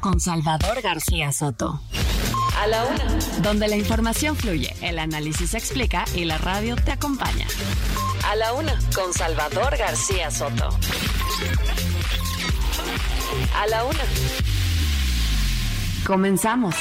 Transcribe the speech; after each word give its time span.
con 0.00 0.20
Salvador 0.20 0.80
García 0.82 1.32
Soto. 1.32 1.80
A 2.60 2.66
la 2.66 2.84
una. 2.84 3.04
Donde 3.42 3.68
la 3.68 3.76
información 3.76 4.36
fluye, 4.36 4.74
el 4.80 4.98
análisis 4.98 5.50
se 5.50 5.58
explica 5.58 6.04
y 6.14 6.24
la 6.24 6.38
radio 6.38 6.76
te 6.76 6.92
acompaña. 6.92 7.46
A 8.24 8.36
la 8.36 8.52
una 8.52 8.78
con 8.94 9.12
Salvador 9.12 9.76
García 9.76 10.30
Soto. 10.30 10.68
A 13.56 13.66
la 13.68 13.84
una. 13.84 14.04
Comenzamos. 16.06 16.74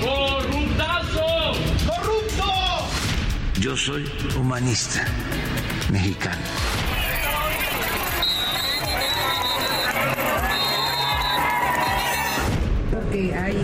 ¡Corruptazo! 0.00 1.52
¡Corrupto! 1.86 2.52
Yo 3.60 3.76
soy 3.76 4.10
humanista 4.36 5.04
mexicano. 5.90 6.42
Hay 13.14 13.56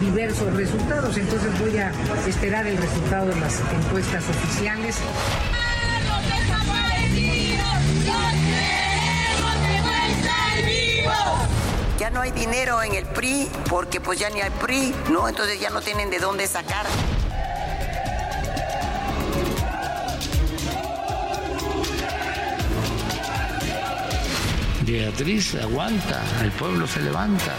diversos 0.00 0.50
resultados, 0.54 1.14
entonces 1.18 1.60
voy 1.60 1.76
a 1.76 1.92
esperar 2.26 2.66
el 2.66 2.78
resultado 2.78 3.26
de 3.26 3.38
las 3.38 3.60
encuestas 3.60 4.24
oficiales. 4.30 4.96
Ya 11.98 12.08
no 12.08 12.22
hay 12.22 12.30
dinero 12.30 12.82
en 12.82 12.94
el 12.94 13.04
PRI 13.04 13.50
porque 13.68 14.00
pues 14.00 14.18
ya 14.18 14.30
ni 14.30 14.40
hay 14.40 14.48
PRI, 14.48 14.94
¿no? 15.10 15.28
Entonces 15.28 15.60
ya 15.60 15.68
no 15.68 15.82
tienen 15.82 16.08
de 16.08 16.18
dónde 16.18 16.46
sacar. 16.46 16.86
Beatriz 24.80 25.56
aguanta, 25.56 26.22
el 26.42 26.50
pueblo 26.52 26.86
se 26.86 27.00
levanta. 27.00 27.52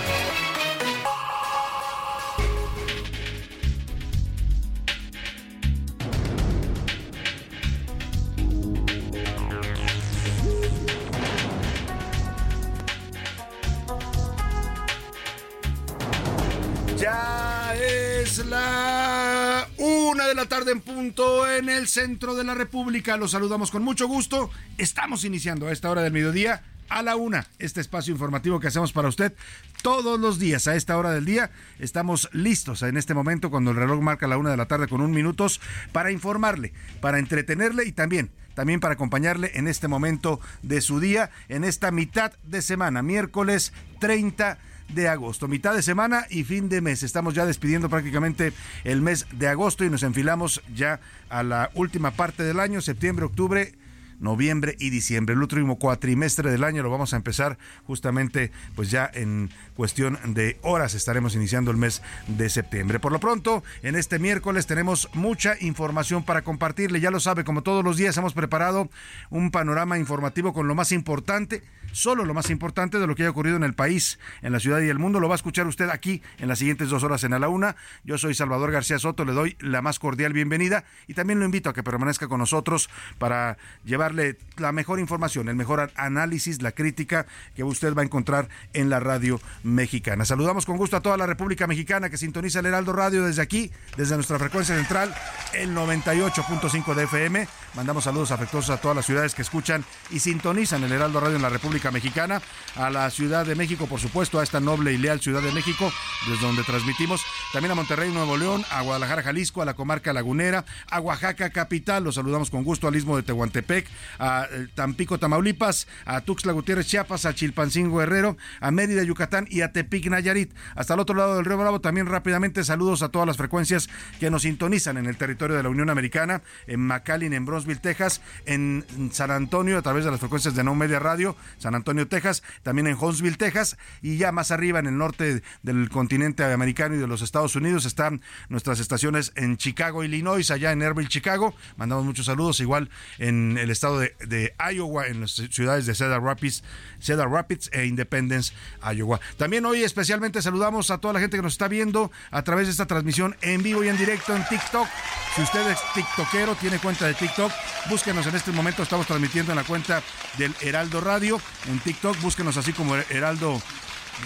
La 20.35 20.47
tarde 20.47 20.73
en 20.73 20.81
punto 20.81 21.49
en 21.49 21.69
el 21.69 21.87
centro 21.87 22.35
de 22.35 22.43
la 22.43 22.53
República. 22.53 23.15
Los 23.15 23.31
saludamos 23.31 23.71
con 23.71 23.83
mucho 23.83 24.05
gusto. 24.07 24.49
Estamos 24.77 25.23
iniciando 25.23 25.67
a 25.67 25.71
esta 25.71 25.89
hora 25.89 26.01
del 26.01 26.11
mediodía 26.11 26.61
a 26.89 27.01
la 27.01 27.15
una, 27.15 27.47
este 27.57 27.79
espacio 27.79 28.11
informativo 28.11 28.59
que 28.59 28.67
hacemos 28.67 28.91
para 28.91 29.07
usted 29.07 29.33
todos 29.81 30.19
los 30.19 30.37
días 30.37 30.67
a 30.67 30.75
esta 30.75 30.97
hora 30.97 31.11
del 31.11 31.23
día. 31.23 31.51
Estamos 31.79 32.29
listos 32.33 32.81
en 32.81 32.97
este 32.97 33.13
momento 33.13 33.49
cuando 33.49 33.71
el 33.71 33.77
reloj 33.77 34.01
marca 34.01 34.27
la 34.27 34.37
una 34.37 34.51
de 34.51 34.57
la 34.57 34.67
tarde 34.67 34.89
con 34.89 34.99
un 34.99 35.11
minutos 35.11 35.61
para 35.93 36.11
informarle, 36.11 36.73
para 36.99 37.17
entretenerle 37.17 37.85
y 37.85 37.93
también 37.93 38.29
también 38.55 38.79
para 38.79 38.93
acompañarle 38.93 39.51
en 39.55 39.67
este 39.67 39.89
momento 39.89 40.39
de 40.63 40.79
su 40.79 41.01
día, 41.01 41.29
en 41.49 41.65
esta 41.65 41.91
mitad 41.91 42.33
de 42.43 42.61
semana, 42.61 43.01
miércoles 43.01 43.73
30 43.99 44.57
de 44.89 45.07
agosto, 45.07 45.47
mitad 45.47 45.73
de 45.73 45.81
semana 45.81 46.25
y 46.29 46.43
fin 46.43 46.69
de 46.69 46.81
mes. 46.81 47.03
Estamos 47.03 47.33
ya 47.33 47.45
despidiendo 47.45 47.89
prácticamente 47.89 48.53
el 48.83 49.01
mes 49.01 49.25
de 49.31 49.47
agosto 49.47 49.83
y 49.83 49.89
nos 49.89 50.03
enfilamos 50.03 50.61
ya 50.73 50.99
a 51.29 51.43
la 51.43 51.71
última 51.73 52.11
parte 52.11 52.43
del 52.43 52.59
año, 52.59 52.81
septiembre, 52.81 53.25
octubre 53.25 53.73
noviembre 54.19 54.75
y 54.79 54.89
diciembre. 54.89 55.33
El 55.33 55.41
último 55.41 55.77
cuatrimestre 55.77 56.51
del 56.51 56.63
año 56.63 56.83
lo 56.83 56.89
vamos 56.89 57.13
a 57.13 57.17
empezar 57.17 57.57
justamente 57.85 58.51
pues 58.75 58.91
ya 58.91 59.09
en 59.13 59.49
cuestión 59.75 60.17
de 60.33 60.57
horas 60.61 60.93
estaremos 60.93 61.35
iniciando 61.35 61.71
el 61.71 61.77
mes 61.77 62.01
de 62.27 62.49
septiembre. 62.49 62.99
Por 62.99 63.11
lo 63.11 63.19
pronto, 63.19 63.63
en 63.83 63.95
este 63.95 64.19
miércoles 64.19 64.67
tenemos 64.67 65.09
mucha 65.13 65.55
información 65.59 66.23
para 66.23 66.43
compartirle. 66.43 66.99
Ya 66.99 67.11
lo 67.11 67.19
sabe, 67.19 67.43
como 67.43 67.61
todos 67.61 67.83
los 67.83 67.97
días 67.97 68.17
hemos 68.17 68.33
preparado 68.33 68.89
un 69.29 69.51
panorama 69.51 69.97
informativo 69.97 70.53
con 70.53 70.67
lo 70.67 70.75
más 70.75 70.91
importante 70.91 71.63
solo 71.95 72.25
lo 72.25 72.33
más 72.33 72.49
importante 72.49 72.99
de 72.99 73.07
lo 73.07 73.15
que 73.15 73.23
haya 73.23 73.29
ocurrido 73.29 73.55
en 73.55 73.63
el 73.63 73.73
país, 73.73 74.19
en 74.41 74.51
la 74.51 74.59
ciudad 74.59 74.81
y 74.81 74.89
el 74.89 74.99
mundo. 74.99 75.21
Lo 75.21 75.29
va 75.29 75.35
a 75.35 75.37
escuchar 75.37 75.65
usted 75.65 75.89
aquí 75.89 76.21
en 76.39 76.49
las 76.49 76.59
siguientes 76.59 76.89
dos 76.89 77.03
horas 77.03 77.23
en 77.23 77.33
A 77.33 77.39
la 77.39 77.47
Una. 77.47 77.77
Yo 78.03 78.17
soy 78.17 78.35
Salvador 78.35 78.71
García 78.71 78.99
Soto, 78.99 79.23
le 79.23 79.31
doy 79.31 79.55
la 79.61 79.81
más 79.81 79.97
cordial 79.97 80.33
bienvenida 80.33 80.83
y 81.07 81.13
también 81.13 81.39
lo 81.39 81.45
invito 81.45 81.69
a 81.69 81.73
que 81.73 81.83
permanezca 81.83 82.27
con 82.27 82.39
nosotros 82.39 82.89
para 83.17 83.57
llevarle 83.85 84.37
la 84.57 84.73
mejor 84.73 84.99
información, 84.99 85.47
el 85.47 85.55
mejor 85.55 85.91
análisis, 85.95 86.61
la 86.61 86.73
crítica 86.73 87.25
que 87.55 87.63
usted 87.63 87.95
va 87.95 88.01
a 88.01 88.05
encontrar 88.05 88.49
en 88.73 88.89
la 88.89 88.99
radio 88.99 89.39
mexicana. 89.63 90.25
Saludamos 90.25 90.65
con 90.65 90.75
gusto 90.75 90.97
a 90.97 91.01
toda 91.01 91.15
la 91.15 91.25
República 91.25 91.65
Mexicana 91.65 92.09
que 92.09 92.17
sintoniza 92.17 92.59
el 92.59 92.65
Heraldo 92.65 92.91
Radio 92.91 93.23
desde 93.23 93.41
aquí, 93.41 93.71
desde 93.95 94.15
nuestra 94.15 94.37
frecuencia 94.37 94.75
central, 94.75 95.15
el 95.53 95.73
98.5 95.73 96.93
de 96.93 97.03
FM. 97.05 97.47
Mandamos 97.73 98.03
saludos 98.03 98.31
afectuosos 98.31 98.71
a 98.71 98.81
todas 98.81 98.97
las 98.97 99.05
ciudades 99.05 99.33
que 99.33 99.43
escuchan 99.43 99.85
y 100.11 100.19
sintonizan 100.19 100.83
el 100.83 100.91
Heraldo 100.91 101.21
Radio 101.21 101.37
en 101.37 101.41
la 101.41 101.49
República 101.49 101.84
Mexicana, 101.91 102.41
a 102.75 102.89
la 102.89 103.09
Ciudad 103.09 103.45
de 103.45 103.55
México, 103.55 103.87
por 103.87 103.99
supuesto, 103.99 104.39
a 104.39 104.43
esta 104.43 104.59
noble 104.59 104.93
y 104.93 104.97
leal 104.97 105.19
Ciudad 105.19 105.41
de 105.41 105.51
México, 105.51 105.91
desde 106.27 106.45
donde 106.45 106.63
transmitimos, 106.63 107.23
también 107.53 107.71
a 107.71 107.75
Monterrey, 107.75 108.11
Nuevo 108.11 108.37
León, 108.37 108.63
a 108.71 108.81
Guadalajara, 108.81 109.23
Jalisco, 109.23 109.61
a 109.61 109.65
la 109.65 109.73
comarca 109.73 110.13
lagunera, 110.13 110.65
a 110.89 110.99
Oaxaca, 110.99 111.49
capital, 111.49 112.03
los 112.03 112.15
saludamos 112.15 112.49
con 112.49 112.63
gusto 112.63 112.87
al 112.87 112.95
istmo 112.95 113.15
de 113.17 113.23
Tehuantepec, 113.23 113.87
a 114.19 114.47
eh, 114.51 114.67
Tampico, 114.73 115.17
Tamaulipas, 115.17 115.87
a 116.05 116.21
Tuxtla 116.21 116.53
Gutiérrez, 116.53 116.87
Chiapas, 116.87 117.25
a 117.25 117.33
Chilpancingo 117.33 117.97
Guerrero, 117.97 118.37
a 118.59 118.71
Mérida, 118.71 119.03
Yucatán 119.03 119.47
y 119.49 119.61
a 119.61 119.71
Tepic, 119.71 120.07
Nayarit. 120.07 120.53
Hasta 120.75 120.93
el 120.93 120.99
otro 120.99 121.15
lado 121.15 121.35
del 121.35 121.45
Río 121.45 121.57
Bravo, 121.57 121.81
también 121.81 122.07
rápidamente 122.07 122.63
saludos 122.63 123.01
a 123.01 123.09
todas 123.09 123.27
las 123.27 123.37
frecuencias 123.37 123.89
que 124.19 124.29
nos 124.29 124.43
sintonizan 124.43 124.97
en 124.97 125.05
el 125.05 125.17
territorio 125.17 125.55
de 125.55 125.63
la 125.63 125.69
Unión 125.69 125.89
Americana, 125.89 126.41
en 126.67 126.81
McAllen, 126.81 127.33
en 127.33 127.45
Bronzeville, 127.45 127.79
Texas, 127.79 128.21
en 128.45 128.85
San 129.11 129.31
Antonio, 129.31 129.77
a 129.77 129.81
través 129.81 130.05
de 130.05 130.11
las 130.11 130.19
frecuencias 130.19 130.55
de 130.55 130.63
No 130.63 130.75
Media 130.75 130.99
Radio, 130.99 131.35
San 131.57 131.74
Antonio, 131.75 132.07
Texas, 132.07 132.43
también 132.63 132.87
en 132.87 132.97
Huntsville, 132.99 133.37
Texas, 133.37 133.77
y 134.01 134.17
ya 134.17 134.31
más 134.31 134.51
arriba 134.51 134.79
en 134.79 134.87
el 134.87 134.97
norte 134.97 135.43
del 135.63 135.89
continente 135.89 136.43
americano 136.43 136.95
y 136.95 136.97
de 136.97 137.07
los 137.07 137.21
Estados 137.21 137.55
Unidos 137.55 137.85
están 137.85 138.21
nuestras 138.49 138.79
estaciones 138.79 139.31
en 139.35 139.57
Chicago, 139.57 140.03
Illinois, 140.03 140.49
allá 140.51 140.71
en 140.71 140.81
Airville, 140.81 141.09
Chicago. 141.09 141.55
Mandamos 141.77 142.05
muchos 142.05 142.25
saludos, 142.25 142.59
igual 142.59 142.89
en 143.17 143.57
el 143.57 143.69
estado 143.69 143.99
de, 143.99 144.53
Iowa, 144.73 145.07
en 145.07 145.21
las 145.21 145.31
ciudades 145.31 145.85
de 145.85 145.95
Cedar 145.95 146.21
Rapids, 146.21 146.63
Cedar 146.99 147.29
Rapids 147.29 147.69
e 147.73 147.85
Independence, 147.85 148.53
Iowa. 148.93 149.19
También 149.37 149.65
hoy 149.65 149.83
especialmente 149.83 150.41
saludamos 150.41 150.91
a 150.91 150.97
toda 150.97 151.13
la 151.13 151.19
gente 151.19 151.37
que 151.37 151.43
nos 151.43 151.53
está 151.53 151.67
viendo 151.67 152.11
a 152.31 152.43
través 152.43 152.67
de 152.67 152.71
esta 152.71 152.85
transmisión 152.85 153.35
en 153.41 153.63
vivo 153.63 153.83
y 153.83 153.89
en 153.89 153.97
directo 153.97 154.35
en 154.35 154.45
TikTok. 154.47 154.87
Si 155.35 155.41
usted 155.41 155.69
es 155.69 155.79
TikTokero, 155.93 156.55
tiene 156.55 156.79
cuenta 156.79 157.07
de 157.07 157.13
TikTok, 157.13 157.51
búsquenos 157.89 158.25
en 158.27 158.35
este 158.35 158.51
momento, 158.51 158.83
estamos 158.83 159.05
transmitiendo 159.07 159.51
en 159.51 159.57
la 159.57 159.63
cuenta 159.63 160.01
del 160.37 160.53
Heraldo 160.61 161.01
Radio 161.01 161.39
en 161.67 161.79
TikTok, 161.79 162.19
búsquenos 162.21 162.57
así 162.57 162.73
como 162.73 162.95
Heraldo 162.95 163.61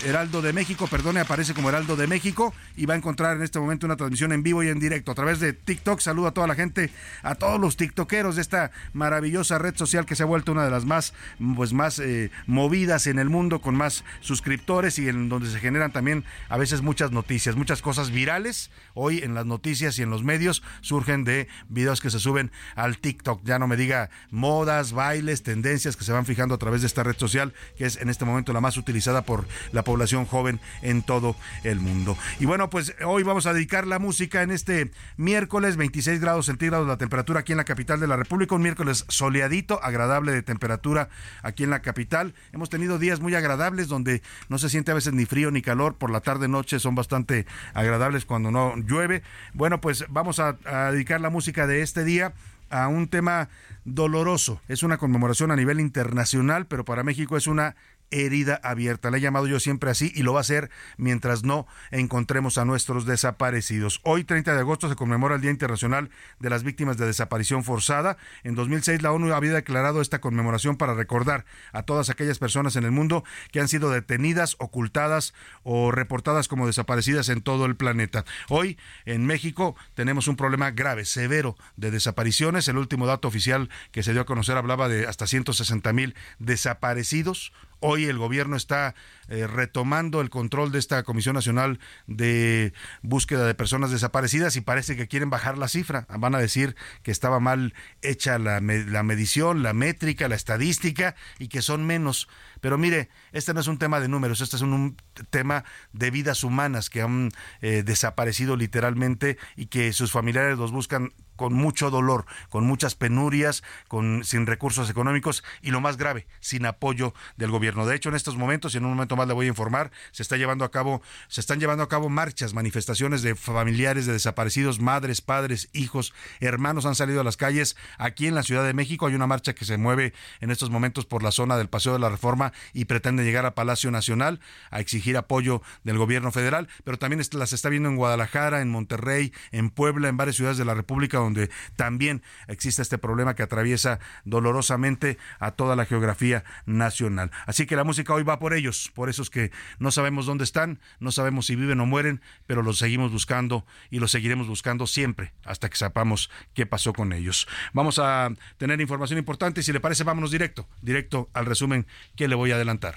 Heraldo 0.06 0.41
de 0.41 0.53
México, 0.53 0.88
perdone, 0.88 1.19
aparece 1.19 1.53
como 1.53 1.69
Heraldo 1.69 1.95
de 1.95 2.07
México 2.07 2.53
y 2.77 2.86
va 2.86 2.94
a 2.94 2.97
encontrar 2.97 3.36
en 3.36 3.44
este 3.44 3.59
momento 3.59 3.86
una 3.86 3.97
transmisión 3.97 4.31
en 4.31 4.44
vivo 4.44 4.63
y 4.63 4.69
en 4.69 4.80
directo 4.80 5.12
a 5.12 5.15
través 5.15 5.39
de 5.39 5.51
TikTok. 5.53 6.00
Saludo 6.00 6.27
a 6.27 6.31
toda 6.31 6.47
la 6.47 6.56
gente, 6.56 6.91
a 7.21 7.36
todos 7.36 7.59
los 7.59 7.75
tiktokeros 7.75 8.36
de 8.36 8.41
esta 8.41 8.71
maravillosa 8.94 9.57
red 9.57 9.75
social 9.75 10.06
que 10.06 10.15
se 10.15 10.24
ha 10.24 10.25
vuelto 10.25 10.51
una 10.51 10.63
de 10.63 10.71
las 10.71 10.86
más, 10.86 11.13
pues, 11.56 11.74
más 11.74 12.00
eh, 12.00 12.31
movidas 12.45 13.07
en 13.07 13.19
el 13.19 13.30
mundo, 13.30 13.62
con 13.62 13.75
más 13.75 14.03
suscriptores 14.21 15.00
y 15.00 15.09
en 15.09 15.27
donde 15.27 15.50
se 15.50 15.59
generan 15.59 15.91
también 15.91 16.24
a 16.47 16.57
veces 16.57 16.81
muchas 16.81 17.12
noticias, 17.12 17.56
muchas 17.56 17.81
cosas 17.81 18.12
virales. 18.12 18.71
Hoy 18.94 19.19
en 19.19 19.33
las 19.33 19.45
noticias 19.45 20.00
y 20.00 20.03
en 20.03 20.09
los 20.09 20.24
medios 20.24 20.63
surgen 20.81 21.24
de 21.24 21.47
videos 21.68 22.00
que 22.00 22.09
se 22.09 22.19
suben 22.19 22.51
al 22.75 23.00
TikTok. 23.00 23.41
Ya 23.44 23.59
no 23.59 23.68
me 23.68 23.75
diga 23.75 24.09
modas, 24.30 24.94
bailes, 24.94 25.44
tendencias 25.44 25.97
que 25.97 26.06
se 26.06 26.13
van 26.13 26.25
fijando 26.25 26.56
a 26.56 26.57
través 26.57 26.81
de 26.81 26.88
esta 26.88 27.03
red 27.03 27.18
social, 27.18 27.53
que 27.77 27.86
es 27.86 27.97
en 27.97 28.09
este 28.09 28.24
momento 28.24 28.53
la 28.53 28.62
más 28.62 28.77
utilizada 28.77 29.24
por 29.24 29.47
la 29.71 29.79
la 29.80 29.86
población 29.86 30.26
joven 30.26 30.60
en 30.81 31.04
todo 31.04 31.38
el 31.64 31.80
mundo. 31.80 32.18
Y 32.38 32.46
bueno, 32.46 32.70
pues 32.70 32.94
hoy 33.06 33.24
vamos 33.24 33.46
a 33.46 33.54
dedicar 33.54 33.88
la 33.88 33.98
música 33.98 34.44
en 34.44 34.52
este 34.52 34.92
miércoles, 35.16 35.78
26 35.78 36.20
grados 36.20 36.48
centígrados 36.48 36.86
la 36.86 36.98
temperatura 36.98 37.40
aquí 37.40 37.54
en 37.54 37.58
la 37.60 37.64
capital 37.64 38.02
de 38.02 38.08
la 38.08 38.18
República, 38.18 38.56
un 38.56 38.62
miércoles 38.62 39.06
soleadito, 39.08 39.81
agradable 39.81 40.34
de 40.34 40.42
temperatura 40.42 41.08
aquí 41.44 41.64
en 41.64 41.70
la 41.70 41.81
capital. 41.81 42.34
Hemos 42.52 42.70
tenido 42.70 43.00
días 43.00 43.22
muy 43.22 43.36
agradables 43.36 43.88
donde 43.88 44.22
no 44.50 44.58
se 44.58 44.68
siente 44.68 44.92
a 44.92 44.96
veces 44.96 45.14
ni 45.14 45.26
frío 45.26 45.50
ni 45.50 45.62
calor, 45.62 45.96
por 45.96 46.12
la 46.12 46.20
tarde 46.20 46.50
noche 46.50 46.78
son 46.82 46.96
bastante 46.96 47.46
agradables 47.74 48.25
cuando 48.25 48.52
no 48.52 48.75
llueve. 48.75 49.24
Bueno, 49.54 49.80
pues 49.80 50.04
vamos 50.10 50.40
a, 50.40 50.58
a 50.66 50.92
dedicar 50.92 51.22
la 51.22 51.30
música 51.30 51.68
de 51.68 51.84
este 51.84 52.04
día 52.04 52.34
a 52.70 52.90
un 52.90 53.08
tema 53.08 53.48
doloroso. 53.86 54.62
Es 54.68 54.84
una 54.84 54.98
conmemoración 54.98 55.52
a 55.52 55.56
nivel 55.56 55.80
internacional, 55.80 56.68
pero 56.68 56.84
para 56.86 57.04
México 57.04 57.38
es 57.38 57.48
una 57.48 57.75
herida 58.12 58.60
abierta. 58.64 59.12
La 59.12 59.18
he 59.18 59.22
llamado 59.22 59.48
yo 59.48 59.60
siempre 59.60 59.92
así 59.92 60.12
y 60.16 60.24
lo 60.24 60.34
va 60.34 60.40
a 60.40 60.42
hacer 60.42 60.70
mientras 60.98 61.44
no 61.44 61.68
encontremos 61.92 62.58
a 62.58 62.66
nuestros 62.66 63.06
desaparecidos. 63.06 64.02
Hoy, 64.04 64.24
30 64.24 64.54
de 64.54 64.60
agosto, 64.60 64.90
se 64.90 64.96
conmemora 64.96 65.36
el 65.36 65.42
Día 65.42 65.52
Internacional 65.52 66.10
de 66.40 66.50
las 66.50 66.64
Víctimas 66.64 66.98
de 66.98 67.06
Desaparición 67.06 67.64
Forzada. 67.64 68.18
En 68.44 68.56
2006, 68.56 69.02
la 69.02 69.12
ONU 69.12 69.34
había 69.34 69.54
declarado 69.54 70.02
esta 70.02 70.22
conmemoración 70.22 70.78
para 70.78 70.94
recordar 70.94 71.46
a 71.72 71.84
todas 71.84 72.10
aquellas 72.10 72.40
personas 72.40 72.76
en 72.76 72.84
el 72.84 72.92
mundo 72.92 73.24
que 73.52 73.60
han 73.60 73.68
sido 73.68 73.90
detenidas, 73.92 74.56
ocultadas 74.60 75.34
o 75.64 75.92
reportadas 75.92 76.48
como 76.48 76.68
desaparecidas 76.68 77.30
en 77.30 77.42
todo 77.42 77.66
el 77.66 77.76
planeta. 77.76 78.26
Hoy, 78.50 78.78
en 79.06 79.26
México, 79.26 79.76
tenemos 79.94 80.28
un 80.28 80.36
problema 80.36 80.72
grave, 80.72 81.06
severo 81.06 81.56
de 81.78 81.92
desapariciones. 81.92 82.68
El 82.68 82.78
último 82.78 83.08
dato 83.08 83.28
oficial 83.28 83.70
que 83.92 84.04
se 84.04 84.14
dio 84.14 84.22
a 84.22 84.26
conocer 84.26 84.58
hablaba 84.58 84.90
de 84.90 85.08
hasta 85.08 85.28
160 85.28 85.94
mil 85.94 86.16
desaparecidos 86.40 87.52
Hoy 87.81 88.06
el 88.06 88.18
gobierno 88.18 88.56
está 88.56 88.96
eh, 89.30 89.48
retomando 89.48 90.22
el 90.22 90.30
control 90.30 90.72
de 90.72 90.80
esta 90.80 91.04
Comisión 91.04 91.36
Nacional 91.36 91.80
de 92.08 92.74
Búsqueda 93.02 93.46
de 93.46 93.56
Personas 93.56 93.92
Desaparecidas 93.92 94.56
y 94.56 94.62
parece 94.62 94.98
que 94.98 95.08
quieren 95.08 95.30
bajar 95.30 95.58
la 95.58 95.68
cifra. 95.68 96.06
Van 96.18 96.36
a 96.36 96.40
decir 96.40 96.76
que 97.04 97.12
estaba 97.12 97.40
mal 97.40 97.74
hecha 98.02 98.38
la, 98.38 98.60
la 98.60 99.04
medición, 99.04 99.64
la 99.64 99.74
métrica, 99.74 100.28
la 100.28 100.36
estadística 100.36 101.16
y 101.38 101.48
que 101.48 101.62
son 101.62 101.86
menos. 101.86 102.28
Pero 102.60 102.78
mire, 102.78 103.10
este 103.31 103.54
no 103.54 103.62
es 103.62 103.68
un 103.68 103.78
tema 103.78 104.00
de 104.00 104.10
números, 104.10 104.42
este 104.42 104.58
es 104.58 104.62
un, 104.62 104.98
tema 105.30 105.64
de 105.94 106.12
vidas 106.12 106.44
humanas 106.44 106.90
que 106.90 107.02
han 107.02 107.32
eh, 107.62 107.84
desaparecido 107.84 108.56
literalmente 108.56 109.38
y 109.56 109.68
que 109.68 109.94
sus 109.94 110.12
familiares 110.12 110.58
los 110.58 110.72
buscan 110.72 111.14
con 111.39 111.53
mucho 111.53 111.89
dolor, 111.89 112.25
con 112.50 112.65
muchas 112.65 112.95
penurias, 112.95 113.63
con 113.88 114.25
sin 114.25 114.45
recursos 114.45 114.89
económicos 114.89 115.41
y 115.62 115.71
lo 115.71 115.80
más 115.80 115.95
grave, 115.95 116.27
sin 116.41 116.65
apoyo 116.65 117.13
del 117.38 117.50
gobierno. 117.50 117.86
De 117.86 117.95
hecho, 117.95 118.09
en 118.09 118.15
estos 118.15 118.36
momentos, 118.36 118.75
y 118.75 118.77
en 118.77 118.83
un 118.83 118.91
momento 118.91 119.15
más 119.15 119.25
le 119.25 119.33
voy 119.33 119.45
a 119.45 119.47
informar, 119.47 119.89
se 120.12 120.21
está 120.21 120.36
llevando 120.36 120.65
a 120.65 120.71
cabo, 120.71 121.01
se 121.30 121.39
están 121.39 121.62
llevando 121.62 121.81
a 121.81 121.88
cabo 121.88 122.09
marchas, 122.09 122.53
manifestaciones 122.53 123.21
de 123.21 123.36
familiares 123.36 124.06
de 124.06 124.12
desaparecidos, 124.12 124.81
madres, 124.81 125.21
padres, 125.21 125.69
hijos, 125.71 126.13
hermanos 126.41 126.86
han 126.86 126.95
salido 126.95 127.21
a 127.21 127.24
las 127.24 127.38
calles. 127.38 127.77
Aquí 127.97 128.27
en 128.27 128.36
la 128.36 128.44
Ciudad 128.44 128.65
de 128.65 128.74
México 128.74 129.07
hay 129.07 129.15
una 129.15 129.25
marcha 129.25 129.53
que 129.53 129.63
se 129.63 129.77
mueve 129.77 130.13
en 130.41 130.51
estos 130.51 130.69
momentos 130.69 131.06
por 131.06 131.24
la 131.24 131.31
zona 131.31 131.56
del 131.56 131.69
Paseo 131.69 131.94
de 131.94 132.00
la 132.00 132.09
Reforma 132.09 132.51
y 132.74 132.83
pretende 132.83 133.24
llegar 133.24 133.45
a 133.45 133.56
Palacio 133.56 133.91
Nacional 133.91 134.41
a 134.71 134.81
exigir 134.81 135.15
apoyo 135.15 135.62
del 135.86 135.97
gobierno 135.97 136.33
federal, 136.33 136.68
pero 136.83 137.00
también 137.00 137.21
las 137.31 137.53
está 137.53 137.69
viendo 137.69 137.88
en 137.88 137.95
Guadalajara, 137.95 138.59
en 138.59 138.69
Monterrey, 138.69 139.31
en 139.53 139.69
Puebla, 139.69 140.09
en 140.09 140.18
varias 140.18 140.36
ciudades 140.36 140.57
de 140.57 140.65
la 140.65 140.74
República 140.74 141.29
donde 141.30 141.50
también 141.76 142.24
existe 142.48 142.81
este 142.81 142.98
problema 142.98 143.36
que 143.36 143.44
atraviesa 143.44 144.00
dolorosamente 144.26 145.18
a 145.40 145.52
toda 145.52 145.76
la 145.76 145.86
geografía 145.86 146.44
nacional. 146.66 147.31
Así 147.46 147.66
que 147.66 147.76
la 147.76 147.84
música 147.84 148.14
hoy 148.14 148.24
va 148.24 148.40
por 148.40 148.54
ellos, 148.54 148.92
por 148.94 149.10
esos 149.10 149.30
que 149.30 149.52
no 149.78 149.92
sabemos 149.92 150.26
dónde 150.26 150.44
están, 150.44 150.80
no 151.00 151.12
sabemos 151.12 151.46
si 151.46 151.56
viven 151.56 151.80
o 151.80 151.86
mueren, 151.86 152.22
pero 152.48 152.64
los 152.64 152.80
seguimos 152.80 153.12
buscando 153.12 153.66
y 153.90 154.00
los 154.00 154.12
seguiremos 154.12 154.48
buscando 154.48 154.88
siempre 154.88 155.34
hasta 155.46 155.70
que 155.70 155.78
sepamos 155.78 156.30
qué 156.54 156.66
pasó 156.66 156.94
con 156.94 157.14
ellos. 157.14 157.48
Vamos 157.74 158.00
a 158.00 158.30
tener 158.58 158.82
información 158.82 159.20
importante 159.20 159.62
y 159.62 159.64
si 159.64 159.72
le 159.72 159.80
parece 159.80 160.04
vámonos 160.04 160.32
directo, 160.32 160.68
directo 160.82 161.30
al 161.34 161.46
resumen 161.46 161.86
que 162.16 162.28
le 162.28 162.36
voy 162.36 162.52
a 162.52 162.56
adelantar. 162.56 162.96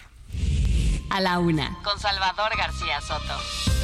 A 1.10 1.20
la 1.20 1.38
una, 1.38 1.76
con 1.84 1.98
Salvador 2.00 2.56
García 2.56 3.00
Soto. 3.02 3.81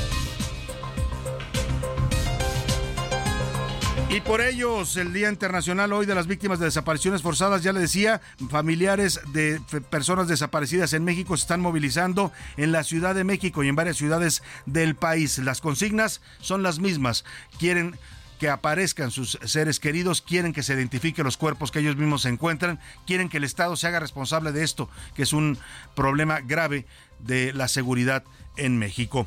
Y 4.10 4.22
por 4.22 4.40
ellos, 4.40 4.96
el 4.96 5.12
Día 5.12 5.28
Internacional 5.28 5.92
hoy 5.92 6.06
de 6.06 6.14
las 6.14 6.26
Víctimas 6.26 6.58
de 6.58 6.64
Desapariciones 6.64 7.20
Forzadas, 7.20 7.62
ya 7.62 7.74
le 7.74 7.80
decía, 7.80 8.22
familiares 8.48 9.20
de 9.34 9.60
personas 9.90 10.28
desaparecidas 10.28 10.94
en 10.94 11.04
México 11.04 11.36
se 11.36 11.42
están 11.42 11.60
movilizando 11.60 12.32
en 12.56 12.72
la 12.72 12.84
Ciudad 12.84 13.14
de 13.14 13.24
México 13.24 13.62
y 13.62 13.68
en 13.68 13.76
varias 13.76 13.98
ciudades 13.98 14.42
del 14.64 14.96
país. 14.96 15.36
Las 15.38 15.60
consignas 15.60 16.22
son 16.40 16.62
las 16.62 16.78
mismas. 16.78 17.26
Quieren 17.58 17.98
que 18.38 18.48
aparezcan 18.48 19.10
sus 19.10 19.38
seres 19.44 19.78
queridos, 19.78 20.22
quieren 20.22 20.54
que 20.54 20.62
se 20.62 20.72
identifiquen 20.72 21.24
los 21.24 21.36
cuerpos 21.36 21.70
que 21.70 21.80
ellos 21.80 21.96
mismos 21.96 22.22
se 22.22 22.30
encuentran, 22.30 22.80
quieren 23.06 23.28
que 23.28 23.36
el 23.36 23.44
Estado 23.44 23.76
se 23.76 23.88
haga 23.88 24.00
responsable 24.00 24.52
de 24.52 24.64
esto, 24.64 24.88
que 25.16 25.24
es 25.24 25.32
un 25.32 25.58
problema 25.94 26.40
grave 26.40 26.86
de 27.20 27.52
la 27.52 27.68
seguridad 27.68 28.24
en 28.58 28.78
México. 28.78 29.26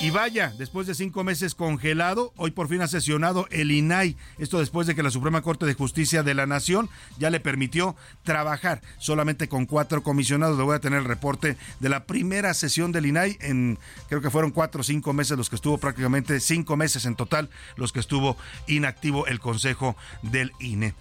Y 0.00 0.10
vaya, 0.10 0.52
después 0.58 0.86
de 0.86 0.94
cinco 0.94 1.22
meses 1.24 1.54
congelado, 1.54 2.32
hoy 2.36 2.50
por 2.50 2.68
fin 2.68 2.80
ha 2.82 2.88
sesionado 2.88 3.46
el 3.50 3.70
INAI. 3.70 4.16
Esto 4.38 4.58
después 4.58 4.86
de 4.86 4.94
que 4.94 5.02
la 5.02 5.10
Suprema 5.10 5.42
Corte 5.42 5.66
de 5.66 5.74
Justicia 5.74 6.22
de 6.22 6.34
la 6.34 6.46
Nación 6.46 6.88
ya 7.18 7.30
le 7.30 7.40
permitió 7.40 7.96
trabajar 8.22 8.80
solamente 8.98 9.48
con 9.48 9.66
cuatro 9.66 10.02
comisionados. 10.02 10.58
Le 10.58 10.64
voy 10.64 10.76
a 10.76 10.80
tener 10.80 11.00
el 11.00 11.04
reporte 11.04 11.56
de 11.80 11.88
la 11.88 12.06
primera 12.06 12.54
sesión 12.54 12.92
del 12.92 13.06
INAI 13.06 13.36
en, 13.40 13.78
creo 14.08 14.20
que 14.20 14.30
fueron 14.30 14.50
cuatro 14.50 14.80
o 14.80 14.84
cinco 14.84 15.12
meses 15.12 15.36
los 15.36 15.48
que 15.48 15.56
estuvo 15.56 15.78
prácticamente, 15.78 16.40
cinco 16.40 16.76
meses 16.76 17.06
en 17.06 17.16
total 17.16 17.50
los 17.76 17.92
que 17.92 18.00
estuvo 18.00 18.36
inactivo 18.66 19.26
el 19.26 19.40
Consejo 19.40 19.96
del 20.22 20.52
INE 20.60 20.94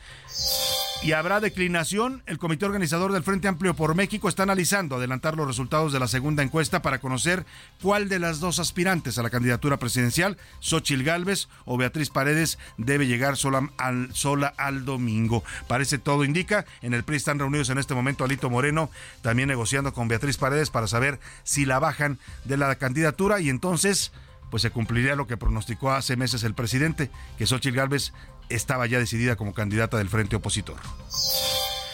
y 1.04 1.12
habrá 1.12 1.42
declinación. 1.42 2.24
El 2.26 2.38
comité 2.38 2.66
organizador 2.66 3.12
del 3.12 3.24
Frente 3.24 3.50
Amplio 3.50 3.74
por 3.74 3.94
México 3.94 4.30
está 4.30 4.44
analizando 4.44 4.96
adelantar 4.96 5.36
los 5.36 5.46
resultados 5.46 5.92
de 5.92 6.00
la 6.00 6.08
segunda 6.08 6.44
encuesta 6.44 6.82
para 6.82 7.00
conocer 7.00 7.46
cuál 7.82 8.08
de 8.08 8.20
las 8.20 8.40
dos 8.40 8.60
aspirantes 8.60 9.18
a 9.18 9.24
la 9.24 9.30
candidatura 9.30 9.78
presidencial, 9.78 10.38
Xochil 10.62 11.04
Gálvez 11.04 11.50
o 11.66 11.78
Beatriz 11.78 12.10
Paredes, 12.10 12.58
debe 12.78 13.06
llegar 13.06 13.36
sola 13.36 13.70
al, 13.78 14.86
domingo. 14.86 15.44
Parece 15.68 15.98
todo 15.98 16.24
indica. 16.24 16.66
En 16.82 16.94
el 16.94 17.04
PRI 17.04 17.18
están 17.18 17.40
reunidos 17.40 17.70
en 17.70 17.80
este 17.80 17.94
momento 17.94 18.24
Alito 18.24 18.50
Moreno, 18.50 18.90
también 19.22 19.50
negociando 19.50 19.94
con 19.94 20.08
Beatriz 20.08 20.38
Paredes 20.38 20.70
para 20.70 20.88
saber 20.88 21.20
si 21.44 21.66
la 21.66 21.80
bajan 21.80 22.18
de 22.46 22.56
la 22.56 22.74
candidatura 22.76 23.42
y 23.42 23.50
entonces 23.50 24.14
pues 24.54 24.62
se 24.62 24.70
cumpliría 24.70 25.16
lo 25.16 25.26
que 25.26 25.36
pronosticó 25.36 25.92
hace 25.94 26.16
meses 26.16 26.44
el 26.44 26.54
presidente, 26.54 27.10
que 27.40 27.48
Xochitl 27.48 27.76
Gálvez 27.76 28.14
estaba 28.56 28.86
ya 28.88 29.00
decidida 29.00 29.36
como 29.36 29.54
candidata 29.54 29.98
del 29.98 30.10
frente 30.10 30.36
opositor. 30.36 30.78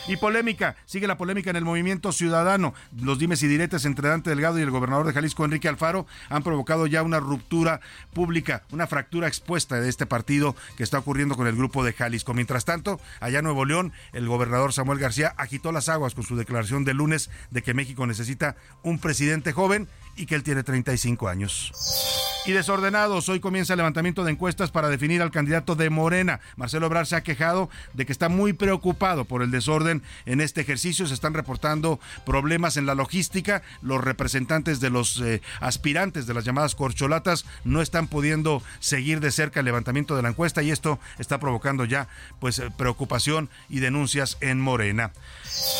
Y 0.09 0.17
polémica, 0.17 0.75
sigue 0.87 1.05
la 1.05 1.19
polémica 1.19 1.51
en 1.51 1.55
el 1.55 1.65
movimiento 1.65 2.11
ciudadano. 2.11 2.73
Los 2.99 3.19
dimes 3.19 3.43
y 3.43 3.47
diretes 3.47 3.85
entre 3.85 4.09
Dante 4.09 4.31
Delgado 4.31 4.57
y 4.57 4.63
el 4.63 4.71
gobernador 4.71 5.05
de 5.05 5.13
Jalisco, 5.13 5.45
Enrique 5.45 5.67
Alfaro, 5.67 6.07
han 6.29 6.41
provocado 6.41 6.87
ya 6.87 7.03
una 7.03 7.19
ruptura 7.19 7.79
pública, 8.11 8.63
una 8.71 8.87
fractura 8.87 9.27
expuesta 9.27 9.79
de 9.79 9.87
este 9.87 10.07
partido 10.07 10.55
que 10.77 10.83
está 10.83 10.97
ocurriendo 10.97 11.35
con 11.35 11.45
el 11.45 11.55
grupo 11.55 11.83
de 11.83 11.93
Jalisco. 11.93 12.33
Mientras 12.33 12.65
tanto, 12.65 12.99
allá 13.19 13.37
en 13.37 13.45
Nuevo 13.45 13.65
León, 13.65 13.93
el 14.11 14.27
gobernador 14.27 14.73
Samuel 14.73 14.97
García 14.97 15.35
agitó 15.37 15.71
las 15.71 15.89
aguas 15.89 16.15
con 16.15 16.23
su 16.23 16.35
declaración 16.35 16.85
de 16.85 16.95
lunes 16.95 17.29
de 17.51 17.61
que 17.61 17.75
México 17.75 18.07
necesita 18.07 18.55
un 18.81 18.97
presidente 18.97 19.51
joven 19.51 19.87
y 20.15 20.25
que 20.25 20.33
él 20.33 20.41
tiene 20.41 20.63
35 20.63 21.27
años 21.27 22.28
y 22.45 22.51
desordenados. 22.51 23.29
Hoy 23.29 23.39
comienza 23.39 23.73
el 23.73 23.77
levantamiento 23.77 24.23
de 24.23 24.31
encuestas 24.31 24.71
para 24.71 24.89
definir 24.89 25.21
al 25.21 25.31
candidato 25.31 25.75
de 25.75 25.89
Morena. 25.89 26.39
Marcelo 26.55 26.87
Obrar 26.87 27.05
se 27.05 27.15
ha 27.15 27.23
quejado 27.23 27.69
de 27.93 28.05
que 28.05 28.11
está 28.11 28.29
muy 28.29 28.53
preocupado 28.53 29.25
por 29.25 29.43
el 29.43 29.51
desorden 29.51 30.01
en 30.25 30.41
este 30.41 30.61
ejercicio. 30.61 31.05
Se 31.05 31.13
están 31.13 31.33
reportando 31.33 31.99
problemas 32.25 32.77
en 32.77 32.85
la 32.85 32.95
logística. 32.95 33.61
Los 33.81 34.03
representantes 34.03 34.79
de 34.79 34.89
los 34.89 35.19
eh, 35.21 35.41
aspirantes 35.59 36.27
de 36.27 36.33
las 36.33 36.45
llamadas 36.45 36.75
corcholatas 36.75 37.45
no 37.63 37.81
están 37.81 38.07
pudiendo 38.07 38.63
seguir 38.79 39.19
de 39.19 39.31
cerca 39.31 39.59
el 39.59 39.65
levantamiento 39.65 40.15
de 40.15 40.23
la 40.23 40.29
encuesta 40.29 40.63
y 40.63 40.71
esto 40.71 40.99
está 41.19 41.39
provocando 41.39 41.85
ya 41.85 42.07
pues 42.39 42.59
eh, 42.59 42.71
preocupación 42.75 43.49
y 43.69 43.79
denuncias 43.79 44.37
en 44.41 44.59
Morena. 44.59 45.11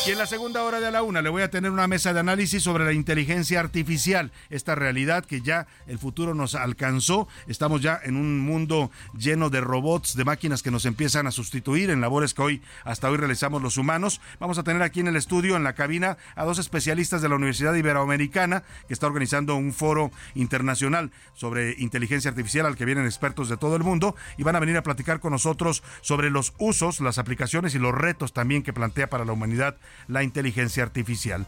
Y 0.06 0.10
en 0.10 0.18
la 0.18 0.26
segunda 0.26 0.62
hora 0.62 0.80
de 0.80 0.90
la 0.90 1.02
una 1.02 1.22
le 1.22 1.30
voy 1.30 1.42
a 1.42 1.50
tener 1.50 1.70
una 1.70 1.88
mesa 1.88 2.12
de 2.12 2.20
análisis 2.20 2.62
sobre 2.62 2.84
la 2.84 2.92
inteligencia 2.92 3.60
artificial, 3.60 4.30
esta 4.50 4.74
realidad 4.74 5.24
que 5.24 5.40
ya 5.40 5.66
el 5.86 5.98
futuro 5.98 6.34
nos 6.34 6.49
alcanzó. 6.54 7.28
Estamos 7.46 7.80
ya 7.82 8.00
en 8.02 8.16
un 8.16 8.40
mundo 8.40 8.90
lleno 9.16 9.50
de 9.50 9.60
robots, 9.60 10.16
de 10.16 10.24
máquinas 10.24 10.62
que 10.62 10.70
nos 10.70 10.86
empiezan 10.86 11.26
a 11.26 11.30
sustituir 11.30 11.90
en 11.90 12.00
labores 12.00 12.34
que 12.34 12.42
hoy 12.42 12.62
hasta 12.84 13.10
hoy 13.10 13.16
realizamos 13.16 13.62
los 13.62 13.76
humanos. 13.76 14.20
Vamos 14.38 14.58
a 14.58 14.62
tener 14.62 14.82
aquí 14.82 15.00
en 15.00 15.08
el 15.08 15.16
estudio, 15.16 15.56
en 15.56 15.64
la 15.64 15.74
cabina, 15.74 16.16
a 16.34 16.44
dos 16.44 16.58
especialistas 16.58 17.22
de 17.22 17.28
la 17.28 17.36
Universidad 17.36 17.74
Iberoamericana 17.74 18.62
que 18.88 18.94
está 18.94 19.06
organizando 19.06 19.56
un 19.56 19.72
foro 19.72 20.10
internacional 20.34 21.10
sobre 21.34 21.74
inteligencia 21.78 22.30
artificial 22.30 22.66
al 22.66 22.76
que 22.76 22.84
vienen 22.84 23.06
expertos 23.06 23.48
de 23.48 23.56
todo 23.56 23.76
el 23.76 23.82
mundo 23.82 24.16
y 24.36 24.42
van 24.42 24.56
a 24.56 24.60
venir 24.60 24.76
a 24.76 24.82
platicar 24.82 25.20
con 25.20 25.32
nosotros 25.32 25.82
sobre 26.00 26.30
los 26.30 26.54
usos, 26.58 27.00
las 27.00 27.18
aplicaciones 27.18 27.74
y 27.74 27.78
los 27.78 27.94
retos 27.94 28.32
también 28.32 28.62
que 28.62 28.72
plantea 28.72 29.08
para 29.08 29.24
la 29.24 29.32
humanidad 29.32 29.76
la 30.08 30.22
inteligencia 30.22 30.82
artificial. 30.82 31.46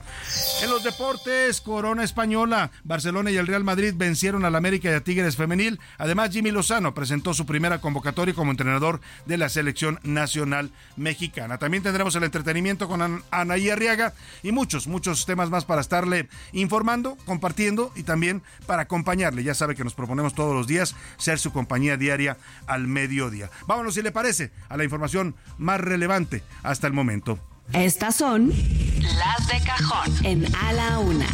En 0.62 0.71
los 0.71 0.85
deportes, 0.85 1.61
Corona 1.61 2.04
Española, 2.04 2.71
Barcelona 2.85 3.30
y 3.30 3.37
el 3.37 3.47
Real 3.47 3.64
Madrid 3.64 3.94
vencieron 3.97 4.44
al 4.44 4.54
América 4.54 4.90
a 4.94 5.02
Tigres 5.02 5.37
Femenil. 5.37 5.80
Además, 5.99 6.30
Jimmy 6.30 6.50
Lozano 6.50 6.94
presentó 6.94 7.34
su 7.34 7.46
primera 7.46 7.80
convocatoria 7.80 8.34
como 8.34 8.50
entrenador 8.50 9.00
de 9.26 9.38
la 9.38 9.49
selección 9.49 10.00
nacional 10.02 10.70
mexicana. 10.96 11.58
También 11.58 11.82
tendremos 11.82 12.14
el 12.16 12.25
entretenimiento 12.25 12.88
con 12.88 13.22
Anaí 13.30 13.70
Arriaga 13.70 14.14
y 14.42 14.52
muchos, 14.52 14.87
muchos 14.87 15.26
temas 15.26 15.50
más 15.50 15.64
para 15.64 15.80
estarle 15.80 16.28
informando, 16.52 17.16
compartiendo 17.25 17.92
y 17.96 18.02
también 18.02 18.42
para 18.66 18.82
acompañarle. 18.82 19.44
Ya 19.44 19.54
sabe 19.54 19.75
que 19.75 19.84
nos 19.84 19.94
proponemos 19.94 20.34
todos 20.34 20.54
los 20.54 20.66
días 20.66 20.94
ser 21.16 21.38
su 21.38 21.52
compañía 21.52 21.96
diaria 21.96 22.37
al 22.66 22.87
mediodía. 22.87 23.50
Vámonos, 23.66 23.94
si 23.94 24.02
le 24.02 24.12
parece, 24.12 24.50
a 24.68 24.76
la 24.76 24.84
información 24.84 25.34
más 25.58 25.80
relevante 25.80 26.42
hasta 26.62 26.87
el 26.87 26.92
momento. 26.92 27.38
Estas 27.72 28.16
son 28.16 28.49
las 28.49 29.49
de 29.49 29.64
cajón 29.64 30.26
en 30.26 30.54
A 30.54 30.72
la 30.72 30.99
Una. 30.99 31.26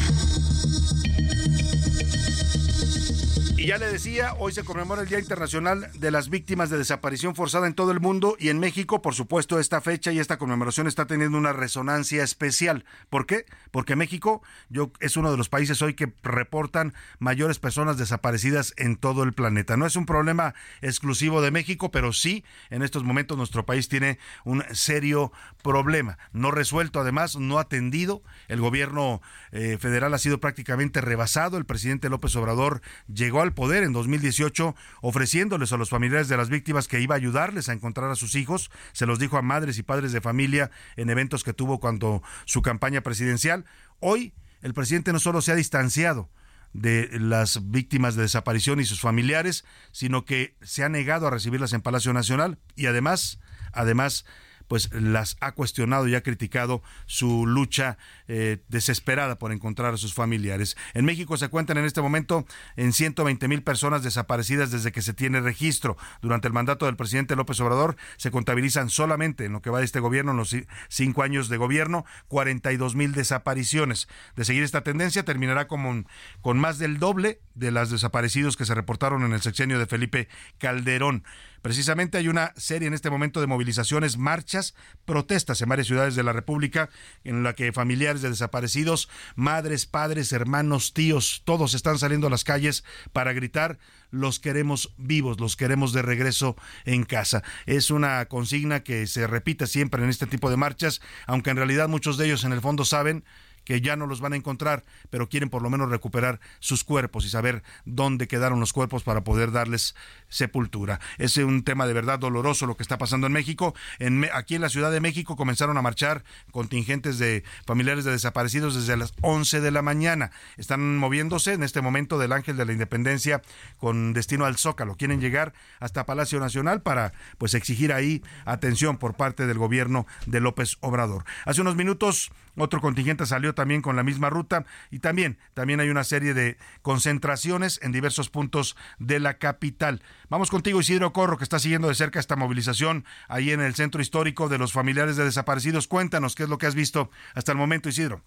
Y 3.58 3.66
ya 3.66 3.76
le 3.76 3.90
decía, 3.90 4.34
hoy 4.38 4.52
se 4.52 4.62
conmemora 4.62 5.02
el 5.02 5.08
Día 5.08 5.18
Internacional 5.18 5.90
de 5.94 6.12
las 6.12 6.28
Víctimas 6.28 6.70
de 6.70 6.78
Desaparición 6.78 7.34
Forzada 7.34 7.66
en 7.66 7.74
todo 7.74 7.90
el 7.90 7.98
mundo 7.98 8.36
y 8.38 8.50
en 8.50 8.60
México, 8.60 9.02
por 9.02 9.16
supuesto, 9.16 9.58
esta 9.58 9.80
fecha 9.80 10.12
y 10.12 10.20
esta 10.20 10.38
conmemoración 10.38 10.86
está 10.86 11.08
teniendo 11.08 11.36
una 11.36 11.52
resonancia 11.52 12.22
especial. 12.22 12.84
¿Por 13.10 13.26
qué? 13.26 13.46
Porque 13.72 13.96
México 13.96 14.42
yo, 14.68 14.92
es 15.00 15.16
uno 15.16 15.32
de 15.32 15.36
los 15.36 15.48
países 15.48 15.82
hoy 15.82 15.94
que 15.94 16.12
reportan 16.22 16.94
mayores 17.18 17.58
personas 17.58 17.98
desaparecidas 17.98 18.74
en 18.76 18.94
todo 18.94 19.24
el 19.24 19.32
planeta. 19.32 19.76
No 19.76 19.86
es 19.86 19.96
un 19.96 20.06
problema 20.06 20.54
exclusivo 20.80 21.42
de 21.42 21.50
México, 21.50 21.90
pero 21.90 22.12
sí, 22.12 22.44
en 22.70 22.82
estos 22.82 23.02
momentos 23.02 23.36
nuestro 23.36 23.66
país 23.66 23.88
tiene 23.88 24.20
un 24.44 24.62
serio 24.70 25.32
problema. 25.68 26.16
No 26.32 26.50
resuelto, 26.50 26.98
además, 26.98 27.36
no 27.36 27.58
atendido. 27.58 28.22
El 28.48 28.58
gobierno 28.58 29.20
eh, 29.52 29.76
federal 29.78 30.14
ha 30.14 30.18
sido 30.18 30.40
prácticamente 30.40 31.02
rebasado. 31.02 31.58
El 31.58 31.66
presidente 31.66 32.08
López 32.08 32.34
Obrador 32.36 32.80
llegó 33.06 33.42
al 33.42 33.52
poder 33.52 33.82
en 33.82 33.92
2018 33.92 34.74
ofreciéndoles 35.02 35.70
a 35.74 35.76
los 35.76 35.90
familiares 35.90 36.28
de 36.28 36.38
las 36.38 36.48
víctimas 36.48 36.88
que 36.88 37.00
iba 37.00 37.14
a 37.14 37.18
ayudarles 37.18 37.68
a 37.68 37.74
encontrar 37.74 38.10
a 38.10 38.14
sus 38.14 38.34
hijos. 38.34 38.70
Se 38.92 39.04
los 39.04 39.18
dijo 39.18 39.36
a 39.36 39.42
madres 39.42 39.76
y 39.76 39.82
padres 39.82 40.12
de 40.12 40.22
familia 40.22 40.70
en 40.96 41.10
eventos 41.10 41.44
que 41.44 41.52
tuvo 41.52 41.80
cuando 41.80 42.22
su 42.46 42.62
campaña 42.62 43.02
presidencial. 43.02 43.66
Hoy 44.00 44.32
el 44.62 44.72
presidente 44.72 45.12
no 45.12 45.18
solo 45.18 45.42
se 45.42 45.52
ha 45.52 45.54
distanciado 45.54 46.30
de 46.72 47.10
las 47.20 47.70
víctimas 47.70 48.14
de 48.14 48.22
desaparición 48.22 48.80
y 48.80 48.86
sus 48.86 49.02
familiares, 49.02 49.66
sino 49.92 50.24
que 50.24 50.56
se 50.62 50.82
ha 50.82 50.88
negado 50.88 51.26
a 51.26 51.30
recibirlas 51.30 51.74
en 51.74 51.82
Palacio 51.82 52.14
Nacional 52.14 52.58
y 52.74 52.86
además, 52.86 53.38
además 53.72 54.24
pues 54.68 54.90
las 54.92 55.36
ha 55.40 55.52
cuestionado 55.52 56.06
y 56.06 56.14
ha 56.14 56.22
criticado 56.22 56.82
su 57.06 57.46
lucha 57.46 57.98
eh, 58.28 58.58
desesperada 58.68 59.38
por 59.38 59.52
encontrar 59.52 59.94
a 59.94 59.96
sus 59.96 60.14
familiares. 60.14 60.76
En 60.94 61.04
México 61.04 61.36
se 61.36 61.48
cuentan 61.48 61.78
en 61.78 61.84
este 61.84 62.02
momento 62.02 62.46
en 62.76 62.92
120 62.92 63.48
mil 63.48 63.62
personas 63.62 64.02
desaparecidas 64.02 64.70
desde 64.70 64.92
que 64.92 65.02
se 65.02 65.14
tiene 65.14 65.40
registro. 65.40 65.96
Durante 66.20 66.46
el 66.46 66.54
mandato 66.54 66.86
del 66.86 66.96
presidente 66.96 67.36
López 67.36 67.58
Obrador 67.60 67.96
se 68.16 68.30
contabilizan 68.30 68.90
solamente 68.90 69.46
en 69.46 69.52
lo 69.52 69.62
que 69.62 69.70
va 69.70 69.80
de 69.80 69.84
este 69.86 70.00
gobierno, 70.00 70.32
en 70.32 70.36
los 70.36 70.54
cinco 70.88 71.22
años 71.22 71.48
de 71.48 71.56
gobierno, 71.56 72.04
42 72.28 72.94
mil 72.94 73.12
desapariciones. 73.12 74.08
De 74.36 74.44
seguir 74.44 74.62
esta 74.62 74.82
tendencia, 74.82 75.24
terminará 75.24 75.66
con, 75.66 76.06
con 76.42 76.58
más 76.58 76.78
del 76.78 76.98
doble 76.98 77.40
de 77.54 77.70
las 77.70 77.90
desaparecidos 77.90 78.56
que 78.56 78.64
se 78.64 78.74
reportaron 78.74 79.24
en 79.24 79.32
el 79.32 79.40
sexenio 79.40 79.78
de 79.78 79.86
Felipe 79.86 80.28
Calderón. 80.58 81.24
Precisamente 81.62 82.18
hay 82.18 82.28
una 82.28 82.52
serie 82.56 82.88
en 82.88 82.94
este 82.94 83.10
momento 83.10 83.40
de 83.40 83.46
movilizaciones, 83.46 84.18
marchas, 84.18 84.74
protestas 85.04 85.60
en 85.60 85.68
varias 85.68 85.86
ciudades 85.86 86.14
de 86.14 86.22
la 86.22 86.32
República 86.32 86.90
en 87.24 87.42
la 87.42 87.54
que 87.54 87.72
familiares 87.72 88.22
de 88.22 88.30
desaparecidos, 88.30 89.08
madres, 89.34 89.86
padres, 89.86 90.32
hermanos, 90.32 90.92
tíos, 90.92 91.42
todos 91.44 91.74
están 91.74 91.98
saliendo 91.98 92.26
a 92.26 92.30
las 92.30 92.44
calles 92.44 92.84
para 93.12 93.32
gritar 93.32 93.78
los 94.10 94.40
queremos 94.40 94.94
vivos, 94.96 95.40
los 95.40 95.56
queremos 95.56 95.92
de 95.92 96.02
regreso 96.02 96.56
en 96.84 97.04
casa. 97.04 97.42
Es 97.66 97.90
una 97.90 98.26
consigna 98.26 98.80
que 98.80 99.06
se 99.06 99.26
repite 99.26 99.66
siempre 99.66 100.02
en 100.02 100.10
este 100.10 100.26
tipo 100.26 100.50
de 100.50 100.56
marchas, 100.56 101.00
aunque 101.26 101.50
en 101.50 101.56
realidad 101.56 101.88
muchos 101.88 102.16
de 102.16 102.26
ellos 102.26 102.44
en 102.44 102.52
el 102.52 102.60
fondo 102.60 102.84
saben 102.84 103.24
que 103.68 103.82
ya 103.82 103.96
no 103.96 104.06
los 104.06 104.22
van 104.22 104.32
a 104.32 104.36
encontrar, 104.36 104.82
pero 105.10 105.28
quieren 105.28 105.50
por 105.50 105.60
lo 105.60 105.68
menos 105.68 105.90
recuperar 105.90 106.40
sus 106.58 106.84
cuerpos 106.84 107.26
y 107.26 107.28
saber 107.28 107.62
dónde 107.84 108.26
quedaron 108.26 108.60
los 108.60 108.72
cuerpos 108.72 109.02
para 109.02 109.24
poder 109.24 109.52
darles 109.52 109.94
sepultura. 110.28 111.00
Es 111.18 111.36
un 111.36 111.62
tema 111.62 111.86
de 111.86 111.92
verdad 111.92 112.18
doloroso 112.18 112.66
lo 112.66 112.76
que 112.76 112.82
está 112.82 112.98
pasando 112.98 113.26
en 113.26 113.32
México. 113.32 113.74
En, 113.98 114.28
aquí 114.32 114.54
en 114.54 114.62
la 114.62 114.68
Ciudad 114.68 114.90
de 114.90 115.00
México 115.00 115.36
comenzaron 115.36 115.76
a 115.76 115.82
marchar 115.82 116.24
contingentes 116.50 117.18
de 117.18 117.44
familiares 117.66 118.04
de 118.04 118.12
desaparecidos 118.12 118.74
desde 118.74 118.96
las 118.96 119.12
11 119.22 119.60
de 119.60 119.70
la 119.70 119.82
mañana. 119.82 120.30
Están 120.56 120.96
moviéndose 120.96 121.52
en 121.52 121.62
este 121.62 121.80
momento 121.80 122.18
del 122.18 122.32
Ángel 122.32 122.56
de 122.56 122.64
la 122.64 122.72
Independencia 122.72 123.42
con 123.78 124.12
destino 124.12 124.44
al 124.44 124.56
Zócalo. 124.56 124.96
Quieren 124.96 125.20
llegar 125.20 125.52
hasta 125.80 126.06
Palacio 126.06 126.40
Nacional 126.40 126.82
para 126.82 127.12
pues 127.38 127.54
exigir 127.54 127.92
ahí 127.92 128.22
atención 128.44 128.98
por 128.98 129.14
parte 129.14 129.46
del 129.46 129.58
gobierno 129.58 130.06
de 130.26 130.40
López 130.40 130.76
Obrador. 130.80 131.24
Hace 131.44 131.60
unos 131.60 131.76
minutos 131.76 132.30
otro 132.58 132.80
contingente 132.80 133.24
salió 133.24 133.54
también 133.54 133.82
con 133.82 133.96
la 133.96 134.02
misma 134.02 134.30
ruta 134.30 134.64
y 134.90 134.98
también, 134.98 135.38
también 135.54 135.80
hay 135.80 135.90
una 135.90 136.04
serie 136.04 136.34
de 136.34 136.58
concentraciones 136.82 137.78
en 137.82 137.92
diversos 137.92 138.30
puntos 138.30 138.76
de 138.98 139.20
la 139.20 139.34
capital. 139.34 140.02
Vamos 140.30 140.50
contigo, 140.50 140.80
Isidro 140.80 141.14
Corro, 141.14 141.38
que 141.38 141.44
está 141.44 141.58
siguiendo 141.58 141.88
de 141.88 141.94
cerca 141.94 142.20
esta 142.20 142.36
movilización 142.36 143.06
ahí 143.28 143.50
en 143.50 143.62
el 143.62 143.74
centro 143.74 144.02
histórico 144.02 144.50
de 144.50 144.58
los 144.58 144.72
familiares 144.72 145.16
de 145.16 145.24
desaparecidos. 145.24 145.88
Cuéntanos 145.88 146.34
qué 146.34 146.42
es 146.42 146.50
lo 146.50 146.58
que 146.58 146.66
has 146.66 146.74
visto 146.74 147.10
hasta 147.34 147.52
el 147.52 147.58
momento, 147.58 147.88
Isidro. 147.88 148.22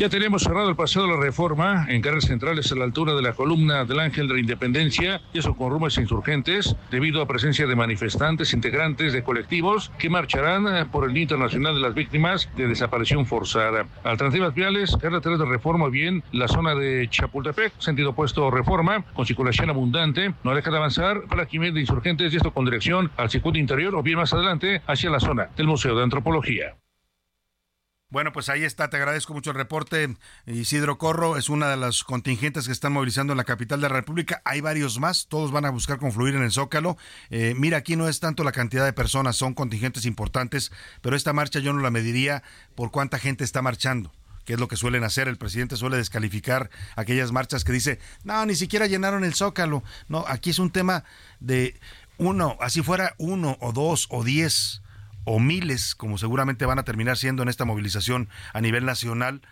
Ya 0.00 0.08
tenemos 0.08 0.44
cerrado 0.44 0.70
el 0.70 0.76
paseo 0.76 1.02
de 1.02 1.08
la 1.08 1.20
reforma 1.20 1.84
en 1.90 2.00
carreras 2.00 2.24
centrales 2.24 2.72
a 2.72 2.74
la 2.74 2.84
altura 2.84 3.12
de 3.12 3.20
la 3.20 3.34
columna 3.34 3.84
del 3.84 4.00
Ángel 4.00 4.28
de 4.28 4.32
la 4.32 4.40
Independencia, 4.40 5.20
y 5.34 5.40
eso 5.40 5.54
con 5.54 5.70
rumores 5.70 5.98
insurgentes, 5.98 6.74
debido 6.90 7.20
a 7.20 7.28
presencia 7.28 7.66
de 7.66 7.76
manifestantes 7.76 8.54
integrantes 8.54 9.12
de 9.12 9.22
colectivos 9.22 9.92
que 9.98 10.08
marcharán 10.08 10.74
eh, 10.74 10.86
por 10.86 11.04
el 11.04 11.12
Día 11.12 11.24
Internacional 11.24 11.74
de 11.74 11.82
las 11.82 11.92
Víctimas 11.92 12.48
de 12.56 12.66
Desaparición 12.66 13.26
Forzada. 13.26 13.88
Alternativas 14.02 14.54
viales, 14.54 14.94
R3 14.94 15.36
de 15.36 15.44
reforma, 15.44 15.90
bien 15.90 16.24
la 16.32 16.48
zona 16.48 16.74
de 16.74 17.06
Chapultepec, 17.10 17.74
sentido 17.78 18.12
opuesto 18.12 18.50
reforma, 18.50 19.04
con 19.12 19.26
circulación 19.26 19.68
abundante, 19.68 20.32
no 20.44 20.54
deja 20.54 20.70
de 20.70 20.78
avanzar 20.78 21.24
para 21.28 21.44
Jiménez 21.44 21.74
de 21.74 21.80
insurgentes 21.82 22.32
y 22.32 22.38
esto 22.38 22.54
con 22.54 22.64
dirección 22.64 23.10
al 23.18 23.28
circuito 23.28 23.58
interior 23.58 23.94
o 23.94 24.02
bien 24.02 24.16
más 24.16 24.32
adelante 24.32 24.80
hacia 24.86 25.10
la 25.10 25.20
zona 25.20 25.50
del 25.58 25.66
Museo 25.66 25.94
de 25.94 26.04
Antropología. 26.04 26.79
Bueno, 28.10 28.32
pues 28.32 28.48
ahí 28.48 28.64
está, 28.64 28.90
te 28.90 28.96
agradezco 28.96 29.34
mucho 29.34 29.50
el 29.50 29.56
reporte. 29.56 30.16
Isidro 30.44 30.98
Corro 30.98 31.36
es 31.36 31.48
una 31.48 31.68
de 31.68 31.76
las 31.76 32.02
contingentes 32.02 32.66
que 32.66 32.72
están 32.72 32.92
movilizando 32.92 33.32
en 33.32 33.36
la 33.36 33.44
capital 33.44 33.80
de 33.80 33.88
la 33.88 33.94
República. 33.94 34.42
Hay 34.44 34.60
varios 34.60 34.98
más, 34.98 35.28
todos 35.28 35.52
van 35.52 35.64
a 35.64 35.70
buscar 35.70 35.98
confluir 35.98 36.34
en 36.34 36.42
el 36.42 36.50
Zócalo. 36.50 36.96
Eh, 37.30 37.54
mira, 37.56 37.78
aquí 37.78 37.94
no 37.94 38.08
es 38.08 38.18
tanto 38.18 38.42
la 38.42 38.50
cantidad 38.50 38.84
de 38.84 38.92
personas, 38.92 39.36
son 39.36 39.54
contingentes 39.54 40.06
importantes, 40.06 40.72
pero 41.02 41.14
esta 41.14 41.32
marcha 41.32 41.60
yo 41.60 41.72
no 41.72 41.82
la 41.82 41.92
mediría 41.92 42.42
por 42.74 42.90
cuánta 42.90 43.20
gente 43.20 43.44
está 43.44 43.62
marchando 43.62 44.12
que 44.44 44.54
es 44.54 44.58
lo 44.58 44.66
que 44.66 44.74
suelen 44.74 45.04
hacer. 45.04 45.28
El 45.28 45.36
presidente 45.36 45.76
suele 45.76 45.96
descalificar 45.96 46.70
aquellas 46.96 47.30
marchas 47.30 47.62
que 47.62 47.70
dice, 47.70 48.00
no, 48.24 48.44
ni 48.46 48.56
siquiera 48.56 48.88
llenaron 48.88 49.22
el 49.22 49.34
zócalo. 49.34 49.84
No, 50.08 50.24
aquí 50.26 50.50
es 50.50 50.58
un 50.58 50.72
tema 50.72 51.04
de 51.38 51.78
uno, 52.18 52.56
así 52.60 52.82
fuera 52.82 53.14
uno 53.18 53.56
o 53.60 53.72
dos 53.72 54.08
o 54.10 54.24
diez 54.24 54.79
o 55.24 55.38
miles, 55.40 55.94
como 55.94 56.18
seguramente 56.18 56.66
van 56.66 56.78
a 56.78 56.84
terminar 56.84 57.16
siendo 57.16 57.42
en 57.42 57.48
esta 57.48 57.64
movilización 57.64 58.28
a 58.52 58.60
nivel 58.60 58.84
nacional, 58.84 59.42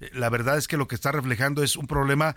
eh, 0.00 0.10
la 0.12 0.28
verdad 0.28 0.58
es 0.58 0.68
que 0.68 0.76
lo 0.76 0.88
que 0.88 0.94
está 0.94 1.12
reflejando 1.12 1.62
es 1.62 1.76
un 1.76 1.86
problema 1.86 2.36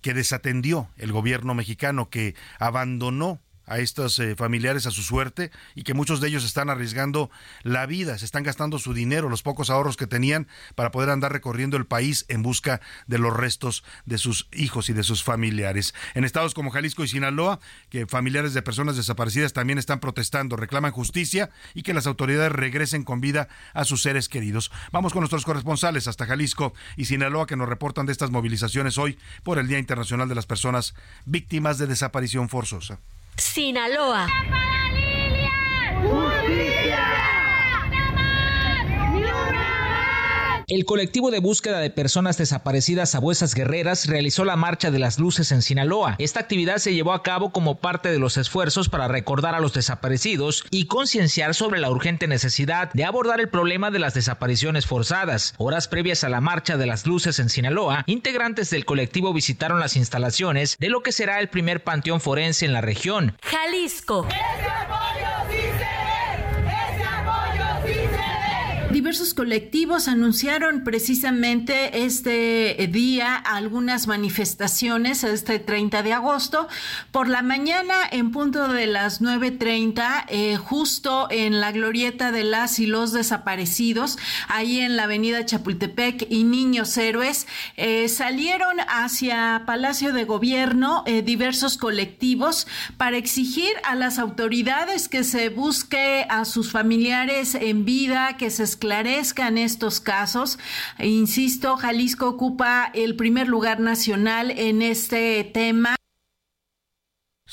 que 0.00 0.14
desatendió 0.14 0.90
el 0.96 1.12
gobierno 1.12 1.54
mexicano, 1.54 2.10
que 2.10 2.34
abandonó 2.58 3.40
a 3.72 3.78
estos 3.78 4.18
eh, 4.18 4.36
familiares 4.36 4.86
a 4.86 4.90
su 4.90 5.02
suerte 5.02 5.50
y 5.74 5.82
que 5.82 5.94
muchos 5.94 6.20
de 6.20 6.28
ellos 6.28 6.44
están 6.44 6.68
arriesgando 6.68 7.30
la 7.62 7.86
vida, 7.86 8.18
se 8.18 8.26
están 8.26 8.42
gastando 8.42 8.78
su 8.78 8.92
dinero, 8.92 9.30
los 9.30 9.42
pocos 9.42 9.70
ahorros 9.70 9.96
que 9.96 10.06
tenían 10.06 10.46
para 10.74 10.90
poder 10.90 11.08
andar 11.08 11.32
recorriendo 11.32 11.78
el 11.78 11.86
país 11.86 12.26
en 12.28 12.42
busca 12.42 12.82
de 13.06 13.18
los 13.18 13.34
restos 13.34 13.82
de 14.04 14.18
sus 14.18 14.46
hijos 14.52 14.90
y 14.90 14.92
de 14.92 15.02
sus 15.02 15.24
familiares. 15.24 15.94
En 16.14 16.24
estados 16.24 16.52
como 16.52 16.70
Jalisco 16.70 17.02
y 17.02 17.08
Sinaloa, 17.08 17.60
que 17.88 18.06
familiares 18.06 18.52
de 18.52 18.60
personas 18.60 18.96
desaparecidas 18.96 19.54
también 19.54 19.78
están 19.78 20.00
protestando, 20.00 20.56
reclaman 20.56 20.92
justicia 20.92 21.48
y 21.72 21.82
que 21.82 21.94
las 21.94 22.06
autoridades 22.06 22.52
regresen 22.52 23.04
con 23.04 23.22
vida 23.22 23.48
a 23.72 23.86
sus 23.86 24.02
seres 24.02 24.28
queridos. 24.28 24.70
Vamos 24.92 25.14
con 25.14 25.20
nuestros 25.20 25.46
corresponsales 25.46 26.08
hasta 26.08 26.26
Jalisco 26.26 26.74
y 26.96 27.06
Sinaloa 27.06 27.46
que 27.46 27.56
nos 27.56 27.70
reportan 27.70 28.04
de 28.04 28.12
estas 28.12 28.30
movilizaciones 28.30 28.98
hoy 28.98 29.18
por 29.42 29.58
el 29.58 29.66
Día 29.66 29.78
Internacional 29.78 30.28
de 30.28 30.34
las 30.34 30.46
Personas 30.46 30.94
Víctimas 31.24 31.78
de 31.78 31.86
Desaparición 31.86 32.50
Forzosa. 32.50 32.98
Sinaloa. 33.36 34.26
El 40.68 40.84
colectivo 40.84 41.30
de 41.30 41.40
búsqueda 41.40 41.80
de 41.80 41.90
personas 41.90 42.38
desaparecidas 42.38 43.10
Sabuesas 43.10 43.54
Guerreras 43.54 44.06
realizó 44.06 44.44
la 44.44 44.56
Marcha 44.56 44.90
de 44.90 44.98
las 44.98 45.18
Luces 45.18 45.52
en 45.52 45.62
Sinaloa. 45.62 46.16
Esta 46.18 46.40
actividad 46.40 46.78
se 46.78 46.94
llevó 46.94 47.12
a 47.12 47.22
cabo 47.22 47.52
como 47.52 47.78
parte 47.78 48.10
de 48.10 48.18
los 48.18 48.36
esfuerzos 48.36 48.88
para 48.88 49.08
recordar 49.08 49.54
a 49.54 49.60
los 49.60 49.72
desaparecidos 49.72 50.64
y 50.70 50.86
concienciar 50.86 51.54
sobre 51.54 51.80
la 51.80 51.90
urgente 51.90 52.28
necesidad 52.28 52.92
de 52.92 53.04
abordar 53.04 53.40
el 53.40 53.48
problema 53.48 53.90
de 53.90 53.98
las 53.98 54.14
desapariciones 54.14 54.86
forzadas. 54.86 55.54
Horas 55.58 55.88
previas 55.88 56.24
a 56.24 56.28
la 56.28 56.40
Marcha 56.40 56.76
de 56.76 56.86
las 56.86 57.06
Luces 57.06 57.38
en 57.38 57.48
Sinaloa, 57.48 58.04
integrantes 58.06 58.70
del 58.70 58.84
colectivo 58.84 59.32
visitaron 59.32 59.80
las 59.80 59.96
instalaciones 59.96 60.76
de 60.78 60.88
lo 60.88 61.02
que 61.02 61.12
será 61.12 61.40
el 61.40 61.48
primer 61.48 61.82
panteón 61.82 62.20
forense 62.20 62.64
en 62.64 62.72
la 62.72 62.80
región. 62.80 63.36
Jalisco. 63.42 64.26
Diversos 69.02 69.34
colectivos 69.34 70.06
anunciaron 70.06 70.84
precisamente 70.84 72.04
este 72.04 72.88
día 72.88 73.34
algunas 73.34 74.06
manifestaciones, 74.06 75.24
este 75.24 75.58
30 75.58 76.04
de 76.04 76.12
agosto. 76.12 76.68
Por 77.10 77.28
la 77.28 77.42
mañana, 77.42 77.94
en 78.12 78.30
punto 78.30 78.68
de 78.68 78.86
las 78.86 79.20
9.30, 79.20 80.26
eh, 80.28 80.56
justo 80.56 81.26
en 81.32 81.60
la 81.60 81.72
glorieta 81.72 82.30
de 82.30 82.44
las 82.44 82.78
y 82.78 82.86
los 82.86 83.12
desaparecidos, 83.12 84.18
ahí 84.46 84.78
en 84.78 84.96
la 84.96 85.02
avenida 85.02 85.44
Chapultepec 85.44 86.28
y 86.30 86.44
Niños 86.44 86.96
Héroes, 86.96 87.48
eh, 87.76 88.08
salieron 88.08 88.76
hacia 88.86 89.64
Palacio 89.66 90.12
de 90.12 90.22
Gobierno 90.22 91.02
eh, 91.06 91.22
diversos 91.22 91.76
colectivos 91.76 92.68
para 92.98 93.16
exigir 93.16 93.72
a 93.82 93.96
las 93.96 94.20
autoridades 94.20 95.08
que 95.08 95.24
se 95.24 95.48
busque 95.48 96.24
a 96.28 96.44
sus 96.44 96.70
familiares 96.70 97.56
en 97.56 97.84
vida, 97.84 98.36
que 98.36 98.50
se 98.50 98.62
esclarezcan 98.92 99.56
estos 99.56 100.00
casos. 100.00 100.58
Insisto, 100.98 101.76
Jalisco 101.78 102.28
ocupa 102.28 102.90
el 102.92 103.16
primer 103.16 103.48
lugar 103.48 103.80
nacional 103.80 104.50
en 104.50 104.82
este 104.82 105.44
tema. 105.44 105.96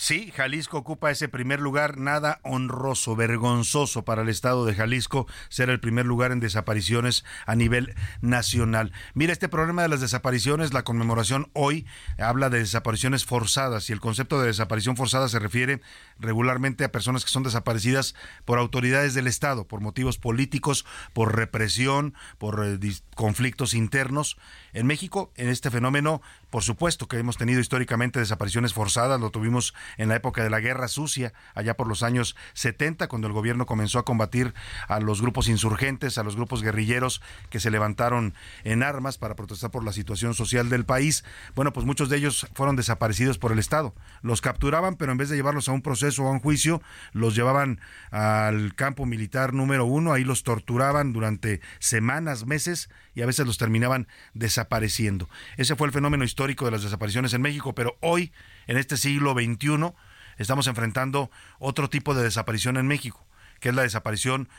Sí, 0.01 0.31
Jalisco 0.33 0.77
ocupa 0.77 1.11
ese 1.11 1.27
primer 1.27 1.59
lugar, 1.59 1.97
nada 1.97 2.39
honroso, 2.43 3.17
vergonzoso 3.17 4.05
para 4.05 4.21
el 4.21 4.29
estado 4.29 4.63
de 4.63 4.73
Jalisco 4.73 5.27
ser 5.49 5.69
el 5.69 5.81
primer 5.81 6.05
lugar 6.05 6.31
en 6.31 6.39
desapariciones 6.39 7.25
a 7.45 7.53
nivel 7.57 7.93
nacional. 8.21 8.93
Mira, 9.13 9.33
este 9.33 9.49
problema 9.49 9.81
de 9.81 9.89
las 9.89 9.99
desapariciones, 9.99 10.73
la 10.73 10.85
conmemoración 10.85 11.49
hoy 11.51 11.85
habla 12.17 12.49
de 12.49 12.59
desapariciones 12.59 13.25
forzadas 13.25 13.89
y 13.89 13.93
el 13.93 13.99
concepto 13.99 14.39
de 14.39 14.47
desaparición 14.47 14.95
forzada 14.95 15.27
se 15.27 15.37
refiere 15.37 15.81
regularmente 16.17 16.85
a 16.85 16.93
personas 16.93 17.25
que 17.25 17.31
son 17.31 17.43
desaparecidas 17.43 18.15
por 18.45 18.57
autoridades 18.57 19.13
del 19.15 19.27
Estado, 19.27 19.67
por 19.67 19.81
motivos 19.81 20.17
políticos, 20.17 20.85
por 21.11 21.35
represión, 21.35 22.13
por 22.37 22.65
eh, 22.65 22.79
conflictos 23.15 23.73
internos. 23.73 24.37
En 24.71 24.87
México, 24.87 25.33
en 25.35 25.49
este 25.49 25.69
fenómeno, 25.69 26.21
por 26.49 26.63
supuesto 26.63 27.07
que 27.07 27.17
hemos 27.17 27.37
tenido 27.37 27.59
históricamente 27.59 28.19
desapariciones 28.19 28.73
forzadas, 28.73 29.19
lo 29.19 29.29
tuvimos 29.29 29.73
en 29.97 30.09
la 30.09 30.15
época 30.15 30.43
de 30.43 30.49
la 30.49 30.59
Guerra 30.59 30.87
Sucia, 30.87 31.33
allá 31.53 31.75
por 31.75 31.87
los 31.87 32.03
años 32.03 32.35
70, 32.53 33.07
cuando 33.07 33.27
el 33.27 33.33
gobierno 33.33 33.65
comenzó 33.65 33.99
a 33.99 34.05
combatir 34.05 34.53
a 34.87 34.99
los 34.99 35.21
grupos 35.21 35.47
insurgentes, 35.47 36.17
a 36.17 36.23
los 36.23 36.35
grupos 36.35 36.63
guerrilleros 36.63 37.21
que 37.49 37.59
se 37.59 37.71
levantaron 37.71 38.33
en 38.63 38.83
armas 38.83 39.17
para 39.17 39.35
protestar 39.35 39.71
por 39.71 39.83
la 39.83 39.93
situación 39.93 40.33
social 40.33 40.69
del 40.69 40.85
país. 40.85 41.23
Bueno, 41.55 41.73
pues 41.73 41.85
muchos 41.85 42.09
de 42.09 42.17
ellos 42.17 42.47
fueron 42.53 42.75
desaparecidos 42.75 43.37
por 43.37 43.51
el 43.51 43.59
Estado. 43.59 43.93
Los 44.21 44.41
capturaban, 44.41 44.95
pero 44.95 45.11
en 45.11 45.17
vez 45.17 45.29
de 45.29 45.35
llevarlos 45.35 45.69
a 45.69 45.71
un 45.71 45.81
proceso 45.81 46.23
o 46.23 46.27
a 46.27 46.31
un 46.31 46.39
juicio, 46.39 46.81
los 47.13 47.35
llevaban 47.35 47.79
al 48.11 48.75
campo 48.75 49.05
militar 49.05 49.53
número 49.53 49.85
uno, 49.85 50.13
ahí 50.13 50.23
los 50.23 50.43
torturaban 50.43 51.13
durante 51.13 51.61
semanas, 51.79 52.45
meses 52.45 52.89
y 53.15 53.21
a 53.21 53.25
veces 53.25 53.45
los 53.45 53.57
terminaban 53.57 54.07
desapareciendo. 54.33 55.29
Ese 55.57 55.75
fue 55.75 55.87
el 55.87 55.93
fenómeno 55.93 56.23
histórico 56.23 56.65
de 56.65 56.71
las 56.71 56.83
desapariciones 56.83 57.33
en 57.33 57.41
México, 57.41 57.73
pero 57.73 57.97
hoy, 58.01 58.31
en 58.67 58.77
este 58.77 58.97
siglo 58.97 59.33
XXI, 59.33 59.93
estamos 60.37 60.67
enfrentando 60.67 61.29
otro 61.59 61.89
tipo 61.89 62.13
de 62.13 62.23
desaparición 62.23 62.77
en 62.77 62.87
México, 62.87 63.25
que 63.59 63.69
es 63.69 63.75
la 63.75 63.83
desaparición 63.83 64.49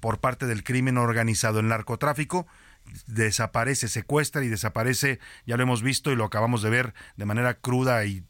por 0.00 0.18
parte 0.18 0.46
del 0.46 0.64
crimen 0.64 0.98
organizado, 0.98 1.60
el 1.60 1.68
narcotráfico, 1.68 2.46
desaparece, 3.06 3.88
secuestra 3.88 4.44
y 4.44 4.48
desaparece, 4.48 5.18
ya 5.46 5.56
lo 5.56 5.62
hemos 5.62 5.82
visto 5.82 6.10
y 6.10 6.16
lo 6.16 6.24
acabamos 6.24 6.62
de 6.62 6.70
ver 6.70 6.94
de 7.16 7.24
manera 7.24 7.54
cruda 7.54 8.04
y, 8.04 8.24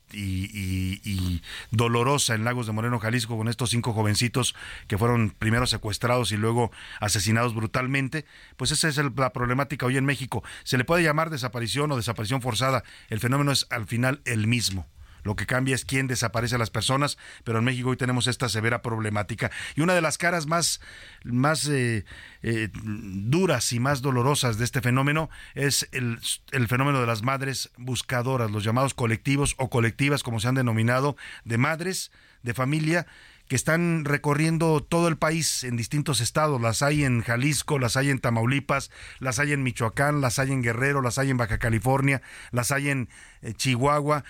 dolorosa 1.71 2.35
en 2.35 2.45
Lagos 2.45 2.67
de 2.67 2.73
Moreno, 2.73 2.99
Jalisco, 2.99 3.37
con 3.37 3.49
estos 3.49 3.71
cinco 3.71 3.93
jovencitos 3.93 4.55
que 4.87 4.97
fueron 4.97 5.31
primero 5.39 5.67
secuestrados 5.67 6.33
y 6.33 6.37
luego 6.37 6.71
asesinados 7.01 7.55
brutalmente, 7.55 8.25
pues 8.57 8.71
esa 8.71 8.89
es 8.89 8.97
la 8.97 9.33
problemática 9.33 9.87
hoy 9.87 9.97
en 9.97 10.05
México. 10.05 10.43
Se 10.65 10.79
le 10.79 10.85
puede 10.85 11.03
llamar 11.03 11.31
desaparición 11.31 11.93
o 11.93 11.97
desaparición 11.97 12.41
forzada, 12.41 12.85
el 13.09 13.21
fenómeno 13.21 13.53
es 13.53 13.67
al 13.71 13.87
final 13.87 14.21
el 14.25 14.47
mismo. 14.47 14.87
Lo 15.23 15.37
que 15.37 15.47
cambia 15.47 15.75
es 15.75 15.85
quién 15.85 16.07
desaparece 16.07 16.55
a 16.55 16.59
las 16.59 16.71
personas, 16.71 17.19
pero 17.45 17.59
en 17.59 17.65
México 17.65 17.91
hoy 17.91 17.97
tenemos 17.97 18.27
esta 18.27 18.49
severa 18.49 18.83
problemática. 18.83 19.51
Y 19.77 19.81
una 19.81 19.95
de 19.95 20.01
las 20.01 20.19
caras 20.19 20.47
más, 20.47 20.81
más 21.25 21.69
eh, 21.69 22.05
eh, 22.43 22.69
duras 22.73 23.73
y 23.73 23.81
más 23.81 24.03
dolorosas 24.03 24.59
de 24.59 24.65
este 24.65 24.81
fenómeno 24.81 25.31
es 25.55 25.89
el, 25.93 26.19
el 26.53 26.69
fenómeno 26.69 27.01
de 27.01 27.07
las 27.07 27.23
madres 27.23 27.71
buscadoras, 27.77 28.51
los 28.51 28.65
llamados 28.65 28.95
colectivos 28.95 29.55
o 29.59 29.71
colectivas, 29.71 30.23
como 30.23 30.41
se 30.41 30.49
han 30.49 30.55
denominado, 30.55 31.17
de 31.45 31.59
madres, 31.59 32.11
de 32.43 32.55
familia, 32.55 33.07
que 33.49 33.57
están 33.57 34.05
recorriendo 34.05 34.83
todo 34.83 35.09
el 35.09 35.17
país 35.17 35.65
en 35.65 35.77
distintos 35.77 36.21
estados. 36.21 36.61
Las 36.61 36.83
hay 36.83 37.05
en 37.05 37.23
Jalisco, 37.23 37.79
las 37.79 37.97
hay 37.97 38.11
en 38.11 38.19
Tamaulipas, 38.19 38.91
las 39.21 39.39
hay 39.39 39.53
en 39.53 39.63
Michoacán, 39.63 40.21
las 40.21 40.39
hay 40.39 40.53
en 40.53 40.63
Guerrero, 40.63 41.01
las 41.01 41.19
hay 41.19 41.31
en 41.31 41.39
Baja 41.39 41.59
California, 41.59 42.21
las 42.53 42.71
hay 42.73 42.91
en 42.91 43.09
eh, 43.41 43.55
Chihuahua 43.55 44.25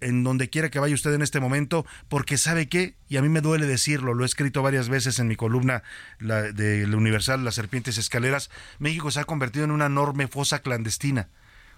en 0.00 0.24
donde 0.24 0.50
quiera 0.50 0.70
que 0.70 0.78
vaya 0.78 0.94
usted 0.94 1.12
en 1.12 1.22
este 1.22 1.40
momento, 1.40 1.86
porque 2.08 2.38
sabe 2.38 2.68
qué, 2.68 2.94
y 3.08 3.16
a 3.16 3.22
mí 3.22 3.28
me 3.28 3.40
duele 3.40 3.66
decirlo, 3.66 4.14
lo 4.14 4.24
he 4.24 4.26
escrito 4.26 4.62
varias 4.62 4.88
veces 4.88 5.18
en 5.18 5.28
mi 5.28 5.36
columna 5.36 5.82
la, 6.18 6.42
de 6.42 6.86
la 6.86 6.96
Universal, 6.96 7.44
Las 7.44 7.54
Serpientes 7.54 7.98
Escaleras, 7.98 8.50
México 8.78 9.10
se 9.10 9.20
ha 9.20 9.24
convertido 9.24 9.64
en 9.64 9.70
una 9.70 9.86
enorme 9.86 10.28
fosa 10.28 10.60
clandestina. 10.60 11.28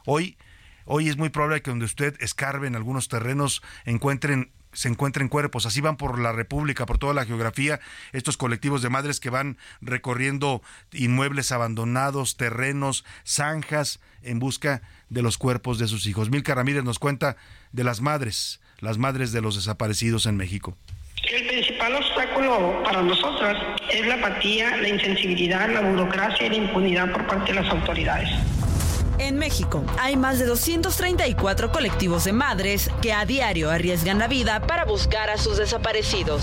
Hoy, 0.06 0.36
hoy 0.84 1.08
es 1.08 1.16
muy 1.16 1.28
probable 1.28 1.62
que 1.62 1.70
donde 1.70 1.84
usted 1.84 2.16
escarbe 2.20 2.66
en 2.66 2.76
algunos 2.76 3.08
terrenos 3.08 3.62
encuentren 3.84 4.50
se 4.72 4.88
encuentren 4.88 5.28
cuerpos. 5.28 5.66
Así 5.66 5.80
van 5.80 5.96
por 5.96 6.18
la 6.18 6.32
República, 6.32 6.86
por 6.86 6.98
toda 6.98 7.14
la 7.14 7.24
geografía, 7.24 7.80
estos 8.12 8.36
colectivos 8.36 8.82
de 8.82 8.90
madres 8.90 9.20
que 9.20 9.30
van 9.30 9.58
recorriendo 9.80 10.62
inmuebles 10.92 11.52
abandonados, 11.52 12.36
terrenos, 12.36 13.04
zanjas, 13.26 14.00
en 14.22 14.38
busca 14.38 14.82
de 15.08 15.22
los 15.22 15.38
cuerpos 15.38 15.78
de 15.78 15.88
sus 15.88 16.06
hijos. 16.06 16.30
Milka 16.30 16.54
Ramírez 16.54 16.84
nos 16.84 16.98
cuenta 16.98 17.36
de 17.72 17.84
las 17.84 18.00
madres, 18.00 18.60
las 18.78 18.98
madres 18.98 19.32
de 19.32 19.40
los 19.40 19.56
desaparecidos 19.56 20.26
en 20.26 20.36
México. 20.36 20.76
El 21.28 21.46
principal 21.46 21.94
obstáculo 21.94 22.82
para 22.82 23.02
nosotras 23.02 23.56
es 23.92 24.06
la 24.06 24.14
apatía, 24.14 24.76
la 24.78 24.88
insensibilidad, 24.88 25.68
la 25.68 25.82
burocracia 25.82 26.46
y 26.46 26.50
la 26.50 26.56
impunidad 26.56 27.12
por 27.12 27.26
parte 27.26 27.52
de 27.52 27.60
las 27.60 27.70
autoridades. 27.70 28.28
En 29.20 29.36
México 29.36 29.84
hay 29.98 30.16
más 30.16 30.38
de 30.38 30.46
234 30.46 31.70
colectivos 31.70 32.24
de 32.24 32.32
madres 32.32 32.88
que 33.02 33.12
a 33.12 33.26
diario 33.26 33.70
arriesgan 33.70 34.18
la 34.18 34.28
vida 34.28 34.60
para 34.60 34.86
buscar 34.86 35.28
a 35.28 35.36
sus 35.36 35.58
desaparecidos. 35.58 36.42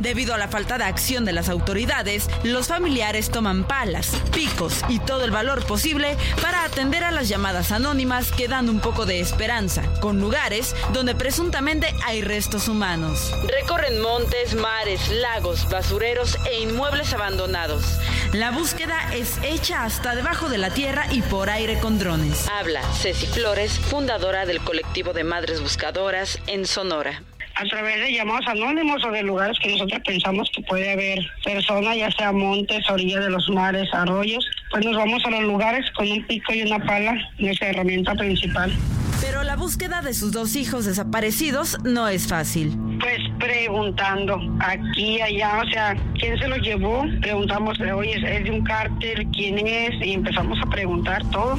Debido 0.00 0.34
a 0.34 0.38
la 0.38 0.48
falta 0.48 0.78
de 0.78 0.84
acción 0.84 1.26
de 1.26 1.32
las 1.32 1.50
autoridades, 1.50 2.28
los 2.42 2.68
familiares 2.68 3.30
toman 3.30 3.64
palas, 3.64 4.16
picos 4.32 4.82
y 4.88 4.98
todo 4.98 5.26
el 5.26 5.30
valor 5.30 5.66
posible 5.66 6.16
para 6.40 6.64
atender 6.64 7.04
a 7.04 7.10
las 7.10 7.28
llamadas 7.28 7.70
anónimas 7.70 8.32
que 8.32 8.48
dan 8.48 8.70
un 8.70 8.80
poco 8.80 9.04
de 9.04 9.20
esperanza, 9.20 9.82
con 10.00 10.18
lugares 10.18 10.74
donde 10.94 11.14
presuntamente 11.14 11.94
hay 12.04 12.22
restos 12.22 12.66
humanos. 12.66 13.30
Recorren 13.46 14.00
montes, 14.00 14.54
mares, 14.54 15.10
lagos, 15.10 15.68
basureros 15.68 16.38
e 16.50 16.62
inmuebles 16.62 17.12
abandonados. 17.12 17.84
La 18.32 18.52
búsqueda 18.52 19.12
es 19.12 19.38
hecha 19.42 19.84
hasta 19.84 20.14
debajo 20.14 20.48
de 20.48 20.56
la 20.58 20.70
tierra 20.70 21.06
y 21.10 21.20
por 21.20 21.50
aire 21.50 21.78
con 21.78 21.98
drones. 21.98 22.48
Habla 22.48 22.82
Ceci 22.94 23.26
Flores, 23.26 23.78
fundadora 23.78 24.46
del 24.46 24.60
colectivo 24.60 25.12
de 25.12 25.24
Madres 25.24 25.60
Buscadoras 25.60 26.38
en 26.46 26.66
Sonora 26.66 27.22
a 27.54 27.64
través 27.64 28.00
de 28.00 28.12
llamados 28.12 28.46
anónimos 28.48 29.04
o 29.04 29.10
de 29.10 29.22
lugares 29.22 29.58
que 29.62 29.70
nosotros 29.72 30.00
pensamos 30.04 30.50
que 30.54 30.62
puede 30.62 30.92
haber 30.92 31.18
personas, 31.44 31.96
ya 31.96 32.10
sea 32.12 32.32
montes, 32.32 32.88
orillas 32.90 33.24
de 33.24 33.30
los 33.30 33.48
mares, 33.50 33.88
arroyos, 33.92 34.44
pues 34.70 34.84
nos 34.84 34.96
vamos 34.96 35.22
a 35.24 35.30
los 35.30 35.42
lugares 35.42 35.84
con 35.92 36.10
un 36.10 36.24
pico 36.26 36.52
y 36.52 36.62
una 36.62 36.78
pala, 36.84 37.14
nuestra 37.38 37.68
herramienta 37.68 38.14
principal. 38.14 38.72
Pero 39.20 39.42
la 39.42 39.54
búsqueda 39.54 40.00
de 40.00 40.14
sus 40.14 40.32
dos 40.32 40.56
hijos 40.56 40.86
desaparecidos 40.86 41.78
no 41.84 42.08
es 42.08 42.26
fácil. 42.26 42.74
Pues 43.00 43.18
preguntando 43.38 44.40
aquí, 44.60 45.20
allá, 45.20 45.62
o 45.62 45.68
sea, 45.70 45.96
¿quién 46.18 46.38
se 46.38 46.48
los 46.48 46.58
llevó? 46.60 47.04
Preguntamos, 47.20 47.78
oye, 47.80 48.14
¿es 48.14 48.44
de 48.44 48.50
un 48.50 48.62
cártel? 48.64 49.26
¿Quién 49.32 49.66
es? 49.66 50.06
Y 50.06 50.14
empezamos 50.14 50.58
a 50.62 50.70
preguntar 50.70 51.22
todo. 51.30 51.58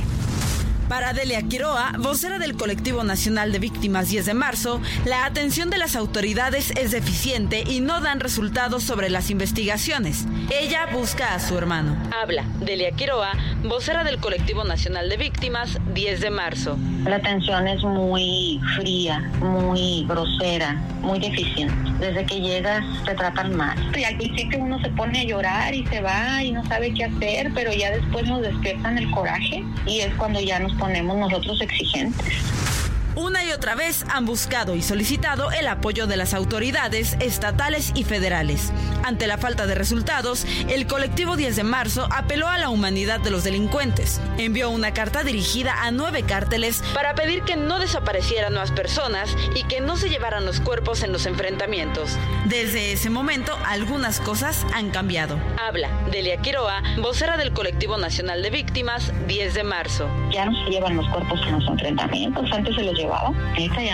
Para 0.92 1.14
Delia 1.14 1.42
Quiroa, 1.42 1.94
vocera 2.00 2.38
del 2.38 2.58
Colectivo 2.58 3.06
Nacional 3.06 3.54
de 3.54 3.60
Víctimas 3.60 4.10
10 4.10 4.26
de 4.26 4.34
marzo, 4.34 4.82
la 5.06 5.24
atención 5.24 5.70
de 5.70 5.78
las 5.78 5.96
autoridades 5.96 6.72
es 6.72 6.92
deficiente 6.92 7.64
y 7.66 7.80
no 7.80 8.02
dan 8.02 8.20
resultados 8.20 8.84
sobre 8.84 9.10
las 9.10 9.30
investigaciones. 9.30 10.26
Ella 10.50 10.88
busca 10.92 11.34
a 11.34 11.40
su 11.40 11.58
hermano. 11.58 11.96
Habla 12.22 12.44
Delia 12.60 12.92
Quiroa, 12.92 13.32
vocera 13.64 14.04
del 14.04 14.20
Colectivo 14.20 14.66
Nacional 14.66 15.08
de 15.08 15.16
Víctimas 15.16 15.80
10 15.94 16.20
de 16.20 16.30
marzo. 16.30 16.78
La 17.06 17.16
atención 17.16 17.70
es 17.70 17.82
muy 17.84 18.60
fría, 18.76 19.32
muy 19.40 20.06
grosera, 20.10 20.74
muy 21.00 21.20
deficiente. 21.20 21.74
Desde 22.00 22.26
que 22.26 22.42
llegas 22.42 22.84
te 23.06 23.16
tratan 23.16 23.56
mal. 23.56 23.78
Y 23.98 24.04
al 24.04 24.18
principio 24.18 24.60
uno 24.60 24.78
se 24.82 24.90
pone 24.90 25.22
a 25.22 25.24
llorar 25.24 25.74
y 25.74 25.88
se 25.88 26.02
va 26.02 26.44
y 26.44 26.52
no 26.52 26.66
sabe 26.66 26.94
qué 26.94 27.06
hacer, 27.06 27.50
pero 27.56 27.72
ya 27.72 27.92
después 27.92 28.28
nos 28.28 28.42
despiertan 28.42 28.98
el 28.98 29.10
coraje 29.12 29.64
y 29.86 30.02
es 30.02 30.14
cuando 30.16 30.42
ya 30.42 30.60
nos 30.60 30.74
ponemos 30.82 31.16
nosotros 31.16 31.62
exigentes. 31.62 32.81
Una 33.16 33.44
y 33.44 33.52
otra 33.52 33.76
vez 33.76 34.06
han 34.10 34.26
buscado 34.26 34.74
y 34.74 34.82
solicitado 34.82 35.52
el 35.52 35.68
apoyo 35.68 36.08
de 36.08 36.16
las 36.16 36.34
autoridades 36.34 37.18
estatales 37.20 37.92
y 37.94 38.06
federales. 38.06 38.72
Ante 39.04 39.28
la 39.28 39.38
falta 39.38 39.68
de 39.68 39.76
resultados, 39.76 40.46
el 40.70 40.88
colectivo 40.88 41.36
10 41.36 41.58
de 41.58 41.64
marzo 41.64 42.08
apeló 42.10 42.48
a 42.48 42.58
la 42.58 42.70
humanidad 42.70 43.20
de 43.20 43.30
los 43.30 43.44
delincuentes. 43.44 44.22
Envió 44.38 44.70
una 44.70 44.94
carta 44.94 45.24
dirigida 45.24 45.84
a 45.84 45.92
nueve 45.92 46.24
cárteles 46.24 46.82
para 46.94 47.14
pedir 47.14 47.44
que 47.44 47.58
no 47.58 47.80
desaparecieran 47.80 48.54
más 48.54 48.72
personas 48.72 49.36
y 49.56 49.64
que 49.64 49.82
no 49.82 49.98
se 49.98 50.10
llevaran 50.10 50.46
los 50.46 50.62
cuerpos 50.62 51.04
en 51.04 51.12
los 51.12 51.26
enfrentamientos. 51.26 52.18
Desde 52.46 52.94
ese 52.94 53.10
momento, 53.10 53.58
algunas 53.66 54.22
cosas 54.22 54.66
han 54.74 54.90
cambiado. 54.90 55.38
Habla 55.60 55.90
Delia 56.12 56.38
Quiroa, 56.38 56.82
vocera 57.02 57.36
del 57.36 57.52
colectivo 57.52 57.98
nacional 57.98 58.42
de 58.42 58.52
víctimas 58.52 59.12
10 59.28 59.54
de 59.54 59.64
marzo. 59.64 60.10
Ya 60.32 60.46
no 60.46 60.64
se 60.64 60.72
llevan 60.72 60.96
los 60.96 61.08
cuerpos 61.10 61.42
en 61.46 61.60
los 61.60 61.68
enfrentamientos, 61.68 62.50
antes 62.54 62.74
se 62.74 62.84
los 62.84 63.01
llevaba, 63.02 63.32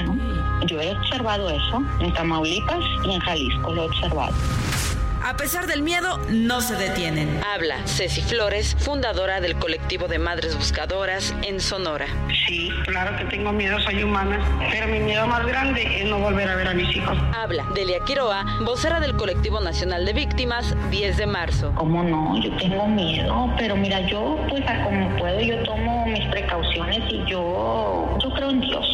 no. 0.04 0.18
Yo 0.66 0.80
he 0.82 0.92
observado 0.92 1.50
eso 1.50 1.84
en 2.00 2.14
Tamaulipas 2.14 2.84
y 3.04 3.14
en 3.14 3.20
Jalisco, 3.20 3.74
lo 3.74 3.84
he 3.84 3.86
observado. 3.86 4.34
A 5.28 5.36
pesar 5.36 5.68
del 5.68 5.82
miedo, 5.82 6.20
no 6.30 6.62
se 6.62 6.76
detienen. 6.76 7.42
Habla 7.54 7.86
Ceci 7.86 8.22
Flores, 8.22 8.78
fundadora 8.80 9.42
del 9.42 9.58
colectivo 9.58 10.08
de 10.08 10.20
Madres 10.20 10.56
Buscadoras 10.56 11.36
en 11.42 11.60
Sonora. 11.60 12.06
Sí, 12.48 12.70
claro 12.86 13.18
que 13.18 13.26
tengo 13.26 13.52
miedo, 13.52 13.78
soy 13.82 14.04
humana, 14.04 14.40
pero 14.72 14.88
mi 14.88 15.02
miedo 15.02 15.28
más 15.28 15.46
grande 15.46 16.02
es 16.02 16.10
no 16.10 16.20
volver 16.20 16.50
a 16.50 16.56
ver 16.56 16.70
a 16.70 16.74
mis 16.74 16.96
hijos. 16.96 17.18
Habla 17.36 17.66
Delia 17.76 18.00
Quiroa, 18.06 18.46
vocera 18.64 19.02
del 19.02 19.18
colectivo 19.18 19.60
nacional 19.60 20.06
de 20.06 20.14
víctimas 20.14 20.74
10 20.92 21.18
de 21.18 21.28
marzo. 21.28 21.74
¿Cómo 21.76 22.04
no? 22.04 22.42
Yo 22.42 22.56
tengo 22.56 22.88
miedo, 22.88 23.54
pero 23.58 23.76
mira, 23.76 24.00
yo 24.08 24.38
pues 24.48 24.66
a 24.66 24.82
como 24.86 25.14
puedo, 25.18 25.42
yo 25.42 25.62
tomo 25.64 26.06
mis 26.06 26.26
precauciones 26.30 27.00
y 27.12 27.30
yo, 27.30 28.18
yo 28.24 28.30
creo 28.30 28.50
en 28.52 28.62
Dios. 28.62 28.86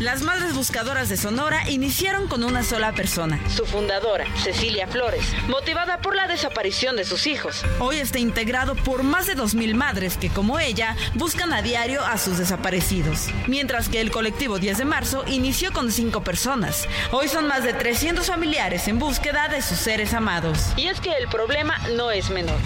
Las 0.00 0.22
Madres 0.22 0.54
Buscadoras 0.54 1.10
de 1.10 1.18
Sonora 1.18 1.68
iniciaron 1.68 2.26
con 2.26 2.42
una 2.42 2.62
sola 2.62 2.94
persona, 2.94 3.38
su 3.50 3.66
fundadora, 3.66 4.24
Cecilia 4.42 4.86
Flores, 4.86 5.22
motivada 5.46 5.98
por 5.98 6.16
la 6.16 6.26
desaparición 6.26 6.96
de 6.96 7.04
sus 7.04 7.26
hijos. 7.26 7.62
Hoy 7.80 7.98
está 7.98 8.18
integrado 8.18 8.76
por 8.76 9.02
más 9.02 9.26
de 9.26 9.36
2.000 9.36 9.74
madres 9.74 10.16
que, 10.16 10.30
como 10.30 10.58
ella, 10.58 10.96
buscan 11.16 11.52
a 11.52 11.60
diario 11.60 12.02
a 12.02 12.16
sus 12.16 12.38
desaparecidos. 12.38 13.26
Mientras 13.46 13.90
que 13.90 14.00
el 14.00 14.10
colectivo 14.10 14.58
10 14.58 14.78
de 14.78 14.84
marzo 14.86 15.22
inició 15.26 15.70
con 15.70 15.92
cinco 15.92 16.22
personas. 16.22 16.88
Hoy 17.12 17.28
son 17.28 17.46
más 17.46 17.62
de 17.62 17.74
300 17.74 18.26
familiares 18.26 18.88
en 18.88 18.98
búsqueda 18.98 19.48
de 19.48 19.60
sus 19.60 19.76
seres 19.76 20.14
amados. 20.14 20.72
Y 20.78 20.86
es 20.86 20.98
que 20.98 21.12
el 21.12 21.28
problema 21.28 21.76
no 21.94 22.10
es 22.10 22.30
menor. 22.30 22.58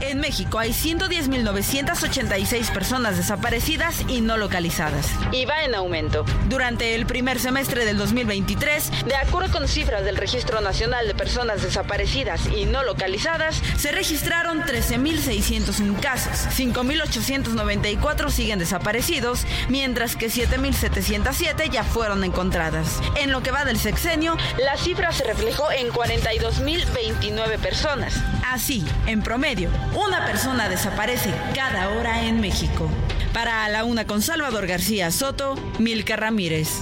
En 0.00 0.18
México 0.18 0.58
hay 0.58 0.70
110.986 0.70 2.72
personas 2.72 3.18
desaparecidas 3.18 4.02
y 4.08 4.22
no 4.22 4.36
localizadas. 4.36 5.06
Y 5.30 5.44
va 5.44 5.64
en 5.64 5.74
aumento. 5.74 6.24
Durante 6.48 6.94
el 6.94 7.06
primer 7.06 7.38
semestre 7.38 7.84
del 7.84 7.98
2023, 7.98 9.04
de 9.06 9.16
acuerdo 9.16 9.52
con 9.52 9.68
cifras 9.68 10.04
del 10.04 10.16
Registro 10.16 10.62
Nacional 10.62 11.06
de 11.06 11.14
Personas 11.14 11.62
Desaparecidas 11.62 12.46
y 12.46 12.64
No 12.64 12.82
Localizadas, 12.82 13.62
se 13.76 13.92
registraron 13.92 14.62
13.601 14.62 16.00
casos. 16.00 16.48
5.894 16.56 18.30
siguen 18.30 18.58
desaparecidos, 18.58 19.44
mientras 19.68 20.16
que 20.16 20.28
7.707 20.28 21.70
ya 21.70 21.84
fueron 21.84 22.24
encontradas. 22.24 23.00
En 23.16 23.32
lo 23.32 23.42
que 23.42 23.50
va 23.50 23.64
del 23.64 23.78
sexenio, 23.78 24.36
la 24.58 24.76
cifra 24.76 25.12
se 25.12 25.24
reflejó 25.24 25.70
en 25.70 25.88
42.029 25.88 27.58
personas. 27.58 28.14
Así, 28.46 28.84
en 29.06 29.22
promedio, 29.22 29.70
una 29.94 30.24
persona 30.24 30.68
desaparece 30.68 31.30
cada 31.54 31.90
hora 31.90 32.22
en 32.24 32.40
México. 32.40 32.88
Para 33.32 33.68
la 33.68 33.84
una 33.84 34.06
con 34.06 34.22
Salvador 34.22 34.66
García 34.66 35.10
Soto, 35.10 35.56
Milka 35.78 36.16
Ramírez. 36.16 36.80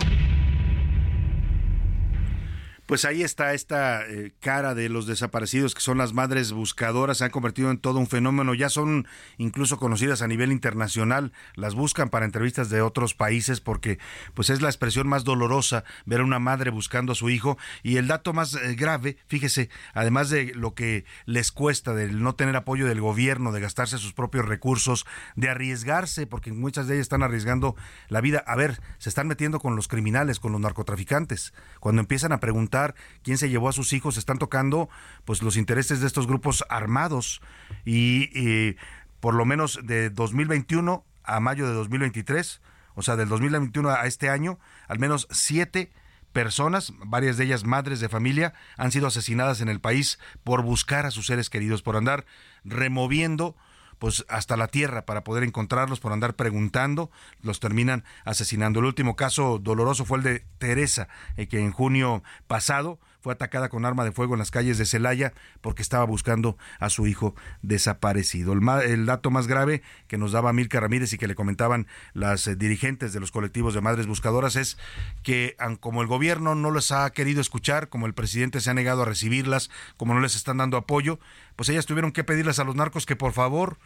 Pues 2.88 3.04
ahí 3.04 3.22
está 3.22 3.52
esta 3.52 4.02
eh, 4.06 4.32
cara 4.40 4.74
de 4.74 4.88
los 4.88 5.06
desaparecidos 5.06 5.74
que 5.74 5.82
son 5.82 5.98
las 5.98 6.14
madres 6.14 6.52
buscadoras, 6.52 7.18
se 7.18 7.24
han 7.26 7.30
convertido 7.30 7.70
en 7.70 7.76
todo 7.76 7.98
un 7.98 8.06
fenómeno, 8.06 8.54
ya 8.54 8.70
son 8.70 9.06
incluso 9.36 9.78
conocidas 9.78 10.22
a 10.22 10.26
nivel 10.26 10.52
internacional, 10.52 11.34
las 11.54 11.74
buscan 11.74 12.08
para 12.08 12.24
entrevistas 12.24 12.70
de 12.70 12.80
otros 12.80 13.12
países 13.12 13.60
porque 13.60 13.98
pues 14.32 14.48
es 14.48 14.62
la 14.62 14.70
expresión 14.70 15.06
más 15.06 15.24
dolorosa 15.24 15.84
ver 16.06 16.20
a 16.20 16.24
una 16.24 16.38
madre 16.38 16.70
buscando 16.70 17.12
a 17.12 17.14
su 17.14 17.28
hijo 17.28 17.58
y 17.82 17.98
el 17.98 18.06
dato 18.06 18.32
más 18.32 18.54
eh, 18.54 18.74
grave, 18.74 19.18
fíjese, 19.26 19.68
además 19.92 20.30
de 20.30 20.54
lo 20.54 20.72
que 20.72 21.04
les 21.26 21.52
cuesta 21.52 21.92
de 21.92 22.10
no 22.10 22.36
tener 22.36 22.56
apoyo 22.56 22.86
del 22.86 23.02
gobierno, 23.02 23.52
de 23.52 23.60
gastarse 23.60 23.98
sus 23.98 24.14
propios 24.14 24.46
recursos, 24.46 25.04
de 25.36 25.50
arriesgarse, 25.50 26.26
porque 26.26 26.52
muchas 26.52 26.86
de 26.86 26.94
ellas 26.94 27.02
están 27.02 27.22
arriesgando 27.22 27.76
la 28.08 28.22
vida, 28.22 28.42
a 28.46 28.56
ver, 28.56 28.80
se 28.96 29.10
están 29.10 29.28
metiendo 29.28 29.60
con 29.60 29.76
los 29.76 29.88
criminales, 29.88 30.40
con 30.40 30.52
los 30.52 30.60
narcotraficantes, 30.62 31.52
cuando 31.80 32.00
empiezan 32.00 32.32
a 32.32 32.40
preguntar 32.40 32.77
quién 33.22 33.38
se 33.38 33.48
llevó 33.48 33.68
a 33.68 33.72
sus 33.72 33.92
hijos, 33.92 34.16
están 34.16 34.38
tocando 34.38 34.88
pues 35.24 35.42
los 35.42 35.56
intereses 35.56 36.00
de 36.00 36.06
estos 36.06 36.26
grupos 36.26 36.64
armados. 36.68 37.40
Y, 37.84 38.76
por 39.20 39.34
lo 39.34 39.44
menos 39.44 39.80
de 39.82 40.10
2021 40.10 41.04
a 41.24 41.40
mayo 41.40 41.66
de 41.66 41.74
2023, 41.74 42.60
o 42.94 43.02
sea, 43.02 43.16
del 43.16 43.28
2021 43.28 43.90
a 43.90 44.06
este 44.06 44.30
año, 44.30 44.58
al 44.86 44.98
menos 44.98 45.26
siete 45.30 45.90
personas, 46.32 46.92
varias 47.04 47.36
de 47.36 47.44
ellas 47.44 47.64
madres 47.64 48.00
de 48.00 48.08
familia, 48.08 48.54
han 48.76 48.92
sido 48.92 49.08
asesinadas 49.08 49.60
en 49.60 49.68
el 49.68 49.80
país 49.80 50.18
por 50.44 50.62
buscar 50.62 51.04
a 51.04 51.10
sus 51.10 51.26
seres 51.26 51.50
queridos, 51.50 51.82
por 51.82 51.96
andar 51.96 52.26
removiendo 52.64 53.56
pues 53.98 54.24
hasta 54.28 54.56
la 54.56 54.68
tierra 54.68 55.04
para 55.04 55.24
poder 55.24 55.44
encontrarlos 55.44 56.00
por 56.00 56.12
andar 56.12 56.34
preguntando, 56.34 57.10
los 57.42 57.60
terminan 57.60 58.04
asesinando. 58.24 58.80
El 58.80 58.86
último 58.86 59.16
caso 59.16 59.58
doloroso 59.58 60.04
fue 60.04 60.18
el 60.18 60.24
de 60.24 60.44
Teresa, 60.58 61.08
eh, 61.36 61.46
que 61.46 61.60
en 61.60 61.72
junio 61.72 62.22
pasado 62.46 62.98
fue 63.20 63.32
atacada 63.32 63.68
con 63.68 63.84
arma 63.84 64.04
de 64.04 64.12
fuego 64.12 64.34
en 64.34 64.38
las 64.38 64.50
calles 64.50 64.78
de 64.78 64.86
Celaya 64.86 65.32
porque 65.60 65.82
estaba 65.82 66.04
buscando 66.04 66.56
a 66.78 66.90
su 66.90 67.06
hijo 67.06 67.34
desaparecido. 67.62 68.52
El, 68.52 68.68
el 68.82 69.06
dato 69.06 69.30
más 69.30 69.46
grave 69.46 69.82
que 70.06 70.18
nos 70.18 70.32
daba 70.32 70.52
Milka 70.52 70.80
Ramírez 70.80 71.12
y 71.12 71.18
que 71.18 71.26
le 71.26 71.34
comentaban 71.34 71.86
las 72.14 72.46
eh, 72.46 72.56
dirigentes 72.56 73.12
de 73.12 73.20
los 73.20 73.30
colectivos 73.30 73.74
de 73.74 73.80
madres 73.80 74.06
buscadoras 74.06 74.56
es 74.56 74.78
que 75.22 75.56
como 75.80 76.02
el 76.02 76.08
gobierno 76.08 76.54
no 76.54 76.70
les 76.70 76.92
ha 76.92 77.10
querido 77.10 77.40
escuchar, 77.40 77.88
como 77.88 78.06
el 78.06 78.14
presidente 78.14 78.60
se 78.60 78.70
ha 78.70 78.74
negado 78.74 79.02
a 79.02 79.06
recibirlas, 79.06 79.70
como 79.96 80.14
no 80.14 80.20
les 80.20 80.36
están 80.36 80.58
dando 80.58 80.76
apoyo, 80.76 81.18
pues 81.56 81.68
ellas 81.68 81.86
tuvieron 81.86 82.12
que 82.12 82.24
pedirles 82.24 82.58
a 82.58 82.64
los 82.64 82.76
narcos 82.76 83.06
que 83.06 83.16
por 83.16 83.32
favor 83.32 83.78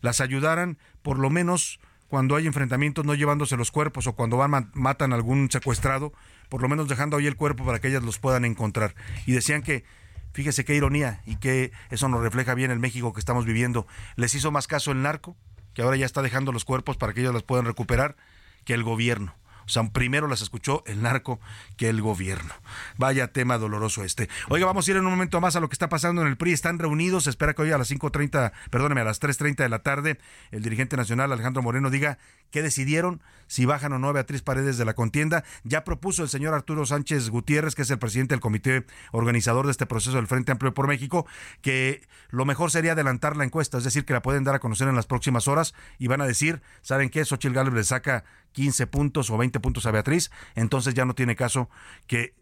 las 0.00 0.20
ayudaran 0.20 0.78
por 1.02 1.18
lo 1.18 1.30
menos 1.30 1.80
cuando 2.12 2.36
hay 2.36 2.46
enfrentamientos 2.46 3.06
no 3.06 3.14
llevándose 3.14 3.56
los 3.56 3.70
cuerpos 3.70 4.06
o 4.06 4.12
cuando 4.12 4.36
van 4.36 4.70
matan 4.74 5.14
a 5.14 5.16
algún 5.16 5.50
secuestrado, 5.50 6.12
por 6.50 6.60
lo 6.60 6.68
menos 6.68 6.86
dejando 6.86 7.16
ahí 7.16 7.26
el 7.26 7.36
cuerpo 7.36 7.64
para 7.64 7.80
que 7.80 7.88
ellas 7.88 8.02
los 8.02 8.18
puedan 8.18 8.44
encontrar. 8.44 8.94
Y 9.24 9.32
decían 9.32 9.62
que 9.62 9.82
fíjese 10.34 10.66
qué 10.66 10.74
ironía 10.74 11.22
y 11.24 11.36
que 11.36 11.72
eso 11.88 12.10
nos 12.10 12.20
refleja 12.20 12.52
bien 12.52 12.70
el 12.70 12.80
México 12.80 13.14
que 13.14 13.18
estamos 13.18 13.46
viviendo. 13.46 13.86
Les 14.16 14.34
hizo 14.34 14.50
más 14.50 14.66
caso 14.66 14.92
el 14.92 15.00
narco, 15.00 15.38
que 15.72 15.80
ahora 15.80 15.96
ya 15.96 16.04
está 16.04 16.20
dejando 16.20 16.52
los 16.52 16.66
cuerpos 16.66 16.98
para 16.98 17.14
que 17.14 17.22
ellos 17.22 17.32
los 17.32 17.44
puedan 17.44 17.64
recuperar, 17.64 18.14
que 18.66 18.74
el 18.74 18.82
gobierno. 18.82 19.34
O 19.66 19.68
sea, 19.68 19.82
primero 19.90 20.28
las 20.28 20.42
escuchó 20.42 20.82
el 20.86 21.02
narco 21.02 21.40
que 21.76 21.88
el 21.88 22.02
gobierno. 22.02 22.54
Vaya 22.98 23.32
tema 23.32 23.58
doloroso 23.58 24.04
este. 24.04 24.28
Oiga, 24.48 24.66
vamos 24.66 24.86
a 24.86 24.90
ir 24.90 24.96
en 24.96 25.04
un 25.04 25.12
momento 25.12 25.40
más 25.40 25.56
a 25.56 25.60
lo 25.60 25.68
que 25.68 25.74
está 25.74 25.88
pasando 25.88 26.22
en 26.22 26.28
el 26.28 26.36
PRI. 26.36 26.52
Están 26.52 26.78
reunidos. 26.78 27.26
espera 27.26 27.54
que 27.54 27.62
hoy 27.62 27.72
a 27.72 27.78
las 27.78 27.90
5.30, 27.90 28.52
perdóneme, 28.70 29.00
a 29.00 29.04
las 29.04 29.20
3.30 29.20 29.56
de 29.56 29.68
la 29.68 29.80
tarde, 29.80 30.18
el 30.50 30.62
dirigente 30.62 30.96
nacional 30.96 31.32
Alejandro 31.32 31.62
Moreno 31.62 31.90
diga 31.90 32.18
¿Qué 32.52 32.62
decidieron? 32.62 33.22
Si 33.48 33.64
bajan 33.64 33.92
o 33.94 33.98
no 33.98 34.08
a 34.08 34.12
Beatriz 34.12 34.42
Paredes 34.42 34.78
de 34.78 34.84
la 34.84 34.94
contienda. 34.94 35.42
Ya 35.64 35.84
propuso 35.84 36.22
el 36.22 36.28
señor 36.28 36.54
Arturo 36.54 36.86
Sánchez 36.86 37.30
Gutiérrez, 37.30 37.74
que 37.74 37.82
es 37.82 37.90
el 37.90 37.98
presidente 37.98 38.34
del 38.34 38.40
comité 38.40 38.86
organizador 39.10 39.64
de 39.64 39.72
este 39.72 39.86
proceso 39.86 40.16
del 40.16 40.26
Frente 40.26 40.52
Amplio 40.52 40.74
por 40.74 40.86
México, 40.86 41.26
que 41.62 42.06
lo 42.30 42.44
mejor 42.44 42.70
sería 42.70 42.92
adelantar 42.92 43.36
la 43.36 43.44
encuesta, 43.44 43.78
es 43.78 43.84
decir, 43.84 44.04
que 44.04 44.12
la 44.12 44.22
pueden 44.22 44.44
dar 44.44 44.54
a 44.54 44.58
conocer 44.58 44.86
en 44.86 44.94
las 44.94 45.06
próximas 45.06 45.48
horas 45.48 45.74
y 45.98 46.06
van 46.06 46.20
a 46.20 46.26
decir, 46.26 46.62
¿saben 46.82 47.08
qué? 47.08 47.24
Xochitl 47.24 47.54
Gálvez 47.54 47.74
le 47.74 47.84
saca 47.84 48.24
15 48.52 48.86
puntos 48.86 49.30
o 49.30 49.38
20 49.38 49.58
puntos 49.60 49.86
a 49.86 49.90
Beatriz, 49.90 50.30
entonces 50.54 50.94
ya 50.94 51.04
no 51.06 51.14
tiene 51.14 51.36
caso 51.36 51.70
que 52.06 52.34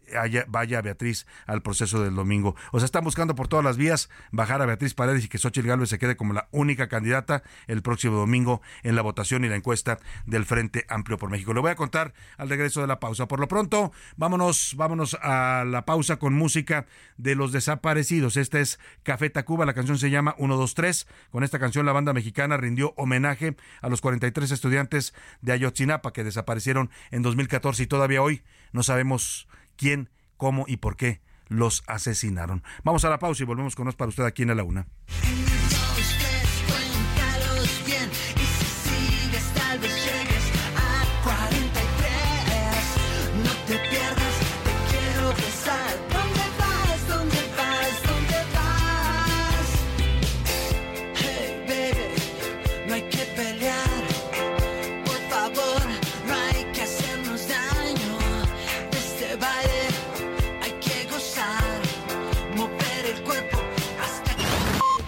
vaya 0.47 0.81
Beatriz 0.81 1.25
al 1.45 1.61
proceso 1.61 2.03
del 2.03 2.15
domingo. 2.15 2.55
O 2.71 2.79
sea, 2.79 2.85
están 2.85 3.03
buscando 3.03 3.35
por 3.35 3.47
todas 3.47 3.65
las 3.65 3.77
vías 3.77 4.09
bajar 4.31 4.61
a 4.61 4.65
Beatriz 4.65 4.93
Paredes 4.93 5.25
y 5.25 5.27
que 5.27 5.37
Xochitl 5.37 5.67
Gálvez 5.67 5.89
se 5.89 5.99
quede 5.99 6.15
como 6.15 6.33
la 6.33 6.47
única 6.51 6.87
candidata 6.87 7.43
el 7.67 7.81
próximo 7.81 8.17
domingo 8.17 8.61
en 8.83 8.95
la 8.95 9.01
votación 9.01 9.45
y 9.45 9.49
la 9.49 9.55
encuesta 9.55 9.99
del 10.25 10.45
Frente 10.45 10.85
Amplio 10.89 11.17
por 11.17 11.29
México. 11.29 11.53
Le 11.53 11.61
voy 11.61 11.71
a 11.71 11.75
contar 11.75 12.13
al 12.37 12.49
regreso 12.49 12.81
de 12.81 12.87
la 12.87 12.99
pausa. 12.99 13.27
Por 13.27 13.39
lo 13.39 13.47
pronto, 13.47 13.91
vámonos, 14.17 14.73
vámonos 14.77 15.17
a 15.21 15.63
la 15.65 15.85
pausa 15.85 16.17
con 16.17 16.33
música 16.33 16.85
de 17.17 17.35
los 17.35 17.51
desaparecidos. 17.51 18.37
Esta 18.37 18.59
es 18.59 18.79
Café 19.03 19.29
Tacuba, 19.29 19.65
la 19.65 19.73
canción 19.73 19.97
se 19.97 20.09
llama 20.09 20.35
123. 20.37 21.07
Con 21.31 21.43
esta 21.43 21.59
canción 21.59 21.85
la 21.85 21.93
banda 21.93 22.13
mexicana 22.13 22.57
rindió 22.57 22.93
homenaje 22.97 23.55
a 23.81 23.89
los 23.89 24.01
43 24.01 24.51
estudiantes 24.51 25.13
de 25.41 25.53
Ayotzinapa 25.53 26.13
que 26.13 26.23
desaparecieron 26.23 26.89
en 27.11 27.21
2014 27.21 27.83
y 27.83 27.87
todavía 27.87 28.21
hoy 28.21 28.43
no 28.71 28.83
sabemos 28.83 29.47
quién, 29.81 30.11
cómo 30.37 30.65
y 30.67 30.77
por 30.77 30.95
qué 30.95 31.21
los 31.47 31.83
asesinaron. 31.87 32.63
Vamos 32.83 33.03
a 33.03 33.09
la 33.09 33.17
pausa 33.17 33.41
y 33.41 33.47
volvemos 33.47 33.75
con 33.75 33.85
nos 33.85 33.95
para 33.95 34.09
usted 34.09 34.23
aquí 34.23 34.43
en 34.43 34.55
la 34.55 34.63
una. 34.63 34.85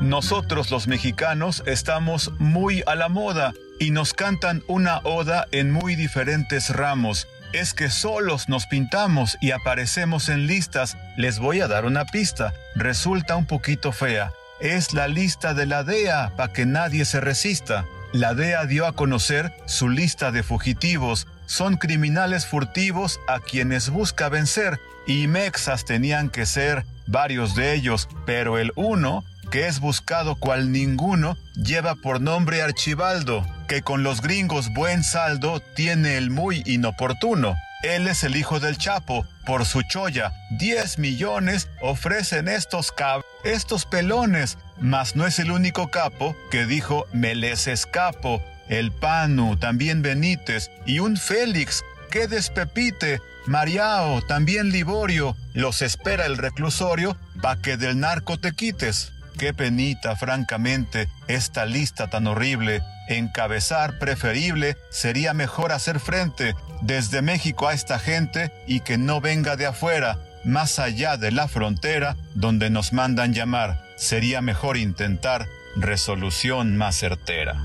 Nosotros 0.00 0.70
los 0.70 0.88
mexicanos 0.88 1.62
estamos 1.66 2.30
muy 2.38 2.82
a 2.86 2.94
la 2.94 3.08
moda 3.08 3.54
y 3.80 3.90
nos 3.90 4.12
cantan 4.12 4.62
una 4.68 4.98
oda 5.04 5.46
en 5.52 5.70
muy 5.70 5.96
diferentes 5.96 6.68
ramos. 6.68 7.26
Es 7.54 7.72
que 7.72 7.88
solos 7.88 8.48
nos 8.50 8.66
pintamos 8.66 9.38
y 9.40 9.52
aparecemos 9.52 10.28
en 10.28 10.46
listas. 10.46 10.98
Les 11.16 11.38
voy 11.38 11.60
a 11.60 11.68
dar 11.68 11.86
una 11.86 12.04
pista. 12.04 12.52
Resulta 12.74 13.36
un 13.36 13.46
poquito 13.46 13.90
fea. 13.90 14.32
Es 14.60 14.92
la 14.92 15.08
lista 15.08 15.54
de 15.54 15.64
la 15.64 15.82
DEA 15.82 16.32
para 16.36 16.52
que 16.52 16.66
nadie 16.66 17.06
se 17.06 17.20
resista. 17.20 17.86
La 18.12 18.34
DEA 18.34 18.66
dio 18.66 18.86
a 18.86 18.92
conocer 18.92 19.52
su 19.64 19.88
lista 19.88 20.30
de 20.30 20.42
fugitivos. 20.42 21.26
Son 21.46 21.78
criminales 21.78 22.44
furtivos 22.44 23.18
a 23.28 23.40
quienes 23.40 23.88
busca 23.88 24.28
vencer 24.28 24.78
y 25.06 25.26
mexas 25.26 25.86
tenían 25.86 26.28
que 26.28 26.44
ser 26.44 26.84
varios 27.06 27.54
de 27.54 27.72
ellos, 27.74 28.08
pero 28.26 28.58
el 28.58 28.72
uno 28.74 29.24
que 29.50 29.66
es 29.66 29.80
buscado 29.80 30.36
cual 30.36 30.72
ninguno, 30.72 31.36
lleva 31.54 31.94
por 31.94 32.20
nombre 32.20 32.62
Archibaldo, 32.62 33.46
que 33.68 33.82
con 33.82 34.02
los 34.02 34.20
gringos 34.20 34.72
buen 34.72 35.04
saldo 35.04 35.60
tiene 35.74 36.16
el 36.16 36.30
muy 36.30 36.62
inoportuno. 36.66 37.56
Él 37.82 38.08
es 38.08 38.24
el 38.24 38.36
hijo 38.36 38.58
del 38.58 38.78
Chapo, 38.78 39.26
por 39.44 39.64
su 39.64 39.82
choya, 39.82 40.32
10 40.58 40.98
millones 40.98 41.68
ofrecen 41.80 42.48
estos 42.48 42.90
cab, 42.90 43.22
estos 43.44 43.86
pelones, 43.86 44.58
mas 44.80 45.14
no 45.14 45.26
es 45.26 45.38
el 45.38 45.50
único 45.50 45.88
capo 45.88 46.36
que 46.50 46.66
dijo 46.66 47.06
me 47.12 47.34
les 47.34 47.68
escapo, 47.68 48.42
el 48.68 48.90
Panu, 48.92 49.56
también 49.56 50.02
Benítez, 50.02 50.70
y 50.84 50.98
un 50.98 51.16
Félix, 51.16 51.84
que 52.10 52.26
despepite, 52.26 53.20
Mariao, 53.46 54.22
también 54.22 54.70
Liborio, 54.70 55.36
los 55.54 55.82
espera 55.82 56.26
el 56.26 56.36
reclusorio 56.36 57.16
pa' 57.40 57.60
que 57.60 57.76
del 57.76 58.00
narco 58.00 58.38
te 58.38 58.52
quites. 58.52 59.12
Qué 59.38 59.52
penita, 59.52 60.16
francamente, 60.16 61.08
esta 61.28 61.66
lista 61.66 62.08
tan 62.08 62.26
horrible. 62.26 62.82
Encabezar 63.08 63.98
preferible 63.98 64.76
sería 64.90 65.34
mejor 65.34 65.72
hacer 65.72 66.00
frente 66.00 66.54
desde 66.80 67.20
México 67.20 67.68
a 67.68 67.74
esta 67.74 67.98
gente 67.98 68.50
y 68.66 68.80
que 68.80 68.96
no 68.96 69.20
venga 69.20 69.56
de 69.56 69.66
afuera, 69.66 70.18
más 70.44 70.78
allá 70.78 71.18
de 71.18 71.32
la 71.32 71.48
frontera 71.48 72.16
donde 72.34 72.70
nos 72.70 72.94
mandan 72.94 73.34
llamar. 73.34 73.84
Sería 73.96 74.40
mejor 74.40 74.78
intentar 74.78 75.46
resolución 75.76 76.76
más 76.76 76.96
certera. 76.96 77.56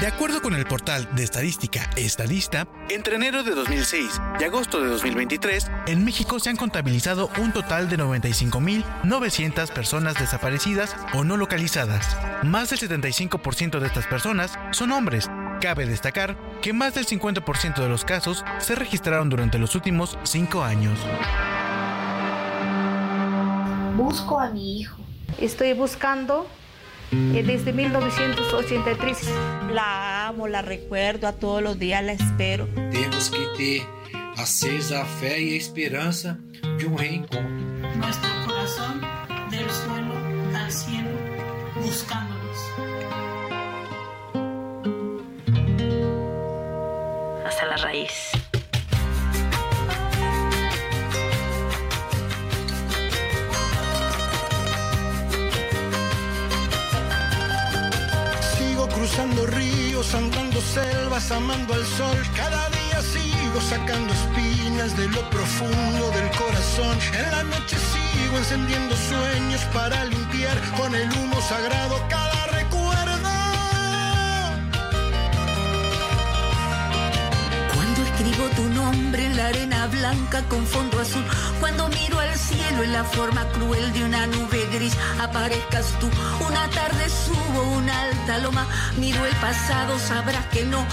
De 0.00 0.06
acuerdo 0.06 0.40
con 0.40 0.54
el 0.54 0.64
portal 0.64 1.06
de 1.14 1.24
estadística 1.24 1.90
Estadista, 1.94 2.66
entre 2.88 3.16
enero 3.16 3.42
de 3.42 3.54
2006 3.54 4.18
y 4.40 4.44
agosto 4.44 4.80
de 4.80 4.88
2023, 4.88 5.70
en 5.88 6.06
México 6.06 6.40
se 6.40 6.48
han 6.48 6.56
contabilizado 6.56 7.28
un 7.38 7.52
total 7.52 7.90
de 7.90 7.98
95.900 7.98 9.70
personas 9.70 10.14
desaparecidas 10.18 10.96
o 11.12 11.22
no 11.22 11.36
localizadas. 11.36 12.16
Más 12.42 12.70
del 12.70 12.78
75% 12.78 13.78
de 13.78 13.86
estas 13.86 14.06
personas 14.06 14.58
son 14.70 14.90
hombres. 14.92 15.30
Cabe 15.60 15.84
destacar 15.84 16.34
que 16.62 16.72
más 16.72 16.94
del 16.94 17.06
50% 17.06 17.82
de 17.82 17.88
los 17.90 18.06
casos 18.06 18.42
se 18.58 18.76
registraron 18.76 19.28
durante 19.28 19.58
los 19.58 19.74
últimos 19.74 20.18
cinco 20.22 20.64
años. 20.64 20.98
Busco 23.98 24.40
a 24.40 24.48
mi 24.48 24.80
hijo. 24.80 24.96
Estoy 25.38 25.74
buscando 25.74 26.46
eh, 27.12 27.42
desde 27.44 27.72
1983. 27.72 29.28
La 29.72 30.28
amo, 30.28 30.48
la 30.48 30.62
recuerdo, 30.62 31.26
a 31.26 31.32
todos 31.32 31.62
los 31.62 31.78
días 31.78 32.04
la 32.04 32.12
espero. 32.12 32.68
Temos 32.90 33.30
que 33.30 33.46
ter 33.56 34.00
acesa 34.36 35.02
a 35.02 35.04
fé 35.04 35.40
y 35.40 35.54
a 35.54 35.56
esperanza 35.56 36.38
de 36.62 36.86
un 36.86 36.98
reencontro. 36.98 37.96
Nuestro 37.96 38.30
corazón 38.46 39.00
del 39.50 39.68
suelo 39.70 40.14
al 40.56 40.72
cielo 40.72 41.10
buscándonos. 41.84 42.58
Hasta 47.46 47.66
la 47.66 47.76
raíz. 47.76 48.39
Cruzando 59.10 59.46
ríos, 59.46 60.14
andando 60.14 60.60
selvas, 60.60 61.30
amando 61.32 61.74
al 61.74 61.84
sol. 61.84 62.16
Cada 62.36 62.68
día 62.70 63.02
sigo 63.02 63.60
sacando 63.60 64.12
espinas 64.12 64.96
de 64.96 65.08
lo 65.08 65.28
profundo 65.30 66.10
del 66.12 66.30
corazón. 66.30 66.96
En 67.14 67.30
la 67.30 67.42
noche 67.44 67.76
sigo 67.76 68.38
encendiendo 68.38 68.94
sueños 68.96 69.62
para 69.72 70.04
limpiar 70.04 70.56
con 70.76 70.94
el 70.94 71.10
humo 71.12 71.40
sagrado 71.40 71.96
cada 72.08 72.46
recuerdo. 72.58 73.30
Cuando 77.74 78.02
escribo 78.02 78.48
tu 78.56 78.68
nombre 78.68 79.29
arena 79.40 79.86
blanca 79.86 80.42
con 80.48 80.66
fondo 80.66 81.00
azul. 81.00 81.24
Cuando 81.60 81.88
miro 81.88 82.18
al 82.18 82.34
cielo 82.36 82.82
en 82.82 82.92
la 82.92 83.04
forma 83.04 83.46
cruel 83.52 83.92
de 83.92 84.04
una 84.04 84.26
nube 84.26 84.68
gris, 84.72 84.96
aparezcas 85.20 85.98
tú. 85.98 86.08
Una 86.46 86.68
tarde 86.70 87.08
subo 87.08 87.62
una 87.76 88.00
alta 88.02 88.38
loma, 88.38 88.66
miro 88.98 89.24
el 89.24 89.34
pasado, 89.36 89.98
sabrás 89.98 90.46
que 90.46 90.64
no 90.64 90.84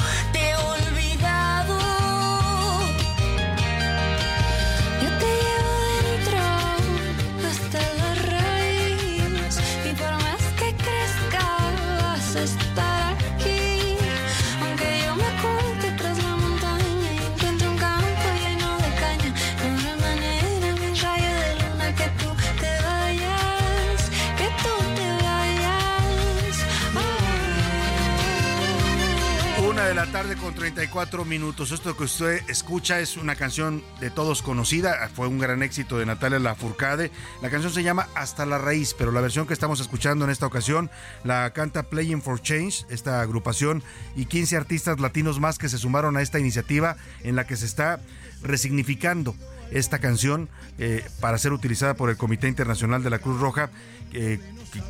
tarde 30.11 30.35
con 30.37 30.53
34 30.53 31.25
minutos. 31.25 31.71
Esto 31.71 31.97
que 31.97 32.05
usted 32.05 32.41
escucha 32.49 32.99
es 32.99 33.17
una 33.17 33.35
canción 33.35 33.83
de 33.99 34.09
todos 34.09 34.41
conocida. 34.41 35.09
Fue 35.13 35.27
un 35.27 35.37
gran 35.37 35.63
éxito 35.63 35.97
de 35.97 36.05
Natalia 36.05 36.39
Lafourcade. 36.39 37.11
La 37.41 37.49
canción 37.49 37.73
se 37.73 37.83
llama 37.83 38.07
Hasta 38.15 38.45
la 38.45 38.57
Raíz, 38.57 38.95
pero 38.97 39.11
la 39.11 39.21
versión 39.21 39.47
que 39.47 39.53
estamos 39.53 39.79
escuchando 39.79 40.23
en 40.23 40.31
esta 40.31 40.45
ocasión 40.45 40.89
la 41.23 41.51
canta 41.51 41.83
Playing 41.83 42.21
for 42.21 42.41
Change, 42.41 42.85
esta 42.89 43.21
agrupación, 43.21 43.83
y 44.15 44.25
15 44.25 44.55
artistas 44.55 44.99
latinos 44.99 45.39
más 45.39 45.57
que 45.57 45.67
se 45.67 45.77
sumaron 45.77 46.15
a 46.15 46.21
esta 46.21 46.39
iniciativa 46.39 46.95
en 47.23 47.35
la 47.35 47.45
que 47.45 47.57
se 47.57 47.65
está 47.65 47.99
resignificando 48.41 49.35
esta 49.71 49.99
canción 49.99 50.47
eh, 50.77 51.05
para 51.19 51.37
ser 51.37 51.51
utilizada 51.51 51.95
por 51.95 52.09
el 52.09 52.17
Comité 52.17 52.47
Internacional 52.47 53.03
de 53.03 53.09
la 53.09 53.19
Cruz 53.19 53.39
Roja. 53.39 53.71
Eh, 54.13 54.39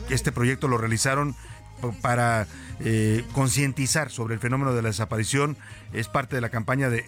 este 0.09 0.31
proyecto 0.31 0.67
lo 0.67 0.77
realizaron 0.77 1.35
para 2.01 2.47
eh, 2.79 3.23
concientizar 3.33 4.11
sobre 4.11 4.33
el 4.35 4.39
fenómeno 4.39 4.73
de 4.73 4.81
la 4.81 4.89
desaparición. 4.89 5.57
Es 5.93 6.07
parte 6.09 6.35
de 6.35 6.41
la 6.41 6.49
campaña 6.49 6.89
de, 6.89 7.03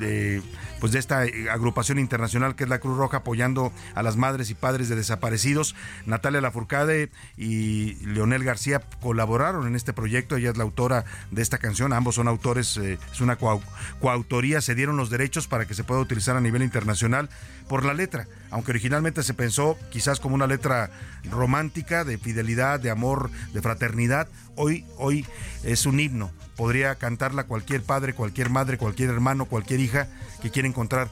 eh, 0.00 0.42
pues 0.78 0.92
de 0.92 0.98
esta 0.98 1.24
eh, 1.24 1.50
agrupación 1.50 1.98
internacional 1.98 2.54
que 2.54 2.64
es 2.64 2.70
la 2.70 2.78
Cruz 2.78 2.96
Roja 2.96 3.18
apoyando 3.18 3.72
a 3.94 4.02
las 4.02 4.16
madres 4.16 4.50
y 4.50 4.54
padres 4.54 4.88
de 4.88 4.96
desaparecidos. 4.96 5.74
Natalia 6.06 6.40
Lafourcade 6.40 7.10
y 7.36 7.94
Leonel 8.06 8.44
García 8.44 8.82
colaboraron 9.00 9.66
en 9.66 9.74
este 9.76 9.92
proyecto. 9.92 10.36
Ella 10.36 10.50
es 10.50 10.56
la 10.56 10.64
autora 10.64 11.04
de 11.30 11.42
esta 11.42 11.58
canción. 11.58 11.92
Ambos 11.92 12.16
son 12.16 12.28
autores, 12.28 12.76
es 12.76 13.20
una 13.20 13.38
coau- 13.38 13.62
coautoría. 14.00 14.60
Se 14.60 14.74
dieron 14.74 14.96
los 14.96 15.10
derechos 15.10 15.48
para 15.48 15.66
que 15.66 15.74
se 15.74 15.84
pueda 15.84 16.00
utilizar 16.00 16.36
a 16.36 16.40
nivel 16.40 16.62
internacional 16.62 17.30
por 17.68 17.84
la 17.84 17.94
letra, 17.94 18.26
aunque 18.50 18.72
originalmente 18.72 19.22
se 19.22 19.32
pensó 19.32 19.78
quizás 19.90 20.18
como 20.18 20.34
una 20.34 20.48
letra 20.48 20.90
romántica, 21.30 22.04
de 22.04 22.18
fidelidad, 22.18 22.80
de 22.80 22.90
amor, 22.90 23.30
de 23.52 23.62
fraternidad, 23.62 24.28
hoy, 24.56 24.84
hoy 24.96 25.26
es 25.64 25.86
un 25.86 26.00
himno. 26.00 26.30
Podría 26.56 26.94
cantarla 26.96 27.44
cualquier 27.44 27.82
padre, 27.82 28.14
cualquier 28.14 28.50
madre, 28.50 28.78
cualquier 28.78 29.10
hermano, 29.10 29.46
cualquier 29.46 29.80
hija 29.80 30.08
que 30.42 30.50
quiera 30.50 30.68
encontrar 30.68 31.10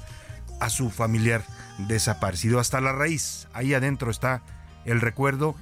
a 0.61 0.71
su 0.71 0.91
familiar 0.91 1.45
desaparecido. 1.79 2.59
Hasta 2.59 2.81
la 2.81 2.93
raíz, 2.93 3.49
ahí 3.53 3.75
adentro 3.75 4.11
está 4.11 4.43
el 4.85 5.01
recuerdo 5.01 5.55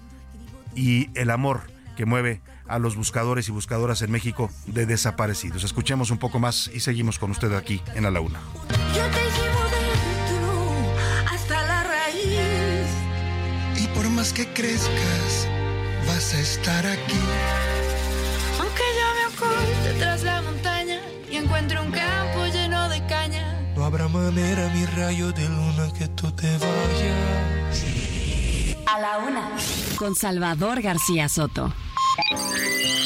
y 0.74 1.10
el 1.14 1.30
amor 1.30 1.62
que 1.96 2.06
mueve 2.06 2.40
a 2.68 2.78
los 2.78 2.96
buscadores 2.96 3.48
y 3.48 3.52
buscadoras 3.52 4.02
en 4.02 4.10
México 4.10 4.50
de 4.66 4.86
desaparecidos. 4.86 5.64
Escuchemos 5.64 6.10
un 6.10 6.18
poco 6.18 6.38
más 6.38 6.70
y 6.72 6.80
seguimos 6.80 7.18
con 7.18 7.30
usted 7.30 7.52
aquí 7.54 7.80
en 7.94 8.06
A 8.06 8.10
la 8.10 8.20
Una. 8.20 8.40
Yo 8.94 9.02
te 9.06 9.22
llevo 9.22 9.62
dentro 9.70 11.32
hasta 11.32 11.62
la 11.66 11.84
raíz. 11.84 12.90
Y 13.82 13.86
por 13.88 14.08
más 14.10 14.32
que 14.32 14.52
crezcas, 14.52 15.48
vas 16.06 16.34
a 16.34 16.40
estar 16.40 16.86
aquí. 16.86 17.20
Aunque 18.60 18.82
yo 18.98 19.06
me 19.16 19.24
oculte 19.34 19.98
tras 19.98 20.22
la 20.22 20.42
montaña 20.42 21.00
y 21.30 21.36
encuentre 21.36 21.80
un 21.80 21.90
campo 21.90 22.46
lleno 22.46 22.88
de 22.88 23.04
caña. 23.06 23.60
No 23.74 23.84
habrá 23.84 24.08
manera, 24.08 24.68
mi 24.74 24.86
rayo 24.86 25.32
de 25.32 25.48
luna, 25.48 25.92
que 25.98 26.08
tú 26.08 26.30
te 26.32 26.50
vayas. 26.58 27.84
A 28.86 29.00
la 29.00 29.18
una. 29.18 29.50
Con 29.96 30.14
Salvador 30.14 30.80
García 30.80 31.28
Soto. 31.28 31.72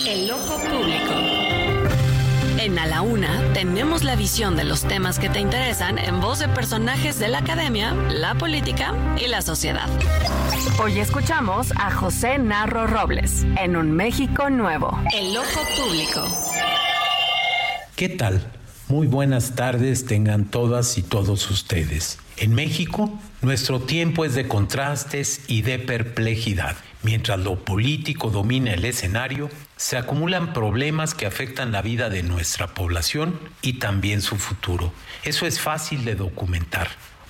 El 0.06 0.30
ojo 0.30 0.56
público. 0.58 1.39
En 2.60 2.78
A 2.78 2.86
la 2.86 3.00
Una 3.00 3.54
tenemos 3.54 4.04
la 4.04 4.16
visión 4.16 4.54
de 4.54 4.64
los 4.64 4.82
temas 4.82 5.18
que 5.18 5.30
te 5.30 5.40
interesan 5.40 5.96
en 5.96 6.20
voz 6.20 6.40
de 6.40 6.48
personajes 6.48 7.18
de 7.18 7.28
la 7.28 7.38
academia, 7.38 7.94
la 7.94 8.34
política 8.34 8.94
y 9.18 9.28
la 9.28 9.40
sociedad. 9.40 9.88
Hoy 10.78 11.00
escuchamos 11.00 11.72
a 11.76 11.90
José 11.90 12.38
Narro 12.38 12.86
Robles 12.86 13.46
en 13.58 13.76
Un 13.76 13.92
México 13.92 14.50
Nuevo. 14.50 14.94
El 15.16 15.34
ojo 15.38 15.60
público. 15.74 16.22
¿Qué 17.96 18.10
tal? 18.10 18.46
Muy 18.88 19.06
buenas 19.06 19.54
tardes 19.54 20.04
tengan 20.04 20.44
todas 20.44 20.98
y 20.98 21.02
todos 21.02 21.50
ustedes. 21.50 22.18
En 22.36 22.54
México, 22.54 23.18
nuestro 23.40 23.80
tiempo 23.80 24.26
es 24.26 24.34
de 24.34 24.48
contrastes 24.48 25.48
y 25.48 25.62
de 25.62 25.78
perplejidad. 25.78 26.76
Mientras 27.02 27.38
lo 27.38 27.64
político 27.64 28.30
domina 28.30 28.74
el 28.74 28.84
escenario, 28.84 29.48
se 29.76 29.96
acumulan 29.96 30.52
problemas 30.52 31.14
que 31.14 31.24
afectan 31.24 31.72
la 31.72 31.80
vida 31.80 32.10
de 32.10 32.22
nuestra 32.22 32.74
población 32.74 33.40
y 33.62 33.74
también 33.74 34.20
su 34.20 34.36
futuro. 34.36 34.92
Eso 35.24 35.46
es 35.46 35.60
fácil 35.60 36.04
de 36.04 36.14
documentar. 36.14 36.88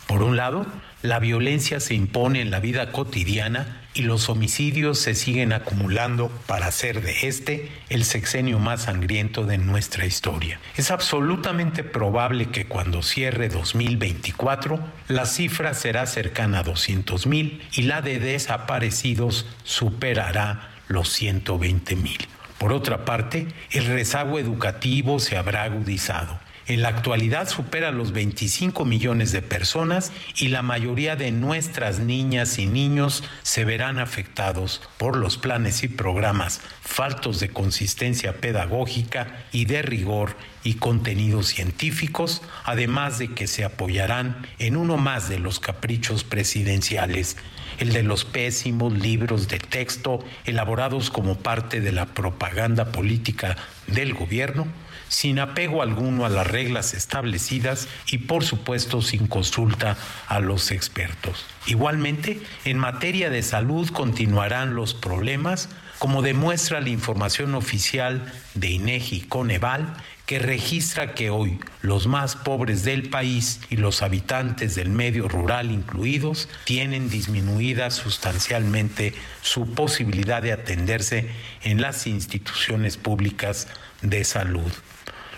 Por 0.08 0.24
un 0.24 0.36
lado, 0.36 0.66
la 1.02 1.20
violencia 1.20 1.78
se 1.78 1.94
impone 1.94 2.40
en 2.40 2.50
la 2.50 2.58
vida 2.58 2.90
cotidiana 2.90 3.79
y 3.94 4.02
los 4.02 4.28
homicidios 4.28 4.98
se 4.98 5.14
siguen 5.14 5.52
acumulando 5.52 6.28
para 6.46 6.66
hacer 6.66 7.02
de 7.02 7.26
este 7.26 7.70
el 7.88 8.04
sexenio 8.04 8.58
más 8.58 8.82
sangriento 8.82 9.44
de 9.44 9.58
nuestra 9.58 10.06
historia. 10.06 10.60
Es 10.76 10.90
absolutamente 10.90 11.82
probable 11.82 12.50
que 12.50 12.66
cuando 12.66 13.02
cierre 13.02 13.48
2024 13.48 14.78
la 15.08 15.26
cifra 15.26 15.74
será 15.74 16.06
cercana 16.06 16.60
a 16.60 16.62
200 16.62 17.26
mil 17.26 17.62
y 17.72 17.82
la 17.82 18.02
de 18.02 18.20
desaparecidos 18.20 19.46
superará 19.64 20.70
los 20.88 21.08
120 21.10 21.96
mil. 21.96 22.18
Por 22.58 22.72
otra 22.72 23.04
parte, 23.04 23.48
el 23.70 23.86
rezago 23.86 24.38
educativo 24.38 25.18
se 25.18 25.36
habrá 25.36 25.62
agudizado. 25.62 26.38
En 26.70 26.82
la 26.82 26.88
actualidad 26.90 27.48
supera 27.48 27.90
los 27.90 28.12
25 28.12 28.84
millones 28.84 29.32
de 29.32 29.42
personas 29.42 30.12
y 30.36 30.50
la 30.50 30.62
mayoría 30.62 31.16
de 31.16 31.32
nuestras 31.32 31.98
niñas 31.98 32.60
y 32.60 32.66
niños 32.66 33.24
se 33.42 33.64
verán 33.64 33.98
afectados 33.98 34.80
por 34.96 35.16
los 35.16 35.36
planes 35.36 35.82
y 35.82 35.88
programas 35.88 36.60
faltos 36.80 37.40
de 37.40 37.48
consistencia 37.48 38.34
pedagógica 38.34 39.46
y 39.50 39.64
de 39.64 39.82
rigor 39.82 40.36
y 40.62 40.74
contenidos 40.74 41.48
científicos, 41.48 42.40
además 42.62 43.18
de 43.18 43.34
que 43.34 43.48
se 43.48 43.64
apoyarán 43.64 44.46
en 44.60 44.76
uno 44.76 44.96
más 44.96 45.28
de 45.28 45.40
los 45.40 45.58
caprichos 45.58 46.22
presidenciales, 46.22 47.36
el 47.78 47.92
de 47.92 48.04
los 48.04 48.24
pésimos 48.24 48.92
libros 48.92 49.48
de 49.48 49.58
texto 49.58 50.24
elaborados 50.44 51.10
como 51.10 51.36
parte 51.36 51.80
de 51.80 51.90
la 51.90 52.06
propaganda 52.06 52.92
política 52.92 53.56
del 53.88 54.14
gobierno, 54.14 54.68
sin 55.10 55.40
apego 55.40 55.82
alguno 55.82 56.24
a 56.24 56.30
las 56.30 56.46
reglas 56.46 56.94
establecidas 56.94 57.88
y 58.06 58.18
por 58.18 58.44
supuesto 58.44 59.02
sin 59.02 59.26
consulta 59.26 59.98
a 60.28 60.40
los 60.40 60.70
expertos. 60.70 61.44
Igualmente, 61.66 62.40
en 62.64 62.78
materia 62.78 63.28
de 63.28 63.42
salud 63.42 63.90
continuarán 63.90 64.74
los 64.74 64.94
problemas, 64.94 65.68
como 65.98 66.22
demuestra 66.22 66.80
la 66.80 66.88
información 66.88 67.54
oficial 67.54 68.32
de 68.54 68.70
INEGI 68.70 69.22
Coneval, 69.22 69.94
que 70.26 70.38
registra 70.38 71.12
que 71.14 71.28
hoy 71.28 71.58
los 71.82 72.06
más 72.06 72.36
pobres 72.36 72.84
del 72.84 73.10
país 73.10 73.60
y 73.68 73.76
los 73.76 74.00
habitantes 74.00 74.76
del 74.76 74.88
medio 74.88 75.26
rural 75.26 75.72
incluidos 75.72 76.48
tienen 76.64 77.10
disminuida 77.10 77.90
sustancialmente 77.90 79.12
su 79.42 79.74
posibilidad 79.74 80.40
de 80.40 80.52
atenderse 80.52 81.28
en 81.64 81.80
las 81.80 82.06
instituciones 82.06 82.96
públicas 82.96 83.66
de 84.02 84.22
salud. 84.22 84.70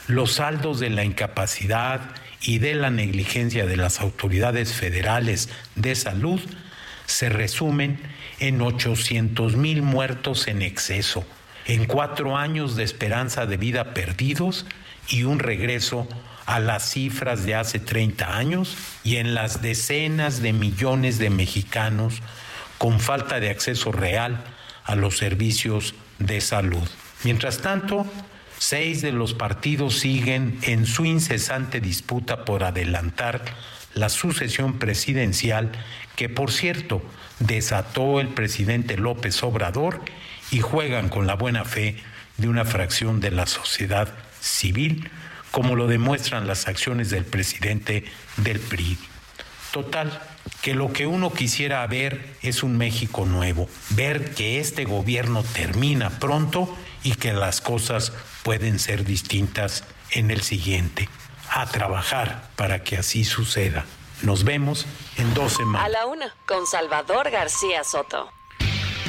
Los 0.09 0.33
saldos 0.33 0.81
de 0.81 0.91
la 0.91 1.05
incapacidad 1.05 2.01
y 2.41 2.59
de 2.59 2.75
la 2.75 2.91
negligencia 2.91 3.67
de 3.67 3.77
las 3.77 4.01
autoridades 4.01 4.73
federales 4.73 5.49
de 5.77 5.95
salud 5.95 6.41
se 7.07 7.29
resumen 7.29 8.01
en 8.41 8.61
800 8.61 9.57
mil 9.57 9.83
muertos 9.83 10.49
en 10.49 10.63
exceso, 10.63 11.25
en 11.67 11.85
cuatro 11.85 12.37
años 12.37 12.75
de 12.75 12.83
esperanza 12.83 13.47
de 13.47 13.57
vida 13.57 13.95
perdidos 13.95 14.67
y 15.09 15.23
un 15.23 15.39
regreso 15.39 16.09
a 16.47 16.59
las 16.59 16.91
cifras 16.91 17.45
de 17.45 17.55
hace 17.55 17.79
30 17.79 18.37
años 18.37 18.77
y 19.05 19.17
en 19.17 19.35
las 19.35 19.63
decenas 19.63 20.43
de 20.43 20.53
millones 20.53 21.19
de 21.19 21.31
mexicanos 21.31 22.21
con 22.79 22.99
falta 22.99 23.39
de 23.39 23.51
acceso 23.51 23.93
real 23.93 24.43
a 24.85 24.97
los 24.97 25.17
servicios 25.17 25.95
de 26.19 26.41
salud. 26.41 26.89
Mientras 27.23 27.59
tanto, 27.59 28.07
Seis 28.65 29.03
de 29.03 29.11
los 29.11 29.35
partidos 29.35 29.99
siguen 29.99 30.57
en 30.63 30.87
su 30.87 31.05
incesante 31.05 31.81
disputa 31.81 32.45
por 32.45 32.63
adelantar 32.63 33.43
la 33.93 34.09
sucesión 34.09 34.79
presidencial 34.79 35.73
que, 36.15 36.29
por 36.29 36.53
cierto, 36.53 37.03
desató 37.41 38.21
el 38.21 38.29
presidente 38.29 38.97
López 38.97 39.43
Obrador 39.43 40.01
y 40.53 40.61
juegan 40.61 41.09
con 41.09 41.27
la 41.27 41.35
buena 41.35 41.65
fe 41.65 41.97
de 42.37 42.47
una 42.47 42.65
fracción 42.65 43.19
de 43.19 43.33
la 43.33 43.47
sociedad 43.47 44.15
civil, 44.41 45.11
como 45.51 45.75
lo 45.75 45.89
demuestran 45.89 46.47
las 46.47 46.69
acciones 46.69 47.11
del 47.11 47.25
presidente 47.25 48.05
del 48.37 48.61
PRI. 48.61 48.97
Total, 49.73 50.23
que 50.61 50.75
lo 50.75 50.93
que 50.93 51.09
uno 51.09 51.33
quisiera 51.33 51.85
ver 51.89 52.37
es 52.43 52.63
un 52.63 52.79
México 52.79 53.27
nuevo, 53.27 53.69
ver 53.91 54.31
que 54.37 54.61
este 54.61 54.85
gobierno 54.85 55.43
termina 55.43 56.11
pronto 56.21 56.73
y 57.03 57.17
que 57.17 57.33
las 57.33 57.61
cosas 57.61 58.13
pueden 58.43 58.79
ser 58.79 59.05
distintas 59.05 59.85
en 60.11 60.31
el 60.31 60.43
siguiente. 60.43 61.09
A 61.51 61.67
trabajar 61.67 62.49
para 62.57 62.83
que 62.83 62.97
así 62.97 63.25
suceda. 63.25 63.85
Nos 64.23 64.45
vemos 64.45 64.87
en 65.17 65.35
dos 65.35 65.55
semanas. 65.55 65.87
A 65.87 65.89
la 65.89 66.07
una, 66.07 66.35
con 66.47 66.67
Salvador 66.67 67.31
García 67.31 67.85
Soto. 67.85 68.31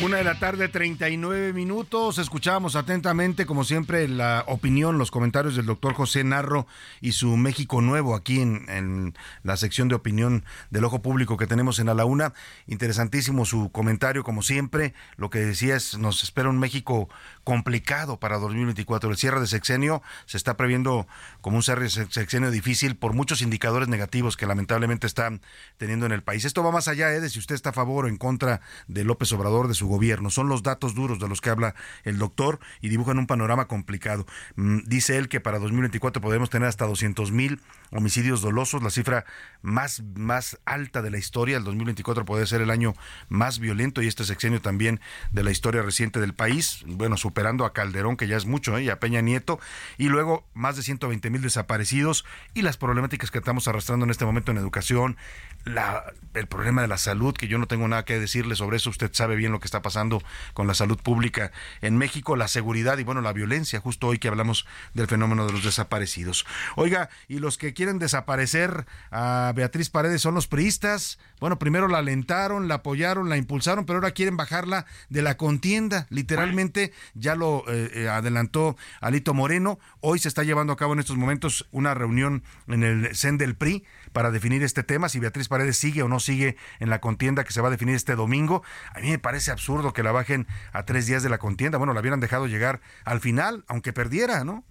Una 0.03 0.17
de 0.17 0.25
la 0.25 0.37
tarde, 0.37 0.67
39 0.67 1.53
minutos. 1.53 2.17
Escuchábamos 2.17 2.75
atentamente, 2.75 3.45
como 3.45 3.63
siempre, 3.63 4.09
la 4.09 4.43
opinión, 4.47 4.97
los 4.97 5.11
comentarios 5.11 5.55
del 5.55 5.65
doctor 5.65 5.93
José 5.93 6.25
Narro 6.25 6.67
y 6.99 7.13
su 7.13 7.37
México 7.37 7.79
Nuevo 7.79 8.13
aquí 8.13 8.41
en, 8.41 8.65
en, 8.67 9.13
la 9.43 9.55
sección 9.55 9.87
de 9.87 9.95
opinión 9.95 10.43
del 10.71 10.83
Ojo 10.83 11.01
Público 11.01 11.37
que 11.37 11.47
tenemos 11.47 11.79
en 11.79 11.87
A 11.87 11.93
la 11.93 12.03
Una. 12.03 12.33
Interesantísimo 12.67 13.45
su 13.45 13.71
comentario, 13.71 14.25
como 14.25 14.41
siempre. 14.41 14.93
Lo 15.15 15.29
que 15.29 15.39
decía 15.39 15.77
es, 15.77 15.97
nos 15.97 16.21
espera 16.21 16.49
un 16.49 16.59
México 16.59 17.07
complicado 17.45 18.19
para 18.19 18.39
2024. 18.39 19.09
El 19.09 19.15
cierre 19.15 19.39
de 19.39 19.47
sexenio 19.47 20.01
se 20.25 20.35
está 20.35 20.57
previendo 20.57 21.07
como 21.39 21.55
un 21.55 21.63
cierre 21.63 21.83
de 21.83 21.89
sexenio 21.89 22.51
difícil 22.51 22.97
por 22.97 23.13
muchos 23.13 23.41
indicadores 23.41 23.87
negativos 23.87 24.35
que 24.35 24.47
lamentablemente 24.47 25.07
están 25.07 25.39
teniendo 25.77 26.05
en 26.05 26.11
el 26.11 26.23
país. 26.23 26.43
Esto 26.43 26.61
va 26.61 26.71
más 26.71 26.89
allá 26.89 27.13
¿eh? 27.13 27.21
de 27.21 27.29
si 27.29 27.39
usted 27.39 27.55
está 27.55 27.69
a 27.69 27.73
favor 27.73 28.03
o 28.03 28.07
en 28.09 28.17
contra 28.17 28.59
de 28.87 29.05
López 29.05 29.31
Obrador, 29.31 29.69
de 29.69 29.75
su 29.75 29.92
gobierno. 29.93 30.29
Son 30.29 30.49
los 30.49 30.63
datos 30.63 30.95
duros 30.95 31.19
de 31.19 31.29
los 31.29 31.39
que 31.39 31.49
habla 31.49 31.75
el 32.03 32.17
doctor 32.17 32.59
y 32.81 32.89
dibujan 32.89 33.19
un 33.19 33.27
panorama 33.27 33.67
complicado. 33.67 34.25
Mm, 34.55 34.79
dice 34.85 35.17
él 35.17 35.29
que 35.29 35.39
para 35.39 35.59
2024 35.59 36.21
podemos 36.21 36.49
tener 36.49 36.67
hasta 36.67 36.85
200 36.85 37.31
mil 37.31 37.61
homicidios 37.91 38.41
dolosos, 38.41 38.81
la 38.81 38.89
cifra 38.89 39.25
más, 39.61 40.03
más 40.15 40.59
alta 40.65 41.01
de 41.01 41.11
la 41.11 41.19
historia. 41.19 41.57
El 41.57 41.63
2024 41.63 42.25
puede 42.25 42.47
ser 42.47 42.61
el 42.61 42.71
año 42.71 42.95
más 43.29 43.59
violento 43.59 44.01
y 44.01 44.07
este 44.07 44.23
sexenio 44.23 44.61
también 44.61 44.99
de 45.31 45.43
la 45.43 45.51
historia 45.51 45.83
reciente 45.83 46.19
del 46.19 46.33
país. 46.33 46.83
Bueno, 46.87 47.17
superando 47.17 47.65
a 47.65 47.73
Calderón, 47.73 48.17
que 48.17 48.27
ya 48.27 48.37
es 48.37 48.45
mucho, 48.45 48.77
¿eh? 48.77 48.83
y 48.83 48.89
a 48.89 48.99
Peña 48.99 49.21
Nieto. 49.21 49.59
Y 49.97 50.09
luego 50.09 50.45
más 50.53 50.75
de 50.75 50.83
120 50.83 51.29
mil 51.29 51.41
desaparecidos 51.41 52.25
y 52.53 52.63
las 52.63 52.77
problemáticas 52.77 53.29
que 53.29 53.37
estamos 53.37 53.67
arrastrando 53.67 54.05
en 54.05 54.11
este 54.11 54.25
momento 54.25 54.51
en 54.51 54.57
educación, 54.57 55.17
la, 55.65 56.13
el 56.33 56.47
problema 56.47 56.81
de 56.81 56.87
la 56.87 56.97
salud, 56.97 57.33
que 57.33 57.47
yo 57.47 57.57
no 57.57 57.67
tengo 57.67 57.87
nada 57.87 58.05
que 58.05 58.19
decirle 58.19 58.55
sobre 58.55 58.77
eso, 58.77 58.89
usted 58.89 59.11
sabe 59.13 59.35
bien 59.35 59.51
lo 59.51 59.59
que 59.59 59.67
está 59.67 59.81
pasando 59.81 60.21
con 60.53 60.67
la 60.67 60.73
salud 60.73 60.97
pública 60.97 61.51
en 61.81 61.97
México, 61.97 62.35
la 62.35 62.47
seguridad 62.47 62.97
y 62.97 63.03
bueno, 63.03 63.21
la 63.21 63.33
violencia, 63.33 63.79
justo 63.79 64.07
hoy 64.07 64.19
que 64.19 64.27
hablamos 64.27 64.65
del 64.93 65.07
fenómeno 65.07 65.45
de 65.45 65.53
los 65.53 65.63
desaparecidos. 65.63 66.45
Oiga, 66.75 67.09
y 67.27 67.39
los 67.39 67.57
que 67.57 67.73
quieren 67.73 67.99
desaparecer 67.99 68.85
a 69.11 69.53
Beatriz 69.55 69.89
Paredes 69.89 70.21
son 70.21 70.35
los 70.35 70.47
priistas. 70.47 71.19
Bueno, 71.39 71.59
primero 71.59 71.87
la 71.87 71.99
alentaron, 71.99 72.67
la 72.67 72.75
apoyaron, 72.75 73.29
la 73.29 73.37
impulsaron, 73.37 73.85
pero 73.85 73.99
ahora 73.99 74.11
quieren 74.11 74.37
bajarla 74.37 74.85
de 75.09 75.21
la 75.21 75.37
contienda. 75.37 76.07
Literalmente, 76.09 76.93
ya 77.13 77.35
lo 77.35 77.63
eh, 77.67 77.91
eh, 77.93 78.09
adelantó 78.09 78.75
Alito 79.01 79.33
Moreno. 79.33 79.79
Hoy 80.01 80.19
se 80.19 80.27
está 80.27 80.43
llevando 80.43 80.73
a 80.73 80.77
cabo 80.77 80.93
en 80.93 80.99
estos 80.99 81.17
momentos 81.17 81.67
una 81.71 81.93
reunión 81.93 82.43
en 82.67 82.83
el 82.83 83.15
CEN 83.15 83.37
del 83.37 83.55
PRI 83.55 83.83
para 84.13 84.31
definir 84.31 84.63
este 84.63 84.83
tema, 84.83 85.09
si 85.09 85.19
Beatriz 85.19 85.47
Paredes 85.47 85.77
sigue 85.77 86.03
o 86.03 86.07
no 86.07 86.19
sigue 86.19 86.55
en 86.79 86.89
la 86.89 87.01
contienda 87.01 87.43
que 87.43 87.51
se 87.51 87.61
va 87.61 87.67
a 87.67 87.71
definir 87.71 87.95
este 87.95 88.15
domingo. 88.15 88.63
A 88.93 88.99
mí 88.99 89.09
me 89.09 89.19
parece 89.19 89.51
absurdo 89.51 89.93
que 89.93 90.03
la 90.03 90.11
bajen 90.11 90.47
a 90.71 90.85
tres 90.85 91.05
días 91.05 91.23
de 91.23 91.29
la 91.29 91.39
contienda. 91.39 91.77
Bueno, 91.77 91.93
la 91.93 91.99
hubieran 91.99 92.19
dejado 92.19 92.47
llegar 92.47 92.79
al 93.03 93.19
final, 93.19 93.65
aunque 93.67 93.91
perdiera, 93.91 94.43
¿no? 94.43 94.63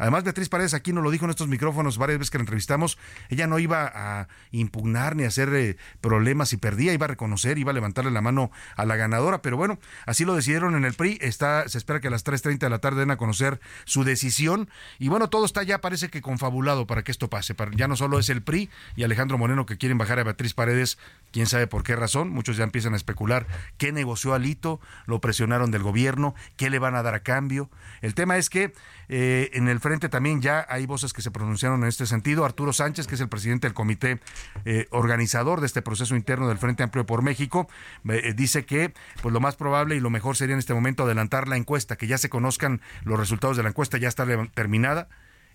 Además, 0.00 0.24
Beatriz 0.24 0.48
Paredes 0.48 0.72
aquí 0.72 0.94
nos 0.94 1.04
lo 1.04 1.10
dijo 1.10 1.26
en 1.26 1.30
estos 1.30 1.46
micrófonos 1.46 1.98
varias 1.98 2.18
veces 2.18 2.30
que 2.30 2.38
la 2.38 2.42
entrevistamos, 2.42 2.96
ella 3.28 3.46
no 3.46 3.58
iba 3.58 3.92
a 3.94 4.28
impugnar 4.50 5.14
ni 5.14 5.24
a 5.24 5.28
hacer 5.28 5.52
eh, 5.54 5.76
problemas 6.00 6.48
si 6.48 6.56
perdía, 6.56 6.94
iba 6.94 7.04
a 7.04 7.08
reconocer, 7.08 7.58
iba 7.58 7.70
a 7.70 7.74
levantarle 7.74 8.10
la 8.10 8.22
mano 8.22 8.50
a 8.76 8.86
la 8.86 8.96
ganadora, 8.96 9.42
pero 9.42 9.58
bueno, 9.58 9.78
así 10.06 10.24
lo 10.24 10.34
decidieron 10.34 10.74
en 10.74 10.86
el 10.86 10.94
PRI, 10.94 11.18
está, 11.20 11.68
se 11.68 11.76
espera 11.76 12.00
que 12.00 12.08
a 12.08 12.10
las 12.10 12.24
3.30 12.24 12.60
de 12.60 12.70
la 12.70 12.78
tarde 12.78 13.00
den 13.00 13.10
a 13.10 13.18
conocer 13.18 13.60
su 13.84 14.02
decisión. 14.02 14.70
Y 14.98 15.08
bueno, 15.08 15.28
todo 15.28 15.44
está 15.44 15.62
ya 15.62 15.82
parece 15.82 16.08
que 16.08 16.22
confabulado 16.22 16.86
para 16.86 17.02
que 17.04 17.12
esto 17.12 17.28
pase, 17.28 17.54
ya 17.76 17.86
no 17.86 17.94
solo 17.94 18.18
es 18.18 18.30
el 18.30 18.42
PRI 18.42 18.70
y 18.96 19.04
Alejandro 19.04 19.36
Moreno 19.36 19.66
que 19.66 19.76
quieren 19.76 19.98
bajar 19.98 20.18
a 20.18 20.24
Beatriz 20.24 20.54
Paredes, 20.54 20.96
quién 21.30 21.46
sabe 21.46 21.66
por 21.66 21.82
qué 21.82 21.94
razón, 21.94 22.30
muchos 22.30 22.56
ya 22.56 22.64
empiezan 22.64 22.94
a 22.94 22.96
especular 22.96 23.46
qué 23.76 23.92
negoció 23.92 24.32
Alito, 24.32 24.80
lo 25.04 25.20
presionaron 25.20 25.70
del 25.70 25.82
gobierno, 25.82 26.34
qué 26.56 26.70
le 26.70 26.78
van 26.78 26.94
a 26.94 27.02
dar 27.02 27.14
a 27.14 27.22
cambio. 27.22 27.68
El 28.00 28.14
tema 28.14 28.38
es 28.38 28.48
que 28.48 28.72
eh, 29.12 29.50
en 29.54 29.66
el 29.66 29.80
frente 29.80 30.08
también 30.08 30.40
ya 30.40 30.64
hay 30.68 30.86
voces 30.86 31.12
que 31.12 31.20
se 31.20 31.32
pronunciaron 31.32 31.82
en 31.82 31.88
este 31.88 32.06
sentido. 32.06 32.44
Arturo 32.44 32.72
Sánchez, 32.72 33.08
que 33.08 33.16
es 33.16 33.20
el 33.20 33.28
presidente 33.28 33.66
del 33.66 33.74
comité 33.74 34.20
eh, 34.64 34.86
organizador 34.90 35.58
de 35.58 35.66
este 35.66 35.82
proceso 35.82 36.14
interno 36.14 36.48
del 36.48 36.58
Frente 36.58 36.84
Amplio 36.84 37.04
por 37.06 37.22
México, 37.22 37.68
eh, 38.08 38.32
dice 38.36 38.64
que 38.64 38.94
pues 39.20 39.32
lo 39.32 39.40
más 39.40 39.56
probable 39.56 39.96
y 39.96 40.00
lo 40.00 40.10
mejor 40.10 40.36
sería 40.36 40.52
en 40.52 40.60
este 40.60 40.74
momento 40.74 41.02
adelantar 41.02 41.48
la 41.48 41.56
encuesta, 41.56 41.96
que 41.96 42.06
ya 42.06 42.18
se 42.18 42.28
conozcan 42.28 42.80
los 43.02 43.18
resultados 43.18 43.56
de 43.56 43.64
la 43.64 43.70
encuesta, 43.70 43.98
ya 43.98 44.08
está 44.08 44.24
terminada 44.54 45.08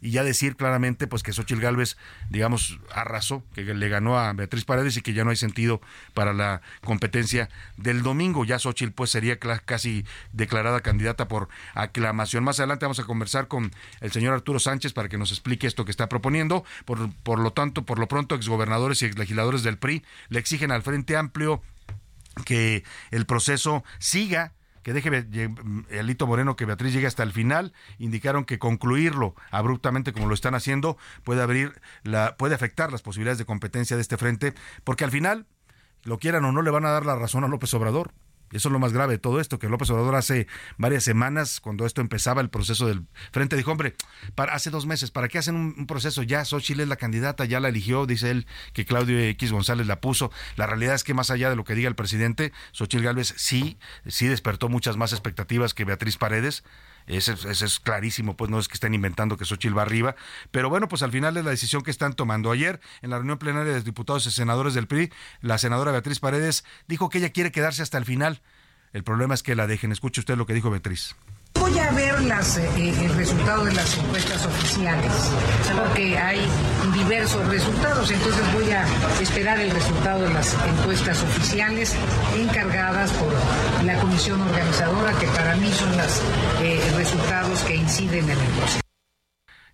y 0.05 0.11
ya 0.11 0.23
decir 0.23 0.55
claramente 0.55 1.07
pues 1.07 1.23
que 1.23 1.33
Xochitl 1.33 1.59
Gálvez, 1.59 1.97
digamos, 2.29 2.79
arrasó, 2.93 3.43
que 3.55 3.63
le 3.63 3.89
ganó 3.89 4.19
a 4.19 4.31
Beatriz 4.33 4.63
Paredes 4.63 4.95
y 4.97 5.01
que 5.01 5.13
ya 5.13 5.23
no 5.23 5.31
hay 5.31 5.35
sentido 5.35 5.81
para 6.13 6.31
la 6.31 6.61
competencia 6.83 7.49
del 7.75 8.03
domingo. 8.03 8.45
Ya 8.45 8.59
Xochitl 8.59 8.93
pues 8.93 9.09
sería 9.09 9.39
casi 9.39 10.05
declarada 10.31 10.81
candidata 10.81 11.27
por 11.27 11.49
aclamación. 11.73 12.43
Más 12.43 12.59
adelante 12.59 12.85
vamos 12.85 12.99
a 12.99 13.03
conversar 13.05 13.47
con 13.47 13.71
el 13.99 14.11
señor 14.11 14.35
Arturo 14.35 14.59
Sánchez 14.59 14.93
para 14.93 15.09
que 15.09 15.17
nos 15.17 15.31
explique 15.31 15.65
esto 15.65 15.85
que 15.85 15.91
está 15.91 16.07
proponiendo. 16.07 16.63
Por, 16.85 17.11
por 17.23 17.39
lo 17.39 17.53
tanto, 17.53 17.83
por 17.83 17.97
lo 17.97 18.07
pronto, 18.07 18.35
exgobernadores 18.35 19.01
y 19.01 19.05
exlegisladores 19.05 19.63
del 19.63 19.79
PRI 19.79 20.05
le 20.29 20.37
exigen 20.37 20.71
al 20.71 20.83
Frente 20.83 21.17
Amplio 21.17 21.63
que 22.45 22.83
el 23.09 23.25
proceso 23.25 23.83
siga 23.97 24.53
que 24.85 24.93
deje 24.93 25.25
Alito 25.99 26.27
Moreno 26.27 26.55
que 26.55 26.65
Beatriz 26.65 26.93
llegue 26.93 27.07
hasta 27.07 27.23
el 27.23 27.31
final, 27.31 27.73
indicaron 27.97 28.45
que 28.45 28.59
concluirlo 28.59 29.33
abruptamente 29.49 30.13
como 30.13 30.27
lo 30.27 30.35
están 30.35 30.53
haciendo 30.53 30.95
puede 31.23 31.41
abrir 31.41 31.81
la 32.03 32.37
puede 32.37 32.53
afectar 32.53 32.91
las 32.91 33.01
posibilidades 33.01 33.39
de 33.39 33.45
competencia 33.45 33.95
de 33.95 34.03
este 34.03 34.15
frente, 34.15 34.53
porque 34.83 35.03
al 35.03 35.09
final 35.09 35.47
lo 36.03 36.19
quieran 36.19 36.45
o 36.45 36.51
no 36.51 36.61
le 36.61 36.69
van 36.69 36.85
a 36.85 36.91
dar 36.91 37.03
la 37.03 37.15
razón 37.15 37.43
a 37.43 37.47
López 37.47 37.73
Obrador. 37.73 38.13
Eso 38.55 38.69
es 38.69 38.71
lo 38.71 38.79
más 38.79 38.93
grave 38.93 39.13
de 39.13 39.19
todo 39.19 39.39
esto, 39.39 39.59
que 39.59 39.67
López 39.67 39.89
Obrador 39.89 40.15
hace 40.15 40.47
varias 40.77 41.03
semanas, 41.03 41.59
cuando 41.59 41.85
esto 41.85 42.01
empezaba 42.01 42.41
el 42.41 42.49
proceso 42.49 42.87
del 42.87 43.05
frente, 43.31 43.57
dijo, 43.57 43.71
hombre, 43.71 43.95
para, 44.33 44.53
hace 44.53 44.69
dos 44.69 44.85
meses, 44.85 45.11
¿para 45.11 45.27
qué 45.27 45.37
hacen 45.37 45.55
un, 45.55 45.87
proceso? 45.87 46.23
Ya 46.23 46.45
Xochitl 46.45 46.81
es 46.81 46.87
la 46.87 46.95
candidata, 46.95 47.45
ya 47.45 47.59
la 47.59 47.67
eligió, 47.67 48.05
dice 48.05 48.31
él, 48.31 48.47
que 48.73 48.85
Claudio 48.85 49.19
X 49.19 49.51
González 49.51 49.87
la 49.87 49.99
puso. 49.99 50.31
La 50.55 50.67
realidad 50.67 50.95
es 50.95 51.03
que 51.03 51.13
más 51.13 51.31
allá 51.31 51.49
de 51.49 51.55
lo 51.55 51.65
que 51.65 51.75
diga 51.75 51.89
el 51.89 51.95
presidente, 51.95 52.53
Xochitl 52.71 53.03
Gálvez 53.03 53.33
sí, 53.37 53.77
sí 54.07 54.27
despertó 54.27 54.69
muchas 54.69 54.97
más 54.97 55.11
expectativas 55.11 55.73
que 55.73 55.85
Beatriz 55.85 56.17
Paredes. 56.17 56.63
Ese, 57.07 57.33
es 57.33 57.79
clarísimo, 57.79 58.35
pues 58.35 58.49
no 58.49 58.59
es 58.59 58.67
que 58.67 58.73
estén 58.73 58.93
inventando 58.93 59.37
que 59.37 59.45
Xochitl 59.45 59.77
va 59.77 59.83
arriba. 59.83 60.15
Pero 60.51 60.69
bueno, 60.69 60.87
pues 60.87 61.03
al 61.03 61.11
final 61.11 61.37
es 61.37 61.45
la 61.45 61.51
decisión 61.51 61.83
que 61.83 61.91
están 61.91 62.13
tomando. 62.13 62.51
Ayer, 62.51 62.79
en 63.01 63.11
la 63.11 63.17
reunión 63.17 63.37
plenaria 63.37 63.73
de 63.73 63.81
diputados 63.81 64.25
y 64.25 64.31
senadores 64.31 64.73
del 64.73 64.87
PRI, 64.87 65.11
la 65.41 65.57
senadora 65.57 65.91
Beatriz 65.91 66.19
Paredes 66.19 66.65
dijo 66.87 67.09
que 67.09 67.19
ella 67.19 67.29
quiere 67.29 67.51
quedarse 67.51 67.83
hasta 67.83 67.97
el 67.97 68.05
final. 68.05 68.41
El 68.93 69.03
problema 69.03 69.33
es 69.33 69.43
que 69.43 69.55
la 69.55 69.67
dejen. 69.67 69.91
Escuche 69.91 70.21
usted 70.21 70.37
lo 70.37 70.45
que 70.45 70.53
dijo 70.53 70.71
Beatriz. 70.71 71.15
Voy 71.65 71.79
a 71.79 71.89
ver 71.93 72.21
las, 72.21 72.57
eh, 72.57 72.69
el 72.77 73.15
resultado 73.15 73.65
de 73.65 73.73
las 73.73 73.97
encuestas 73.97 74.45
oficiales, 74.45 75.11
porque 75.75 76.15
hay 76.15 76.39
diversos 76.93 77.43
resultados, 77.47 78.11
entonces 78.11 78.53
voy 78.53 78.69
a 78.69 78.85
esperar 79.19 79.59
el 79.59 79.71
resultado 79.71 80.21
de 80.21 80.29
las 80.31 80.55
encuestas 80.63 81.23
oficiales 81.23 81.95
encargadas 82.37 83.11
por 83.13 83.33
la 83.83 83.99
comisión 83.99 84.39
organizadora, 84.41 85.17
que 85.17 85.25
para 85.25 85.55
mí 85.55 85.71
son 85.71 85.89
los 85.97 86.21
eh, 86.61 86.79
resultados 86.97 87.59
que 87.61 87.77
inciden 87.77 88.25
en 88.25 88.37
el 88.37 88.47
proceso. 88.59 88.81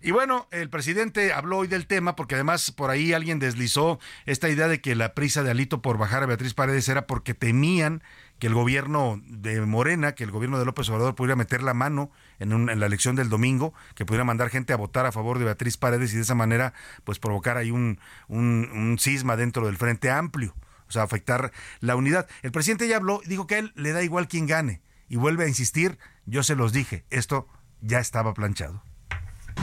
Y 0.00 0.12
bueno, 0.12 0.48
el 0.50 0.70
presidente 0.70 1.34
habló 1.34 1.58
hoy 1.58 1.68
del 1.68 1.86
tema 1.86 2.16
porque 2.16 2.36
además 2.36 2.70
por 2.70 2.88
ahí 2.88 3.12
alguien 3.12 3.38
deslizó 3.38 4.00
esta 4.24 4.48
idea 4.48 4.66
de 4.66 4.80
que 4.80 4.94
la 4.94 5.12
prisa 5.12 5.42
de 5.42 5.50
Alito 5.50 5.82
por 5.82 5.98
bajar 5.98 6.22
a 6.22 6.26
Beatriz 6.26 6.54
Paredes 6.54 6.88
era 6.88 7.06
porque 7.06 7.34
temían 7.34 8.02
que 8.42 8.48
el 8.48 8.54
gobierno 8.54 9.22
de 9.28 9.60
Morena, 9.60 10.16
que 10.16 10.24
el 10.24 10.32
gobierno 10.32 10.58
de 10.58 10.64
López 10.64 10.88
Obrador 10.88 11.14
pudiera 11.14 11.36
meter 11.36 11.62
la 11.62 11.74
mano 11.74 12.10
en, 12.40 12.66
la 12.66 12.86
elección 12.86 13.14
del 13.14 13.28
domingo, 13.28 13.72
que 13.94 14.04
pudiera 14.04 14.24
mandar 14.24 14.50
gente 14.50 14.72
a 14.72 14.76
votar 14.76 15.06
a 15.06 15.12
favor 15.12 15.38
de 15.38 15.44
Beatriz 15.44 15.76
Paredes 15.76 16.12
y 16.12 16.16
de 16.16 16.22
esa 16.22 16.34
manera 16.34 16.74
pues 17.04 17.20
provocar 17.20 17.56
ahí 17.56 17.70
un, 17.70 18.00
un, 18.26 18.68
un 18.72 18.98
cisma 18.98 19.36
dentro 19.36 19.66
del 19.66 19.76
Frente 19.76 20.10
Amplio, 20.10 20.56
o 20.88 20.90
sea, 20.90 21.04
afectar 21.04 21.52
la 21.78 21.94
unidad. 21.94 22.26
El 22.42 22.50
presidente 22.50 22.88
ya 22.88 22.96
habló, 22.96 23.20
dijo 23.26 23.46
que 23.46 23.54
a 23.54 23.58
él 23.60 23.72
le 23.76 23.92
da 23.92 24.02
igual 24.02 24.26
quién 24.26 24.48
gane 24.48 24.82
y 25.08 25.14
vuelve 25.14 25.44
a 25.44 25.48
insistir, 25.48 26.00
yo 26.26 26.42
se 26.42 26.56
los 26.56 26.72
dije, 26.72 27.04
esto 27.10 27.46
ya 27.80 28.00
estaba 28.00 28.34
planchado. 28.34 28.82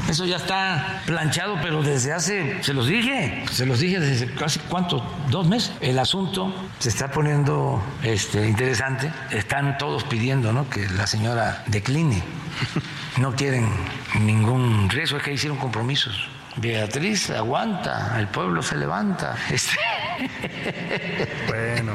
Eso 0.10 0.26
ya 0.26 0.38
está 0.38 1.02
planchado, 1.06 1.58
pero 1.62 1.84
desde 1.84 2.14
hace, 2.14 2.64
se 2.64 2.74
los 2.74 2.88
dije, 2.88 3.46
se 3.52 3.68
los 3.68 3.80
dije 3.80 4.00
desde 4.00 4.34
casi 4.34 4.60
cuánto, 4.62 5.06
dos 5.30 5.48
meses. 5.48 5.72
El 5.82 6.00
asunto 6.00 6.52
se 6.80 6.90
está 6.90 7.12
poniendo 7.12 7.80
este, 8.02 8.48
interesante. 8.48 9.12
Están 9.30 9.78
todos 9.78 10.04
pidiendo 10.06 10.52
¿no? 10.52 10.68
que 10.68 10.88
la 10.90 11.06
señora 11.06 11.64
decline. 11.68 12.24
No 13.18 13.36
quieren 13.36 13.70
ningún 14.20 14.90
riesgo, 14.90 15.18
es 15.18 15.24
que 15.24 15.34
hicieron 15.34 15.60
compromisos. 15.60 16.28
Beatriz 16.56 17.30
aguanta, 17.30 18.16
el 18.18 18.28
pueblo 18.28 18.62
se 18.64 18.78
levanta. 18.78 19.36
Este... 19.52 19.78
Bueno. 21.48 21.94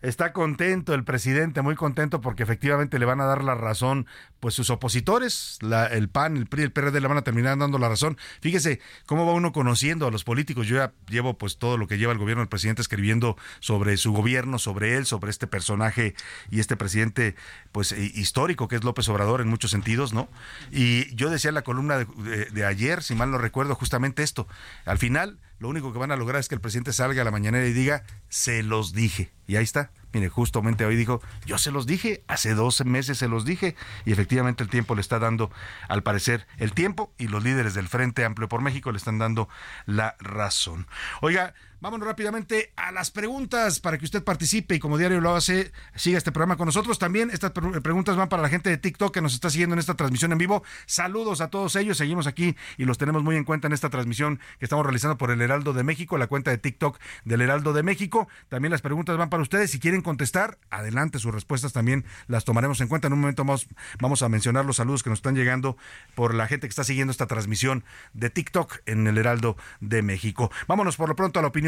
Está 0.00 0.32
contento 0.32 0.94
el 0.94 1.02
presidente, 1.04 1.60
muy 1.62 1.74
contento 1.74 2.20
porque 2.20 2.42
efectivamente 2.42 2.98
le 2.98 3.04
van 3.04 3.20
a 3.20 3.24
dar 3.24 3.42
la 3.42 3.54
razón, 3.54 4.06
pues 4.38 4.54
sus 4.54 4.70
opositores, 4.70 5.58
la, 5.60 5.86
el 5.86 6.08
PAN, 6.08 6.36
el 6.36 6.46
PRI, 6.46 6.62
el 6.62 6.72
PRD 6.72 7.00
le 7.00 7.08
van 7.08 7.18
a 7.18 7.22
terminar 7.22 7.58
dando 7.58 7.78
la 7.78 7.88
razón. 7.88 8.16
Fíjese 8.40 8.80
cómo 9.06 9.26
va 9.26 9.32
uno 9.32 9.52
conociendo 9.52 10.06
a 10.06 10.10
los 10.10 10.22
políticos. 10.22 10.66
Yo 10.68 10.76
ya 10.76 10.92
llevo 11.08 11.36
pues 11.36 11.58
todo 11.58 11.76
lo 11.76 11.88
que 11.88 11.98
lleva 11.98 12.12
el 12.12 12.18
gobierno 12.18 12.42
del 12.42 12.48
presidente 12.48 12.82
escribiendo 12.82 13.36
sobre 13.60 13.96
su 13.96 14.12
gobierno, 14.12 14.58
sobre 14.58 14.96
él, 14.96 15.04
sobre 15.04 15.30
este 15.30 15.46
personaje 15.46 16.14
y 16.50 16.60
este 16.60 16.76
presidente 16.76 17.34
pues 17.72 17.92
histórico 17.92 18.68
que 18.68 18.76
es 18.76 18.84
López 18.84 19.08
Obrador 19.08 19.40
en 19.40 19.48
muchos 19.48 19.70
sentidos, 19.72 20.12
¿no? 20.12 20.28
Y 20.70 21.14
yo 21.16 21.28
decía 21.28 21.48
en 21.48 21.56
la 21.56 21.62
columna 21.62 21.98
de, 21.98 22.06
de, 22.18 22.44
de 22.46 22.64
ayer, 22.64 23.02
si 23.02 23.14
mal 23.14 23.30
no 23.30 23.38
recuerdo, 23.38 23.74
justamente 23.74 24.22
esto. 24.22 24.46
Al 24.84 24.98
final 24.98 25.38
lo 25.58 25.68
único 25.68 25.92
que 25.92 25.98
van 25.98 26.12
a 26.12 26.16
lograr 26.16 26.40
es 26.40 26.48
que 26.48 26.54
el 26.54 26.60
presidente 26.60 26.92
salga 26.92 27.22
a 27.22 27.24
la 27.24 27.30
mañanera 27.30 27.66
y 27.66 27.72
diga, 27.72 28.04
se 28.28 28.62
los 28.62 28.92
dije. 28.92 29.32
Y 29.46 29.56
ahí 29.56 29.64
está. 29.64 29.90
Mire, 30.12 30.28
justamente 30.28 30.84
hoy 30.84 30.94
dijo, 30.94 31.20
yo 31.46 31.58
se 31.58 31.70
los 31.70 31.86
dije, 31.86 32.22
hace 32.28 32.54
12 32.54 32.84
meses 32.84 33.18
se 33.18 33.28
los 33.28 33.44
dije. 33.44 33.74
Y 34.04 34.12
efectivamente 34.12 34.62
el 34.62 34.70
tiempo 34.70 34.94
le 34.94 35.00
está 35.00 35.18
dando, 35.18 35.50
al 35.88 36.02
parecer, 36.02 36.46
el 36.58 36.72
tiempo 36.72 37.12
y 37.18 37.28
los 37.28 37.42
líderes 37.42 37.74
del 37.74 37.88
Frente 37.88 38.24
Amplio 38.24 38.48
por 38.48 38.62
México 38.62 38.92
le 38.92 38.98
están 38.98 39.18
dando 39.18 39.48
la 39.84 40.16
razón. 40.20 40.86
Oiga, 41.20 41.54
Vámonos 41.80 42.08
rápidamente 42.08 42.72
a 42.74 42.90
las 42.90 43.12
preguntas 43.12 43.78
para 43.78 43.98
que 43.98 44.04
usted 44.04 44.24
participe 44.24 44.74
y 44.74 44.78
como 44.80 44.98
diario 44.98 45.20
lo 45.20 45.36
hace, 45.36 45.70
siga 45.94 46.18
este 46.18 46.32
programa 46.32 46.56
con 46.56 46.66
nosotros. 46.66 46.98
También 46.98 47.30
estas 47.30 47.52
preguntas 47.52 48.16
van 48.16 48.28
para 48.28 48.42
la 48.42 48.48
gente 48.48 48.68
de 48.68 48.78
TikTok 48.78 49.14
que 49.14 49.20
nos 49.20 49.32
está 49.32 49.48
siguiendo 49.48 49.74
en 49.74 49.78
esta 49.78 49.94
transmisión 49.94 50.32
en 50.32 50.38
vivo. 50.38 50.64
Saludos 50.86 51.40
a 51.40 51.50
todos 51.50 51.76
ellos. 51.76 51.96
Seguimos 51.96 52.26
aquí 52.26 52.56
y 52.78 52.84
los 52.84 52.98
tenemos 52.98 53.22
muy 53.22 53.36
en 53.36 53.44
cuenta 53.44 53.68
en 53.68 53.74
esta 53.74 53.90
transmisión 53.90 54.40
que 54.58 54.64
estamos 54.64 54.84
realizando 54.84 55.18
por 55.18 55.30
el 55.30 55.40
Heraldo 55.40 55.72
de 55.72 55.84
México, 55.84 56.18
la 56.18 56.26
cuenta 56.26 56.50
de 56.50 56.58
TikTok 56.58 56.98
del 57.24 57.42
Heraldo 57.42 57.72
de 57.72 57.84
México. 57.84 58.26
También 58.48 58.72
las 58.72 58.82
preguntas 58.82 59.16
van 59.16 59.30
para 59.30 59.44
ustedes. 59.44 59.70
Si 59.70 59.78
quieren 59.78 60.02
contestar, 60.02 60.58
adelante, 60.70 61.20
sus 61.20 61.32
respuestas 61.32 61.72
también 61.72 62.04
las 62.26 62.44
tomaremos 62.44 62.80
en 62.80 62.88
cuenta. 62.88 63.06
En 63.06 63.12
un 63.12 63.20
momento 63.20 63.44
vamos, 63.44 63.68
vamos 64.00 64.22
a 64.22 64.28
mencionar 64.28 64.64
los 64.64 64.78
saludos 64.78 65.04
que 65.04 65.10
nos 65.10 65.20
están 65.20 65.36
llegando 65.36 65.76
por 66.16 66.34
la 66.34 66.48
gente 66.48 66.66
que 66.66 66.70
está 66.70 66.82
siguiendo 66.82 67.12
esta 67.12 67.26
transmisión 67.26 67.84
de 68.14 68.30
TikTok 68.30 68.78
en 68.86 69.06
el 69.06 69.16
Heraldo 69.16 69.56
de 69.78 70.02
México. 70.02 70.50
Vámonos 70.66 70.96
por 70.96 71.08
lo 71.08 71.14
pronto 71.14 71.38
a 71.38 71.42
la 71.42 71.48
opinión 71.48 71.67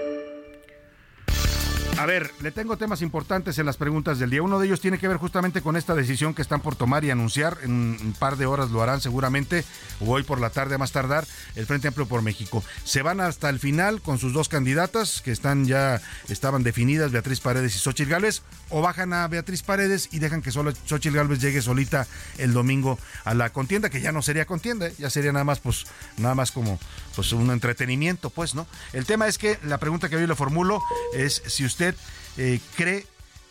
A 2.01 2.07
ver, 2.07 2.33
le 2.41 2.49
tengo 2.49 2.77
temas 2.77 3.03
importantes 3.03 3.59
en 3.59 3.67
las 3.67 3.77
preguntas 3.77 4.17
del 4.17 4.31
día. 4.31 4.41
Uno 4.41 4.57
de 4.57 4.65
ellos 4.65 4.81
tiene 4.81 4.97
que 4.97 5.07
ver 5.07 5.17
justamente 5.17 5.61
con 5.61 5.75
esta 5.75 5.93
decisión 5.93 6.33
que 6.33 6.41
están 6.41 6.59
por 6.59 6.75
tomar 6.75 7.05
y 7.05 7.11
anunciar. 7.11 7.59
En 7.61 7.71
un 7.71 8.15
par 8.17 8.37
de 8.37 8.47
horas 8.47 8.71
lo 8.71 8.81
harán 8.81 9.01
seguramente, 9.01 9.63
o 9.99 10.09
hoy 10.09 10.23
por 10.23 10.41
la 10.41 10.49
tarde 10.49 10.73
a 10.73 10.77
más 10.79 10.91
tardar, 10.91 11.27
el 11.53 11.67
Frente 11.67 11.89
Amplio 11.89 12.07
por 12.07 12.23
México. 12.23 12.63
Se 12.85 13.03
van 13.03 13.21
hasta 13.21 13.49
el 13.49 13.59
final 13.59 14.01
con 14.01 14.17
sus 14.17 14.33
dos 14.33 14.49
candidatas 14.49 15.21
que 15.21 15.29
están 15.29 15.65
ya, 15.65 16.01
estaban 16.27 16.63
definidas, 16.63 17.11
Beatriz 17.11 17.39
Paredes 17.39 17.75
y 17.75 17.77
Xochitl 17.77 18.09
Gálvez, 18.09 18.41
o 18.71 18.81
bajan 18.81 19.13
a 19.13 19.27
Beatriz 19.27 19.61
Paredes 19.61 20.09
y 20.11 20.17
dejan 20.17 20.41
que 20.41 20.49
solo 20.49 20.73
Xochitl 20.87 21.17
Gálvez 21.17 21.39
llegue 21.39 21.61
solita 21.61 22.07
el 22.39 22.51
domingo 22.51 22.97
a 23.25 23.35
la 23.35 23.51
contienda, 23.51 23.91
que 23.91 24.01
ya 24.01 24.11
no 24.11 24.23
sería 24.23 24.45
contienda, 24.47 24.87
¿eh? 24.87 24.95
ya 24.97 25.11
sería 25.11 25.33
nada 25.33 25.45
más, 25.45 25.59
pues, 25.59 25.85
nada 26.17 26.33
más 26.33 26.51
como 26.51 26.79
pues 27.15 27.31
un 27.31 27.51
entretenimiento, 27.51 28.31
pues, 28.31 28.55
¿no? 28.55 28.65
El 28.91 29.05
tema 29.05 29.27
es 29.27 29.37
que 29.37 29.59
la 29.63 29.77
pregunta 29.77 30.09
que 30.09 30.15
hoy 30.15 30.25
le 30.25 30.35
formulo 30.35 30.81
es 31.13 31.43
si 31.45 31.63
usted 31.63 31.90
eh, 32.37 32.59
cree 32.75 33.05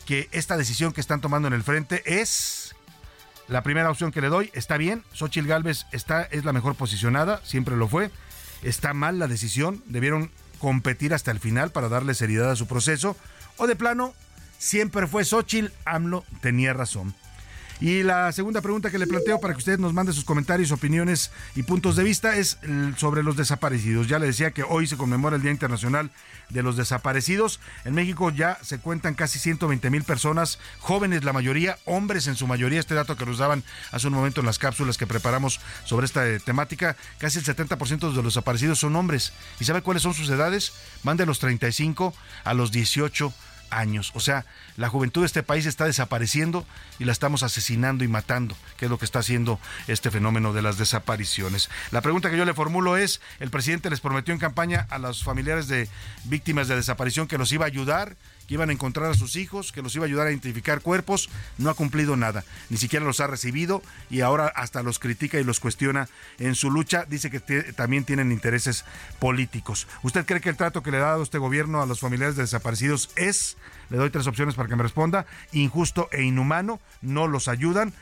que 0.07 0.29
esta 0.33 0.57
decisión 0.57 0.93
que 0.93 1.01
están 1.01 1.21
tomando 1.21 1.49
en 1.49 1.55
el 1.55 1.63
frente 1.63 2.03
es 2.05 2.75
la 3.49 3.63
primera 3.63 3.91
opción 3.91 4.13
que 4.13 4.21
le 4.21 4.29
doy. 4.29 4.51
Está 4.55 4.77
bien, 4.77 5.05
Xochitl 5.13 5.47
Galvez 5.47 5.87
está, 5.93 6.23
es 6.23 6.45
la 6.45 6.53
mejor 6.53 6.75
posicionada, 6.75 7.41
siempre 7.45 7.77
lo 7.77 7.89
fue. 7.89 8.11
Está 8.63 8.95
mal 8.95 9.19
la 9.19 9.27
decisión, 9.27 9.83
debieron 9.87 10.31
competir 10.59 11.15
hasta 11.15 11.31
el 11.31 11.41
final 11.41 11.71
para 11.71 11.89
darle 11.89 12.15
seriedad 12.15 12.51
a 12.51 12.57
su 12.57 12.67
proceso. 12.67 13.17
O 13.57 13.67
de 13.67 13.77
plano, 13.77 14.15
siempre 14.59 15.07
fue 15.07 15.25
Xochitl, 15.25 15.73
AMLO 15.85 16.25
tenía 16.41 16.73
razón. 16.73 17.15
Y 17.81 18.03
la 18.03 18.31
segunda 18.33 18.61
pregunta 18.61 18.91
que 18.91 18.99
le 18.99 19.07
planteo 19.07 19.41
para 19.41 19.55
que 19.55 19.59
usted 19.59 19.79
nos 19.79 19.95
mande 19.95 20.13
sus 20.13 20.25
comentarios, 20.25 20.71
opiniones 20.71 21.31
y 21.57 21.63
puntos 21.63 21.97
de 21.97 22.05
vista 22.05 22.37
es 22.37 22.59
sobre 22.99 23.23
los 23.23 23.37
desaparecidos. 23.37 24.07
Ya 24.07 24.19
le 24.19 24.27
decía 24.27 24.51
que 24.51 24.63
hoy 24.63 24.87
se 24.87 24.99
conmemora 24.99 25.37
el 25.37 25.43
Día 25.43 25.51
Internacional 25.51 26.11
de 26.51 26.63
los 26.63 26.77
Desaparecidos. 26.77 27.59
En 27.87 27.95
México 27.95 28.31
ya 28.31 28.59
se 28.63 28.79
cuentan 28.79 29.15
casi 29.15 29.39
120 29.39 29.89
mil 29.89 30.05
personas, 30.05 30.59
jóvenes 30.79 31.25
la 31.25 31.33
mayoría, 31.33 31.79
hombres 31.87 32.27
en 32.27 32.37
su 32.37 32.47
mayoría. 32.47 32.81
Este 32.81 32.95
dato 32.95 33.17
que 33.17 33.25
nos 33.25 33.39
daban 33.39 33.65
hace 33.93 34.09
un 34.09 34.13
momento 34.13 34.41
en 34.41 34.47
las 34.47 34.59
cápsulas 34.59 34.99
que 34.99 35.07
preparamos 35.07 35.61
sobre 35.85 36.05
esta 36.05 36.29
eh, 36.29 36.39
temática, 36.39 36.97
casi 37.19 37.39
el 37.39 37.47
70% 37.47 38.11
de 38.11 38.15
los 38.17 38.35
desaparecidos 38.35 38.79
son 38.79 38.95
hombres. 38.95 39.33
¿Y 39.59 39.65
sabe 39.65 39.81
cuáles 39.81 40.03
son 40.03 40.13
sus 40.13 40.29
edades? 40.29 40.73
Van 41.03 41.17
de 41.17 41.25
los 41.25 41.39
35 41.39 42.13
a 42.45 42.53
los 42.53 42.73
18 42.73 43.33
años. 43.71 44.13
O 44.15 44.21
sea, 44.21 44.45
la 44.77 44.89
juventud 44.89 45.23
de 45.23 45.27
este 45.27 45.43
país 45.43 45.67
está 45.67 45.85
desapareciendo 45.85 46.67
y 46.99 47.05
la 47.05 47.13
estamos 47.13 47.43
asesinando 47.43 48.05
y 48.05 48.09
matando, 48.09 48.57
que 48.77 48.87
es 48.87 48.91
lo 48.91 48.99
que 48.99 49.05
está 49.05 49.21
haciendo 49.21 49.59
este 49.89 50.11
fenómeno 50.11 50.53
de 50.53 50.63
las 50.63 50.79
desapariciones. 50.79 51.71
La 51.91 52.01
pregunta 52.01 52.31
que 52.31 52.37
yo 52.37 52.45
le 52.45 52.55
formulo 52.55 52.97
es, 52.97 53.21
el 53.39 53.51
presidente 53.51 53.91
les 53.91 54.01
prometió 54.01 54.35
en 54.35 54.41
campaña 54.41 54.87
a 54.91 54.99
los 54.99 55.25
familiares 55.25 55.69
de 55.69 55.89
víctimas 56.25 56.69
de 56.69 56.77
desaparición 56.77 57.27
que 57.27 57.39
los 57.39 57.53
iba 57.53 57.65
a 57.65 57.69
ayudar 57.69 58.17
que 58.51 58.55
iban 58.55 58.71
a 58.71 58.73
encontrar 58.73 59.13
a 59.13 59.15
sus 59.15 59.37
hijos, 59.37 59.71
que 59.71 59.81
los 59.81 59.95
iba 59.95 60.05
a 60.05 60.09
ayudar 60.09 60.27
a 60.27 60.31
identificar 60.31 60.81
cuerpos, 60.81 61.31
no 61.57 61.71
ha 61.71 61.75
cumplido 61.75 62.17
nada, 62.17 62.43
ni 62.69 62.79
siquiera 62.79 63.05
los 63.05 63.21
ha 63.21 63.29
recibido 63.29 63.81
y 64.11 64.23
ahora 64.23 64.49
hasta 64.49 64.83
los 64.83 64.99
critica 64.99 65.39
y 65.39 65.45
los 65.45 65.61
cuestiona 65.61 66.09
en 66.41 66.57
su 66.57 66.69
lucha, 66.69 67.05
dice 67.09 67.31
que 67.31 67.39
también 67.75 68.03
tienen 68.03 68.33
intereses 68.33 68.85
políticos. 69.21 69.87
¿Usted 70.03 70.27
cree 70.27 70.41
que 70.41 70.49
el 70.49 70.57
trato 70.57 70.83
que 70.83 70.91
le 70.91 70.97
ha 70.97 71.03
dado 71.03 71.23
este 71.23 71.39
gobierno 71.39 71.81
a 71.81 71.87
los 71.87 72.01
familiares 72.01 72.35
de 72.35 72.43
desaparecidos 72.43 73.11
es, 73.15 73.57
le 73.89 73.99
doy 73.99 74.11
tres 74.11 74.27
opciones 74.27 74.57
para 74.57 74.69
que 74.69 74.75
me 74.75 74.83
responda, 74.83 75.27
injusto 75.53 76.09
e 76.11 76.25
inhumano, 76.25 76.81
no 77.03 77.29
los 77.29 77.47
ayudan? 77.47 77.95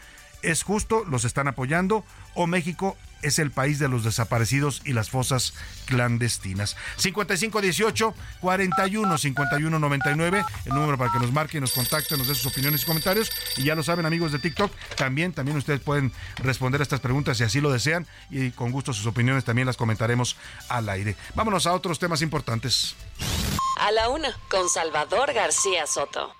¿Es 0.43 0.62
justo? 0.62 1.05
¿Los 1.05 1.24
están 1.24 1.49
apoyando? 1.49 2.05
¿O 2.34 2.47
México 2.47 2.97
es 3.22 3.39
el 3.39 3.51
país 3.51 3.78
de 3.78 3.89
los 3.89 4.05
desaparecidos 4.05 4.82
y 4.84 4.93
las 4.93 5.11
fosas 5.11 5.55
clandestinas. 5.86 6.76
5518 6.97 8.14
41 8.41 9.18
51 9.18 9.78
99, 9.78 10.45
el 10.66 10.74
número 10.74 10.99
para 10.99 11.12
que 11.12 11.18
nos 11.18 11.32
marque, 11.32 11.61
nos 11.61 11.72
contacte, 11.72 12.16
nos 12.16 12.28
dé 12.28 12.34
sus 12.34 12.47
opiniones 12.53 12.82
y 12.82 12.86
comentarios. 12.86 13.30
Y 13.57 13.64
ya 13.64 13.74
lo 13.74 13.82
saben, 13.82 14.07
amigos 14.07 14.32
de 14.32 14.39
TikTok, 14.39 14.72
también, 14.97 15.32
también 15.32 15.57
ustedes 15.57 15.80
pueden 15.80 16.12
responder 16.36 16.80
a 16.80 16.84
estas 16.84 17.01
preguntas 17.01 17.39
si 17.39 17.45
así 17.45 17.61
lo 17.61 17.70
desean. 17.70 18.07
Y 18.30 18.51
con 18.51 18.70
gusto 18.70 18.93
sus 18.93 19.07
opiniones 19.07 19.45
también 19.45 19.66
las 19.66 19.76
comentaremos 19.76 20.36
al 20.68 20.89
aire. 20.89 21.16
Vámonos 21.34 21.66
a 21.66 21.72
otros 21.72 21.99
temas 21.99 22.22
importantes. 22.22 22.95
A 23.80 23.91
la 23.93 24.09
una, 24.09 24.36
con 24.49 24.68
Salvador 24.68 25.32
García 25.32 25.86
Soto. 25.86 26.38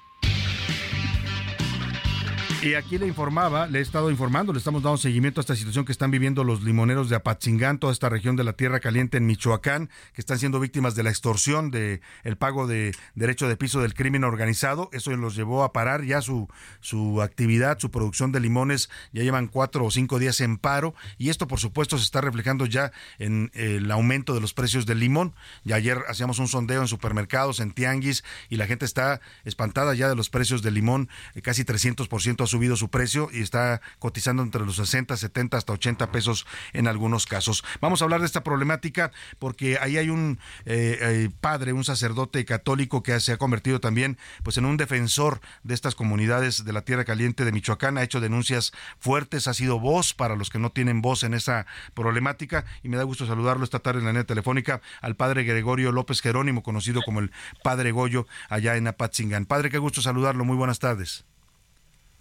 Y 2.61 2.75
aquí 2.75 2.99
le 2.99 3.07
informaba, 3.07 3.69
le 3.69 3.79
he 3.79 3.83
estado 3.83 4.11
informando, 4.11 4.53
le 4.53 4.59
estamos 4.59 4.83
dando 4.83 4.97
seguimiento 4.97 5.39
a 5.41 5.43
esta 5.43 5.55
situación 5.55 5.85
que 5.85 5.93
están 5.93 6.11
viviendo 6.11 6.43
los 6.43 6.65
limoneros 6.65 7.09
de 7.09 7.15
Apatzingán, 7.15 7.79
toda 7.79 7.93
esta 7.93 8.09
región 8.09 8.35
de 8.35 8.43
la 8.43 8.53
Tierra 8.53 8.81
Caliente 8.81 9.17
en 9.17 9.27
Michoacán, 9.27 9.91
que 10.13 10.21
están 10.21 10.41
siendo 10.41 10.59
víctimas 10.59 10.97
de 10.97 11.05
la 11.05 11.11
extorsión, 11.11 11.71
de 11.71 12.01
el 12.25 12.37
pago 12.37 12.67
de 12.67 12.97
derecho 13.15 13.49
de 13.49 13.57
piso 13.57 13.81
del 13.81 13.95
crimen 13.95 14.25
organizado. 14.25 14.91
Eso 14.93 15.15
los 15.15 15.37
llevó 15.37 15.63
a 15.63 15.73
parar 15.73 16.03
ya 16.03 16.21
su, 16.21 16.49
su 16.81 17.23
actividad, 17.23 17.79
su 17.79 17.93
producción 17.93 18.33
de 18.33 18.41
limones. 18.41 18.91
Ya 19.13 19.23
llevan 19.23 19.47
cuatro 19.47 19.85
o 19.85 19.91
cinco 19.93 20.19
días 20.19 20.41
en 20.41 20.59
paro. 20.59 20.97
Y 21.17 21.29
esto, 21.29 21.47
por 21.47 21.61
supuesto, 21.61 21.97
se 21.97 22.03
está 22.03 22.21
reflejando 22.23 22.67
ya 22.67 22.91
en 23.21 23.53
el 23.55 23.89
aumento 23.93 24.35
de 24.35 24.41
los 24.41 24.53
precios 24.53 24.85
del 24.85 24.99
limón. 24.99 25.33
Y 25.65 25.75
ayer 25.75 25.99
hacíamos 26.09 26.41
un 26.41 26.49
sondeo 26.49 26.81
en 26.81 26.89
supermercados, 26.89 27.61
en 27.61 27.71
tianguis, 27.71 28.25
y 28.49 28.57
la 28.57 28.67
gente 28.67 28.85
está 28.85 29.21
espantada 29.45 29.95
ya 29.95 30.09
de 30.09 30.17
los 30.17 30.29
precios 30.29 30.61
del 30.63 30.75
limón, 30.75 31.09
eh, 31.37 31.41
casi 31.41 31.63
300% 31.63 32.48
subido 32.49 32.77
su 32.77 32.91
precio 32.91 33.29
y 33.33 33.41
está 33.41 33.81
cotizando 33.99 34.43
entre 34.43 34.65
los 34.65 34.77
60, 34.77 35.17
70 35.17 35.57
hasta 35.57 35.73
80 35.73 36.11
pesos 36.11 36.47
en 36.73 36.89
algunos 36.89 37.27
casos. 37.27 37.65
Vamos 37.81 38.01
a 38.01 38.05
hablar 38.05 38.21
de 38.21 38.27
esta 38.27 38.43
problemática 38.43 39.13
porque 39.39 39.79
ahí 39.79 39.97
hay 39.97 40.11
un 40.11 40.39
eh, 40.65 40.99
eh, 41.01 41.31
padre, 41.41 41.73
un 41.73 41.85
sacerdote 41.85 42.45
católico 42.45 43.03
que 43.03 43.19
se 43.21 43.33
ha 43.33 43.37
convertido 43.37 43.81
también 43.81 44.19
pues 44.43 44.57
en 44.57 44.65
un 44.65 44.77
defensor 44.77 45.41
de 45.63 45.75
estas 45.75 45.95
comunidades 45.95 46.65
de 46.65 46.73
la 46.73 46.83
Tierra 46.83 47.05
Caliente 47.05 47.45
de 47.45 47.53
Michoacán, 47.53 47.99
ha 47.99 48.03
hecho 48.03 48.21
denuncias 48.21 48.73
fuertes, 48.99 49.47
ha 49.47 49.55
sido 49.55 49.79
voz 49.79 50.15
para 50.15 50.37
los 50.37 50.51
que 50.51 50.59
no 50.59 50.71
tienen 50.71 51.03
voz 51.03 51.23
en 51.23 51.35
esa 51.35 51.67
problemática 51.95 52.65
y 52.83 52.89
me 52.89 52.97
da 52.97 53.03
gusto 53.05 53.27
saludarlo 53.27 53.65
esta 53.65 53.79
tarde 53.79 54.01
en 54.01 54.07
la 54.07 54.13
línea 54.13 54.25
telefónica 54.25 54.81
al 55.01 55.17
padre 55.17 55.45
Gregorio 55.45 55.93
López 55.93 56.21
Jerónimo, 56.21 56.63
conocido 56.63 57.03
como 57.03 57.21
el 57.21 57.31
Padre 57.63 57.93
Goyo, 57.93 58.27
allá 58.49 58.77
en 58.77 58.87
Apatzingán. 58.87 59.47
Padre, 59.47 59.71
qué 59.71 59.79
gusto 59.79 60.01
saludarlo, 60.03 60.45
muy 60.45 60.57
buenas 60.57 60.79
tardes. 60.79 61.28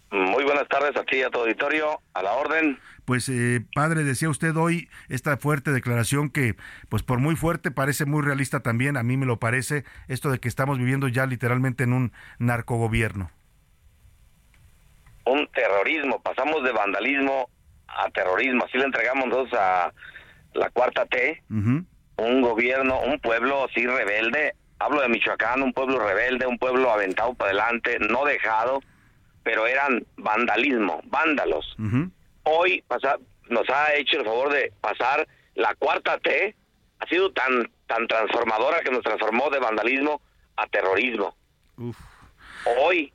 Muy 0.09 0.45
buenas 0.45 0.67
tardes 0.69 0.95
aquí 0.95 1.21
a 1.21 1.29
tu 1.29 1.39
auditorio, 1.39 1.99
a 2.13 2.23
la 2.23 2.33
orden. 2.33 2.79
Pues 3.03 3.27
eh, 3.29 3.65
padre, 3.73 4.03
decía 4.03 4.29
usted 4.29 4.55
hoy 4.55 4.89
esta 5.09 5.37
fuerte 5.37 5.71
declaración 5.71 6.29
que, 6.29 6.55
pues 6.89 7.03
por 7.03 7.19
muy 7.19 7.35
fuerte, 7.35 7.71
parece 7.71 8.05
muy 8.05 8.21
realista 8.21 8.61
también, 8.61 8.97
a 8.97 9.03
mí 9.03 9.17
me 9.17 9.25
lo 9.25 9.37
parece, 9.37 9.83
esto 10.07 10.29
de 10.29 10.39
que 10.39 10.47
estamos 10.47 10.77
viviendo 10.77 11.07
ya 11.07 11.25
literalmente 11.25 11.83
en 11.83 11.93
un 11.93 12.11
narcogobierno. 12.39 13.31
Un 15.25 15.47
terrorismo, 15.53 16.21
pasamos 16.21 16.63
de 16.63 16.71
vandalismo 16.71 17.49
a 17.87 18.09
terrorismo, 18.11 18.65
así 18.65 18.77
le 18.77 18.85
entregamos 18.85 19.27
nosotros 19.27 19.59
a 19.59 19.93
la 20.53 20.69
cuarta 20.69 21.05
T, 21.05 21.43
un 21.49 22.41
gobierno, 22.41 23.01
un 23.01 23.19
pueblo 23.19 23.65
así 23.65 23.85
rebelde, 23.85 24.55
hablo 24.79 25.01
de 25.01 25.09
Michoacán, 25.09 25.61
un 25.61 25.73
pueblo 25.73 25.99
rebelde, 25.99 26.47
un 26.47 26.57
pueblo 26.57 26.91
aventado 26.91 27.33
para 27.33 27.51
adelante, 27.51 27.97
no 27.99 28.25
dejado, 28.25 28.81
pero 29.47 29.65
eran 29.65 30.05
vandalismo, 30.17 30.99
vándalos. 31.05 31.73
Hoy 32.43 32.83
pasa, 32.85 33.15
nos 33.47 33.69
ha 33.69 33.95
hecho 33.95 34.19
el 34.19 34.25
favor 34.25 34.51
de 34.51 34.73
pasar 34.81 35.25
la 35.55 35.73
cuarta 35.75 36.17
T, 36.17 36.53
ha 36.99 37.07
sido 37.07 37.31
tan, 37.31 37.71
tan 37.85 38.05
transformadora 38.07 38.81
que 38.81 38.91
nos 38.91 39.03
transformó 39.03 39.49
de 39.49 39.59
vandalismo 39.59 40.21
a 40.57 40.67
terrorismo. 40.67 41.33
Hoy, 42.81 43.13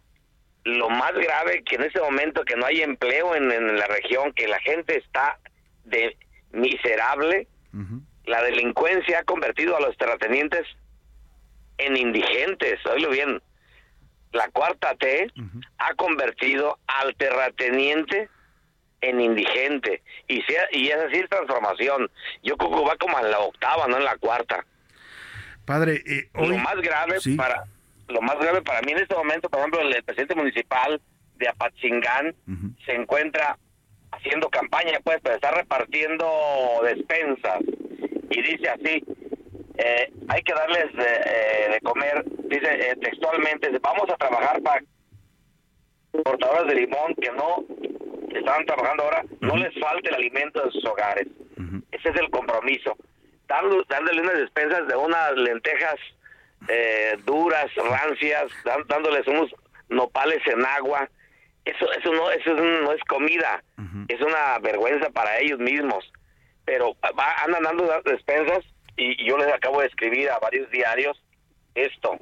lo 0.65 0.89
más 0.89 1.13
grave 1.13 1.63
que 1.65 1.75
en 1.75 1.83
este 1.83 2.01
momento 2.01 2.47
que 2.47 2.57
no 2.57 2.65
hay 2.65 2.81
empleo 2.81 3.35
en, 3.35 3.53
en 3.53 3.77
la 3.77 3.87
región, 3.89 4.33
que 4.33 4.49
la 4.49 4.61
gente 4.61 4.97
está 4.97 5.39
de 5.85 6.17
miserable, 6.53 7.47
la 8.25 8.43
delincuencia 8.43 9.19
ha 9.19 9.25
convertido 9.25 9.77
a 9.77 9.81
los 9.81 9.95
terratenientes 9.99 10.67
en 11.77 11.95
indigentes, 11.95 12.79
oílo 12.87 13.11
bien, 13.11 13.43
la 14.33 14.49
cuarta 14.49 14.95
T 14.95 15.31
ha 15.79 15.95
convertido 15.95 16.79
al 16.87 17.15
terrateniente 17.17 18.29
en 19.01 19.21
indigente. 19.21 20.03
Y 20.29 20.43
sea, 20.43 20.65
y 20.73 20.89
es 20.89 20.97
así 20.97 21.23
transformación. 21.29 22.11
Yo 22.43 22.57
creo 22.57 22.71
que 22.71 22.89
va 22.89 22.97
como 22.97 23.19
en 23.19 23.31
la 23.31 23.41
octava, 23.41 23.87
no 23.89 23.97
en 23.99 24.05
la 24.05 24.17
cuarta. 24.17 24.65
Padre, 25.65 26.03
eh, 26.07 26.29
lo 26.35 26.57
más 26.59 26.77
grave 26.77 27.19
para 27.37 27.65
lo 28.09 28.21
más 28.21 28.39
grave 28.39 28.63
para 28.63 28.83
mí 28.83 28.93
en 28.93 28.99
este 28.99 29.15
momento, 29.15 29.49
por 29.49 29.61
ejemplo, 29.61 29.81
el, 29.81 30.03
presidente 30.03 30.35
municipal 30.35 31.01
de 31.37 31.49
Apatzingán 31.49 32.35
se 32.85 32.95
encuentra 32.95 33.59
haciendo 34.11 34.51
campaña, 34.51 34.99
pues, 35.03 35.19
pero 35.23 35.37
está 35.37 35.51
repartiendo 35.51 36.27
despensas. 36.85 37.61
Y 38.31 38.43
dice 38.43 38.69
así, 38.69 39.05
eh, 39.79 40.13
hay 40.29 40.43
que 40.43 40.53
darles 40.53 40.87
eh, 40.99 41.69
de 41.73 41.81
comer, 41.81 42.25
dice 42.45 42.91
eh, 42.91 42.97
textualmente, 43.01 43.71
vamos 43.81 44.09
a 44.11 44.17
trabajar 44.17 44.61
para 44.63 44.83
portadoras 46.11 46.67
de 46.67 46.75
limón 46.75 47.15
que 47.15 47.31
no 47.33 47.65
están 48.37 48.67
trabajando 48.67 49.05
ahora, 49.05 49.25
no 49.41 49.57
les 49.57 49.73
falte 49.81 50.11
el 50.11 50.17
alimento 50.17 50.63
de 50.63 50.71
sus 50.73 50.85
hogares. 50.85 51.27
Ese 51.91 52.09
es 52.09 52.17
el 52.17 52.31
compromiso. 52.31 52.97
dándole 53.47 54.21
unas 54.21 54.39
despensas 54.39 54.89
de 54.89 54.97
unas 54.97 55.33
lentejas 55.37 55.97
duras, 57.25 57.67
rancias, 57.77 58.51
dándoles 58.89 59.27
unos 59.27 59.55
nopales 59.89 60.41
en 60.47 60.65
agua. 60.65 61.09
Eso, 61.65 61.91
eso 61.93 62.13
no, 62.13 62.31
eso 62.31 62.55
no 62.55 62.93
es 62.93 63.03
comida, 63.05 63.63
es 64.09 64.21
una 64.21 64.59
vergüenza 64.61 65.09
para 65.11 65.39
ellos 65.39 65.59
mismos. 65.59 66.11
Pero 66.65 66.97
va, 67.19 67.43
andan 67.45 67.63
dando 67.63 68.03
despensas 68.05 68.65
y 68.97 69.25
yo 69.25 69.37
les 69.39 69.53
acabo 69.53 69.81
de 69.81 69.87
escribir 69.87 70.31
a 70.31 70.39
varios 70.39 70.71
diarios 70.71 71.23
esto. 71.75 72.19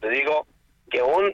Les 0.00 0.10
digo 0.10 0.46
que 0.90 1.02
un 1.02 1.32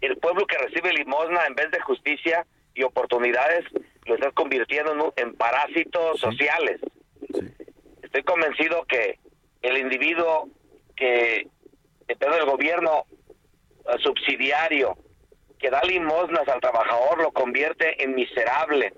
el 0.00 0.16
pueblo 0.18 0.46
que 0.46 0.58
recibe 0.58 0.92
limosna 0.92 1.46
en 1.46 1.54
vez 1.54 1.70
de 1.70 1.80
justicia 1.80 2.46
y 2.74 2.82
oportunidades 2.82 3.64
lo 4.04 4.14
estás 4.14 4.34
convirtiendo 4.34 5.14
en, 5.16 5.34
parásitos 5.34 6.20
sociales. 6.20 6.80
Estoy 8.02 8.22
convencido 8.22 8.84
que 8.84 9.18
el 9.62 9.78
individuo 9.78 10.48
que 10.94 11.48
depende 12.06 12.36
del 12.36 12.46
gobierno 12.46 13.06
subsidiario 14.02 14.96
que 15.58 15.70
da 15.70 15.82
limosnas 15.82 16.46
al 16.48 16.60
trabajador 16.60 17.22
lo 17.22 17.32
convierte 17.32 18.02
en 18.02 18.14
miserable 18.14 18.92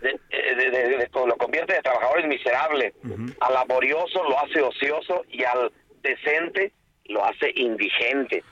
de, 0.00 1.08
lo 1.12 1.36
convierte 1.36 1.74
de 1.74 1.82
trabajadores 1.82 2.26
miserable, 2.26 2.94
al 3.40 3.54
laborioso 3.54 4.22
lo 4.24 4.38
hace 4.38 4.60
ocioso 4.60 5.24
y 5.28 5.44
al 5.44 5.72
decente 6.02 6.72
lo 7.06 7.24
hace 7.24 7.52
indigente. 7.54 8.42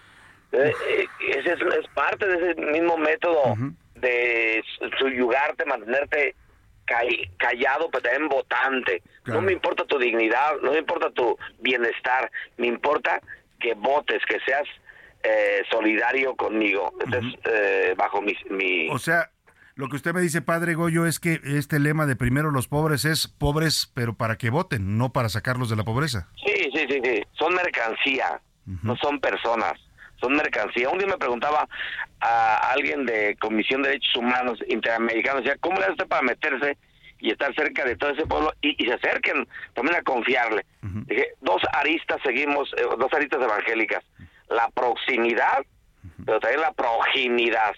Eh, 0.52 0.72
eh, 0.88 1.06
ese 1.30 1.52
es, 1.52 1.88
parte 1.94 2.26
de 2.26 2.50
ese 2.50 2.60
mismo 2.60 2.96
método 2.96 3.56
de 3.96 4.62
subyugarte, 4.98 5.64
mantenerte 5.64 6.34
callado, 7.38 7.90
pero 7.90 8.02
también 8.02 8.28
votante. 8.28 9.02
No 9.24 9.40
me 9.40 9.52
importa 9.52 9.84
tu 9.84 9.98
dignidad, 9.98 10.56
no 10.62 10.72
me 10.72 10.78
importa 10.78 11.10
tu 11.10 11.36
bienestar, 11.58 12.30
me 12.56 12.66
importa 12.66 13.20
que 13.58 13.74
votes, 13.74 14.22
que 14.26 14.38
seas 14.40 14.64
eh, 15.22 15.62
solidario 15.70 16.36
conmigo. 16.36 16.92
Entonces, 17.00 17.96
bajo 17.96 18.20
mi, 18.20 18.36
mi... 18.50 18.90
O 18.90 18.98
sea, 18.98 19.30
lo 19.76 19.88
que 19.88 19.96
usted 19.96 20.14
me 20.14 20.20
dice, 20.20 20.40
padre 20.40 20.74
Goyo, 20.74 21.06
es 21.06 21.18
que 21.18 21.40
este 21.44 21.80
lema 21.80 22.06
de 22.06 22.14
primero 22.14 22.50
los 22.50 22.68
pobres 22.68 23.04
es 23.04 23.26
pobres, 23.26 23.90
pero 23.94 24.14
para 24.14 24.36
que 24.36 24.50
voten, 24.50 24.98
no 24.98 25.12
para 25.12 25.28
sacarlos 25.28 25.68
de 25.68 25.76
la 25.76 25.84
pobreza. 25.84 26.28
Sí, 26.44 26.70
sí, 26.72 26.86
sí, 26.88 27.00
sí. 27.02 27.22
Son 27.32 27.54
mercancía, 27.54 28.40
no 28.82 28.96
son 28.96 29.18
personas, 29.18 29.72
son 30.20 30.36
mercancía. 30.36 30.90
Un 30.90 30.98
día 30.98 31.08
me 31.08 31.18
preguntaba 31.18 31.68
a 32.20 32.70
alguien 32.70 33.04
de 33.04 33.36
Comisión 33.40 33.82
de 33.82 33.88
Derechos 33.88 34.16
Humanos 34.16 34.58
Interamericanos, 34.68 35.42
decía, 35.42 35.58
¿cómo 35.60 35.80
le 35.80 35.86
hace 35.86 36.06
para 36.06 36.22
meterse 36.22 36.78
y 37.18 37.30
estar 37.32 37.52
cerca 37.54 37.84
de 37.84 37.96
todo 37.96 38.10
ese 38.10 38.26
pueblo 38.26 38.52
y, 38.60 38.76
se 38.84 38.92
acerquen 38.92 39.48
también 39.74 39.96
a 39.96 40.02
confiarle? 40.02 40.64
Dije, 40.82 41.32
dos 41.40 41.62
aristas 41.72 42.20
seguimos, 42.24 42.72
eh, 42.76 42.82
dos 42.98 43.12
aristas 43.12 43.42
evangélicas. 43.42 44.04
La 44.48 44.68
proximidad, 44.68 45.64
pero 46.24 46.38
también 46.38 46.60
la 46.60 46.72
proximidad. 46.72 47.74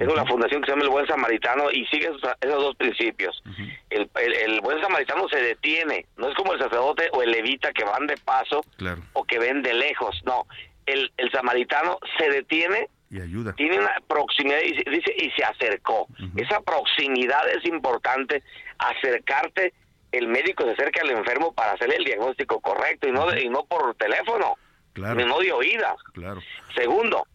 Tengo 0.00 0.14
la 0.14 0.24
fundación 0.24 0.62
que 0.62 0.66
se 0.66 0.72
llama 0.72 0.84
El 0.84 0.90
Buen 0.90 1.06
Samaritano 1.06 1.70
y 1.70 1.84
sigue 1.86 2.06
esos, 2.06 2.22
dos 2.42 2.74
principios. 2.76 3.42
el, 3.90 4.10
el, 4.14 4.60
Buen 4.62 4.80
Samaritano 4.80 5.28
se 5.28 5.42
detiene, 5.42 6.06
no 6.16 6.30
es 6.30 6.34
como 6.34 6.54
el 6.54 6.58
sacerdote 6.58 7.10
o 7.12 7.22
el 7.22 7.30
levita 7.30 7.70
que 7.72 7.84
van 7.84 8.06
de 8.06 8.16
paso 8.16 8.64
o 9.12 9.24
que 9.24 9.38
ven 9.38 9.62
de 9.62 9.74
lejos, 9.74 10.18
no. 10.24 10.46
El, 10.86 11.12
el 11.18 11.30
samaritano 11.30 11.98
se 12.18 12.30
detiene 12.30 12.88
y 13.10 13.20
ayuda. 13.20 13.52
Tiene 13.52 13.78
una 13.78 13.94
proximidad 14.08 14.58
y 14.64 14.72
dice 14.90 15.14
y 15.18 15.30
se 15.32 15.44
acercó. 15.44 16.06
Esa 16.36 16.60
proximidad 16.60 17.46
es 17.50 17.64
importante, 17.66 18.42
acercarte, 18.78 19.74
el 20.12 20.28
médico 20.28 20.64
se 20.64 20.70
acerca 20.70 21.02
al 21.02 21.10
enfermo 21.10 21.52
para 21.52 21.72
hacerle 21.72 21.96
el 21.96 22.04
diagnóstico 22.04 22.60
correcto 22.60 23.06
y 23.06 23.12
no 23.12 23.36
y 23.36 23.50
no 23.50 23.64
por 23.64 23.94
teléfono, 23.96 24.56
ni 24.94 25.24
no 25.24 25.38
de 25.40 25.52
oídas. 25.52 25.96
Claro. 26.14 26.40
Segundo, 26.74 27.26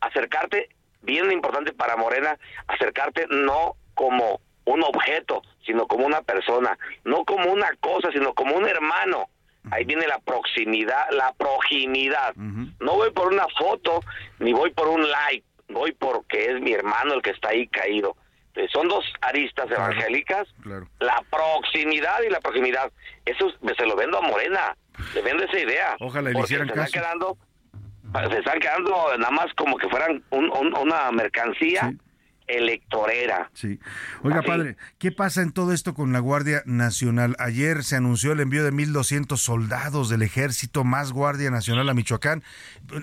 acercarte 0.00 0.70
bien 1.02 1.30
importante 1.32 1.72
para 1.72 1.96
Morena 1.96 2.36
acercarte 2.66 3.26
no 3.30 3.76
como 3.94 4.40
un 4.64 4.82
objeto, 4.82 5.42
sino 5.66 5.86
como 5.86 6.06
una 6.06 6.22
persona, 6.22 6.78
no 7.04 7.24
como 7.24 7.50
una 7.52 7.70
cosa, 7.80 8.10
sino 8.12 8.34
como 8.34 8.56
un 8.56 8.66
hermano. 8.66 9.28
Ahí 9.70 9.84
viene 9.84 10.06
la 10.06 10.18
proximidad, 10.18 11.10
la 11.10 11.32
proximidad. 11.34 12.34
No 12.34 12.94
voy 12.94 13.10
por 13.10 13.32
una 13.32 13.46
foto, 13.58 14.00
ni 14.38 14.52
voy 14.52 14.70
por 14.70 14.88
un 14.88 15.08
like, 15.10 15.44
voy 15.68 15.92
porque 15.92 16.52
es 16.52 16.60
mi 16.60 16.72
hermano 16.72 17.14
el 17.14 17.22
que 17.22 17.30
está 17.30 17.50
ahí 17.50 17.66
caído. 17.68 18.16
son 18.72 18.88
dos 18.88 19.04
aristas 19.20 19.70
evangélicas, 19.70 20.48
la 20.98 21.22
proximidad 21.30 22.22
y 22.26 22.30
la 22.30 22.40
proximidad. 22.40 22.90
Eso 23.24 23.52
se 23.76 23.86
lo 23.86 23.96
vendo 23.96 24.18
a 24.18 24.22
Morena, 24.22 24.76
le 25.14 25.22
vendo 25.22 25.44
esa 25.44 25.58
idea. 25.58 25.96
Ojalá 26.00 26.30
le 26.30 26.40
hicieran 26.40 26.68
caso. 26.68 27.36
Se 28.12 28.38
están 28.38 28.58
quedando 28.58 29.16
nada 29.18 29.30
más 29.30 29.52
como 29.54 29.76
que 29.76 29.88
fueran 29.88 30.22
una 30.30 31.10
mercancía 31.12 31.92
electorera. 32.50 33.50
Sí. 33.54 33.78
Oiga, 34.22 34.42
padre, 34.42 34.76
¿qué 34.98 35.12
pasa 35.12 35.42
en 35.42 35.52
todo 35.52 35.72
esto 35.72 35.94
con 35.94 36.12
la 36.12 36.18
Guardia 36.18 36.62
Nacional? 36.66 37.36
Ayer 37.38 37.84
se 37.84 37.96
anunció 37.96 38.32
el 38.32 38.40
envío 38.40 38.64
de 38.64 38.72
1.200 38.72 39.36
soldados 39.36 40.08
del 40.08 40.22
ejército, 40.22 40.84
más 40.84 41.12
Guardia 41.12 41.50
Nacional 41.50 41.88
a 41.88 41.94
Michoacán. 41.94 42.42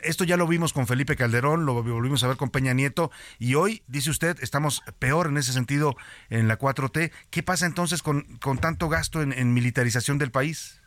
Esto 0.04 0.24
ya 0.24 0.38
lo 0.38 0.48
vimos 0.48 0.74
con 0.74 0.88
Felipe 0.88 1.16
Calderón, 1.16 1.66
lo 1.66 1.82
volvimos 1.82 2.24
a 2.24 2.28
ver 2.28 2.38
con 2.38 2.50
Peña 2.50 2.74
Nieto, 2.74 3.12
y 3.40 3.56
hoy, 3.56 3.84
dice 3.88 4.10
usted, 4.10 4.38
estamos 4.42 4.84
peor 5.00 5.28
en 5.28 5.38
ese 5.38 5.54
sentido 5.54 5.96
en 6.30 6.48
la 6.48 6.60
4T. 6.60 7.12
¿Qué 7.30 7.44
pasa 7.44 7.66
entonces 7.66 8.04
con, 8.04 8.24
con 8.40 8.58
tanto 8.58 8.90
gasto 8.90 9.22
en, 9.22 9.34
en 9.34 9.54
militarización 9.54 10.18
del 10.18 10.32
país? 10.32 10.82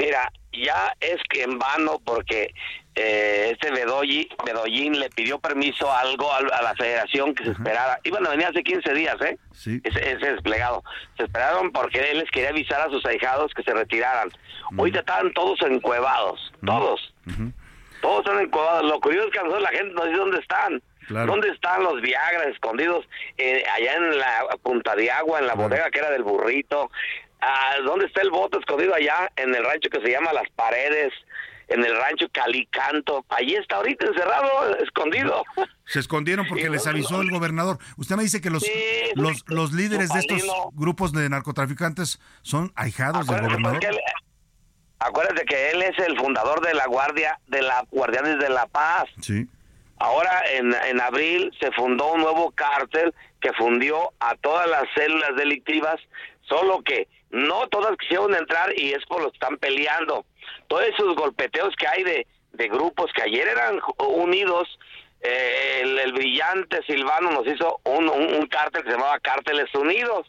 Mira, 0.00 0.32
ya 0.52 0.94
es 0.98 1.18
que 1.28 1.42
en 1.42 1.58
vano 1.58 2.00
porque 2.02 2.54
eh, 2.94 3.50
este 3.52 3.70
Bedoyi, 3.70 4.30
Bedoyín 4.46 4.98
le 4.98 5.10
pidió 5.10 5.38
permiso 5.38 5.92
algo 5.92 6.32
a, 6.32 6.40
la 6.40 6.74
federación 6.74 7.34
que 7.34 7.44
se 7.44 7.50
esperara. 7.50 8.00
Iban 8.04 8.26
a 8.26 8.30
venir 8.30 8.46
hace 8.46 8.62
15 8.62 8.94
días, 8.94 9.16
¿eh? 9.20 9.36
Sí. 9.52 9.78
Ese, 9.84 10.00
desplegado. 10.00 10.82
Se 11.18 11.24
esperaron 11.24 11.70
porque 11.70 11.98
él 12.10 12.18
les 12.18 12.30
quería 12.30 12.48
avisar 12.48 12.80
a 12.80 12.90
sus 12.90 13.04
ahijados 13.04 13.52
que 13.52 13.62
se 13.62 13.74
retiraran. 13.74 14.30
Hoy 14.78 14.90
ya 14.90 15.00
estaban 15.00 15.32
todos 15.34 15.60
encuevados, 15.62 16.50
todos. 16.64 17.14
Todos 18.00 18.24
están 18.24 18.42
encuevados. 18.42 18.90
Lo 18.90 19.00
curioso 19.00 19.26
es 19.26 19.32
que 19.34 19.38
a 19.38 19.42
nosotros 19.42 19.70
la 19.70 19.78
gente 19.78 19.92
no 19.92 20.04
dice 20.06 20.16
dónde 20.16 20.38
están. 20.38 20.82
¿Dónde 21.08 21.48
están 21.48 21.82
los 21.82 22.00
Viagra 22.00 22.44
escondidos? 22.44 23.06
Eh, 23.36 23.64
allá 23.74 23.96
en 23.96 24.18
la 24.18 24.56
punta 24.62 24.94
de 24.94 25.10
agua, 25.10 25.40
en 25.40 25.46
la 25.46 25.54
bodega 25.54 25.90
que 25.90 25.98
era 25.98 26.10
del 26.10 26.22
burrito. 26.22 26.90
Ah, 27.40 27.76
¿Dónde 27.84 28.06
está 28.06 28.20
el 28.22 28.30
voto 28.30 28.58
escondido 28.58 28.94
allá 28.94 29.30
en 29.36 29.54
el 29.54 29.64
rancho 29.64 29.88
que 29.90 30.00
se 30.00 30.10
llama 30.10 30.32
Las 30.32 30.48
Paredes? 30.54 31.12
En 31.68 31.84
el 31.84 31.96
rancho 31.96 32.26
Calicanto. 32.32 33.24
Allí 33.28 33.54
está 33.54 33.76
ahorita 33.76 34.06
encerrado, 34.06 34.76
escondido. 34.78 35.44
Se 35.86 36.00
escondieron 36.00 36.46
porque 36.48 36.68
les 36.70 36.86
avisó 36.86 37.20
el 37.20 37.30
gobernador. 37.30 37.78
Usted 37.96 38.16
me 38.16 38.24
dice 38.24 38.40
que 38.40 38.50
los, 38.50 38.64
los, 39.14 39.44
los 39.46 39.72
líderes 39.72 40.10
de 40.10 40.18
estos 40.18 40.42
grupos 40.72 41.12
de 41.12 41.28
narcotraficantes 41.28 42.20
son 42.42 42.72
ahijados 42.74 43.26
del 43.26 43.40
gobernador. 43.42 43.80
acuérdate 44.98 45.44
que 45.44 45.70
él 45.70 45.82
es 45.82 45.96
el 46.00 46.18
fundador 46.18 46.60
de 46.66 46.74
la 46.74 46.86
Guardia, 46.86 47.38
de 47.46 47.62
la 47.62 47.84
Guardianes 47.90 48.38
de 48.40 48.48
la 48.48 48.66
Paz. 48.66 49.04
Sí. 49.20 49.46
Ahora 49.98 50.42
en, 50.52 50.74
en 50.88 51.00
abril 51.00 51.52
se 51.60 51.70
fundó 51.72 52.14
un 52.14 52.22
nuevo 52.22 52.50
cártel 52.52 53.14
que 53.40 53.52
fundió 53.52 54.12
a 54.18 54.34
todas 54.36 54.68
las 54.68 54.84
células 54.94 55.36
delictivas, 55.36 55.96
solo 56.50 56.82
que 56.82 57.08
no 57.30 57.68
todas 57.68 57.96
quisieron 57.96 58.34
entrar 58.34 58.76
y 58.76 58.92
es 58.92 59.04
por 59.06 59.22
lo 59.22 59.30
que 59.30 59.36
están 59.36 59.56
peleando. 59.56 60.26
Todos 60.68 60.84
esos 60.84 61.14
golpeteos 61.14 61.74
que 61.76 61.86
hay 61.86 62.02
de, 62.02 62.26
de 62.52 62.68
grupos 62.68 63.10
que 63.12 63.22
ayer 63.22 63.48
eran 63.48 63.80
unidos, 63.98 64.68
eh, 65.22 65.80
el, 65.82 66.12
brillante 66.12 66.82
Silvano 66.86 67.30
nos 67.30 67.46
hizo 67.46 67.80
un, 67.84 68.08
un, 68.08 68.46
cártel 68.46 68.82
que 68.82 68.90
se 68.90 68.96
llamaba 68.96 69.20
Cárteles 69.20 69.72
Unidos. 69.74 70.26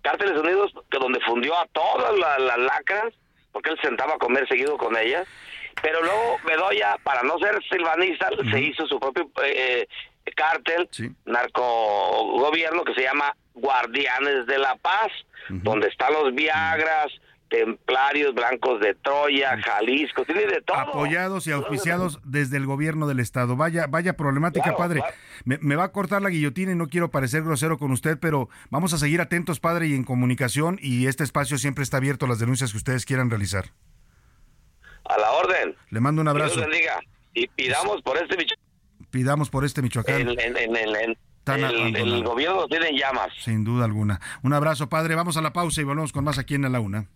Cárteles 0.00 0.38
Unidos, 0.38 0.72
que 0.90 0.98
donde 0.98 1.20
fundió 1.20 1.56
a 1.56 1.66
todas 1.66 2.16
las 2.18 2.58
lacras, 2.58 3.12
porque 3.52 3.70
él 3.70 3.78
sentaba 3.82 4.14
a 4.14 4.18
comer 4.18 4.48
seguido 4.48 4.76
con 4.78 4.96
ellas. 4.96 5.28
Pero 5.80 6.02
luego 6.02 6.38
Bedoya, 6.44 6.96
para 7.02 7.22
no 7.22 7.38
ser 7.38 7.58
silvanista, 7.70 8.30
se 8.50 8.60
hizo 8.60 8.86
su 8.86 8.98
propio 9.00 9.30
eh, 9.44 9.86
cártel, 10.36 10.88
narco 11.24 12.38
gobierno 12.38 12.84
que 12.84 12.94
se 12.94 13.02
llama 13.02 13.34
Guardianes 13.54 14.46
de 14.46 14.58
la 14.58 14.76
Paz, 14.76 15.10
donde 15.48 15.88
están 15.88 16.12
los 16.12 16.34
Viagras, 16.34 17.12
templarios 17.52 18.34
blancos 18.34 18.80
de 18.80 18.94
Troya, 18.94 19.60
Jalisco, 19.62 20.24
tiene 20.24 20.46
de 20.46 20.62
todo. 20.62 20.78
Apoyados 20.78 21.46
y 21.46 21.52
auspiciados 21.52 22.18
desde 22.24 22.56
el 22.56 22.64
gobierno 22.64 23.06
del 23.06 23.20
estado. 23.20 23.56
Vaya, 23.56 23.86
vaya 23.86 24.14
problemática, 24.16 24.74
padre. 24.74 25.02
Me, 25.44 25.76
va 25.76 25.84
a 25.84 25.92
cortar 25.92 26.22
la 26.22 26.30
guillotina 26.30 26.72
y 26.72 26.76
no 26.76 26.88
quiero 26.88 27.10
parecer 27.10 27.42
grosero 27.42 27.76
con 27.76 27.90
usted, 27.92 28.18
pero 28.18 28.48
vamos 28.70 28.94
a 28.94 28.98
seguir 28.98 29.20
atentos, 29.20 29.60
padre, 29.60 29.88
y 29.88 29.94
en 29.94 30.04
comunicación. 30.04 30.78
Y 30.80 31.08
este 31.08 31.24
espacio 31.24 31.58
siempre 31.58 31.84
está 31.84 31.98
abierto 31.98 32.24
a 32.24 32.28
las 32.28 32.38
denuncias 32.38 32.72
que 32.72 32.78
ustedes 32.78 33.04
quieran 33.04 33.28
realizar. 33.28 33.66
A 35.04 35.18
la 35.18 35.32
orden. 35.32 35.76
Le 35.90 36.00
mando 36.00 36.22
un 36.22 36.28
abrazo. 36.28 36.54
Dios 36.54 36.68
bendiga. 36.68 37.00
Y 37.34 37.48
pidamos 37.48 38.00
por 38.00 38.16
este 38.16 38.36
Pidamos 39.12 39.50
por 39.50 39.64
este 39.66 39.82
Michoacán. 39.82 40.26
El, 40.26 42.24
gobierno 42.24 42.66
tiene 42.66 42.98
llamas. 42.98 43.28
Sin 43.38 43.62
duda 43.62 43.84
alguna. 43.84 44.18
Un 44.42 44.54
abrazo, 44.54 44.88
padre. 44.88 45.14
Vamos 45.14 45.36
a 45.36 45.42
la 45.42 45.52
pausa 45.52 45.82
y 45.82 45.84
volvemos 45.84 46.12
con 46.12 46.24
más 46.24 46.38
aquí 46.38 46.54
en 46.54 46.72
la 46.72 46.80
una. 46.80 47.08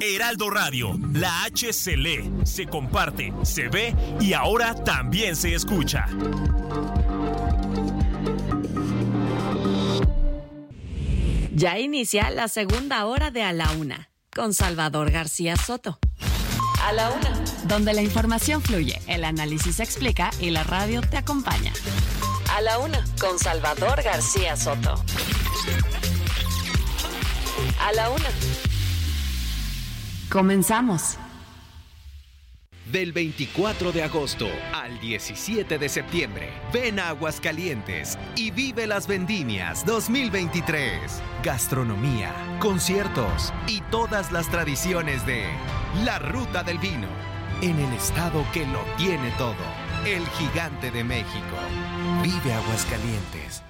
Heraldo 0.00 0.50
Radio, 0.50 0.96
la 1.12 1.42
H 1.44 1.72
se 1.72 1.96
lee, 1.96 2.30
se 2.44 2.66
comparte, 2.66 3.32
se 3.42 3.68
ve 3.68 3.92
y 4.20 4.32
ahora 4.32 4.76
también 4.84 5.34
se 5.34 5.52
escucha. 5.52 6.06
Ya 11.52 11.78
inicia 11.80 12.30
la 12.30 12.46
segunda 12.46 13.04
hora 13.06 13.32
de 13.32 13.42
A 13.42 13.52
la 13.52 13.72
Una 13.72 14.10
con 14.32 14.54
Salvador 14.54 15.10
García 15.10 15.56
Soto. 15.56 15.98
A 16.86 16.92
la 16.92 17.10
Una, 17.10 17.34
donde 17.64 17.92
la 17.94 18.00
información 18.00 18.62
fluye, 18.62 19.02
el 19.08 19.24
análisis 19.24 19.74
se 19.74 19.82
explica 19.82 20.30
y 20.38 20.50
la 20.50 20.62
radio 20.62 21.00
te 21.00 21.16
acompaña. 21.16 21.72
A 22.56 22.60
la 22.60 22.78
Una 22.78 23.04
con 23.20 23.40
Salvador 23.40 24.04
García 24.04 24.56
Soto. 24.56 24.94
A 27.80 27.92
la 27.92 28.08
Una. 28.08 28.28
Comenzamos. 30.30 31.18
Del 32.96 33.12
24 33.12 33.92
de 33.92 34.02
agosto 34.02 34.48
al 34.72 34.98
17 35.00 35.76
de 35.76 35.86
septiembre, 35.90 36.48
ven 36.72 36.98
a 36.98 37.10
Aguascalientes 37.10 38.18
y 38.36 38.50
vive 38.50 38.86
las 38.86 39.06
vendimias 39.06 39.84
2023. 39.84 41.22
Gastronomía, 41.44 42.32
conciertos 42.58 43.52
y 43.66 43.82
todas 43.90 44.32
las 44.32 44.50
tradiciones 44.50 45.26
de 45.26 45.44
la 46.06 46.18
Ruta 46.18 46.62
del 46.62 46.78
Vino. 46.78 47.08
En 47.60 47.78
el 47.78 47.92
estado 47.92 48.42
que 48.54 48.64
lo 48.64 48.80
tiene 48.96 49.30
todo, 49.32 49.56
el 50.06 50.26
gigante 50.28 50.90
de 50.90 51.04
México. 51.04 51.56
Vive 52.22 52.54
Aguascalientes. 52.54 53.65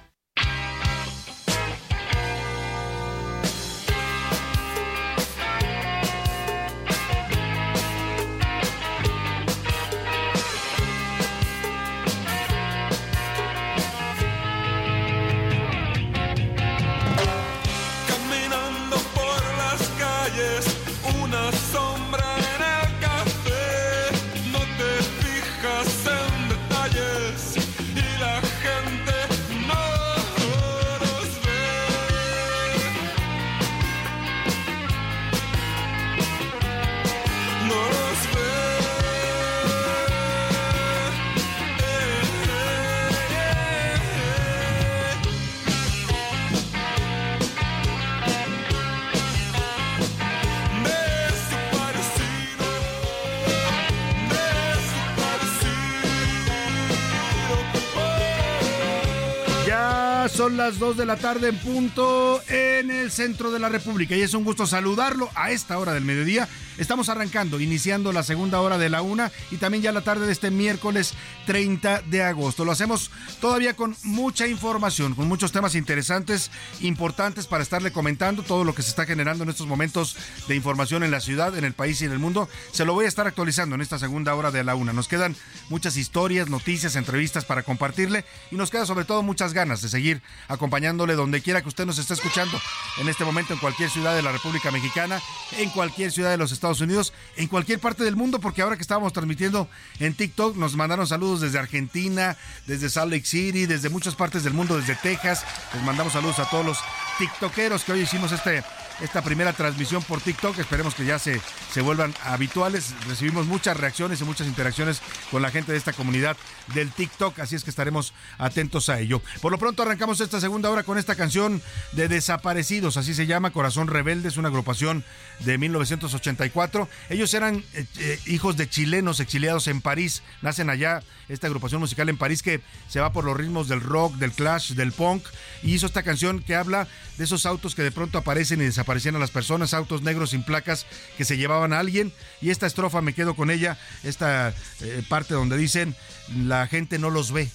Las 60.67 60.79
2 60.79 60.97
de 60.97 61.05
la 61.05 61.15
tarde 61.15 61.47
en 61.47 61.57
punto 61.59 62.41
el 62.77 63.11
centro 63.11 63.49
de 63.49 63.57
la 63.57 63.69
República 63.69 64.15
y 64.15 64.21
es 64.21 64.35
un 64.35 64.43
gusto 64.43 64.67
saludarlo 64.67 65.31
a 65.33 65.49
esta 65.49 65.79
hora 65.79 65.93
del 65.93 66.05
mediodía. 66.05 66.47
Estamos 66.77 67.09
arrancando, 67.09 67.59
iniciando 67.59 68.13
la 68.13 68.21
segunda 68.21 68.61
hora 68.61 68.77
de 68.77 68.87
la 68.89 69.01
una 69.01 69.31
y 69.49 69.57
también 69.57 69.81
ya 69.81 69.91
la 69.91 70.01
tarde 70.01 70.27
de 70.27 70.31
este 70.31 70.51
miércoles 70.51 71.15
30 71.47 72.03
de 72.03 72.21
agosto. 72.21 72.65
Lo 72.65 72.71
hacemos 72.71 73.09
todavía 73.41 73.75
con 73.75 73.95
mucha 74.03 74.47
información, 74.47 75.15
con 75.15 75.27
muchos 75.27 75.51
temas 75.51 75.73
interesantes, 75.73 76.51
importantes 76.81 77.47
para 77.47 77.63
estarle 77.63 77.91
comentando 77.91 78.43
todo 78.43 78.63
lo 78.63 78.75
que 78.75 78.83
se 78.83 78.89
está 78.89 79.05
generando 79.05 79.43
en 79.43 79.49
estos 79.49 79.65
momentos 79.65 80.15
de 80.47 80.55
información 80.55 81.03
en 81.03 81.09
la 81.09 81.19
ciudad, 81.19 81.57
en 81.57 81.65
el 81.65 81.73
país 81.73 81.99
y 82.01 82.05
en 82.05 82.11
el 82.11 82.19
mundo. 82.19 82.47
Se 82.71 82.85
lo 82.85 82.93
voy 82.93 83.05
a 83.05 83.09
estar 83.09 83.25
actualizando 83.25 83.73
en 83.73 83.81
esta 83.81 83.97
segunda 83.97 84.35
hora 84.35 84.51
de 84.51 84.63
la 84.63 84.75
una. 84.75 84.93
Nos 84.93 85.07
quedan 85.07 85.35
muchas 85.69 85.97
historias, 85.97 86.47
noticias, 86.47 86.95
entrevistas 86.95 87.43
para 87.43 87.63
compartirle 87.63 88.23
y 88.51 88.55
nos 88.55 88.69
queda 88.69 88.85
sobre 88.85 89.05
todo 89.05 89.23
muchas 89.23 89.53
ganas 89.53 89.81
de 89.81 89.89
seguir 89.89 90.21
acompañándole 90.47 91.15
donde 91.15 91.41
quiera 91.41 91.63
que 91.63 91.69
usted 91.69 91.87
nos 91.87 91.97
esté 91.97 92.13
escuchando 92.13 92.59
en 92.97 93.09
este 93.09 93.25
momento 93.25 93.53
en 93.53 93.59
cualquier 93.59 93.89
ciudad 93.89 94.15
de 94.15 94.21
la 94.21 94.31
República 94.31 94.71
Mexicana, 94.71 95.21
en 95.57 95.69
cualquier 95.69 96.11
ciudad 96.11 96.31
de 96.31 96.37
los 96.37 96.51
Estados 96.51 96.81
Unidos, 96.81 97.13
en 97.35 97.47
cualquier 97.47 97.79
parte 97.79 98.03
del 98.03 98.15
mundo, 98.15 98.39
porque 98.39 98.61
ahora 98.61 98.75
que 98.75 98.81
estábamos 98.81 99.13
transmitiendo 99.13 99.69
en 99.99 100.13
TikTok 100.13 100.55
nos 100.55 100.75
mandaron 100.75 101.07
saludos 101.07 101.41
desde 101.41 101.59
Argentina, 101.59 102.37
desde 102.65 102.89
Salt 102.89 103.11
Lake 103.11 103.25
City, 103.25 103.65
desde 103.65 103.89
muchas 103.89 104.15
partes 104.15 104.43
del 104.43 104.53
mundo, 104.53 104.77
desde 104.77 104.95
Texas. 104.95 105.45
Les 105.73 105.83
mandamos 105.83 106.13
saludos 106.13 106.39
a 106.39 106.49
todos 106.49 106.65
los 106.65 106.79
tiktokeros 107.17 107.83
que 107.83 107.91
hoy 107.93 108.01
hicimos 108.01 108.31
este 108.31 108.63
esta 109.01 109.21
primera 109.21 109.53
transmisión 109.53 110.03
por 110.03 110.21
TikTok. 110.21 110.57
Esperemos 110.59 110.95
que 110.95 111.05
ya 111.05 111.19
se, 111.19 111.39
se 111.71 111.81
vuelvan 111.81 112.13
habituales. 112.23 112.93
Recibimos 113.07 113.45
muchas 113.45 113.77
reacciones 113.77 114.21
y 114.21 114.23
muchas 114.23 114.47
interacciones 114.47 115.01
con 115.31 115.41
la 115.41 115.51
gente 115.51 115.71
de 115.71 115.77
esta 115.77 115.93
comunidad 115.93 116.35
del 116.73 116.91
TikTok, 116.91 117.39
así 117.39 117.55
es 117.55 117.63
que 117.63 117.69
estaremos 117.69 118.13
atentos 118.37 118.89
a 118.89 118.99
ello. 118.99 119.21
Por 119.41 119.51
lo 119.51 119.57
pronto 119.57 119.83
arrancamos 119.83 120.19
esta 120.21 120.39
segunda 120.39 120.69
hora 120.69 120.83
con 120.83 120.97
esta 120.97 121.15
canción 121.15 121.61
de 121.93 122.07
Desaparecidos, 122.07 122.97
así 122.97 123.13
se 123.13 123.27
llama, 123.27 123.51
Corazón 123.51 123.87
Rebelde, 123.87 124.29
es 124.29 124.37
una 124.37 124.49
agrupación 124.49 125.03
de 125.39 125.57
1984. 125.57 126.89
Ellos 127.09 127.33
eran 127.33 127.63
eh, 127.73 127.85
eh, 127.99 128.19
hijos 128.25 128.57
de 128.57 128.69
chilenos 128.69 129.19
exiliados 129.19 129.67
en 129.67 129.81
París, 129.81 130.23
nacen 130.41 130.69
allá 130.69 131.01
esta 131.29 131.47
agrupación 131.47 131.81
musical 131.81 132.09
en 132.09 132.17
París 132.17 132.41
que 132.41 132.61
se 132.87 132.99
va 132.99 133.11
por 133.11 133.25
los 133.25 133.35
ritmos 133.35 133.67
del 133.67 133.81
rock, 133.81 134.15
del 134.15 134.31
clash, 134.31 134.71
del 134.73 134.93
punk 134.93 135.23
y 135.61 135.73
hizo 135.73 135.85
esta 135.85 136.03
canción 136.03 136.41
que 136.41 136.55
habla 136.55 136.87
de 137.17 137.23
esos 137.23 137.45
autos 137.45 137.75
que 137.75 137.83
de 137.83 137.91
pronto 137.91 138.17
aparecen 138.17 138.61
y 138.61 138.65
desaparecen 138.65 138.86
a 138.91 139.19
las 139.19 139.31
personas, 139.31 139.73
autos 139.73 140.01
negros 140.01 140.31
sin 140.31 140.43
placas 140.43 140.85
que 141.17 141.25
se 141.25 141.37
llevaban 141.37 141.73
a 141.73 141.79
alguien 141.79 142.11
y 142.41 142.49
esta 142.49 142.67
estrofa 142.67 143.01
me 143.01 143.13
quedo 143.13 143.35
con 143.35 143.51
ella, 143.51 143.77
esta 144.03 144.53
eh, 144.81 145.03
parte 145.09 145.33
donde 145.33 145.57
dicen 145.57 145.95
la 146.33 146.67
gente 146.67 146.97
no 146.99 147.09
los 147.09 147.31
ve, 147.31 147.49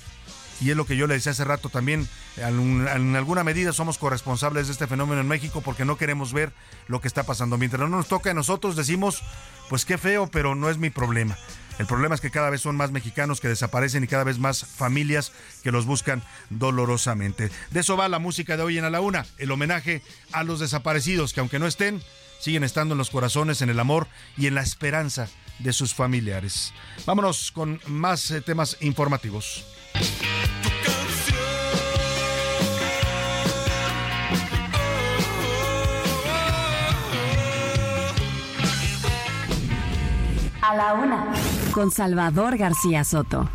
y 0.62 0.70
es 0.70 0.76
lo 0.76 0.86
que 0.86 0.96
yo 0.96 1.06
le 1.06 1.14
decía 1.14 1.32
hace 1.32 1.44
rato 1.44 1.68
también, 1.68 2.08
en 2.36 3.16
alguna 3.16 3.44
medida 3.44 3.72
somos 3.72 3.98
corresponsables 3.98 4.66
de 4.66 4.72
este 4.72 4.86
fenómeno 4.86 5.20
en 5.20 5.28
México 5.28 5.60
porque 5.60 5.84
no 5.84 5.96
queremos 5.96 6.32
ver 6.32 6.52
lo 6.86 7.00
que 7.00 7.08
está 7.08 7.24
pasando. 7.24 7.58
Mientras 7.58 7.80
no 7.80 7.88
nos 7.88 8.06
toca 8.06 8.30
a 8.30 8.34
nosotros 8.34 8.76
decimos, 8.76 9.22
pues 9.68 9.84
qué 9.84 9.98
feo, 9.98 10.28
pero 10.28 10.54
no 10.54 10.70
es 10.70 10.78
mi 10.78 10.90
problema. 10.90 11.36
El 11.82 11.88
problema 11.88 12.14
es 12.14 12.20
que 12.20 12.30
cada 12.30 12.48
vez 12.48 12.60
son 12.60 12.76
más 12.76 12.92
mexicanos 12.92 13.40
que 13.40 13.48
desaparecen 13.48 14.04
y 14.04 14.06
cada 14.06 14.22
vez 14.22 14.38
más 14.38 14.64
familias 14.64 15.32
que 15.64 15.72
los 15.72 15.84
buscan 15.84 16.22
dolorosamente. 16.48 17.50
De 17.72 17.80
eso 17.80 17.96
va 17.96 18.08
la 18.08 18.20
música 18.20 18.56
de 18.56 18.62
hoy 18.62 18.78
en 18.78 18.84
A 18.84 18.90
la 18.90 19.00
Una, 19.00 19.26
el 19.36 19.50
homenaje 19.50 20.00
a 20.30 20.44
los 20.44 20.60
desaparecidos 20.60 21.32
que 21.32 21.40
aunque 21.40 21.58
no 21.58 21.66
estén, 21.66 22.00
siguen 22.38 22.62
estando 22.62 22.94
en 22.94 22.98
los 22.98 23.10
corazones, 23.10 23.62
en 23.62 23.68
el 23.68 23.80
amor 23.80 24.06
y 24.36 24.46
en 24.46 24.54
la 24.54 24.62
esperanza 24.62 25.28
de 25.58 25.72
sus 25.72 25.92
familiares. 25.92 26.72
Vámonos 27.04 27.50
con 27.50 27.80
más 27.88 28.30
eh, 28.30 28.40
temas 28.42 28.76
informativos. 28.80 29.66
A 40.62 40.76
la 40.76 40.94
una. 40.94 41.41
Con 41.72 41.90
Salvador 41.90 42.58
García 42.58 43.02
Soto. 43.02 43.48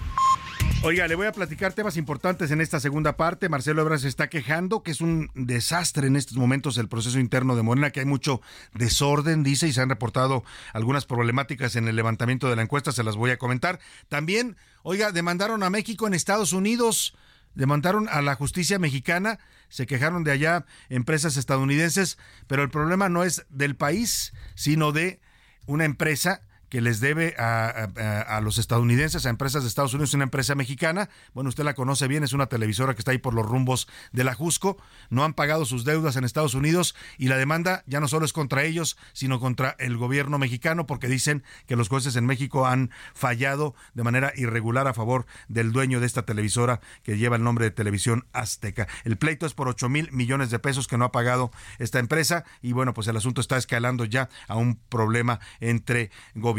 Oiga, 0.81 1.07
le 1.07 1.13
voy 1.13 1.27
a 1.27 1.31
platicar 1.31 1.73
temas 1.73 1.97
importantes 1.97 2.49
en 2.49 2.61
esta 2.61 2.79
segunda 2.79 3.15
parte. 3.15 3.47
Marcelo 3.47 3.83
Ebrard 3.83 3.99
se 3.99 4.07
está 4.07 4.27
quejando 4.27 4.81
que 4.81 4.89
es 4.89 5.01
un 5.01 5.29
desastre 5.35 6.07
en 6.07 6.15
estos 6.15 6.35
momentos 6.35 6.79
el 6.79 6.87
proceso 6.87 7.19
interno 7.19 7.55
de 7.55 7.61
Morena, 7.61 7.91
que 7.91 7.99
hay 7.99 8.05
mucho 8.07 8.41
desorden, 8.73 9.43
dice, 9.43 9.67
y 9.67 9.73
se 9.73 9.81
han 9.81 9.89
reportado 9.89 10.43
algunas 10.73 11.05
problemáticas 11.05 11.75
en 11.75 11.87
el 11.87 11.95
levantamiento 11.95 12.49
de 12.49 12.55
la 12.55 12.63
encuesta, 12.63 12.91
se 12.91 13.03
las 13.03 13.15
voy 13.15 13.29
a 13.29 13.37
comentar. 13.37 13.79
También, 14.09 14.57
oiga, 14.81 15.11
demandaron 15.11 15.61
a 15.61 15.69
México 15.69 16.07
en 16.07 16.15
Estados 16.15 16.53
Unidos, 16.53 17.15
demandaron 17.53 18.09
a 18.09 18.21
la 18.23 18.35
justicia 18.35 18.79
mexicana, 18.79 19.37
se 19.69 19.85
quejaron 19.85 20.23
de 20.23 20.31
allá 20.31 20.65
empresas 20.89 21.37
estadounidenses, 21.37 22.17
pero 22.47 22.63
el 22.63 22.69
problema 22.69 23.09
no 23.09 23.23
es 23.23 23.45
del 23.49 23.75
país, 23.75 24.33
sino 24.55 24.91
de 24.91 25.19
una 25.67 25.85
empresa 25.85 26.46
que 26.69 26.81
les 26.81 26.99
debe 26.99 27.35
a, 27.37 28.39
los 28.43 28.57
estadounidenses, 28.57 29.25
a 29.25 29.29
empresas 29.29 29.63
de 29.63 29.69
Estados 29.69 29.93
Unidos, 29.93 30.13
una 30.13 30.25
empresa 30.25 30.55
mexicana. 30.55 31.09
Bueno, 31.33 31.49
usted 31.49 31.63
la 31.63 31.73
conoce 31.73 32.07
bien, 32.07 32.23
es 32.23 32.33
una 32.33 32.47
televisora 32.47 32.93
que 32.93 32.99
está 32.99 33.11
ahí 33.11 33.17
por 33.17 33.33
los 33.33 33.45
rumbos 33.45 33.87
de 34.11 34.23
la 34.23 34.33
Jusco. 34.33 34.77
No 35.09 35.23
han 35.23 35.33
pagado 35.33 35.65
sus 35.65 35.85
deudas 35.85 36.15
en 36.17 36.23
Estados 36.23 36.53
Unidos 36.53 36.95
y 37.17 37.27
la 37.29 37.37
demanda 37.37 37.83
ya 37.87 37.99
no 37.99 38.07
solo 38.07 38.25
es 38.25 38.33
contra 38.33 38.63
ellos, 38.63 38.97
sino 39.13 39.39
contra 39.39 39.75
el 39.79 39.97
gobierno 39.97 40.37
mexicano, 40.37 40.85
porque 40.85 41.07
dicen 41.07 41.43
que 41.67 41.75
los 41.75 41.87
jueces 41.87 42.15
en 42.15 42.25
México 42.25 42.67
han 42.67 42.91
fallado 43.13 43.73
de 43.93 44.03
manera 44.03 44.33
irregular 44.35 44.87
a 44.87 44.93
favor 44.93 45.25
del 45.47 45.71
dueño 45.71 45.99
de 45.99 46.05
esta 46.05 46.23
televisora 46.23 46.81
que 47.03 47.17
lleva 47.17 47.37
el 47.37 47.43
nombre 47.43 47.65
de 47.65 47.71
Televisión 47.71 48.25
Azteca. 48.33 48.87
El 49.05 49.17
pleito 49.17 49.45
es 49.45 49.53
por 49.53 49.69
8 49.69 49.87
mil 49.89 50.11
millones 50.11 50.49
de 50.49 50.59
pesos 50.59 50.87
que 50.87 50.97
no 50.97 51.05
ha 51.05 51.11
pagado 51.11 51.51
esta 51.79 51.99
empresa 51.99 52.43
y 52.61 52.73
bueno, 52.73 52.93
pues 52.93 53.07
el 53.07 53.15
asunto 53.15 53.39
está 53.39 53.57
escalando 53.57 54.03
ya 54.05 54.29
a 54.47 54.57
un 54.57 54.75
problema 54.89 55.39
entre 55.59 56.11
gobiernos 56.35 56.56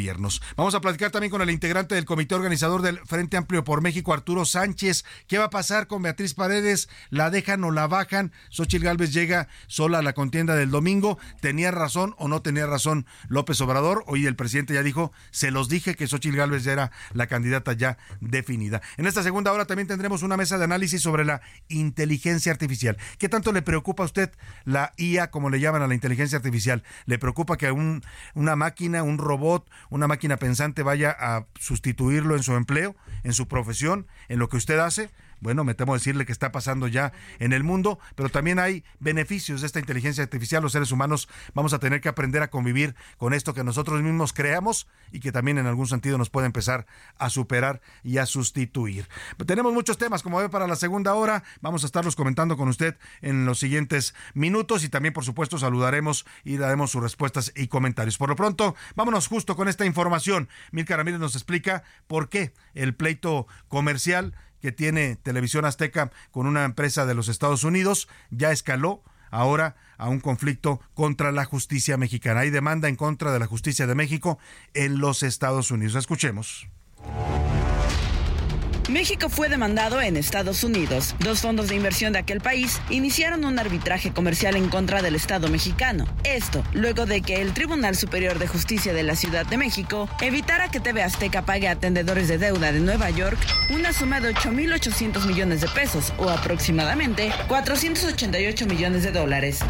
Vamos 0.56 0.74
a 0.76 0.80
platicar 0.80 1.10
también 1.10 1.30
con 1.30 1.42
el 1.42 1.50
integrante 1.50 1.96
del 1.96 2.04
comité 2.04 2.36
organizador 2.36 2.82
del 2.82 3.00
Frente 3.00 3.36
Amplio 3.36 3.64
por 3.64 3.82
México, 3.82 4.12
Arturo 4.12 4.44
Sánchez. 4.44 5.04
¿Qué 5.26 5.38
va 5.38 5.46
a 5.46 5.50
pasar 5.50 5.88
con 5.88 6.02
Beatriz 6.02 6.34
Paredes? 6.34 6.88
¿La 7.10 7.30
dejan 7.30 7.64
o 7.64 7.72
la 7.72 7.88
bajan? 7.88 8.32
Xochitl 8.48 8.84
Gálvez 8.84 9.12
llega 9.12 9.48
sola 9.66 9.98
a 9.98 10.02
la 10.02 10.12
contienda 10.12 10.54
del 10.54 10.70
domingo. 10.70 11.18
¿Tenía 11.40 11.72
razón 11.72 12.14
o 12.18 12.28
no 12.28 12.42
tenía 12.42 12.66
razón 12.66 13.06
López 13.28 13.60
Obrador? 13.60 14.04
Hoy 14.06 14.26
el 14.26 14.36
presidente 14.36 14.74
ya 14.74 14.84
dijo, 14.84 15.12
se 15.32 15.50
los 15.50 15.68
dije 15.68 15.96
que 15.96 16.06
Xochitl 16.06 16.36
Gálvez 16.36 16.66
era 16.66 16.92
la 17.12 17.26
candidata 17.26 17.72
ya 17.72 17.98
definida. 18.20 18.80
En 18.98 19.06
esta 19.06 19.24
segunda 19.24 19.52
hora 19.52 19.66
también 19.66 19.88
tendremos 19.88 20.22
una 20.22 20.36
mesa 20.36 20.58
de 20.58 20.64
análisis 20.64 21.02
sobre 21.02 21.24
la 21.24 21.40
inteligencia 21.68 22.52
artificial. 22.52 22.96
¿Qué 23.18 23.28
tanto 23.28 23.50
le 23.50 23.62
preocupa 23.62 24.04
a 24.04 24.06
usted 24.06 24.30
la 24.64 24.92
IA, 24.96 25.32
como 25.32 25.50
le 25.50 25.58
llaman 25.58 25.82
a 25.82 25.88
la 25.88 25.94
inteligencia 25.94 26.36
artificial? 26.36 26.84
¿Le 27.06 27.18
preocupa 27.18 27.56
que 27.56 27.72
un, 27.72 28.02
una 28.34 28.54
máquina, 28.54 29.02
un 29.02 29.18
robot, 29.18 29.68
una 29.90 30.06
máquina 30.08 30.36
pensante 30.36 30.82
vaya 30.82 31.16
a 31.18 31.46
sustituirlo 31.58 32.36
en 32.36 32.42
su 32.42 32.54
empleo, 32.54 32.96
en 33.24 33.32
su 33.32 33.48
profesión, 33.48 34.06
en 34.28 34.38
lo 34.38 34.48
que 34.48 34.56
usted 34.56 34.78
hace 34.78 35.10
bueno, 35.40 35.64
me 35.64 35.74
temo 35.74 35.94
decirle 35.94 36.26
que 36.26 36.32
está 36.32 36.52
pasando 36.52 36.88
ya 36.88 37.12
en 37.38 37.52
el 37.52 37.64
mundo, 37.64 37.98
pero 38.14 38.28
también 38.28 38.58
hay 38.58 38.84
beneficios 38.98 39.60
de 39.60 39.66
esta 39.66 39.78
inteligencia 39.78 40.24
artificial. 40.24 40.62
Los 40.62 40.72
seres 40.72 40.92
humanos 40.92 41.28
vamos 41.54 41.72
a 41.72 41.78
tener 41.78 42.00
que 42.00 42.08
aprender 42.08 42.42
a 42.42 42.50
convivir 42.50 42.94
con 43.18 43.34
esto 43.34 43.54
que 43.54 43.64
nosotros 43.64 44.02
mismos 44.02 44.32
creamos 44.32 44.88
y 45.12 45.20
que 45.20 45.32
también 45.32 45.58
en 45.58 45.66
algún 45.66 45.86
sentido 45.86 46.18
nos 46.18 46.30
puede 46.30 46.46
empezar 46.46 46.86
a 47.18 47.30
superar 47.30 47.80
y 48.02 48.18
a 48.18 48.26
sustituir. 48.26 49.08
Tenemos 49.46 49.72
muchos 49.72 49.98
temas, 49.98 50.22
como 50.22 50.38
ve, 50.38 50.48
para 50.48 50.66
la 50.66 50.76
segunda 50.76 51.14
hora. 51.14 51.44
Vamos 51.60 51.82
a 51.82 51.86
estarlos 51.86 52.16
comentando 52.16 52.56
con 52.56 52.68
usted 52.68 52.96
en 53.22 53.46
los 53.46 53.58
siguientes 53.58 54.14
minutos 54.34 54.84
y 54.84 54.88
también, 54.88 55.14
por 55.14 55.24
supuesto, 55.24 55.58
saludaremos 55.58 56.26
y 56.44 56.56
daremos 56.56 56.90
sus 56.90 57.02
respuestas 57.02 57.52
y 57.56 57.68
comentarios. 57.68 58.18
Por 58.18 58.28
lo 58.28 58.36
pronto, 58.36 58.74
vámonos 58.96 59.28
justo 59.28 59.56
con 59.56 59.68
esta 59.68 59.84
información. 59.84 60.48
Milka 60.72 60.96
Ramírez 60.96 61.20
nos 61.20 61.34
explica 61.34 61.82
por 62.06 62.28
qué 62.28 62.52
el 62.74 62.94
pleito 62.94 63.46
comercial 63.68 64.34
que 64.60 64.72
tiene 64.72 65.16
Televisión 65.16 65.64
Azteca 65.64 66.10
con 66.30 66.46
una 66.46 66.64
empresa 66.64 67.06
de 67.06 67.14
los 67.14 67.28
Estados 67.28 67.64
Unidos 67.64 68.08
ya 68.30 68.52
escaló 68.52 69.02
ahora 69.30 69.76
a 69.96 70.08
un 70.08 70.20
conflicto 70.20 70.80
contra 70.94 71.32
la 71.32 71.44
justicia 71.44 71.96
mexicana. 71.96 72.40
Hay 72.40 72.50
demanda 72.50 72.88
en 72.88 72.96
contra 72.96 73.32
de 73.32 73.38
la 73.38 73.46
justicia 73.46 73.86
de 73.86 73.94
México 73.94 74.38
en 74.74 74.98
los 74.98 75.22
Estados 75.22 75.70
Unidos. 75.70 75.96
Escuchemos. 75.96 76.68
México 78.88 79.28
fue 79.28 79.50
demandado 79.50 80.00
en 80.00 80.16
Estados 80.16 80.64
Unidos. 80.64 81.14
Dos 81.18 81.42
fondos 81.42 81.68
de 81.68 81.74
inversión 81.74 82.14
de 82.14 82.20
aquel 82.20 82.40
país 82.40 82.80
iniciaron 82.88 83.44
un 83.44 83.58
arbitraje 83.58 84.12
comercial 84.12 84.56
en 84.56 84.70
contra 84.70 85.02
del 85.02 85.14
Estado 85.14 85.48
mexicano. 85.48 86.06
Esto 86.24 86.64
luego 86.72 87.04
de 87.04 87.20
que 87.20 87.42
el 87.42 87.52
Tribunal 87.52 87.96
Superior 87.96 88.38
de 88.38 88.48
Justicia 88.48 88.94
de 88.94 89.02
la 89.02 89.14
Ciudad 89.14 89.44
de 89.44 89.58
México 89.58 90.08
evitara 90.22 90.70
que 90.70 90.80
TV 90.80 91.02
Azteca 91.02 91.42
pague 91.42 91.68
a 91.68 91.72
atendedores 91.72 92.28
de 92.28 92.38
deuda 92.38 92.72
de 92.72 92.80
Nueva 92.80 93.10
York 93.10 93.38
una 93.68 93.92
suma 93.92 94.20
de 94.20 94.34
8.800 94.34 95.26
millones 95.26 95.60
de 95.60 95.68
pesos 95.68 96.14
o 96.16 96.30
aproximadamente 96.30 97.30
488 97.46 98.64
millones 98.64 99.02
de 99.02 99.12
dólares. 99.12 99.60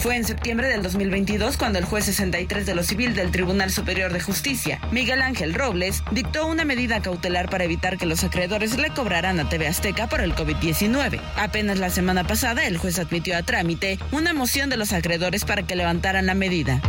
Fue 0.00 0.16
en 0.16 0.24
septiembre 0.24 0.66
del 0.68 0.82
2022 0.82 1.58
cuando 1.58 1.78
el 1.78 1.84
juez 1.84 2.06
63 2.06 2.64
de 2.64 2.74
lo 2.74 2.82
civil 2.82 3.14
del 3.14 3.30
Tribunal 3.30 3.70
Superior 3.70 4.10
de 4.14 4.20
Justicia, 4.22 4.80
Miguel 4.90 5.20
Ángel 5.20 5.52
Robles, 5.52 6.02
dictó 6.10 6.46
una 6.46 6.64
medida 6.64 7.02
cautelar 7.02 7.50
para 7.50 7.64
evitar 7.64 7.98
que 7.98 8.06
los 8.06 8.24
acreedores 8.24 8.78
le 8.78 8.88
cobraran 8.88 9.38
a 9.38 9.50
TV 9.50 9.66
Azteca 9.66 10.08
por 10.08 10.22
el 10.22 10.34
COVID-19. 10.34 11.20
Apenas 11.36 11.78
la 11.78 11.90
semana 11.90 12.26
pasada, 12.26 12.66
el 12.66 12.78
juez 12.78 12.98
admitió 12.98 13.36
a 13.36 13.42
trámite 13.42 13.98
una 14.10 14.32
moción 14.32 14.70
de 14.70 14.78
los 14.78 14.94
acreedores 14.94 15.44
para 15.44 15.64
que 15.64 15.76
levantaran 15.76 16.24
la 16.24 16.34
medida. 16.34 16.80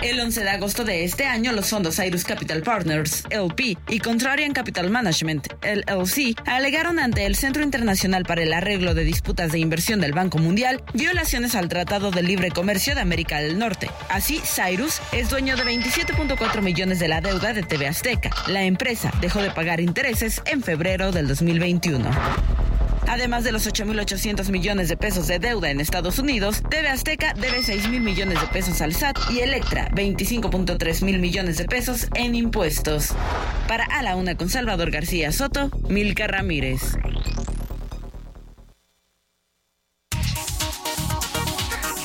El 0.00 0.20
11 0.20 0.44
de 0.44 0.50
agosto 0.50 0.84
de 0.84 1.02
este 1.02 1.24
año, 1.24 1.52
los 1.52 1.70
fondos 1.70 1.96
Cyrus 1.96 2.22
Capital 2.22 2.62
Partners, 2.62 3.24
LP, 3.30 3.76
y 3.88 3.98
Contrarian 3.98 4.52
Capital 4.52 4.90
Management, 4.90 5.48
LLC, 5.62 6.36
alegaron 6.46 7.00
ante 7.00 7.26
el 7.26 7.34
Centro 7.34 7.64
Internacional 7.64 8.24
para 8.24 8.42
el 8.42 8.52
Arreglo 8.52 8.94
de 8.94 9.02
Disputas 9.02 9.50
de 9.50 9.58
Inversión 9.58 10.00
del 10.00 10.12
Banco 10.12 10.38
Mundial 10.38 10.84
violaciones 10.94 11.56
al 11.56 11.68
Tratado 11.68 12.12
de 12.12 12.22
Libre 12.22 12.52
Comercio 12.52 12.94
de 12.94 13.00
América 13.00 13.40
del 13.40 13.58
Norte. 13.58 13.90
Así, 14.08 14.40
Cyrus 14.44 15.00
es 15.10 15.30
dueño 15.30 15.56
de 15.56 15.64
27.4 15.64 16.62
millones 16.62 17.00
de 17.00 17.08
la 17.08 17.20
deuda 17.20 17.52
de 17.52 17.64
TV 17.64 17.88
Azteca. 17.88 18.30
La 18.46 18.62
empresa 18.62 19.12
dejó 19.20 19.42
de 19.42 19.50
pagar 19.50 19.80
intereses 19.80 20.42
en 20.46 20.62
febrero 20.62 21.10
del 21.10 21.26
2021. 21.26 22.08
Además 23.08 23.42
de 23.42 23.52
los 23.52 23.66
8.800 23.66 24.50
millones 24.50 24.88
de 24.88 24.96
pesos 24.96 25.26
de 25.26 25.38
deuda 25.38 25.70
en 25.70 25.80
Estados 25.80 26.18
Unidos, 26.18 26.62
TV 26.68 26.88
Azteca 26.88 27.32
debe 27.34 27.62
6.000 27.62 28.00
millones 28.00 28.40
de 28.40 28.46
pesos 28.48 28.80
al 28.82 28.94
SAT 28.94 29.16
y 29.30 29.40
Electra 29.40 29.90
25.3 29.92 31.04
mil 31.04 31.18
millones 31.18 31.56
de 31.56 31.64
pesos 31.64 32.06
en 32.14 32.34
impuestos. 32.34 33.14
Para 33.66 33.84
A 33.84 34.02
la 34.02 34.16
Una 34.16 34.36
con 34.36 34.50
Salvador 34.50 34.90
García 34.90 35.32
Soto, 35.32 35.70
Milka 35.88 36.26
Ramírez. 36.26 36.98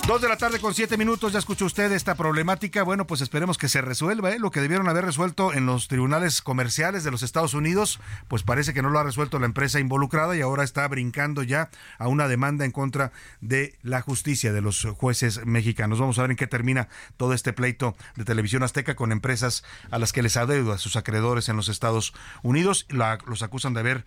Dos 0.06 0.22
de 0.22 0.28
la 0.28 0.36
tarde 0.36 0.60
con 0.60 0.74
siete 0.74 0.97
minutos, 0.97 1.32
ya 1.32 1.39
escuchó 1.39 1.64
usted 1.64 1.89
esta 1.93 2.16
problemática. 2.16 2.84
Bueno, 2.84 3.08
pues 3.08 3.22
esperemos 3.22 3.58
que 3.58 3.70
se 3.70 3.80
resuelva. 3.80 4.32
¿eh? 4.32 4.38
Lo 4.38 4.51
que 4.51 4.60
debieron 4.60 4.89
haber 4.89 5.06
resuelto 5.06 5.54
en 5.54 5.66
los 5.66 5.88
tribunales 5.88 6.41
comerciales 6.41 7.06
de 7.06 7.12
los 7.12 7.24
Estados 7.24 7.54
Unidos, 7.54 8.01
pues 8.28 8.43
parece 8.43 8.74
que 8.74 8.82
no 8.82 8.89
lo 8.89 8.99
ha 8.99 9.04
resuelto 9.04 9.39
la 9.39 9.45
empresa 9.45 9.80
involucrada 9.80 10.36
y 10.36 10.41
ahora 10.41 10.66
está 10.66 10.86
brincando 10.89 11.41
ya 11.41 11.70
a 11.99 12.10
una 12.10 12.28
demanda 12.28 12.66
en 12.66 12.72
contra 12.72 13.14
de 13.39 13.78
la 13.82 14.01
justicia 14.01 14.51
de 14.51 14.60
los 14.60 14.84
jueces 14.97 15.45
mexicanos. 15.45 16.01
Vamos 16.01 16.20
a 16.20 16.24
ver 16.24 16.32
en 16.32 16.38
qué 16.38 16.47
termina 16.47 16.89
todo 17.16 17.34
este 17.34 17.54
pleito 17.54 17.95
de 18.18 18.26
televisión 18.26 18.62
azteca 18.62 18.95
con 18.95 19.14
empresas 19.14 19.64
a 19.89 19.99
las 19.99 20.12
que 20.12 20.22
les 20.22 20.36
adeuda 20.36 20.80
sus 20.80 20.97
acreedores 20.97 21.47
en 21.47 21.56
los 21.56 21.70
Estados 21.70 22.14
Unidos. 22.41 22.88
los 22.89 23.41
acusan 23.41 23.74
de 23.74 23.80
haber 23.80 24.06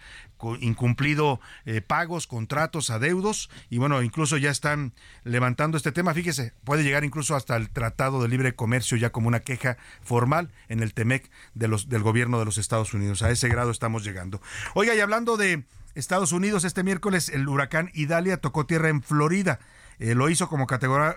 incumplido 0.60 1.40
eh, 1.64 1.80
pagos, 1.80 2.26
contratos, 2.26 2.90
adeudos 2.90 3.50
y 3.70 3.78
bueno, 3.78 4.02
incluso 4.02 4.36
ya 4.36 4.50
están 4.50 4.92
levantando 5.24 5.76
este 5.76 5.92
tema. 5.92 6.14
Fíjese, 6.14 6.52
puede 6.64 6.84
llegar 6.84 7.04
incluso 7.04 7.36
hasta 7.36 7.56
el 7.56 7.70
Tratado 7.70 8.22
de 8.22 8.28
Libre 8.28 8.54
Comercio 8.54 8.96
ya 8.96 9.10
como 9.10 9.28
una 9.28 9.40
queja 9.40 9.76
formal 10.02 10.50
en 10.68 10.80
el 10.82 10.94
TEMEC 10.94 11.30
de 11.54 11.66
del 11.88 12.02
gobierno 12.02 12.38
de 12.38 12.44
los 12.44 12.58
Estados 12.58 12.94
Unidos. 12.94 13.22
A 13.22 13.30
ese 13.30 13.48
grado 13.48 13.70
estamos 13.70 14.04
llegando. 14.04 14.40
Oiga, 14.74 14.94
y 14.94 15.00
hablando 15.00 15.36
de 15.36 15.64
Estados 15.94 16.32
Unidos, 16.32 16.64
este 16.64 16.82
miércoles 16.82 17.28
el 17.28 17.48
huracán 17.48 17.90
Idalia 17.94 18.36
tocó 18.36 18.66
tierra 18.66 18.88
en 18.88 19.02
Florida. 19.02 19.58
Eh, 19.98 20.14
lo 20.14 20.28
hizo 20.28 20.48
como 20.48 20.66
categoría, 20.66 21.16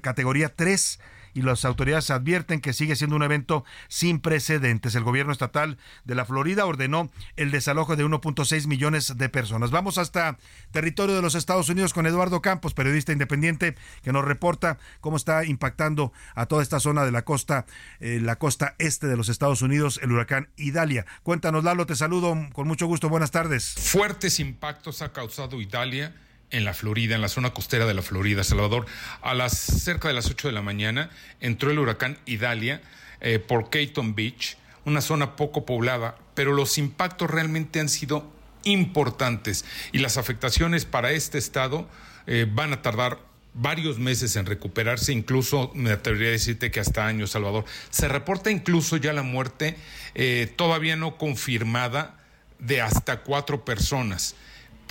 categoría 0.00 0.54
3 0.54 1.00
y 1.34 1.42
las 1.42 1.64
autoridades 1.64 2.10
advierten 2.10 2.60
que 2.60 2.72
sigue 2.72 2.96
siendo 2.96 3.16
un 3.16 3.22
evento 3.22 3.64
sin 3.88 4.20
precedentes. 4.20 4.94
El 4.94 5.04
gobierno 5.04 5.32
estatal 5.32 5.78
de 6.04 6.14
la 6.14 6.24
Florida 6.24 6.66
ordenó 6.66 7.10
el 7.36 7.50
desalojo 7.50 7.96
de 7.96 8.04
1.6 8.04 8.66
millones 8.66 9.16
de 9.16 9.28
personas. 9.28 9.70
Vamos 9.70 9.98
hasta 9.98 10.38
territorio 10.70 11.14
de 11.14 11.22
los 11.22 11.34
Estados 11.34 11.68
Unidos 11.68 11.92
con 11.92 12.06
Eduardo 12.06 12.42
Campos, 12.42 12.74
periodista 12.74 13.12
independiente, 13.12 13.76
que 14.02 14.12
nos 14.12 14.24
reporta 14.24 14.78
cómo 15.00 15.16
está 15.16 15.44
impactando 15.44 16.12
a 16.34 16.46
toda 16.46 16.62
esta 16.62 16.80
zona 16.80 17.04
de 17.04 17.12
la 17.12 17.22
costa, 17.22 17.66
eh, 18.00 18.20
la 18.20 18.36
costa 18.36 18.74
este 18.78 19.06
de 19.06 19.16
los 19.16 19.28
Estados 19.28 19.62
Unidos, 19.62 20.00
el 20.02 20.12
huracán 20.12 20.48
Idalia. 20.56 21.06
Cuéntanos, 21.22 21.64
Lalo, 21.64 21.86
te 21.86 21.96
saludo 21.96 22.36
con 22.52 22.66
mucho 22.66 22.86
gusto. 22.86 23.08
Buenas 23.08 23.30
tardes. 23.30 23.74
Fuertes 23.78 24.40
impactos 24.40 25.02
ha 25.02 25.12
causado 25.12 25.60
Idalia 25.60 26.14
en 26.50 26.64
la 26.64 26.74
Florida, 26.74 27.14
en 27.14 27.20
la 27.20 27.28
zona 27.28 27.54
costera 27.54 27.86
de 27.86 27.94
la 27.94 28.02
Florida, 28.02 28.44
Salvador. 28.44 28.86
A 29.22 29.34
las 29.34 29.52
cerca 29.52 30.08
de 30.08 30.14
las 30.14 30.26
8 30.26 30.48
de 30.48 30.54
la 30.54 30.62
mañana 30.62 31.10
entró 31.40 31.70
el 31.70 31.78
huracán 31.78 32.18
Idalia 32.26 32.82
eh, 33.20 33.38
por 33.38 33.70
Caton 33.70 34.14
Beach, 34.14 34.56
una 34.84 35.00
zona 35.00 35.36
poco 35.36 35.64
poblada, 35.66 36.16
pero 36.34 36.52
los 36.52 36.78
impactos 36.78 37.30
realmente 37.30 37.80
han 37.80 37.88
sido 37.88 38.30
importantes 38.64 39.64
y 39.92 39.98
las 39.98 40.16
afectaciones 40.16 40.84
para 40.84 41.12
este 41.12 41.38
estado 41.38 41.88
eh, 42.26 42.46
van 42.50 42.72
a 42.72 42.82
tardar 42.82 43.18
varios 43.52 43.98
meses 43.98 44.36
en 44.36 44.46
recuperarse, 44.46 45.12
incluso 45.12 45.72
me 45.74 45.90
atrevería 45.90 46.28
a 46.28 46.32
decirte 46.32 46.70
que 46.70 46.80
hasta 46.80 47.06
años, 47.06 47.30
Salvador. 47.30 47.64
Se 47.90 48.06
reporta 48.08 48.50
incluso 48.50 48.96
ya 48.96 49.12
la 49.12 49.22
muerte 49.22 49.76
eh, 50.14 50.52
todavía 50.56 50.96
no 50.96 51.16
confirmada 51.16 52.16
de 52.58 52.80
hasta 52.80 53.22
cuatro 53.22 53.64
personas 53.64 54.36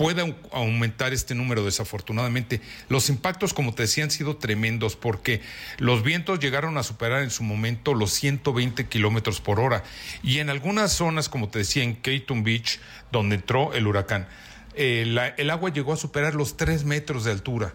puede 0.00 0.34
aumentar 0.52 1.12
este 1.12 1.34
número 1.34 1.62
desafortunadamente. 1.62 2.62
Los 2.88 3.10
impactos, 3.10 3.52
como 3.52 3.74
te 3.74 3.82
decía, 3.82 4.02
han 4.02 4.10
sido 4.10 4.38
tremendos 4.38 4.96
porque 4.96 5.42
los 5.76 6.02
vientos 6.02 6.40
llegaron 6.40 6.78
a 6.78 6.82
superar 6.82 7.22
en 7.22 7.28
su 7.28 7.42
momento 7.42 7.92
los 7.92 8.10
120 8.14 8.86
kilómetros 8.86 9.42
por 9.42 9.60
hora. 9.60 9.84
Y 10.22 10.38
en 10.38 10.48
algunas 10.48 10.94
zonas, 10.94 11.28
como 11.28 11.50
te 11.50 11.58
decía, 11.58 11.82
en 11.82 11.96
Caton 11.96 12.44
Beach, 12.44 12.80
donde 13.12 13.34
entró 13.34 13.74
el 13.74 13.86
huracán, 13.86 14.26
eh, 14.74 15.34
el 15.36 15.50
agua 15.50 15.70
llegó 15.70 15.92
a 15.92 15.98
superar 15.98 16.34
los 16.34 16.56
3 16.56 16.84
metros 16.84 17.24
de 17.24 17.32
altura. 17.32 17.74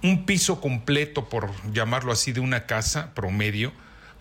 Un 0.00 0.26
piso 0.26 0.60
completo, 0.60 1.28
por 1.28 1.50
llamarlo 1.72 2.12
así, 2.12 2.30
de 2.30 2.38
una 2.38 2.66
casa 2.66 3.12
promedio, 3.14 3.72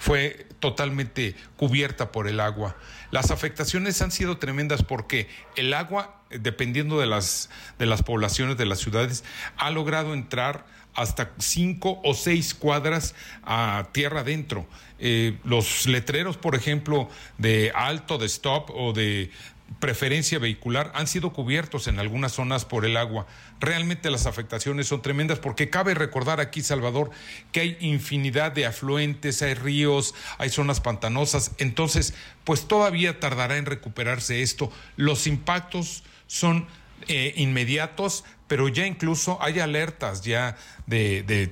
fue 0.03 0.47
totalmente 0.59 1.33
cubierta 1.55 2.11
por 2.11 2.27
el 2.27 2.41
agua. 2.41 2.75
Las 3.11 3.31
afectaciones 3.31 4.01
han 4.01 4.11
sido 4.11 4.37
tremendas 4.37 4.83
porque 4.83 5.29
el 5.55 5.73
agua, 5.73 6.21
dependiendo 6.29 6.99
de 6.99 7.05
las, 7.05 7.49
de 7.79 7.85
las 7.85 8.03
poblaciones 8.03 8.57
de 8.57 8.65
las 8.65 8.79
ciudades, 8.79 9.23
ha 9.55 9.69
logrado 9.69 10.13
entrar 10.13 10.65
hasta 10.93 11.31
cinco 11.37 12.01
o 12.03 12.13
seis 12.15 12.53
cuadras 12.53 13.15
a 13.43 13.87
tierra 13.93 14.19
adentro. 14.19 14.67
Eh, 14.99 15.37
los 15.45 15.87
letreros, 15.87 16.35
por 16.35 16.55
ejemplo, 16.55 17.09
de 17.37 17.71
alto, 17.73 18.17
de 18.17 18.25
stop 18.25 18.71
o 18.75 18.91
de 18.91 19.31
preferencia 19.80 20.39
vehicular 20.39 20.91
han 20.95 21.07
sido 21.07 21.34
cubiertos 21.34 21.88
en 21.88 21.99
algunas 21.99 22.34
zonas 22.34 22.65
por 22.65 22.86
el 22.86 22.97
agua. 22.97 23.28
Realmente 23.59 24.11
las 24.11 24.26
afectaciones 24.26 24.88
son 24.88 25.01
tremendas 25.01 25.39
porque 25.39 25.69
cabe 25.69 25.93
recordar 25.93 26.39
aquí, 26.39 26.61
Salvador, 26.61 27.11
que 27.51 27.61
hay 27.61 27.78
infinidad 27.80 28.51
de 28.51 28.65
afluentes, 28.65 29.41
hay 29.41 29.53
ríos, 29.53 30.13
hay 30.38 30.49
zonas 30.49 30.82
pantanosas. 30.82 31.51
Entonces, 31.57 32.13
pues 32.43 32.67
todavía 32.67 33.19
tardará 33.19 33.57
en 33.57 33.65
recuperarse 33.65 34.41
esto. 34.41 34.71
Los 34.97 35.28
impactos 35.28 36.03
son 36.28 36.67
eh, 37.07 37.34
inmediatos, 37.38 38.24
pero 38.47 38.67
ya 38.67 38.86
incluso 38.86 39.38
hay 39.41 39.59
alertas 39.59 40.21
ya 40.21 40.57
de, 40.88 41.24
de 41.24 41.51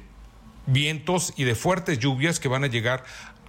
vientos 0.65 1.33
y 1.37 1.43
de 1.43 1.55
fuertes 1.55 1.99
lluvias 1.99 2.39
que 2.39 2.47
van 2.47 2.63
a 2.63 2.67
llegar 2.67 3.03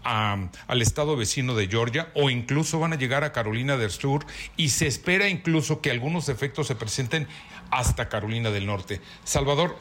al 0.05 0.82
estado 0.82 1.16
vecino 1.16 1.55
de 1.55 1.68
Georgia 1.68 2.11
o 2.14 2.30
incluso 2.30 2.78
van 2.78 2.92
a 2.92 2.96
llegar 2.96 3.24
a 3.24 3.32
Carolina 3.32 3.76
del 3.76 3.90
Sur 3.90 4.26
y 4.57 4.70
se 4.70 4.86
espera 4.86 5.28
incluso 5.28 5.80
que 5.80 5.90
algunos 5.90 6.28
efectos 6.28 6.66
se 6.66 6.74
presenten 6.74 7.28
hasta 7.70 8.09
Carolina 8.09 8.50
del 8.50 8.66
Norte. 8.66 9.00
Salvador, 9.24 9.78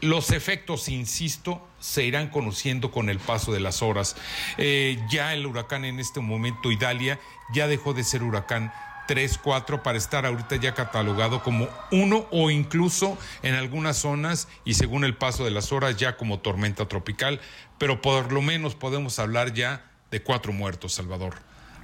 los 0.00 0.30
efectos, 0.30 0.88
insisto, 0.88 1.66
se 1.80 2.04
irán 2.04 2.28
conociendo 2.28 2.90
con 2.90 3.08
el 3.08 3.18
paso 3.18 3.52
de 3.52 3.60
las 3.60 3.82
horas. 3.82 4.16
Eh, 4.58 4.98
ya 5.10 5.32
el 5.32 5.46
huracán 5.46 5.84
en 5.84 5.98
este 5.98 6.20
momento, 6.20 6.70
Idalia, 6.70 7.18
ya 7.52 7.66
dejó 7.68 7.94
de 7.94 8.04
ser 8.04 8.22
huracán 8.22 8.72
3, 9.06 9.38
4 9.38 9.82
para 9.82 9.98
estar 9.98 10.26
ahorita 10.26 10.56
ya 10.56 10.74
catalogado 10.74 11.42
como 11.42 11.68
uno 11.90 12.26
o 12.30 12.50
incluso 12.50 13.18
en 13.42 13.54
algunas 13.54 13.98
zonas 13.98 14.48
y 14.64 14.74
según 14.74 15.04
el 15.04 15.16
paso 15.16 15.44
de 15.44 15.50
las 15.50 15.72
horas 15.72 15.96
ya 15.96 16.16
como 16.16 16.38
tormenta 16.38 16.86
tropical, 16.88 17.40
pero 17.78 18.00
por 18.00 18.32
lo 18.32 18.42
menos 18.42 18.74
podemos 18.74 19.18
hablar 19.18 19.52
ya 19.52 19.84
de 20.10 20.22
cuatro 20.22 20.52
muertos, 20.52 20.94
Salvador. 20.94 21.34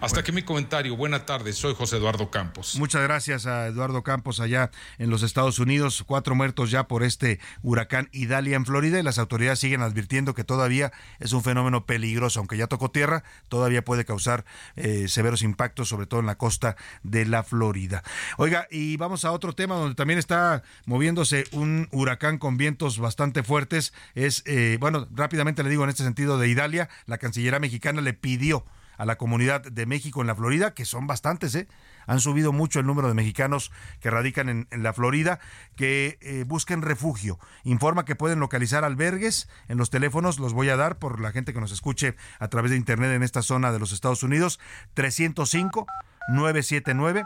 Hasta 0.00 0.20
aquí 0.20 0.32
mi 0.32 0.40
comentario. 0.40 0.96
Buena 0.96 1.26
tarde, 1.26 1.52
soy 1.52 1.74
José 1.74 1.98
Eduardo 1.98 2.30
Campos. 2.30 2.76
Muchas 2.78 3.02
gracias 3.02 3.44
a 3.44 3.66
Eduardo 3.66 4.02
Campos 4.02 4.40
allá 4.40 4.70
en 4.96 5.10
los 5.10 5.22
Estados 5.22 5.58
Unidos. 5.58 6.04
Cuatro 6.06 6.34
muertos 6.34 6.70
ya 6.70 6.88
por 6.88 7.02
este 7.02 7.38
huracán 7.62 8.08
Idalia 8.10 8.56
en 8.56 8.64
Florida 8.64 8.98
y 8.98 9.02
las 9.02 9.18
autoridades 9.18 9.58
siguen 9.58 9.82
advirtiendo 9.82 10.34
que 10.34 10.42
todavía 10.42 10.90
es 11.18 11.34
un 11.34 11.42
fenómeno 11.42 11.84
peligroso, 11.84 12.40
aunque 12.40 12.56
ya 12.56 12.66
tocó 12.66 12.90
tierra, 12.90 13.24
todavía 13.50 13.84
puede 13.84 14.06
causar 14.06 14.46
eh, 14.74 15.06
severos 15.06 15.42
impactos, 15.42 15.90
sobre 15.90 16.06
todo 16.06 16.20
en 16.20 16.26
la 16.26 16.38
costa 16.38 16.76
de 17.02 17.26
la 17.26 17.42
Florida. 17.42 18.02
Oiga, 18.38 18.68
y 18.70 18.96
vamos 18.96 19.26
a 19.26 19.32
otro 19.32 19.52
tema 19.52 19.74
donde 19.74 19.96
también 19.96 20.18
está 20.18 20.62
moviéndose 20.86 21.44
un 21.52 21.88
huracán 21.92 22.38
con 22.38 22.56
vientos 22.56 22.98
bastante 22.98 23.42
fuertes. 23.42 23.92
Es, 24.14 24.44
eh, 24.46 24.78
bueno, 24.80 25.08
rápidamente 25.14 25.62
le 25.62 25.68
digo 25.68 25.84
en 25.84 25.90
este 25.90 26.04
sentido 26.04 26.38
de 26.38 26.48
Idalia, 26.48 26.88
la 27.04 27.18
cancillería 27.18 27.60
mexicana 27.60 28.00
le 28.00 28.14
pidió 28.14 28.64
a 29.00 29.06
la 29.06 29.16
comunidad 29.16 29.62
de 29.62 29.86
México 29.86 30.20
en 30.20 30.26
la 30.26 30.34
Florida, 30.34 30.74
que 30.74 30.84
son 30.84 31.06
bastantes, 31.06 31.54
¿eh? 31.54 31.66
Han 32.06 32.20
subido 32.20 32.52
mucho 32.52 32.80
el 32.80 32.86
número 32.86 33.08
de 33.08 33.14
mexicanos 33.14 33.72
que 33.98 34.10
radican 34.10 34.50
en, 34.50 34.82
la 34.82 34.92
Florida, 34.92 35.40
que 35.74 36.18
eh, 36.20 36.44
busquen 36.46 36.82
refugio. 36.82 37.38
Informa 37.64 38.04
que 38.04 38.14
pueden 38.14 38.40
localizar 38.40 38.84
albergues 38.84 39.48
en 39.68 39.78
los 39.78 39.88
teléfonos, 39.88 40.38
los 40.38 40.52
voy 40.52 40.68
a 40.68 40.76
dar 40.76 40.98
por 40.98 41.18
la 41.18 41.32
gente 41.32 41.54
que 41.54 41.60
nos 41.62 41.72
escuche 41.72 42.14
a 42.38 42.48
través 42.48 42.72
de 42.72 42.76
internet 42.76 43.12
en 43.12 43.22
esta 43.22 43.40
zona 43.40 43.72
de 43.72 43.78
los 43.78 43.92
Estados 43.92 44.22
Unidos, 44.22 44.60
305 44.92 45.86
979 46.28 47.24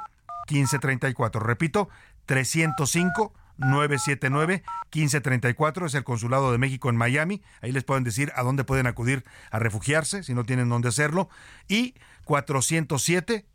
1534. 0.48 1.40
Repito, 1.40 1.88
305 2.26 3.32
979-1534 3.58 5.86
es 5.86 5.94
el 5.94 6.04
Consulado 6.04 6.52
de 6.52 6.58
México 6.58 6.90
en 6.90 6.96
Miami. 6.96 7.42
Ahí 7.60 7.72
les 7.72 7.84
pueden 7.84 8.04
decir 8.04 8.32
a 8.34 8.42
dónde 8.42 8.64
pueden 8.64 8.86
acudir 8.86 9.24
a 9.50 9.58
refugiarse 9.58 10.22
si 10.22 10.34
no 10.34 10.44
tienen 10.44 10.68
dónde 10.68 10.88
hacerlo. 10.88 11.28
Y 11.68 11.94
407 12.24 13.46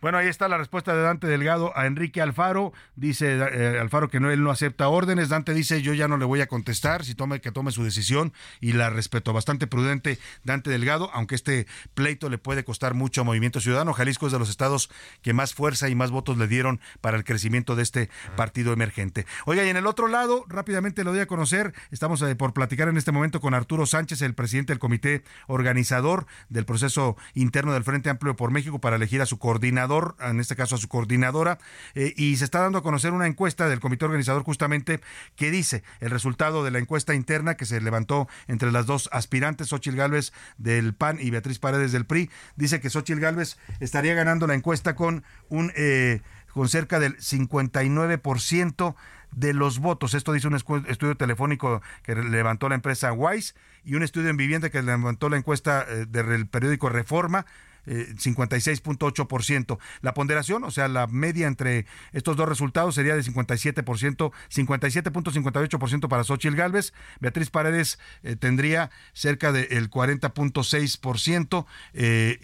Bueno, 0.02 0.18
ahí 0.18 0.28
está 0.28 0.46
la 0.46 0.58
respuesta 0.58 0.94
de 0.94 1.00
Dante 1.00 1.26
Delgado 1.26 1.72
a 1.74 1.86
Enrique 1.86 2.20
Alfaro. 2.20 2.74
Dice 2.96 3.38
eh, 3.38 3.78
Alfaro 3.80 4.10
que 4.10 4.20
no, 4.20 4.30
él 4.30 4.42
no 4.42 4.50
acepta 4.50 4.88
órdenes. 4.88 5.30
Dante 5.30 5.54
dice 5.54 5.80
yo 5.80 5.94
ya 5.94 6.06
no 6.06 6.18
le 6.18 6.26
voy 6.26 6.42
a 6.42 6.46
contestar, 6.46 7.02
si 7.04 7.14
tome 7.14 7.40
que 7.40 7.50
tome 7.50 7.72
su 7.72 7.82
decisión 7.82 8.34
y 8.60 8.74
la 8.74 8.90
respeto. 8.90 9.32
Bastante 9.32 9.66
prudente 9.66 10.18
Dante 10.44 10.68
Delgado, 10.68 11.10
aunque 11.14 11.34
este 11.34 11.66
pleito 11.94 12.28
le 12.28 12.36
puede 12.36 12.62
costar 12.62 12.92
mucho 12.92 13.22
a 13.22 13.24
Movimiento 13.24 13.58
Ciudadano. 13.58 13.94
Jalisco 13.94 14.26
es 14.26 14.32
de 14.32 14.38
los 14.38 14.50
estados 14.50 14.90
que 15.22 15.32
más 15.32 15.54
fuerza 15.54 15.88
y 15.88 15.94
más 15.94 16.10
votos 16.10 16.36
le 16.36 16.46
dieron 16.46 16.78
para 17.00 17.16
el 17.16 17.24
crecimiento 17.24 17.74
de 17.74 17.82
este 17.82 18.10
partido 18.36 18.74
emergente. 18.74 19.24
Oiga, 19.46 19.64
y 19.64 19.70
en 19.70 19.78
el 19.78 19.86
otro 19.86 20.08
lado, 20.08 20.44
rápidamente 20.48 21.04
lo 21.04 21.12
doy 21.12 21.20
a 21.20 21.26
conocer, 21.26 21.72
estamos 21.90 22.20
eh, 22.20 22.36
por 22.36 22.52
platicar 22.52 22.88
en 22.88 22.98
este 22.98 23.12
momento 23.12 23.40
con 23.40 23.54
Arturo 23.54 23.86
Sánchez, 23.86 24.20
el 24.20 24.34
presidente 24.34 24.74
del 24.74 24.78
comité 24.78 25.24
organizador 25.46 26.26
del 26.50 26.66
proceso 26.66 27.16
interno 27.32 27.72
del 27.72 27.84
Frente 27.84 28.10
Amplio 28.10 28.36
por 28.36 28.50
México 28.50 28.78
para 28.78 28.96
elegir 28.96 29.22
a 29.22 29.26
su 29.26 29.38
coordinador 29.38 29.85
en 30.20 30.40
este 30.40 30.56
caso 30.56 30.74
a 30.74 30.78
su 30.78 30.88
coordinadora, 30.88 31.58
eh, 31.94 32.12
y 32.16 32.36
se 32.36 32.44
está 32.44 32.60
dando 32.60 32.78
a 32.78 32.82
conocer 32.82 33.12
una 33.12 33.26
encuesta 33.26 33.68
del 33.68 33.80
comité 33.80 34.04
organizador 34.04 34.42
justamente 34.42 35.00
que 35.36 35.50
dice 35.50 35.82
el 36.00 36.10
resultado 36.10 36.64
de 36.64 36.70
la 36.70 36.78
encuesta 36.78 37.14
interna 37.14 37.56
que 37.56 37.66
se 37.66 37.80
levantó 37.80 38.28
entre 38.48 38.72
las 38.72 38.86
dos 38.86 39.08
aspirantes, 39.12 39.68
Xochil 39.68 39.96
Gálvez 39.96 40.32
del 40.58 40.94
PAN 40.94 41.18
y 41.20 41.30
Beatriz 41.30 41.58
Paredes 41.58 41.92
del 41.92 42.06
PRI, 42.06 42.30
dice 42.56 42.80
que 42.80 42.90
Xochil 42.90 43.20
Gálvez 43.20 43.58
estaría 43.80 44.14
ganando 44.14 44.46
la 44.46 44.54
encuesta 44.54 44.94
con 44.94 45.24
un 45.48 45.72
eh, 45.76 46.20
con 46.52 46.70
cerca 46.70 46.98
del 46.98 47.18
59% 47.18 48.94
de 49.32 49.52
los 49.52 49.78
votos. 49.78 50.14
Esto 50.14 50.32
dice 50.32 50.48
un 50.48 50.54
estudio 50.54 51.16
telefónico 51.16 51.82
que 52.02 52.14
levantó 52.14 52.70
la 52.70 52.74
empresa 52.74 53.12
Wise 53.12 53.54
y 53.84 53.94
un 53.94 54.02
estudio 54.02 54.30
en 54.30 54.38
vivienda 54.38 54.70
que 54.70 54.80
levantó 54.80 55.28
la 55.28 55.36
encuesta 55.36 55.84
eh, 55.86 56.06
del 56.08 56.48
periódico 56.48 56.88
Reforma 56.88 57.44
56.8%. 57.86 59.78
La 60.02 60.14
ponderación, 60.14 60.64
o 60.64 60.70
sea, 60.70 60.88
la 60.88 61.06
media 61.06 61.46
entre 61.46 61.86
estos 62.12 62.36
dos 62.36 62.48
resultados 62.48 62.94
sería 62.94 63.14
de 63.14 63.22
57%, 63.22 64.32
57.58% 64.50 66.08
para 66.08 66.24
Xochitl 66.24 66.56
Galvez. 66.56 66.92
Beatriz 67.20 67.50
Paredes 67.50 67.98
eh, 68.22 68.36
tendría 68.36 68.90
cerca 69.12 69.52
del 69.52 69.90
40.6% 69.90 71.66
eh, 71.94 72.38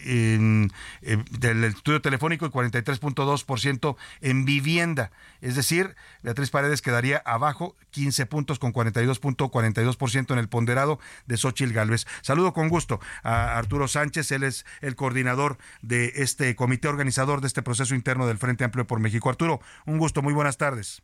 eh, 1.01 1.23
del 1.39 1.63
estudio 1.65 2.01
telefónico 2.01 2.45
y 2.45 2.49
43.2% 2.49 3.95
en 4.21 4.45
vivienda. 4.45 5.11
Es 5.41 5.55
decir, 5.55 5.95
Beatriz 6.21 6.49
Paredes 6.49 6.81
quedaría 6.81 7.21
abajo 7.25 7.75
15 7.91 8.25
puntos 8.25 8.59
con 8.59 8.73
42.42% 8.73 10.31
en 10.31 10.39
el 10.39 10.47
ponderado 10.47 10.99
de 11.25 11.37
Xochitl 11.37 11.73
Galvez. 11.73 12.05
Saludo 12.21 12.53
con 12.53 12.69
gusto 12.69 12.99
a 13.23 13.57
Arturo 13.57 13.87
Sánchez, 13.87 14.31
él 14.31 14.43
es 14.43 14.65
el 14.81 14.95
coordinador 14.95 15.32
de 15.81 16.13
este 16.15 16.55
comité 16.55 16.87
organizador 16.87 17.41
de 17.41 17.47
este 17.47 17.61
proceso 17.61 17.95
interno 17.95 18.27
del 18.27 18.37
Frente 18.37 18.63
Amplio 18.63 18.85
por 18.85 18.99
México. 18.99 19.29
Arturo, 19.29 19.59
un 19.85 19.97
gusto, 19.97 20.21
muy 20.21 20.33
buenas 20.33 20.57
tardes. 20.57 21.03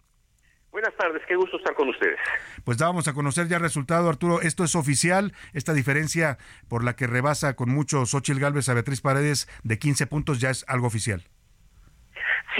Buenas 0.72 0.96
tardes, 0.96 1.22
qué 1.28 1.36
gusto 1.36 1.58
estar 1.58 1.74
con 1.74 1.90
ustedes. 1.90 2.20
Pues 2.64 2.78
dábamos 2.78 3.08
a 3.08 3.14
conocer 3.14 3.48
ya 3.48 3.58
el 3.58 3.64
resultado, 3.64 4.08
Arturo. 4.08 4.42
Esto 4.42 4.64
es 4.64 4.76
oficial, 4.76 5.34
esta 5.54 5.74
diferencia 5.74 6.38
por 6.68 6.84
la 6.84 6.96
que 6.96 7.08
rebasa 7.08 7.56
con 7.56 7.70
mucho 7.70 8.06
Xochitl 8.06 8.40
Galvez 8.40 8.70
a 8.70 8.76
Beatriz 8.76 9.02
Paredes 9.02 9.48
de 9.64 9.80
15 9.80 10.06
puntos 10.08 10.40
ya 10.40 10.52
es 10.52 10.66
algo 10.68 10.88
oficial. 10.88 11.24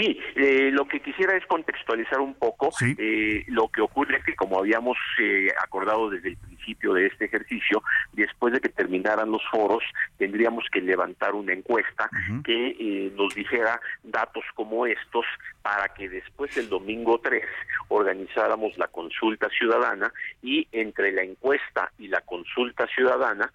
Sí, 0.00 0.18
eh, 0.34 0.70
lo 0.72 0.88
que 0.88 1.00
quisiera 1.00 1.36
es 1.36 1.44
contextualizar 1.44 2.20
un 2.20 2.32
poco 2.32 2.70
eh, 2.96 3.44
lo 3.48 3.68
que 3.68 3.82
ocurre 3.82 4.16
es 4.16 4.24
que 4.24 4.34
como 4.34 4.58
habíamos 4.58 4.96
eh, 5.20 5.48
acordado 5.62 6.08
desde 6.08 6.30
el 6.30 6.36
principio 6.38 6.94
de 6.94 7.06
este 7.06 7.26
ejercicio, 7.26 7.82
después 8.14 8.54
de 8.54 8.60
que 8.60 8.70
terminaran 8.70 9.30
los 9.30 9.42
foros, 9.50 9.84
tendríamos 10.16 10.64
que 10.72 10.80
levantar 10.80 11.34
una 11.34 11.52
encuesta 11.52 12.08
que 12.44 13.12
nos 13.14 13.34
dijera 13.34 13.78
datos 14.02 14.44
como 14.54 14.86
estos 14.86 15.26
para 15.60 15.88
que 15.92 16.08
después 16.08 16.56
el 16.56 16.70
domingo 16.70 17.20
3 17.20 17.44
organizáramos 17.88 18.78
la 18.78 18.88
consulta 18.88 19.50
ciudadana 19.50 20.10
y 20.42 20.66
entre 20.72 21.12
la 21.12 21.22
encuesta 21.22 21.92
y 21.98 22.08
la 22.08 22.22
consulta 22.22 22.86
ciudadana 22.86 23.52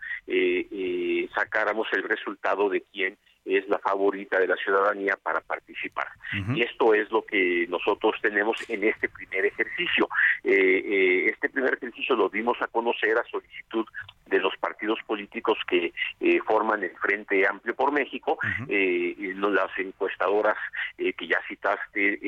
sacáramos 1.33 1.87
el 1.93 2.03
resultado 2.03 2.69
de 2.69 2.83
quién 2.91 3.17
es 3.45 3.67
la 3.69 3.77
favorita 3.79 4.39
de 4.39 4.47
la 4.47 4.55
ciudadanía 4.55 5.15
para 5.21 5.39
participar. 5.41 6.07
Y 6.53 6.63
esto 6.63 6.93
es 6.93 7.09
lo 7.11 7.23
que 7.23 7.67
nosotros 7.69 8.15
tenemos 8.21 8.57
en 8.67 8.83
este 8.83 9.07
primer 9.07 9.45
ejercicio. 9.45 10.09
Eh, 10.43 10.51
eh, 10.51 11.29
este 11.29 11.49
primer 11.49 11.75
ejercicio 11.75 12.15
lo 12.15 12.29
dimos 12.29 12.57
a 12.61 12.67
conocer 12.67 13.17
a 13.17 13.23
solicitud 13.29 13.85
de 14.25 14.39
los 14.39 14.55
partidos 14.57 14.99
políticos 15.05 15.57
que 15.67 15.93
eh, 16.19 16.39
forman 16.45 16.83
el 16.83 16.95
Frente 16.97 17.47
Amplio 17.47 17.75
por 17.75 17.91
México. 17.91 18.37
las 19.55 19.77
encuestadoras 19.77 20.57
que 20.97 21.27
ya 21.27 21.39
citaste 21.47 22.19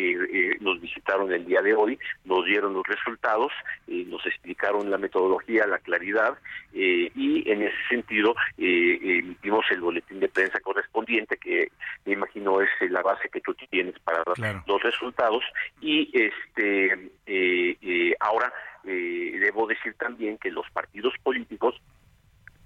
nos 0.61 0.80
visitaron 0.80 1.32
el 1.34 1.45
día 1.45 1.61
de 1.61 1.74
hoy, 1.74 1.99
nos 2.24 2.45
dieron 2.45 2.74
los 2.74 2.88
resultados, 2.88 3.52
nos 3.88 4.26
explicaron 4.26 4.90
la 4.90 4.98
metodología, 4.98 5.68
la 5.68 5.80
claridad 5.80 6.38
y 6.74 7.49
en 7.49 7.64
ese 7.64 7.76
sentido 7.90 8.34
emitimos 8.57 9.65
el 9.72 9.82
boletín 9.82 10.22
de 10.22 10.30
prensa 10.30 10.60
correspondiente 10.61 11.38
que 11.38 11.72
me 12.06 12.14
imagino 12.14 12.61
es 12.61 12.69
la 12.90 13.02
base 13.02 13.30
que 13.30 13.41
tú 13.41 13.53
tienes 13.69 13.98
para 13.99 14.24
los 14.65 14.82
resultados 14.82 15.44
y 15.82 16.10
este 16.14 16.94
eh, 17.26 17.78
eh, 17.82 18.15
ahora 18.19 18.52
eh, 18.84 19.38
debo 19.40 19.68
decir 19.68 19.95
también 19.95 20.38
que 20.38 20.52
los 20.52 20.69
partidos 20.72 21.14
políticos 21.24 21.76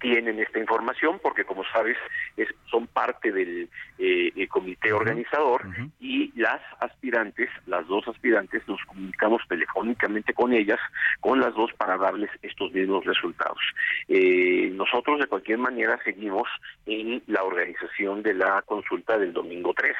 tienen 0.00 0.40
esta 0.40 0.58
información 0.58 1.20
porque 1.22 1.44
como 1.44 1.64
sabes 1.82 1.96
es, 2.36 2.48
son 2.70 2.86
parte 2.86 3.32
del 3.32 3.68
eh, 3.98 4.46
comité 4.48 4.92
organizador 4.92 5.62
y 6.00 6.32
las 6.40 6.60
aspirantes, 6.80 7.48
las 7.66 7.86
dos 7.86 8.06
aspirantes, 8.08 8.66
nos 8.66 8.80
comunicamos 8.86 9.42
telefónicamente 9.48 10.32
con 10.32 10.52
ellas, 10.52 10.78
con 11.20 11.40
las 11.40 11.54
dos 11.54 11.72
para 11.74 11.96
darles 11.96 12.30
estos 12.42 12.72
mismos 12.72 13.04
resultados. 13.04 13.60
Eh, 14.08 14.70
nosotros 14.74 15.20
de 15.20 15.26
cualquier 15.26 15.58
manera 15.58 15.98
seguimos 16.04 16.48
en 16.86 17.22
la 17.26 17.44
organización 17.44 18.22
de 18.22 18.34
la 18.34 18.62
consulta 18.62 19.18
del 19.18 19.32
domingo 19.32 19.74
3. 19.74 19.94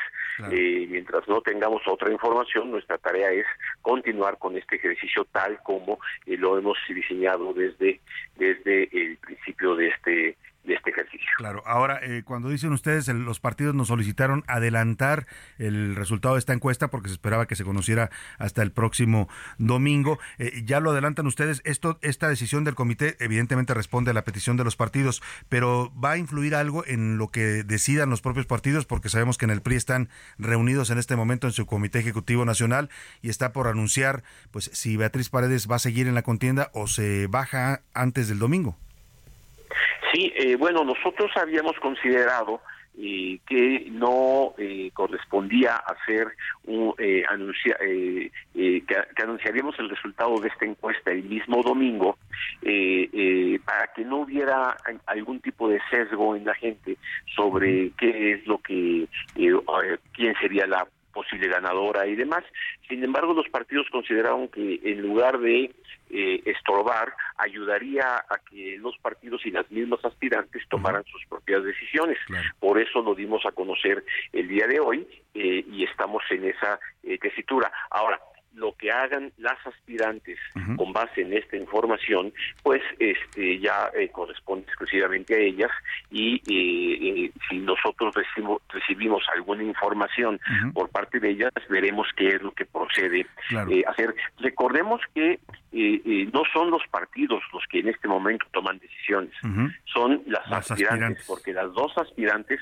Eh, 0.51 0.87
mientras 0.89 1.29
no 1.29 1.41
tengamos 1.41 1.83
otra 1.87 2.11
información, 2.11 2.71
nuestra 2.71 2.99
tarea 2.99 3.31
es 3.31 3.47
continuar 3.83 4.39
con 4.39 4.57
este 4.57 4.77
ejercicio 4.77 5.27
tal 5.31 5.59
como 5.63 5.99
lo 6.27 6.59
hemos 6.59 6.79
diseñado 6.89 7.53
desde, 7.53 8.01
desde 8.37 8.85
el 8.93 9.17
principio 9.19 9.77
de 9.77 9.89
este. 9.89 10.37
Claro, 11.37 11.63
ahora 11.67 11.99
eh, 12.03 12.23
cuando 12.25 12.51
dicen 12.51 12.73
ustedes 12.73 13.09
los 13.09 13.41
partidos 13.41 13.75
nos 13.75 13.89
solicitaron 13.89 14.45
adelantar 14.47 15.27
el 15.59 15.97
resultado 15.97 16.35
de 16.35 16.41
esta 16.41 16.53
encuesta 16.53 16.89
porque 16.89 17.09
se 17.09 17.15
esperaba 17.15 17.47
que 17.47 17.57
se 17.57 17.65
conociera 17.65 18.11
hasta 18.39 18.63
el 18.63 18.71
próximo 18.71 19.29
domingo, 19.59 20.19
eh, 20.39 20.63
ya 20.65 20.81
lo 20.81 20.91
adelantan 20.91 21.27
ustedes, 21.27 21.63
esto 21.65 21.99
esta 22.03 22.29
decisión 22.29 22.65
del 22.65 22.75
comité 22.75 23.17
evidentemente 23.19 23.73
responde 23.73 24.11
a 24.11 24.15
la 24.15 24.25
petición 24.25 24.57
de 24.57 24.65
los 24.65 24.77
partidos, 24.77 25.23
pero 25.49 25.93
va 25.99 26.13
a 26.13 26.19
influir 26.19 26.55
algo 26.55 26.85
en 26.87 27.17
lo 27.17 27.29
que 27.29 27.65
decidan 27.65 28.11
los 28.11 28.21
propios 28.21 28.47
partidos 28.47 28.85
porque 28.85 29.09
sabemos 29.09 29.39
que 29.39 29.47
en 29.47 29.51
el 29.51 29.63
PRI 29.63 29.77
están 29.77 30.09
reunidos 30.39 30.91
en 30.91 30.99
este 30.99 31.17
momento 31.17 31.47
en 31.47 31.53
su 31.53 31.65
comité 31.67 31.99
ejecutivo 31.99 32.45
nacional 32.45 32.91
y 33.23 33.31
está 33.31 33.53
por 33.53 33.69
anunciar 33.69 34.23
pues 34.51 34.71
si 34.75 34.97
Beatriz 34.97 35.31
Paredes 35.31 35.69
va 35.71 35.77
a 35.77 35.81
seguir 35.81 36.07
en 36.07 36.15
la 36.15 36.23
contienda 36.23 36.71
o 36.75 36.87
se 36.87 37.27
baja 37.27 37.81
antes 37.95 38.29
del 38.29 38.39
domingo. 38.39 38.77
Sí, 40.13 40.33
eh, 40.37 40.57
bueno, 40.57 40.85
nosotros 40.85 41.31
habíamos 41.37 41.79
considerado 41.79 42.61
eh, 42.99 43.39
que 43.47 43.87
no 43.91 44.53
eh, 44.59 44.91
correspondía 44.93 45.77
hacer 45.77 46.29
un 46.65 46.95
anuncia, 47.31 47.77
que, 47.79 48.31
que, 48.55 49.23
anunciaríamos 49.23 49.79
el 49.79 49.89
resultado 49.89 50.39
de 50.39 50.49
esta 50.49 50.67
encuesta 50.67 51.11
el 51.11 51.25
mismo 51.25 51.63
domingo 51.63 52.19
para 53.65 53.87
que 53.95 54.05
no 54.05 54.19
hubiera 54.19 54.77
algún 55.07 55.41
tipo 55.41 55.69
de 55.69 55.81
sesgo 55.91 56.37
en 56.37 56.45
la 56.45 56.55
gente 56.55 56.99
sobre 57.35 57.93
qué 57.97 58.33
es 58.33 58.47
lo 58.47 58.59
que 58.59 59.09
quién 59.35 60.35
sería 60.41 60.67
la 60.67 60.87
posible 61.13 61.49
ganadora 61.49 62.07
y 62.07 62.17
demás. 62.17 62.45
Sin 62.89 63.03
embargo, 63.05 63.35
los 63.35 63.49
partidos 63.49 63.87
consideraron 63.91 64.49
que 64.49 64.81
en 64.83 65.03
lugar 65.03 65.39
de 65.39 65.73
eh, 66.11 66.43
estorbar 66.45 67.15
ayudaría 67.39 68.17
a 68.17 68.39
que 68.51 68.77
los 68.79 68.97
partidos 68.99 69.47
y 69.47 69.51
las 69.51 69.71
mismas 69.71 70.05
aspirantes 70.05 70.63
tomaran 70.69 71.05
sus 71.05 71.25
propias 71.27 71.65
decisiones. 71.65 72.19
Por 72.61 72.81
eso 72.81 73.01
lo 73.03 73.15
dimos 73.15 73.47
a 73.47 73.53
conocer 73.53 74.05
el 74.33 74.49
día 74.49 74.67
de 74.67 74.81
hoy 74.81 75.07
eh, 75.35 75.65
y 75.71 75.85
estamos 75.85 76.23
en 76.31 76.45
esa 76.45 76.79
eh, 77.03 77.19
tesitura. 77.19 77.73
Ahora, 77.91 78.21
lo 78.55 78.75
que 78.77 78.91
hagan 78.91 79.33
las 79.39 79.59
aspirantes 79.67 80.39
con 80.77 80.93
base 80.93 81.23
en 81.23 81.33
esta 81.33 81.57
información, 81.57 82.33
pues 82.63 82.83
este 82.99 83.59
ya 83.59 83.91
eh, 83.95 84.09
corresponde 84.11 84.67
exclusivamente 84.67 85.35
a 85.35 85.39
ellas 85.39 85.71
y 86.11 86.37
eh, 86.37 87.25
eh, 87.27 87.33
si 87.49 87.59
nosotros 87.59 88.15
recibimos 88.69 89.23
alguna 89.35 89.63
información 89.63 90.41
por 90.75 90.91
parte 90.91 91.21
de 91.21 91.31
ellas, 91.31 91.53
veremos 91.69 92.09
qué 92.17 92.29
es 92.29 92.43
lo 92.43 92.53
que 92.53 92.67
procede 92.67 93.27
hacer. 93.87 94.15
Recordemos 94.39 95.01
que 95.15 95.41
no 96.33 96.43
son 96.53 96.71
los 96.71 96.83
partidos 96.91 97.43
los 97.53 97.65
que 97.71 97.81
en 97.81 97.89
este 97.89 98.09
momento 98.09 98.47
toman 98.53 98.79
decisiones, 98.79 99.33
son 99.93 100.23
las, 100.27 100.71
aspirantes, 100.71 101.25
porque 101.27 101.53
las 101.53 101.73
dos 101.73 101.93
aspirantes 101.97 102.61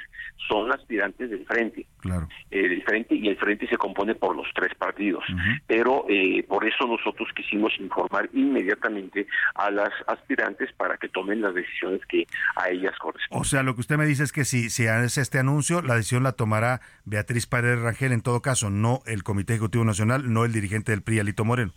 son 0.48 0.72
aspirantes 0.72 1.30
del 1.30 1.44
frente. 1.46 1.86
Claro. 2.00 2.28
el 2.50 2.82
frente 2.84 3.14
y 3.14 3.28
el 3.28 3.36
frente 3.36 3.66
se 3.66 3.76
compone 3.76 4.14
por 4.14 4.34
los 4.34 4.46
tres 4.54 4.74
partidos. 4.74 5.24
Pero 5.66 5.79
eh, 6.08 6.44
por 6.48 6.66
eso 6.66 6.86
nosotros 6.86 7.28
quisimos 7.34 7.72
informar 7.78 8.28
inmediatamente 8.32 9.26
a 9.54 9.70
las 9.70 9.90
aspirantes 10.06 10.72
para 10.74 10.96
que 10.96 11.08
tomen 11.08 11.40
las 11.40 11.54
decisiones 11.54 12.00
que 12.06 12.26
a 12.56 12.70
ellas 12.70 12.94
corresponden. 12.98 13.40
O 13.40 13.44
sea, 13.44 13.62
lo 13.62 13.74
que 13.74 13.80
usted 13.80 13.96
me 13.96 14.06
dice 14.06 14.24
es 14.24 14.32
que 14.32 14.44
si 14.44 14.70
se 14.70 14.90
hace 14.90 15.20
este 15.20 15.38
anuncio, 15.38 15.82
la 15.82 15.94
decisión 15.94 16.22
la 16.22 16.32
tomará 16.32 16.80
Beatriz 17.04 17.46
Paredes 17.46 17.80
Rangel 17.80 18.12
en 18.12 18.22
todo 18.22 18.40
caso, 18.42 18.70
no 18.70 19.00
el 19.06 19.22
Comité 19.22 19.54
Ejecutivo 19.54 19.84
Nacional, 19.84 20.32
no 20.32 20.44
el 20.44 20.52
dirigente 20.52 20.92
del 20.92 21.02
PRI, 21.02 21.20
Alito 21.20 21.44
Moreno. 21.44 21.72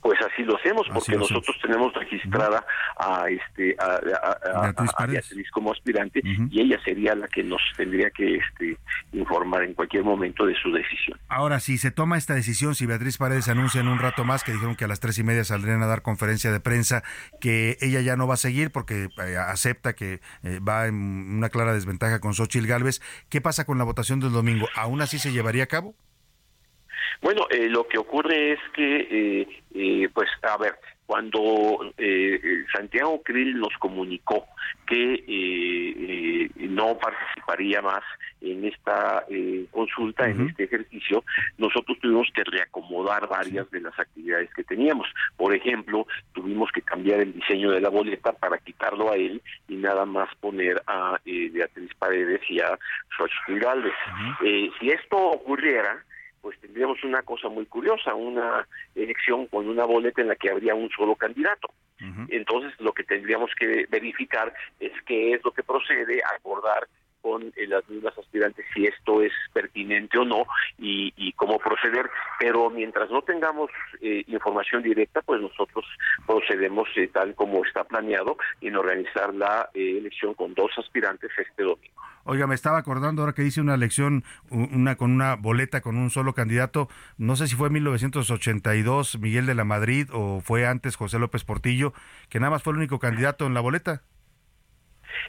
Pues 0.00 0.18
así 0.20 0.42
lo 0.44 0.56
hacemos, 0.56 0.86
porque 0.92 1.16
nosotros 1.16 1.56
tenemos 1.60 1.92
registrada 1.94 2.64
a 2.96 3.28
este 3.28 3.76
a, 3.78 5.06
Beatriz, 5.06 5.50
como 5.50 5.72
aspirante 5.72 6.20
y 6.22 6.60
ella 6.60 6.78
sería 6.84 7.14
la 7.14 7.26
que 7.28 7.42
nos 7.42 7.60
tendría 7.76 8.10
que 8.10 8.36
este, 8.36 8.76
informar 9.12 9.64
en 9.64 9.74
cualquier 9.74 10.04
momento 10.04 10.46
de 10.46 10.54
su 10.54 10.70
decisión. 10.72 11.18
Ahora, 11.28 11.60
si 11.60 11.78
se 11.78 11.90
toma 11.90 12.16
esta 12.16 12.34
decisión, 12.34 12.74
si 12.74 12.86
Beatriz 12.86 13.18
Paredes 13.18 13.48
anuncia 13.48 13.80
en 13.80 13.88
un 13.88 13.98
rato 13.98 14.24
más, 14.24 14.44
que 14.44 14.52
dijeron 14.52 14.76
que 14.76 14.84
a 14.84 14.88
las 14.88 15.00
tres 15.00 15.18
y 15.18 15.24
media 15.24 15.44
saldrían 15.44 15.82
a 15.82 15.86
dar 15.86 16.02
conferencia 16.02 16.52
de 16.52 16.60
prensa, 16.60 17.02
que 17.40 17.76
ella 17.80 18.00
ya 18.00 18.16
no 18.16 18.26
va 18.26 18.34
a 18.34 18.38
seguir 18.38 18.70
porque 18.70 19.08
eh, 19.18 19.36
acepta 19.36 19.94
que 19.94 20.20
eh, 20.42 20.60
va 20.60 20.86
en 20.86 20.94
una 20.94 21.48
clara 21.48 21.72
desventaja 21.72 22.20
con 22.20 22.34
Xochitl 22.34 22.66
Galvez, 22.66 23.00
¿qué 23.28 23.40
pasa 23.40 23.64
con 23.64 23.78
la 23.78 23.84
votación 23.84 24.20
del 24.20 24.32
domingo? 24.32 24.68
¿Aún 24.74 25.00
así 25.00 25.18
se 25.18 25.32
llevaría 25.32 25.64
a 25.64 25.66
cabo? 25.66 25.94
Bueno, 27.20 27.46
eh, 27.50 27.68
lo 27.68 27.86
que 27.86 27.98
ocurre 27.98 28.52
es 28.52 28.60
que, 28.74 28.96
eh, 29.10 29.48
eh, 29.74 30.08
pues, 30.12 30.28
a 30.42 30.56
ver, 30.56 30.74
cuando 31.08 31.90
eh, 31.96 32.64
Santiago 32.70 33.22
Krill 33.22 33.58
nos 33.58 33.72
comunicó 33.78 34.44
que 34.86 35.14
eh, 35.14 35.24
eh, 35.26 36.50
no 36.68 36.98
participaría 36.98 37.80
más 37.80 38.02
en 38.42 38.66
esta 38.66 39.24
eh, 39.30 39.64
consulta, 39.70 40.28
en 40.28 40.48
este 40.48 40.64
ejercicio, 40.64 41.24
nosotros 41.56 41.98
tuvimos 42.00 42.28
que 42.34 42.44
reacomodar 42.44 43.26
varias 43.26 43.70
de 43.70 43.80
las 43.80 43.98
actividades 43.98 44.52
que 44.52 44.64
teníamos. 44.64 45.08
Por 45.38 45.54
ejemplo, 45.54 46.06
tuvimos 46.34 46.70
que 46.72 46.82
cambiar 46.82 47.20
el 47.20 47.32
diseño 47.32 47.70
de 47.70 47.80
la 47.80 47.88
boleta 47.88 48.32
para 48.32 48.58
quitarlo 48.58 49.10
a 49.10 49.16
él 49.16 49.40
y 49.66 49.76
nada 49.76 50.04
más 50.04 50.28
poner 50.36 50.82
a 50.86 51.18
eh, 51.24 51.48
Beatriz 51.50 51.90
Paredes 51.98 52.42
y 52.50 52.60
a 52.60 52.78
Xochitl 53.16 53.60
Gálvez. 53.60 53.94
Eh, 54.44 54.70
si 54.78 54.90
esto 54.90 55.16
ocurriera, 55.16 56.04
pues 56.40 56.58
tendríamos 56.60 57.02
una 57.04 57.22
cosa 57.22 57.48
muy 57.48 57.66
curiosa, 57.66 58.14
una 58.14 58.66
elección 58.94 59.46
con 59.46 59.68
una 59.68 59.84
boleta 59.84 60.22
en 60.22 60.28
la 60.28 60.36
que 60.36 60.50
habría 60.50 60.74
un 60.74 60.90
solo 60.90 61.14
candidato. 61.14 61.68
Entonces, 62.28 62.72
lo 62.80 62.92
que 62.92 63.02
tendríamos 63.02 63.50
que 63.58 63.86
verificar 63.90 64.54
es 64.78 64.92
qué 65.04 65.34
es 65.34 65.44
lo 65.44 65.50
que 65.50 65.64
procede, 65.64 66.22
acordar 66.36 66.86
con 67.20 67.52
eh, 67.56 67.66
las 67.66 67.88
mismas 67.88 68.16
aspirantes 68.18 68.64
si 68.74 68.86
esto 68.86 69.22
es 69.22 69.32
pertinente 69.52 70.18
o 70.18 70.24
no 70.24 70.44
y, 70.78 71.32
cómo 71.32 71.58
proceder. 71.58 72.10
Pero 72.38 72.70
mientras 72.70 73.10
no 73.10 73.22
tengamos 73.22 73.70
eh, 74.00 74.24
información 74.26 74.82
directa, 74.82 75.22
pues 75.22 75.40
nosotros 75.40 75.84
procedemos 76.26 76.88
eh, 76.96 77.08
tal 77.12 77.34
como 77.34 77.64
está 77.64 77.84
planeado 77.84 78.36
en 78.60 78.76
organizar 78.76 79.34
la 79.34 79.70
eh, 79.74 79.98
elección 79.98 80.34
con 80.34 80.54
dos 80.54 80.70
aspirantes 80.78 81.30
este 81.38 81.62
domingo. 81.62 81.94
Oiga, 82.24 82.46
me 82.46 82.54
estaba 82.54 82.78
acordando 82.78 83.22
ahora 83.22 83.32
que 83.32 83.42
hice 83.42 83.60
una 83.60 83.74
elección, 83.74 84.22
una 84.50 84.96
con 84.96 85.12
una 85.12 85.36
boleta 85.36 85.80
con 85.80 85.96
un 85.96 86.10
solo 86.10 86.34
candidato. 86.34 86.88
No 87.16 87.36
sé 87.36 87.46
si 87.46 87.56
fue 87.56 87.68
en 87.68 87.74
1982 87.74 89.18
Miguel 89.18 89.46
de 89.46 89.54
la 89.54 89.64
Madrid 89.64 90.08
o 90.12 90.40
fue 90.40 90.66
antes 90.66 90.96
José 90.96 91.18
López 91.18 91.44
Portillo, 91.44 91.94
que 92.28 92.38
nada 92.38 92.50
más 92.50 92.62
fue 92.62 92.72
el 92.72 92.78
único 92.78 92.98
candidato 92.98 93.46
en 93.46 93.54
la 93.54 93.60
boleta. 93.60 94.02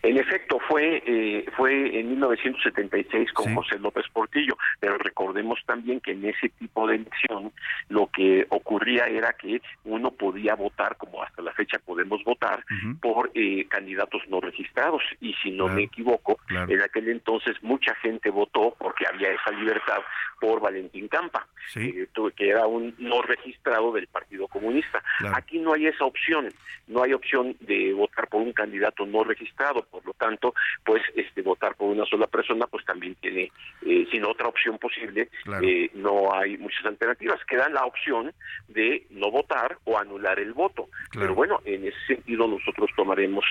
En 0.02 0.18
efecto, 0.18 0.60
fue 0.68 1.02
eh, 1.06 1.45
fue 1.57 1.99
en 1.99 2.10
1976 2.10 3.32
con 3.34 3.45
José 3.56 3.80
López 3.80 4.06
Portillo, 4.11 4.57
pero 4.80 4.98
recordemos 4.98 5.60
también 5.66 5.99
que 5.99 6.11
en 6.11 6.26
ese 6.26 6.49
tipo 6.49 6.88
de 6.88 6.95
elección 6.95 7.52
lo 7.90 8.07
que 8.07 8.45
ocurría 8.49 9.06
era 9.07 9.34
que 9.34 9.61
uno 9.86 10.11
podía 10.11 10.56
votar, 10.56 10.95
como 10.98 11.24
hasta 11.24 11.41
la 11.41 11.52
fecha 11.53 11.80
podemos 11.80 12.24
votar, 12.24 12.64
por 13.02 13.32
eh, 13.34 13.66
candidatos 13.68 14.22
no 14.30 14.40
registrados. 14.41 15.02
Y 15.22 15.34
si 15.41 15.52
no 15.52 15.68
me 15.68 15.84
equivoco, 15.84 16.40
en 16.74 16.82
aquel 16.82 17.10
entonces 17.10 17.56
mucha 17.61 17.94
gente 17.95 18.30
votó, 18.30 18.76
porque 18.78 19.06
había 19.07 19.32
esa 19.32 19.52
libertad, 19.52 19.99
por 20.40 20.61
Valentín 20.61 21.07
Campa, 21.10 21.48
eh, 21.90 22.07
tu- 22.14 22.32
que 22.32 22.49
era 22.49 22.66
un 22.66 22.95
no 22.98 23.22
registrado 23.22 23.91
del 23.91 24.07
Partido 24.07 24.48
Comunista. 24.48 25.03
Aquí 25.36 25.60
no 25.60 25.74
hay 25.74 25.88
esa 25.88 26.06
opción, 26.06 26.49
no 26.88 27.03
hay 27.03 27.14
opción 27.14 27.56
de 27.60 27.94
votar 27.94 28.28
por 28.30 28.41
un 28.41 28.53
candidato 28.53 29.06
no 29.06 29.24
registrado, 29.26 29.79
por 29.84 30.06
lo 30.06 30.14
tanto, 30.14 30.54
pues 30.86 31.02
este 31.16 31.42
votar 31.42 31.76
por 31.76 31.90
una 31.90 32.06
sola 32.06 32.28
persona, 32.28 32.68
pues 32.68 32.86
también 32.86 33.16
tiene, 33.16 33.52
eh, 33.86 34.08
sin 34.12 34.26
otra 34.26 34.48
opción 34.48 34.78
posible, 34.78 35.30
eh, 35.62 35.90
no 35.96 36.34
hay 36.34 36.58
muchas 36.58 36.86
alternativas. 36.86 37.40
Queda 37.46 37.70
la 37.70 37.86
opción 37.86 38.32
de 38.68 39.06
no 39.12 39.32
votar 39.32 39.78
o 39.86 39.98
anular 39.98 40.40
el 40.40 40.54
voto. 40.54 40.88
Pero 41.12 41.34
bueno, 41.36 41.60
en 41.66 41.86
ese 41.86 41.98
sentido 42.08 42.48
nosotros 42.48 42.90
tomaremos, 42.96 43.44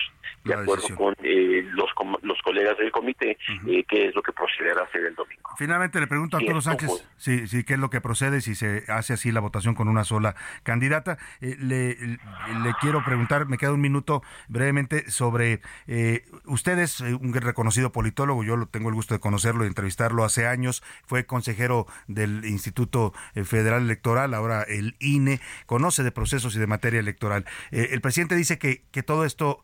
de 0.43 0.55
La 0.55 0.61
acuerdo 0.61 0.75
decisión. 0.83 0.97
con 0.97 1.15
eh, 1.23 1.63
los, 1.73 1.91
com- 1.93 2.17
los 2.21 2.41
colegas 2.41 2.77
del 2.77 2.91
comité, 2.91 3.37
eh, 3.67 3.83
qué 3.87 4.07
es 4.07 4.15
lo 4.15 4.21
que 4.21 4.31
procederá 4.31 4.81
a 4.81 4.85
hacer 4.85 5.05
el 5.05 5.15
domingo. 5.15 5.49
Finalmente 5.57 5.99
le 5.99 6.07
pregunto 6.07 6.37
a 6.37 6.39
Arturo 6.39 6.61
Sánchez 6.61 6.89
fue. 6.89 6.99
si, 7.17 7.47
si 7.47 7.63
qué 7.63 7.73
es 7.73 7.79
lo 7.79 7.89
que 7.89 8.01
procede, 8.01 8.41
si 8.41 8.55
se 8.55 8.83
hace 8.87 9.13
así 9.13 9.31
la 9.31 9.39
votación 9.41 9.75
con 9.75 9.87
una 9.87 10.03
sola 10.03 10.35
candidata. 10.63 11.17
Eh, 11.41 11.55
le, 11.59 11.95
le 11.97 12.73
quiero 12.79 13.03
preguntar, 13.03 13.45
me 13.47 13.57
queda 13.57 13.73
un 13.73 13.81
minuto 13.81 14.21
brevemente, 14.47 15.09
sobre 15.09 15.61
eh, 15.87 16.18
usted 16.45 16.77
es 16.79 17.01
eh, 17.01 17.13
un 17.13 17.33
reconocido 17.33 17.91
politólogo, 17.91 18.43
yo 18.43 18.55
lo 18.55 18.67
tengo 18.67 18.89
el 18.89 18.95
gusto 18.95 19.13
de 19.13 19.19
conocerlo 19.19 19.63
y 19.63 19.67
entrevistarlo 19.67 20.23
hace 20.23 20.47
años, 20.47 20.83
fue 21.05 21.25
consejero 21.25 21.87
del 22.07 22.45
Instituto 22.45 23.13
eh, 23.35 23.43
Federal 23.43 23.83
Electoral, 23.83 24.33
ahora 24.33 24.63
el 24.63 24.95
INE, 24.99 25.39
conoce 25.65 26.03
de 26.03 26.11
procesos 26.11 26.55
y 26.55 26.59
de 26.59 26.67
materia 26.67 26.99
electoral. 26.99 27.45
Eh, 27.71 27.89
el 27.91 28.01
presidente 28.01 28.35
dice 28.35 28.57
que, 28.57 28.83
que 28.91 29.03
todo 29.03 29.25
esto 29.25 29.61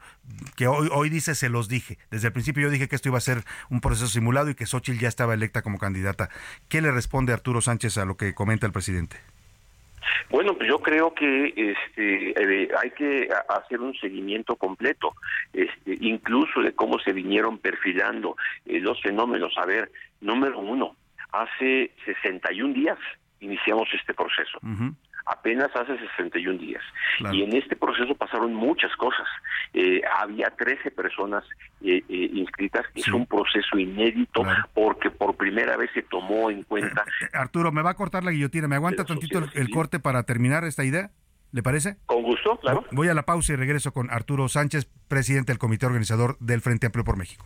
que 0.56 0.68
hoy, 0.68 0.90
hoy 0.92 1.10
dice 1.10 1.36
se 1.36 1.50
los 1.50 1.68
dije. 1.68 1.98
Desde 2.12 2.28
el 2.28 2.34
principio 2.34 2.64
yo 2.64 2.70
dije 2.70 2.88
que 2.88 2.96
esto 2.96 3.10
iba 3.10 3.18
a 3.18 3.22
ser 3.22 3.44
un 3.70 3.82
proceso 3.82 4.08
simulado 4.08 4.50
y 4.50 4.56
que 4.56 4.66
Xochitl 4.66 5.00
ya 5.00 5.08
estaba 5.08 5.34
electa 5.34 5.62
como 5.62 5.78
candidata. 5.78 6.30
¿Qué 6.70 6.82
le 6.82 6.92
responde 6.92 7.34
Arturo 7.34 7.62
Sánchez 7.62 7.98
a 7.98 8.06
lo 8.06 8.18
que 8.18 8.34
comenta 8.34 8.66
el 8.66 8.72
presidente? 8.72 9.18
Bueno, 10.30 10.56
pues 10.56 10.70
yo 10.70 10.80
creo 10.80 11.14
que 11.14 11.54
este, 11.56 12.64
eh, 12.64 12.70
hay 12.82 12.92
que 12.92 13.30
hacer 13.50 13.80
un 13.80 13.94
seguimiento 13.96 14.56
completo, 14.56 15.16
este, 15.54 15.98
incluso 16.02 16.62
de 16.62 16.74
cómo 16.74 17.00
se 17.00 17.14
vinieron 17.14 17.58
perfilando 17.58 18.36
eh, 18.66 18.80
los 18.80 19.02
fenómenos. 19.02 19.54
A 19.58 19.66
ver, 19.66 19.92
número 20.22 20.60
uno, 20.60 20.96
hace 21.32 21.92
61 22.06 22.74
días 22.74 22.98
iniciamos 23.40 23.88
este 23.94 24.14
proceso. 24.14 24.60
Apenas 25.26 25.70
hace 25.76 25.98
61 25.98 26.60
días. 26.60 26.84
Y 27.32 27.44
en 27.44 27.56
este 27.56 27.76
proceso 27.76 28.14
pasaron 28.16 28.54
muchas 28.54 28.96
cosas. 28.96 29.28
Eh, 29.74 30.02
había 30.20 30.48
13 30.56 30.92
personas 30.92 31.44
eh, 31.82 32.04
eh, 32.08 32.30
inscritas. 32.34 32.86
Es 32.94 33.08
un 33.08 33.26
proceso 33.26 33.78
inédito 33.78 34.44
porque 34.74 35.10
por 35.10 35.36
primera 35.36 35.78
vez 35.78 35.90
se 35.94 36.04
tomó 36.04 36.50
en 36.50 36.64
cuenta 36.64 37.06
Arturo, 37.34 37.72
¿me 37.72 37.82
va 37.82 37.92
a 37.92 37.96
cortar 37.96 38.24
la 38.24 38.32
guillotina? 38.32 38.68
¿Me 38.68 38.76
aguanta 38.76 39.06
tantito 39.06 39.40
el, 39.40 39.50
el 39.54 39.70
corte 39.70 40.00
para 40.00 40.24
terminar 40.24 40.64
esta 40.64 40.84
idea? 40.84 41.12
¿Le 41.52 41.64
parece? 41.64 41.96
Con 42.06 42.22
gusto, 42.24 42.58
claro. 42.60 42.84
Voy 42.92 43.08
a 43.08 43.14
la 43.14 43.24
pausa 43.24 43.54
y 43.54 43.56
regreso 43.56 43.94
con 43.94 44.12
Arturo 44.12 44.50
Sánchez, 44.50 44.90
presidente 45.08 45.54
del 45.54 45.58
comité 45.58 45.86
organizador 45.86 46.38
del 46.40 46.60
Frente 46.62 46.88
Amplio 46.88 47.06
por 47.06 47.18
México. 47.18 47.46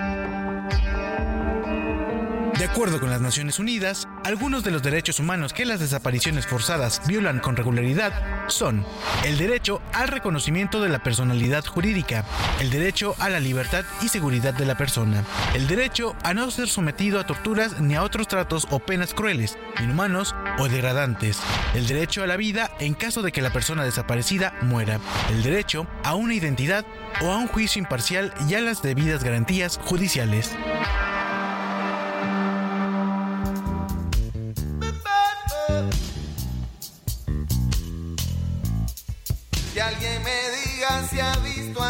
De 2.61 2.67
acuerdo 2.67 2.99
con 2.99 3.09
las 3.09 3.21
Naciones 3.21 3.57
Unidas, 3.57 4.07
algunos 4.23 4.63
de 4.63 4.69
los 4.69 4.83
derechos 4.83 5.19
humanos 5.19 5.51
que 5.51 5.65
las 5.65 5.79
desapariciones 5.79 6.45
forzadas 6.45 7.01
violan 7.07 7.39
con 7.39 7.55
regularidad 7.55 8.13
son 8.49 8.85
el 9.25 9.39
derecho 9.39 9.81
al 9.93 10.09
reconocimiento 10.09 10.79
de 10.79 10.89
la 10.89 11.01
personalidad 11.01 11.65
jurídica, 11.65 12.23
el 12.59 12.69
derecho 12.69 13.15
a 13.17 13.29
la 13.29 13.39
libertad 13.39 13.83
y 14.03 14.09
seguridad 14.09 14.53
de 14.53 14.67
la 14.67 14.77
persona, 14.77 15.23
el 15.55 15.67
derecho 15.67 16.15
a 16.21 16.35
no 16.35 16.51
ser 16.51 16.67
sometido 16.67 17.19
a 17.19 17.25
torturas 17.25 17.81
ni 17.81 17.95
a 17.95 18.03
otros 18.03 18.27
tratos 18.27 18.67
o 18.69 18.77
penas 18.77 19.15
crueles, 19.15 19.57
inhumanos 19.79 20.35
o 20.59 20.69
degradantes, 20.69 21.39
el 21.73 21.87
derecho 21.87 22.21
a 22.21 22.27
la 22.27 22.37
vida 22.37 22.69
en 22.79 22.93
caso 22.93 23.23
de 23.23 23.31
que 23.31 23.41
la 23.41 23.51
persona 23.51 23.83
desaparecida 23.83 24.53
muera, 24.61 24.99
el 25.31 25.41
derecho 25.41 25.87
a 26.03 26.13
una 26.13 26.35
identidad 26.35 26.85
o 27.21 27.31
a 27.31 27.37
un 27.37 27.47
juicio 27.47 27.79
imparcial 27.79 28.31
y 28.47 28.53
a 28.53 28.61
las 28.61 28.83
debidas 28.83 29.23
garantías 29.23 29.79
judiciales. 29.83 30.55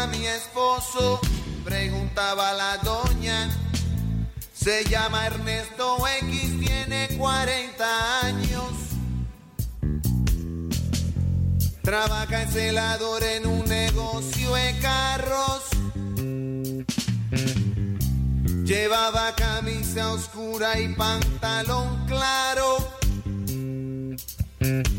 Mi 0.06 0.26
esposo, 0.26 1.20
preguntaba 1.64 2.52
la 2.52 2.78
doña. 2.78 3.50
Se 4.52 4.84
llama 4.84 5.26
Ernesto 5.26 5.96
X, 6.22 6.60
tiene 6.60 7.08
40 7.16 8.26
años. 8.26 8.72
Trabaja 11.82 12.42
en 12.42 12.50
celador 12.50 13.22
en 13.22 13.46
un 13.46 13.64
negocio 13.64 14.54
de 14.54 14.78
carros. 14.80 15.62
Llevaba 18.64 19.34
camisa 19.34 20.12
oscura 20.12 20.78
y 20.80 20.88
pantalón 20.94 22.06
claro. 22.06 22.78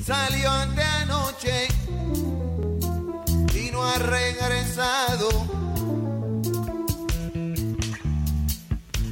Salió 0.05 0.51
ante 0.51 0.83
anoche 0.83 1.67
ha 3.93 3.99
regresado. 3.99 5.29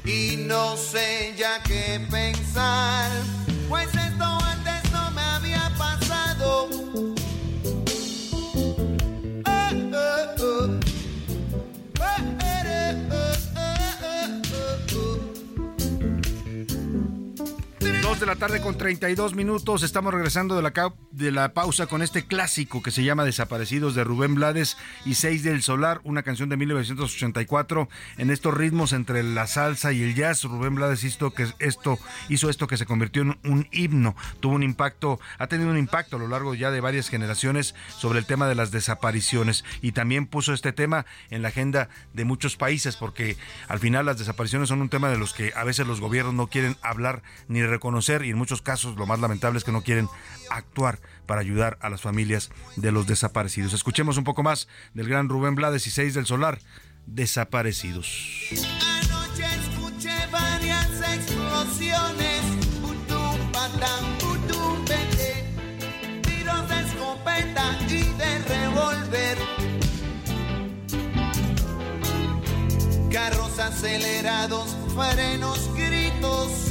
Y 0.06 0.38
no 0.38 0.76
sé 0.76 1.34
ya 1.38 1.62
qué 1.64 2.06
pensar, 2.10 3.10
2 18.11 18.19
de 18.19 18.25
la 18.25 18.35
tarde 18.35 18.59
con 18.59 18.77
32 18.77 19.35
minutos. 19.35 19.83
Estamos 19.83 20.13
regresando 20.13 20.57
de 20.57 20.61
la, 20.61 20.73
de 21.11 21.31
la 21.31 21.53
pausa 21.53 21.88
con 21.88 22.01
este 22.01 22.25
clásico 22.25 22.81
que 22.81 22.91
se 22.91 23.05
llama 23.05 23.23
Desaparecidos 23.23 23.95
de 23.95 24.03
Rubén 24.03 24.35
Blades 24.35 24.75
y 25.05 25.13
Seis 25.13 25.43
del 25.43 25.61
Solar, 25.61 26.01
una 26.03 26.21
canción 26.21 26.49
de 26.49 26.57
1984. 26.57 27.88
En 28.17 28.29
estos 28.29 28.53
ritmos 28.53 28.91
entre 28.91 29.23
la 29.23 29.47
salsa 29.47 29.93
y 29.93 30.03
el 30.03 30.13
jazz, 30.13 30.43
Rubén 30.43 30.75
Blades 30.75 31.05
hizo, 31.05 31.31
que 31.31 31.47
esto, 31.59 31.99
hizo 32.27 32.49
esto 32.49 32.67
que 32.67 32.75
se 32.75 32.85
convirtió 32.85 33.21
en 33.21 33.39
un 33.45 33.69
himno. 33.71 34.17
Tuvo 34.41 34.55
un 34.55 34.63
impacto, 34.63 35.21
ha 35.38 35.47
tenido 35.47 35.69
un 35.69 35.77
impacto 35.77 36.17
a 36.17 36.19
lo 36.19 36.27
largo 36.27 36.53
ya 36.53 36.69
de 36.69 36.81
varias 36.81 37.07
generaciones 37.07 37.75
sobre 37.97 38.19
el 38.19 38.25
tema 38.25 38.49
de 38.49 38.55
las 38.55 38.71
desapariciones 38.71 39.63
y 39.81 39.93
también 39.93 40.27
puso 40.27 40.53
este 40.53 40.73
tema 40.73 41.05
en 41.29 41.43
la 41.43 41.47
agenda 41.47 41.88
de 42.13 42.25
muchos 42.25 42.57
países 42.57 42.97
porque 42.97 43.38
al 43.69 43.79
final 43.79 44.05
las 44.05 44.17
desapariciones 44.17 44.67
son 44.67 44.81
un 44.81 44.89
tema 44.89 45.09
de 45.09 45.17
los 45.17 45.31
que 45.33 45.53
a 45.55 45.63
veces 45.63 45.88
los 45.88 46.01
gobiernos 46.01 46.33
no 46.33 46.47
quieren 46.47 46.75
hablar 46.81 47.23
ni 47.47 47.63
reconocer 47.63 48.01
y 48.02 48.32
en 48.32 48.38
muchos 48.38 48.61
casos 48.61 48.98
lo 48.98 49.06
más 49.06 49.19
lamentable 49.19 49.57
es 49.57 49.64
que 49.64 49.72
no 49.72 49.84
quieren 49.84 50.10
actuar 50.49 50.99
para 51.28 51.41
ayudar 51.41 51.78
a 51.82 51.90
las 51.90 52.02
familias 52.02 52.49
de 52.76 52.91
los 52.91 53.06
desaparecidos. 53.07 53.73
Escuchemos 53.73 54.18
un 54.18 54.23
poco 54.23 54.44
más 54.44 54.68
del 54.94 55.07
gran 55.07 55.30
Rubén 55.30 55.56
Blades 55.56 55.86
y 55.86 56.10
del 56.10 56.26
Solar, 56.26 56.60
Desaparecidos. 57.06 58.49
Anoche 58.52 59.45
escuché 59.45 60.28
varias 60.32 60.90
explosiones. 61.14 62.41
Putum, 64.19 64.86
pete. 64.86 65.45
Tiros 66.22 66.69
de 66.69 66.80
escopeta 66.82 67.78
y 67.88 68.03
de 68.18 68.40
revólver. 68.40 69.38
Carros 73.11 73.60
acelerados, 73.60 74.76
frenos, 74.95 75.69
gritos. 75.76 76.70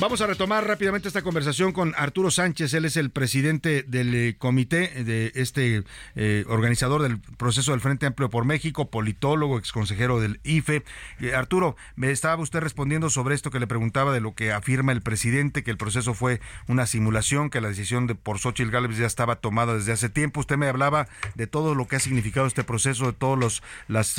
Vamos 0.00 0.20
a 0.20 0.28
retomar 0.28 0.64
rápidamente 0.64 1.08
esta 1.08 1.22
conversación 1.22 1.72
con 1.72 1.92
Arturo 1.96 2.30
Sánchez. 2.30 2.72
Él 2.72 2.84
es 2.84 2.96
el 2.96 3.10
presidente 3.10 3.82
del 3.82 4.14
eh, 4.14 4.36
comité 4.38 5.02
de 5.02 5.32
este 5.34 5.82
eh, 6.14 6.44
organizador 6.46 7.02
del 7.02 7.18
proceso 7.18 7.72
del 7.72 7.80
Frente 7.80 8.06
Amplio 8.06 8.30
por 8.30 8.44
México, 8.44 8.90
politólogo, 8.90 9.58
exconsejero 9.58 10.20
del 10.20 10.38
IFE. 10.44 10.84
Eh, 11.18 11.34
Arturo, 11.34 11.74
me 11.96 12.12
estaba 12.12 12.40
usted 12.40 12.60
respondiendo 12.60 13.10
sobre 13.10 13.34
esto 13.34 13.50
que 13.50 13.58
le 13.58 13.66
preguntaba 13.66 14.12
de 14.12 14.20
lo 14.20 14.36
que 14.36 14.52
afirma 14.52 14.92
el 14.92 15.02
presidente, 15.02 15.64
que 15.64 15.72
el 15.72 15.78
proceso 15.78 16.14
fue 16.14 16.40
una 16.68 16.86
simulación, 16.86 17.50
que 17.50 17.60
la 17.60 17.68
decisión 17.68 18.06
de 18.06 18.14
por 18.14 18.38
Xochitl 18.38 18.70
Gálvez 18.70 18.98
ya 18.98 19.06
estaba 19.06 19.34
tomada 19.34 19.74
desde 19.74 19.90
hace 19.90 20.08
tiempo. 20.08 20.38
Usted 20.38 20.58
me 20.58 20.68
hablaba 20.68 21.08
de 21.34 21.48
todo 21.48 21.74
lo 21.74 21.88
que 21.88 21.96
ha 21.96 22.00
significado 22.00 22.46
este 22.46 22.62
proceso, 22.62 23.06
de 23.06 23.14
todas 23.14 23.62
las 23.88 24.14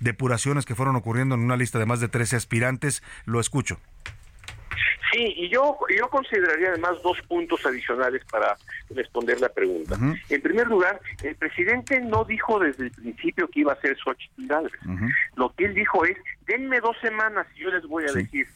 depuraciones 0.00 0.64
que 0.64 0.74
fueron 0.74 0.96
ocurriendo 0.96 1.36
en 1.36 1.42
una 1.42 1.56
lista 1.56 1.78
de 1.78 1.86
más 1.86 2.00
de 2.00 2.08
13 2.08 2.34
aspirantes. 2.34 3.04
Lo 3.26 3.38
escucho. 3.38 3.78
Sí, 5.12 5.34
y 5.36 5.48
yo, 5.48 5.76
yo 5.96 6.08
consideraría 6.08 6.68
además 6.68 7.02
dos 7.02 7.20
puntos 7.22 7.64
adicionales 7.66 8.22
para 8.30 8.56
responder 8.90 9.40
la 9.40 9.48
pregunta. 9.48 9.98
En 10.28 10.42
primer 10.42 10.68
lugar, 10.68 11.00
el 11.22 11.34
presidente 11.34 12.00
no 12.00 12.24
dijo 12.24 12.60
desde 12.60 12.84
el 12.84 12.90
principio 12.92 13.48
que 13.48 13.60
iba 13.60 13.72
a 13.72 13.80
ser 13.80 13.96
Xochitl 13.98 14.46
Gálvez. 14.46 14.72
Lo 15.36 15.52
que 15.54 15.64
él 15.64 15.74
dijo 15.74 16.04
es, 16.04 16.16
denme 16.46 16.80
dos 16.80 16.96
semanas 17.00 17.46
y 17.56 17.60
yo 17.60 17.70
les 17.70 17.84
voy 17.86 18.04
a 18.04 18.12
decir. 18.12 18.46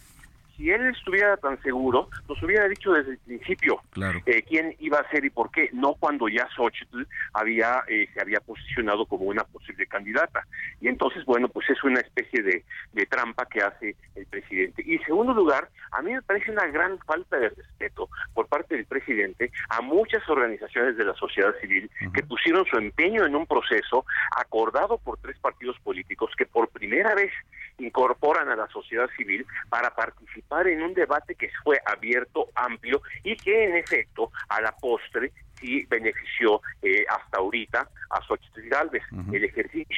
Si 0.56 0.70
él 0.70 0.86
estuviera 0.88 1.36
tan 1.36 1.60
seguro, 1.62 2.08
nos 2.28 2.40
hubiera 2.42 2.68
dicho 2.68 2.92
desde 2.92 3.12
el 3.12 3.18
principio 3.18 3.80
Claro. 3.90 4.20
eh, 4.26 4.42
quién 4.42 4.76
iba 4.78 4.98
a 4.98 5.10
ser 5.10 5.24
y 5.24 5.30
por 5.30 5.50
qué, 5.50 5.68
no 5.72 5.94
cuando 5.94 6.28
ya 6.28 6.48
Xochitl 6.54 7.02
había, 7.32 7.82
eh, 7.88 8.08
se 8.14 8.20
había 8.20 8.38
posicionado 8.40 9.04
como 9.06 9.24
una 9.24 9.42
posible 9.44 9.86
candidata. 9.86 10.46
Y 10.80 10.88
entonces, 10.88 11.24
bueno, 11.24 11.48
pues 11.48 11.68
es 11.70 11.82
una 11.82 12.00
especie 12.00 12.42
de, 12.42 12.64
de 12.92 13.06
trampa 13.06 13.46
que 13.46 13.62
hace 13.62 13.96
el 14.14 14.26
presidente. 14.26 14.82
Y 14.86 14.94
en 14.96 15.04
segundo 15.04 15.34
lugar, 15.34 15.68
a 15.90 16.02
mí 16.02 16.12
me 16.12 16.22
parece 16.22 16.50
una 16.52 16.66
gran 16.66 16.98
falta 17.00 17.36
de 17.36 17.48
respeto 17.48 18.08
por 18.32 18.46
parte 18.46 18.76
del 18.76 18.86
presidente 18.86 19.50
a 19.70 19.80
muchas 19.80 20.28
organizaciones 20.28 20.96
de 20.96 21.04
la 21.04 21.14
sociedad 21.14 21.52
civil 21.60 21.90
que 22.12 22.22
pusieron 22.22 22.64
su 22.66 22.76
empeño 22.76 23.24
en 23.24 23.34
un 23.34 23.46
proceso 23.46 24.04
acordado 24.36 24.98
por 24.98 25.18
tres 25.18 25.38
partidos 25.38 25.78
políticos 25.80 26.30
que 26.36 26.46
por 26.46 26.68
primera 26.68 27.14
vez 27.14 27.32
incorporan 27.78 28.48
a 28.50 28.56
la 28.56 28.68
sociedad 28.68 29.08
civil 29.16 29.44
para 29.68 29.90
participar 29.94 30.43
en 30.66 30.82
un 30.82 30.94
debate 30.94 31.34
que 31.34 31.50
fue 31.62 31.80
abierto, 31.84 32.48
amplio 32.54 33.02
y 33.24 33.36
que 33.36 33.64
en 33.64 33.76
efecto 33.76 34.30
a 34.48 34.60
la 34.60 34.72
postre 34.72 35.32
sí 35.58 35.84
benefició 35.88 36.60
eh, 36.80 37.04
hasta 37.08 37.38
ahorita 37.38 37.88
a 38.10 38.22
Xochitl 38.22 38.68
Gálvez. 38.68 39.02
El 39.32 39.44
ejercicio 39.44 39.96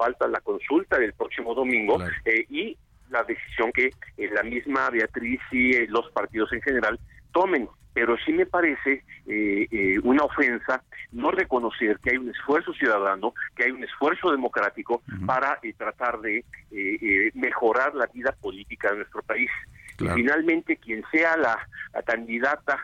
falta 0.00 0.26
la 0.28 0.40
consulta 0.40 0.98
del 0.98 1.12
próximo 1.12 1.54
domingo 1.54 1.98
eh, 2.24 2.46
y 2.48 2.76
la 3.10 3.22
decisión 3.24 3.70
que 3.72 3.90
eh, 4.16 4.30
la 4.32 4.42
misma 4.42 4.88
Beatriz 4.88 5.40
y 5.52 5.76
eh, 5.76 5.86
los 5.88 6.10
partidos 6.12 6.50
en 6.54 6.62
general 6.62 6.98
tomen. 7.32 7.68
Pero 7.92 8.16
sí 8.24 8.32
me 8.32 8.46
parece 8.46 9.02
eh, 9.26 9.66
eh, 9.70 9.98
una 10.04 10.22
ofensa 10.22 10.80
no 11.10 11.32
reconocer 11.32 11.98
que 11.98 12.10
hay 12.10 12.18
un 12.18 12.30
esfuerzo 12.30 12.72
ciudadano, 12.72 13.34
que 13.56 13.64
hay 13.64 13.72
un 13.72 13.82
esfuerzo 13.82 14.30
democrático 14.30 15.02
para 15.26 15.58
eh, 15.64 15.72
tratar 15.76 16.20
de 16.20 16.38
eh, 16.38 16.44
eh, 16.70 17.30
mejorar 17.34 17.94
la 17.96 18.06
vida 18.06 18.30
política 18.40 18.90
de 18.92 18.98
nuestro 18.98 19.22
país. 19.22 19.50
Claro. 19.96 20.16
Y 20.16 20.22
finalmente, 20.22 20.76
quien 20.76 21.02
sea 21.10 21.36
la, 21.36 21.58
la 21.92 22.02
candidata 22.02 22.78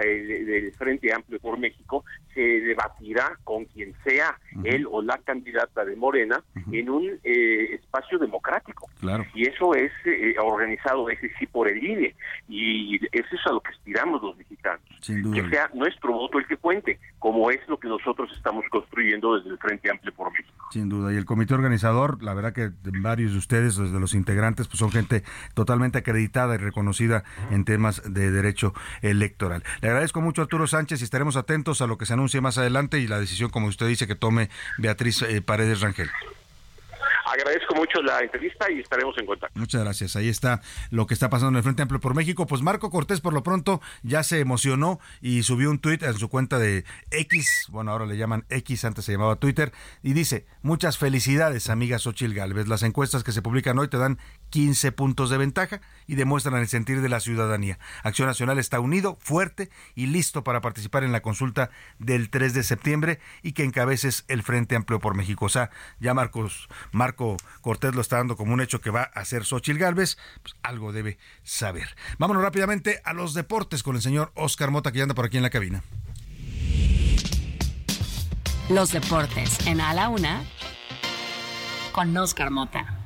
eh, 0.00 0.06
de- 0.22 0.44
del 0.44 0.72
Frente 0.74 1.12
Amplio 1.12 1.40
por 1.40 1.58
México 1.58 2.04
se 2.34 2.40
debatirá 2.40 3.38
con 3.44 3.64
quien 3.66 3.94
sea 4.04 4.38
él 4.64 4.86
o 4.90 5.02
la 5.02 5.18
candidata 5.18 5.84
de 5.84 5.96
Morena 5.96 6.42
en 6.70 6.90
un 6.90 7.20
eh, 7.24 7.74
espacio 7.74 8.18
democrático. 8.18 8.88
Claro. 9.00 9.24
Y 9.34 9.48
eso 9.48 9.74
es 9.74 9.90
eh, 10.04 10.34
organizado, 10.42 11.08
ese 11.10 11.30
sí, 11.38 11.46
por 11.46 11.68
el 11.68 11.82
INE. 11.82 12.14
Y 12.48 12.96
eso 12.96 13.28
es 13.32 13.46
a 13.46 13.52
lo 13.52 13.60
que 13.60 13.70
aspiramos 13.70 14.22
los 14.22 14.36
mexicanos. 14.36 14.80
Sin 15.00 15.22
duda. 15.22 15.42
Que 15.42 15.48
sea 15.50 15.70
nuestro 15.74 16.12
voto 16.12 16.38
el 16.38 16.46
que 16.46 16.56
cuente, 16.56 16.98
como 17.18 17.50
es 17.50 17.60
lo 17.68 17.78
que 17.78 17.88
nosotros 17.88 18.30
estamos 18.36 18.64
construyendo 18.70 19.36
desde 19.36 19.50
el 19.50 19.58
Frente 19.58 19.90
Amplio 19.90 20.12
por 20.14 20.32
México. 20.32 20.68
Sin 20.70 20.88
duda. 20.88 21.12
Y 21.12 21.16
el 21.16 21.24
comité 21.24 21.54
organizador, 21.54 22.22
la 22.22 22.34
verdad 22.34 22.52
que 22.52 22.70
varios 22.82 23.32
de 23.32 23.38
ustedes, 23.38 23.76
desde 23.76 23.98
los 23.98 24.14
integrantes, 24.14 24.68
pues 24.68 24.78
son 24.78 24.90
gente 24.90 25.22
totalmente 25.54 25.98
acreditada 25.98 26.54
y 26.54 26.58
reconocida 26.58 27.24
en 27.50 27.64
temas 27.64 28.02
de 28.12 28.30
derecho 28.30 28.72
electoral. 29.02 29.62
Le 29.80 29.88
agradezco 29.88 30.20
mucho 30.20 30.42
a 30.42 30.44
Arturo 30.44 30.66
Sánchez 30.66 31.00
y 31.00 31.04
estaremos 31.04 31.36
atentos 31.36 31.82
a 31.82 31.86
lo 31.86 31.98
que 31.98 32.06
se 32.06 32.14
anuncie 32.22 32.40
más 32.40 32.56
adelante 32.56 32.98
y 33.00 33.08
la 33.08 33.18
decisión, 33.18 33.50
como 33.50 33.66
usted 33.66 33.86
dice, 33.86 34.06
que 34.06 34.14
tome 34.14 34.48
Beatriz 34.78 35.22
eh, 35.22 35.42
Paredes 35.42 35.80
Rangel. 35.80 36.08
Agradezco 37.24 37.74
mucho 37.74 38.02
la 38.02 38.20
entrevista 38.20 38.70
y 38.70 38.80
estaremos 38.80 39.16
en 39.16 39.26
contacto. 39.26 39.58
Muchas 39.58 39.82
gracias. 39.82 40.16
Ahí 40.16 40.28
está 40.28 40.60
lo 40.90 41.06
que 41.06 41.14
está 41.14 41.30
pasando 41.30 41.50
en 41.50 41.56
el 41.56 41.62
Frente 41.62 41.82
Amplio 41.82 42.00
por 42.00 42.14
México. 42.14 42.46
Pues 42.46 42.62
Marco 42.62 42.90
Cortés, 42.90 43.20
por 43.20 43.32
lo 43.32 43.42
pronto, 43.42 43.80
ya 44.02 44.22
se 44.22 44.40
emocionó 44.40 45.00
y 45.20 45.42
subió 45.42 45.70
un 45.70 45.78
tuit 45.78 46.02
en 46.02 46.14
su 46.14 46.28
cuenta 46.28 46.58
de 46.58 46.84
X, 47.10 47.66
bueno, 47.70 47.90
ahora 47.92 48.06
le 48.06 48.16
llaman 48.16 48.44
X, 48.50 48.84
antes 48.84 49.04
se 49.04 49.12
llamaba 49.12 49.36
Twitter, 49.36 49.72
y 50.02 50.12
dice, 50.12 50.46
muchas 50.62 50.98
felicidades, 50.98 51.70
amiga 51.70 51.98
Xochil 51.98 52.34
Gálvez. 52.34 52.68
Las 52.68 52.82
encuestas 52.82 53.24
que 53.24 53.32
se 53.32 53.42
publican 53.42 53.78
hoy 53.78 53.88
te 53.88 53.98
dan 53.98 54.18
15 54.52 54.92
puntos 54.92 55.30
de 55.30 55.38
ventaja 55.38 55.80
y 56.06 56.14
demuestran 56.14 56.60
el 56.60 56.68
sentir 56.68 57.00
de 57.00 57.08
la 57.08 57.20
ciudadanía. 57.20 57.78
Acción 58.02 58.28
Nacional 58.28 58.58
está 58.58 58.80
unido, 58.80 59.16
fuerte 59.18 59.70
y 59.94 60.06
listo 60.06 60.44
para 60.44 60.60
participar 60.60 61.04
en 61.04 61.12
la 61.12 61.22
consulta 61.22 61.70
del 61.98 62.28
3 62.28 62.52
de 62.52 62.62
septiembre 62.62 63.18
y 63.42 63.52
que 63.52 63.64
encabeces 63.64 64.26
el 64.28 64.42
Frente 64.42 64.76
Amplio 64.76 65.00
por 65.00 65.14
México. 65.16 65.46
O 65.46 65.48
sea, 65.48 65.70
ya 66.00 66.12
Marcos, 66.12 66.68
Marco 66.92 67.38
Cortés 67.62 67.94
lo 67.94 68.02
está 68.02 68.18
dando 68.18 68.36
como 68.36 68.52
un 68.52 68.60
hecho 68.60 68.82
que 68.82 68.90
va 68.90 69.04
a 69.04 69.24
ser 69.24 69.46
Xochil 69.46 69.78
Gálvez, 69.78 70.18
pues 70.42 70.54
algo 70.62 70.92
debe 70.92 71.16
saber. 71.42 71.96
Vámonos 72.18 72.42
rápidamente 72.42 73.00
a 73.04 73.14
los 73.14 73.32
deportes 73.32 73.82
con 73.82 73.96
el 73.96 74.02
señor 74.02 74.32
Oscar 74.34 74.70
Mota 74.70 74.92
que 74.92 74.98
ya 74.98 75.04
anda 75.04 75.14
por 75.14 75.24
aquí 75.24 75.38
en 75.38 75.44
la 75.44 75.50
cabina. 75.50 75.82
Los 78.68 78.92
deportes 78.92 79.66
en 79.66 79.80
A 79.80 79.94
la 79.94 80.10
Una 80.10 80.44
con 81.92 82.14
Oscar 82.18 82.50
Mota. 82.50 83.01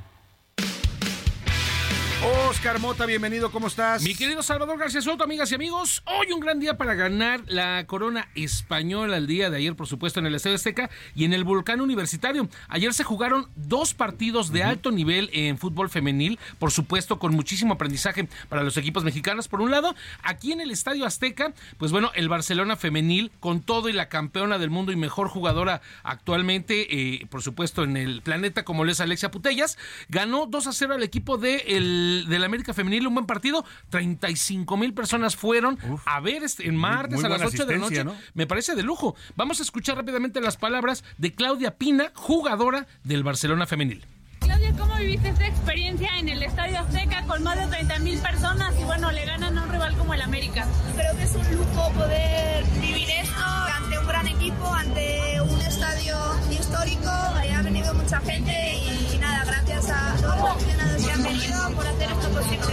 Oscar 2.25 2.81
Mota, 2.81 3.05
bienvenido, 3.05 3.53
¿cómo 3.53 3.67
estás? 3.67 4.03
Mi 4.03 4.15
querido 4.15 4.43
Salvador 4.43 4.79
García 4.79 5.03
Soto, 5.03 5.25
amigas 5.25 5.53
y 5.53 5.55
amigos, 5.55 6.03
hoy 6.07 6.33
un 6.33 6.41
gran 6.41 6.59
día 6.59 6.79
para 6.79 6.95
ganar 6.95 7.43
la 7.47 7.87
corona 7.87 8.29
española 8.35 9.19
el 9.19 9.27
día 9.27 9.51
de 9.51 9.59
ayer, 9.59 9.77
por 9.77 9.87
supuesto, 9.87 10.21
en 10.21 10.27
el 10.27 10.35
Estadio 10.35 10.57
Azteca 10.57 10.89
y 11.15 11.25
en 11.25 11.35
el 11.35 11.45
Volcán 11.45 11.83
Universitario. 11.83 12.49
Ayer 12.69 12.95
se 12.95 13.05
jugaron 13.05 13.49
dos 13.55 13.93
partidos 13.93 14.51
de 14.51 14.65
alto 14.65 14.91
nivel 14.91 15.29
en 15.35 15.59
fútbol 15.59 15.91
femenil, 15.91 16.39
por 16.59 16.71
supuesto, 16.71 17.19
con 17.19 17.35
muchísimo 17.35 17.75
aprendizaje 17.75 18.27
para 18.49 18.63
los 18.63 18.79
equipos 18.79 19.05
mexicanos. 19.05 19.49
Por 19.49 19.61
un 19.61 19.71
lado, 19.71 19.95
aquí 20.23 20.53
en 20.53 20.63
el 20.63 20.71
Estadio 20.71 21.05
Azteca, 21.05 21.53
pues 21.77 21.93
bueno, 21.93 22.11
el 22.15 22.31
Barcelona 22.31 22.77
femenil, 22.77 23.31
con 23.41 23.61
todo 23.61 23.91
y 23.91 23.93
la 23.93 24.09
campeona 24.09 24.59
del 24.59 24.71
mundo 24.71 24.91
y 24.91 24.97
mejor 24.97 25.29
jugadora 25.29 25.83
actualmente, 26.03 26.87
eh, 26.91 27.27
por 27.27 27.43
supuesto, 27.43 27.85
en 27.85 27.99
el 27.99 28.23
planeta, 28.23 28.65
como 28.65 28.85
lo 28.85 28.93
es 28.93 29.01
Alexia 29.01 29.31
Putellas, 29.31 29.77
ganó 30.09 30.47
2 30.47 30.67
a 30.67 30.73
0 30.73 30.95
al 30.95 31.03
equipo 31.03 31.37
de 31.37 31.63
el 32.07 32.29
del 32.29 32.45
América 32.45 32.73
Femenil, 32.75 33.07
un 33.07 33.15
buen 33.15 33.27
partido. 33.27 33.65
35 33.91 34.77
mil 34.77 34.95
personas 34.95 35.37
fueron 35.37 35.79
a 36.05 36.21
ver 36.21 36.45
este, 36.45 36.69
en 36.69 36.77
martes 36.77 37.23
a 37.25 37.29
las 37.29 37.43
8 37.43 37.67
de 37.67 37.73
la 37.75 37.81
noche. 37.81 38.05
Me 38.35 38.47
parece 38.47 38.75
de 38.75 38.83
lujo. 38.83 39.17
Vamos 39.35 39.61
a 39.61 39.63
escuchar 39.63 39.97
rápidamente 39.97 40.41
las 40.41 40.57
palabras 40.57 41.05
de 41.19 41.33
Claudia 41.33 41.77
Pina, 41.77 42.13
jugadora 42.15 42.87
del 43.05 43.23
Barcelona 43.23 43.67
Femenil. 43.67 44.05
Claudia, 44.41 44.73
¿cómo 44.79 44.97
viviste 44.97 45.29
esta 45.29 45.47
experiencia 45.47 46.09
en 46.19 46.29
el 46.29 46.43
Estadio 46.43 46.79
Azteca 46.79 47.25
con 47.27 47.43
más 47.43 47.59
de 47.59 47.67
30 47.67 47.99
mil 48.01 48.19
personas 48.21 48.75
y 48.79 48.85
bueno, 48.85 49.11
le 49.11 49.25
ganan 49.25 49.59
a 49.59 49.63
un 49.65 49.71
rival 49.71 49.97
como 49.97 50.15
el 50.15 50.23
América? 50.23 50.67
Creo 50.97 51.17
que 51.17 51.23
es 51.25 51.35
un 51.35 51.57
lujo 51.57 51.91
poder 51.93 52.65
vivir 52.81 53.11
esto 53.11 53.45
ante 53.45 53.99
un 53.99 54.07
gran 54.07 54.29
equipo, 54.29 54.73
ante 54.73 55.41
un 55.41 55.61
estadio 55.63 56.17
histórico. 56.51 57.09
Ha 57.09 57.63
venido 57.63 57.95
mucha 57.95 58.21
gente 58.21 58.53
y, 58.85 58.86
gracias 59.87 60.23
a 60.23 60.27
todos 60.27 60.37
los 60.37 60.51
aficionados 60.51 61.05
que 61.05 61.11
han 61.11 61.23
venido 61.23 61.71
por 61.75 61.87
hacer 61.87 62.11
esto 62.11 62.29
posible. 62.31 62.67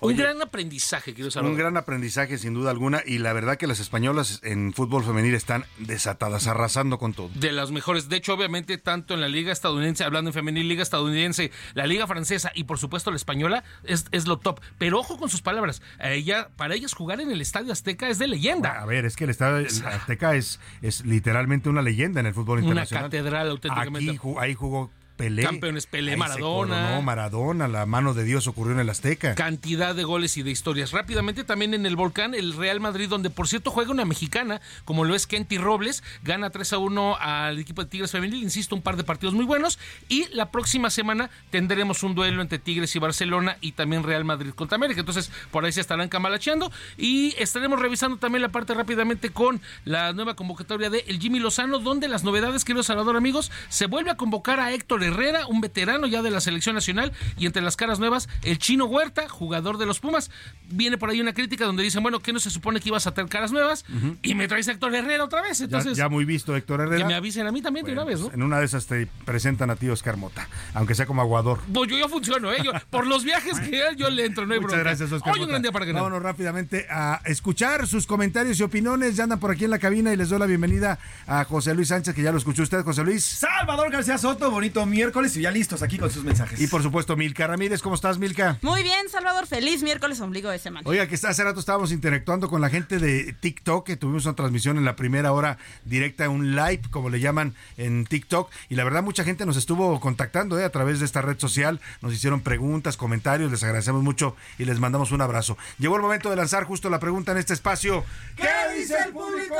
un 0.00 0.16
gran 0.16 0.42
aprendizaje, 0.42 1.14
quiero 1.14 1.30
saber. 1.30 1.50
Un 1.50 1.56
gran 1.56 1.76
aprendizaje, 1.76 2.38
sin 2.38 2.54
duda 2.54 2.70
alguna. 2.70 3.02
Y 3.04 3.18
la 3.18 3.32
verdad 3.32 3.56
que 3.56 3.66
las 3.66 3.80
españolas 3.80 4.40
en 4.44 4.72
fútbol 4.72 5.04
femenil 5.04 5.34
están 5.34 5.64
desatadas, 5.78 6.46
arrasando 6.46 6.98
con 6.98 7.12
todo. 7.12 7.30
De 7.34 7.52
las 7.52 7.70
mejores. 7.70 8.08
De 8.08 8.16
hecho, 8.16 8.34
obviamente, 8.34 8.78
tanto 8.78 9.14
en 9.14 9.20
la 9.20 9.28
liga 9.28 9.52
estadounidense, 9.52 10.04
hablando 10.04 10.30
en 10.30 10.34
femenil, 10.34 10.68
liga 10.68 10.82
estadounidense, 10.82 11.50
la 11.74 11.86
liga 11.86 12.06
francesa 12.06 12.52
y 12.54 12.64
por 12.64 12.78
supuesto 12.78 13.10
la 13.10 13.16
española, 13.16 13.64
es, 13.84 14.06
es 14.12 14.26
lo 14.26 14.38
top. 14.38 14.60
Pero 14.78 15.00
ojo 15.00 15.18
con 15.18 15.28
sus 15.28 15.42
palabras. 15.42 15.82
A 15.98 16.10
ella, 16.12 16.50
para 16.56 16.74
ellas 16.74 16.92
jugar 16.92 17.20
en 17.20 17.30
el 17.30 17.40
Estadio 17.40 17.72
Azteca 17.72 18.08
es 18.08 18.18
de 18.18 18.28
leyenda. 18.28 18.80
A 18.80 18.86
ver, 18.86 19.04
es 19.04 19.16
que 19.16 19.24
el 19.24 19.30
Estadio 19.30 19.66
Azteca 19.66 20.36
es, 20.36 20.60
es 20.82 21.04
literalmente 21.04 21.68
una 21.68 21.82
leyenda 21.82 22.20
en 22.20 22.26
el 22.26 22.34
fútbol 22.34 22.60
internacional. 22.60 23.04
Una 23.04 23.10
catedral 23.10 23.50
auténticamente. 23.50 24.10
Aquí, 24.10 24.34
ahí 24.38 24.54
jugó 24.54 24.90
Pelé. 25.16 25.42
Campeones 25.42 25.86
Pelé, 25.86 26.16
Maradona. 26.16 26.94
No, 26.94 27.02
Maradona, 27.02 27.68
la 27.68 27.86
mano 27.86 28.14
de 28.14 28.24
Dios 28.24 28.46
ocurrió 28.46 28.74
en 28.74 28.80
el 28.80 28.90
Azteca. 28.90 29.34
Cantidad 29.34 29.94
de 29.94 30.04
goles 30.04 30.36
y 30.36 30.42
de 30.42 30.50
historias. 30.50 30.92
Rápidamente 30.92 31.44
también 31.44 31.74
en 31.74 31.86
el 31.86 31.96
Volcán, 31.96 32.34
el 32.34 32.54
Real 32.54 32.80
Madrid, 32.80 33.08
donde 33.08 33.30
por 33.30 33.48
cierto 33.48 33.70
juega 33.70 33.90
una 33.90 34.04
mexicana, 34.04 34.60
como 34.84 35.04
lo 35.04 35.14
es 35.14 35.26
Kenty 35.26 35.58
Robles, 35.58 36.02
gana 36.22 36.50
3 36.50 36.74
a 36.74 36.78
1 36.78 37.16
al 37.18 37.58
equipo 37.58 37.82
de 37.82 37.88
Tigres 37.88 38.10
Femenil, 38.10 38.42
insisto, 38.42 38.74
un 38.74 38.82
par 38.82 38.96
de 38.96 39.04
partidos 39.04 39.34
muy 39.34 39.44
buenos. 39.44 39.78
Y 40.08 40.26
la 40.34 40.50
próxima 40.50 40.90
semana 40.90 41.30
tendremos 41.50 42.02
un 42.02 42.14
duelo 42.14 42.42
entre 42.42 42.58
Tigres 42.58 42.94
y 42.94 42.98
Barcelona 42.98 43.56
y 43.60 43.72
también 43.72 44.02
Real 44.02 44.24
Madrid 44.24 44.50
contra 44.50 44.76
América. 44.76 45.00
Entonces, 45.00 45.30
por 45.50 45.64
ahí 45.64 45.72
se 45.72 45.80
estarán 45.80 46.08
camalacheando. 46.08 46.70
Y 46.98 47.34
estaremos 47.38 47.80
revisando 47.80 48.18
también 48.18 48.42
la 48.42 48.50
parte 48.50 48.74
rápidamente 48.74 49.30
con 49.30 49.60
la 49.84 50.12
nueva 50.12 50.34
convocatoria 50.34 50.90
de 50.90 51.04
el 51.06 51.20
Jimmy 51.20 51.38
Lozano, 51.38 51.78
donde 51.78 52.08
las 52.08 52.24
novedades, 52.24 52.64
querido 52.64 52.82
Salvador, 52.82 53.16
amigos, 53.16 53.50
se 53.68 53.86
vuelve 53.86 54.10
a 54.10 54.16
convocar 54.16 54.60
a 54.60 54.72
Héctor 54.72 55.05
Herrera, 55.06 55.46
un 55.46 55.60
veterano 55.60 56.06
ya 56.06 56.22
de 56.22 56.30
la 56.30 56.40
selección 56.40 56.74
nacional, 56.74 57.12
y 57.38 57.46
entre 57.46 57.62
las 57.62 57.76
caras 57.76 57.98
nuevas, 57.98 58.28
el 58.42 58.58
chino 58.58 58.86
Huerta, 58.86 59.28
jugador 59.28 59.78
de 59.78 59.86
los 59.86 60.00
Pumas. 60.00 60.30
Viene 60.68 60.98
por 60.98 61.10
ahí 61.10 61.20
una 61.20 61.32
crítica 61.32 61.64
donde 61.64 61.82
dicen, 61.82 62.02
bueno, 62.02 62.20
¿qué 62.20 62.32
no 62.32 62.38
se 62.38 62.50
supone 62.50 62.80
que 62.80 62.88
ibas 62.88 63.06
a 63.06 63.14
tener 63.14 63.30
caras 63.30 63.52
nuevas? 63.52 63.84
Y 64.22 64.34
me 64.34 64.48
traes 64.48 64.68
a 64.68 64.72
Héctor 64.72 64.94
Herrera 64.94 65.24
otra 65.24 65.42
vez. 65.42 65.60
Entonces, 65.60 65.96
ya, 65.96 66.04
ya, 66.04 66.08
muy 66.08 66.24
visto 66.24 66.54
Héctor 66.56 66.80
Herrera. 66.80 66.98
Que 66.98 67.04
me 67.04 67.14
avisen 67.14 67.46
a 67.46 67.52
mí 67.52 67.62
también 67.62 67.84
bueno, 67.84 68.02
de 68.02 68.02
una 68.02 68.10
vez, 68.10 68.20
¿no? 68.20 68.26
Pues 68.26 68.34
en 68.34 68.42
una 68.42 68.58
de 68.58 68.64
esas 68.64 68.86
te 68.86 69.06
presentan 69.24 69.70
a 69.70 69.76
ti 69.76 69.88
Oscar 69.88 70.16
Mota, 70.16 70.48
aunque 70.74 70.94
sea 70.94 71.06
como 71.06 71.22
aguador. 71.22 71.60
Pues 71.72 71.90
yo 71.90 71.98
ya 71.98 72.08
funciono, 72.08 72.52
¿eh? 72.52 72.58
Yo, 72.64 72.72
por 72.90 73.06
los 73.06 73.24
viajes 73.24 73.58
que 73.60 73.82
yo 73.96 74.10
le 74.10 74.26
entro, 74.26 74.46
no 74.46 74.54
hay 74.54 74.60
Muchas 74.60 74.72
bronca. 74.72 74.88
gracias, 74.88 75.12
Oscar 75.12 75.34
Hoy 75.34 75.40
un 75.40 75.48
gran 75.48 75.62
día 75.62 75.72
para 75.72 75.84
ganar. 75.84 76.02
Vámonos 76.02 76.22
rápidamente 76.22 76.86
a 76.90 77.20
escuchar 77.24 77.86
sus 77.86 78.06
comentarios 78.06 78.58
y 78.60 78.62
opiniones. 78.62 79.16
Ya 79.16 79.24
andan 79.24 79.40
por 79.40 79.50
aquí 79.50 79.64
en 79.64 79.70
la 79.70 79.78
cabina 79.78 80.12
y 80.12 80.16
les 80.16 80.28
doy 80.28 80.38
la 80.38 80.46
bienvenida 80.46 80.98
a 81.26 81.44
José 81.44 81.74
Luis 81.74 81.88
Sánchez, 81.88 82.14
que 82.14 82.22
ya 82.22 82.32
lo 82.32 82.38
escuchó 82.38 82.62
usted, 82.62 82.82
José 82.82 83.04
Luis. 83.04 83.24
Salvador 83.24 83.90
García 83.90 84.18
Soto, 84.18 84.50
bonito 84.50 84.84
miércoles 84.96 85.36
y 85.36 85.42
ya 85.42 85.50
listos 85.50 85.82
aquí 85.82 85.98
con 85.98 86.10
sus 86.10 86.24
mensajes. 86.24 86.58
Y 86.60 86.66
por 86.66 86.82
supuesto, 86.82 87.16
Milka 87.16 87.46
Ramírez, 87.46 87.82
¿cómo 87.82 87.94
estás, 87.94 88.18
Milka? 88.18 88.58
Muy 88.62 88.82
bien, 88.82 89.08
Salvador, 89.10 89.46
feliz 89.46 89.82
miércoles 89.82 90.20
ombligo 90.20 90.48
de 90.48 90.58
semana. 90.58 90.88
Oiga, 90.88 91.06
que 91.06 91.14
hace 91.14 91.44
rato 91.44 91.60
estábamos 91.60 91.92
interactuando 91.92 92.48
con 92.48 92.60
la 92.62 92.70
gente 92.70 92.98
de 92.98 93.34
TikTok, 93.34 93.86
que 93.86 93.96
tuvimos 93.96 94.24
una 94.24 94.34
transmisión 94.34 94.78
en 94.78 94.84
la 94.84 94.96
primera 94.96 95.32
hora 95.32 95.58
directa, 95.84 96.28
un 96.30 96.56
live, 96.56 96.80
como 96.90 97.10
le 97.10 97.20
llaman 97.20 97.54
en 97.76 98.06
TikTok, 98.06 98.50
y 98.70 98.74
la 98.76 98.84
verdad 98.84 99.02
mucha 99.02 99.22
gente 99.22 99.44
nos 99.44 99.56
estuvo 99.56 100.00
contactando 100.00 100.58
¿eh? 100.58 100.64
a 100.64 100.70
través 100.70 100.98
de 100.98 101.04
esta 101.04 101.20
red 101.20 101.38
social, 101.38 101.80
nos 102.00 102.14
hicieron 102.14 102.40
preguntas, 102.40 102.96
comentarios, 102.96 103.50
les 103.50 103.62
agradecemos 103.62 104.02
mucho 104.02 104.34
y 104.58 104.64
les 104.64 104.80
mandamos 104.80 105.12
un 105.12 105.20
abrazo. 105.20 105.58
Llegó 105.78 105.96
el 105.96 106.02
momento 106.02 106.30
de 106.30 106.36
lanzar 106.36 106.64
justo 106.64 106.88
la 106.88 107.00
pregunta 107.00 107.32
en 107.32 107.38
este 107.38 107.52
espacio. 107.52 108.02
¿Qué 108.36 108.48
dice 108.74 108.96
el 109.06 109.12
público? 109.12 109.54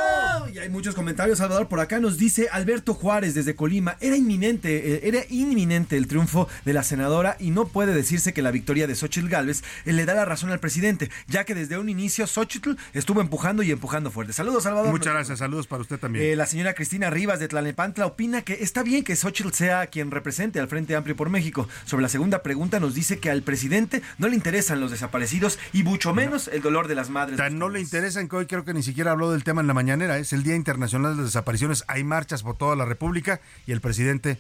Y 0.52 0.58
hay 0.58 0.68
muchos 0.68 0.94
comentarios, 0.94 1.38
Salvador. 1.38 1.68
Por 1.68 1.80
acá 1.80 1.98
nos 2.00 2.18
dice 2.18 2.48
Alberto 2.50 2.94
Juárez 2.94 3.34
desde 3.34 3.54
Colima. 3.54 3.96
Era 4.00 4.16
inminente, 4.16 4.94
eh, 4.94 5.00
era 5.04 5.20
inminente 5.28 5.96
el 5.96 6.06
triunfo 6.06 6.48
de 6.64 6.72
la 6.72 6.82
senadora 6.82 7.36
y 7.38 7.50
no 7.50 7.68
puede 7.68 7.94
decirse 7.94 8.32
que 8.32 8.42
la 8.42 8.50
victoria 8.50 8.86
de 8.86 8.94
Xochitl 8.94 9.28
Gálvez 9.28 9.62
eh, 9.84 9.92
le 9.92 10.04
da 10.04 10.14
la 10.14 10.24
razón 10.24 10.50
al 10.50 10.60
presidente, 10.60 11.10
ya 11.26 11.44
que 11.44 11.54
desde 11.54 11.78
un 11.78 11.88
inicio 11.88 12.26
Xochitl 12.26 12.72
estuvo 12.92 13.20
empujando 13.20 13.62
y 13.62 13.70
empujando 13.70 14.10
fuerte. 14.10 14.32
Saludos, 14.32 14.64
Salvador. 14.64 14.90
Muchas 14.90 15.12
gracias, 15.12 15.38
saludos 15.38 15.66
para 15.66 15.82
usted 15.82 15.98
también. 15.98 16.24
Eh, 16.24 16.36
la 16.36 16.46
señora 16.46 16.74
Cristina 16.74 17.10
Rivas 17.10 17.40
de 17.40 17.48
Tlalnepantla 17.48 18.06
opina 18.06 18.42
que 18.42 18.54
está 18.54 18.82
bien 18.82 19.04
que 19.04 19.16
Xochitl 19.16 19.52
sea 19.52 19.86
quien 19.88 20.10
represente 20.10 20.60
al 20.60 20.68
Frente 20.68 20.96
Amplio 20.96 21.16
por 21.16 21.30
México. 21.30 21.68
Sobre 21.84 22.02
la 22.02 22.08
segunda 22.08 22.42
pregunta 22.42 22.80
nos 22.80 22.94
dice 22.94 23.18
que 23.18 23.30
al 23.30 23.42
presidente 23.42 24.02
no 24.18 24.28
le 24.28 24.36
interesan 24.36 24.80
los 24.80 24.90
desaparecidos 24.90 25.58
y 25.72 25.82
mucho 25.82 26.14
menos 26.14 26.48
el 26.48 26.62
dolor 26.62 26.88
de 26.88 26.94
las 26.94 27.10
madres. 27.10 27.36
Tan 27.36 27.58
no 27.58 27.68
le 27.68 27.80
interesan 27.80 28.28
que 28.28 28.36
hoy 28.36 28.46
creo 28.46 28.64
que 28.64 28.74
ni 28.74 28.82
siquiera 28.82 28.95
habló 29.02 29.30
del 29.30 29.44
tema 29.44 29.60
en 29.60 29.66
la 29.66 29.74
mañanera. 29.74 30.18
Es 30.18 30.32
el 30.32 30.42
Día 30.42 30.56
Internacional 30.56 31.12
de 31.12 31.22
las 31.22 31.26
Desapariciones. 31.26 31.84
Hay 31.86 32.02
marchas 32.04 32.42
por 32.42 32.56
toda 32.56 32.76
la 32.76 32.84
República 32.84 33.40
y 33.66 33.72
el 33.72 33.80
presidente 33.80 34.38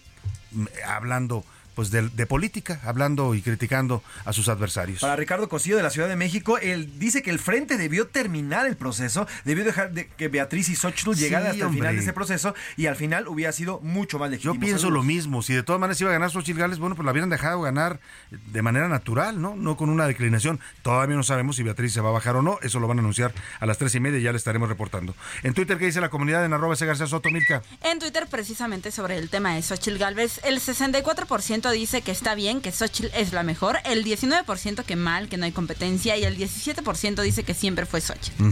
mm, 0.52 0.64
hablando 0.88 1.44
pues 1.76 1.90
de, 1.92 2.08
de, 2.08 2.26
política, 2.26 2.80
hablando 2.84 3.34
y 3.34 3.42
criticando 3.42 4.02
a 4.24 4.32
sus 4.32 4.48
adversarios. 4.48 5.02
Para 5.02 5.14
Ricardo 5.14 5.48
Cosío 5.48 5.76
de 5.76 5.82
la 5.84 5.90
Ciudad 5.90 6.08
de 6.08 6.16
México, 6.16 6.58
él 6.58 6.98
dice 6.98 7.22
que 7.22 7.30
el 7.30 7.38
frente 7.38 7.76
debió 7.76 8.08
terminar 8.08 8.66
el 8.66 8.76
proceso, 8.76 9.28
debió 9.44 9.62
dejar 9.62 9.92
de 9.92 10.08
que 10.08 10.28
Beatriz 10.28 10.70
y 10.70 10.74
Xochitl 10.74 11.14
Sí, 11.14 11.20
llegaran 11.20 11.52
hasta 11.52 11.66
hombre. 11.66 11.78
el 11.78 11.82
final 11.84 11.96
de 11.96 12.02
ese 12.02 12.12
proceso 12.14 12.54
y 12.78 12.86
al 12.86 12.96
final 12.96 13.28
hubiera 13.28 13.52
sido 13.52 13.78
mucho 13.80 14.18
más 14.18 14.30
legítimo. 14.30 14.54
Yo 14.54 14.58
pienso 14.60 14.78
Saludos. 14.86 14.96
lo 14.96 15.02
mismo. 15.02 15.42
Si 15.42 15.52
de 15.52 15.62
todas 15.62 15.78
maneras 15.78 16.00
iba 16.00 16.10
a 16.10 16.14
ganar 16.14 16.30
Xochitl 16.30 16.58
Gales, 16.58 16.78
bueno, 16.78 16.96
pues 16.96 17.04
la 17.04 17.12
hubieran 17.12 17.28
dejado 17.30 17.60
ganar 17.60 18.00
de 18.30 18.62
manera 18.62 18.88
natural, 18.88 19.40
¿no? 19.40 19.54
No 19.54 19.76
con 19.76 19.90
una 19.90 20.06
declinación. 20.06 20.58
Todavía 20.82 21.14
no 21.14 21.22
sabemos 21.22 21.56
si 21.56 21.62
Beatriz 21.62 21.92
se 21.92 22.00
va 22.00 22.08
a 22.08 22.12
bajar 22.12 22.36
o 22.36 22.42
no. 22.42 22.58
Eso 22.62 22.80
lo 22.80 22.88
van 22.88 22.98
a 22.98 23.00
anunciar 23.02 23.34
a 23.60 23.66
las 23.66 23.76
tres 23.76 23.94
y 23.94 24.00
media 24.00 24.18
y 24.18 24.22
ya 24.22 24.32
le 24.32 24.38
estaremos 24.38 24.68
reportando. 24.70 25.14
En 25.42 25.52
Twitter, 25.52 25.76
¿qué 25.76 25.84
dice 25.86 26.00
la 26.00 26.08
comunidad 26.08 26.44
en 26.46 26.54
arroba 26.54 26.72
ese 26.72 26.86
García 26.86 27.06
Soto, 27.06 27.30
Milka? 27.30 27.62
En 27.82 27.98
Twitter, 27.98 28.26
precisamente 28.30 28.90
sobre 28.90 29.18
el 29.18 29.28
tema 29.28 29.54
de 29.54 29.60
Xochitl 29.62 29.98
Galvez, 29.98 30.40
el 30.44 30.58
64% 30.60 31.65
dice 31.70 32.02
que 32.02 32.10
está 32.12 32.34
bien, 32.34 32.60
que 32.60 32.72
Xochitl 32.72 33.08
es 33.14 33.32
la 33.32 33.42
mejor, 33.42 33.78
el 33.84 34.04
19% 34.04 34.84
que 34.84 34.96
mal, 34.96 35.28
que 35.28 35.36
no 35.36 35.44
hay 35.44 35.52
competencia 35.52 36.16
y 36.16 36.24
el 36.24 36.36
17% 36.36 37.22
dice 37.22 37.42
que 37.44 37.54
siempre 37.54 37.86
fue 37.86 38.00
Xochitl. 38.00 38.42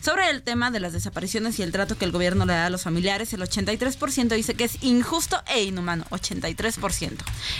Sobre 0.00 0.30
el 0.30 0.42
tema 0.42 0.70
de 0.70 0.80
las 0.80 0.92
desapariciones 0.92 1.58
y 1.58 1.62
el 1.62 1.72
trato 1.72 1.96
que 1.98 2.04
el 2.04 2.12
gobierno 2.12 2.46
le 2.46 2.52
da 2.54 2.66
a 2.66 2.70
los 2.70 2.82
familiares, 2.82 3.32
el 3.32 3.40
83% 3.42 4.34
dice 4.34 4.54
que 4.54 4.64
es 4.64 4.82
injusto 4.82 5.42
e 5.46 5.62
inhumano, 5.64 6.04
83%. 6.10 7.12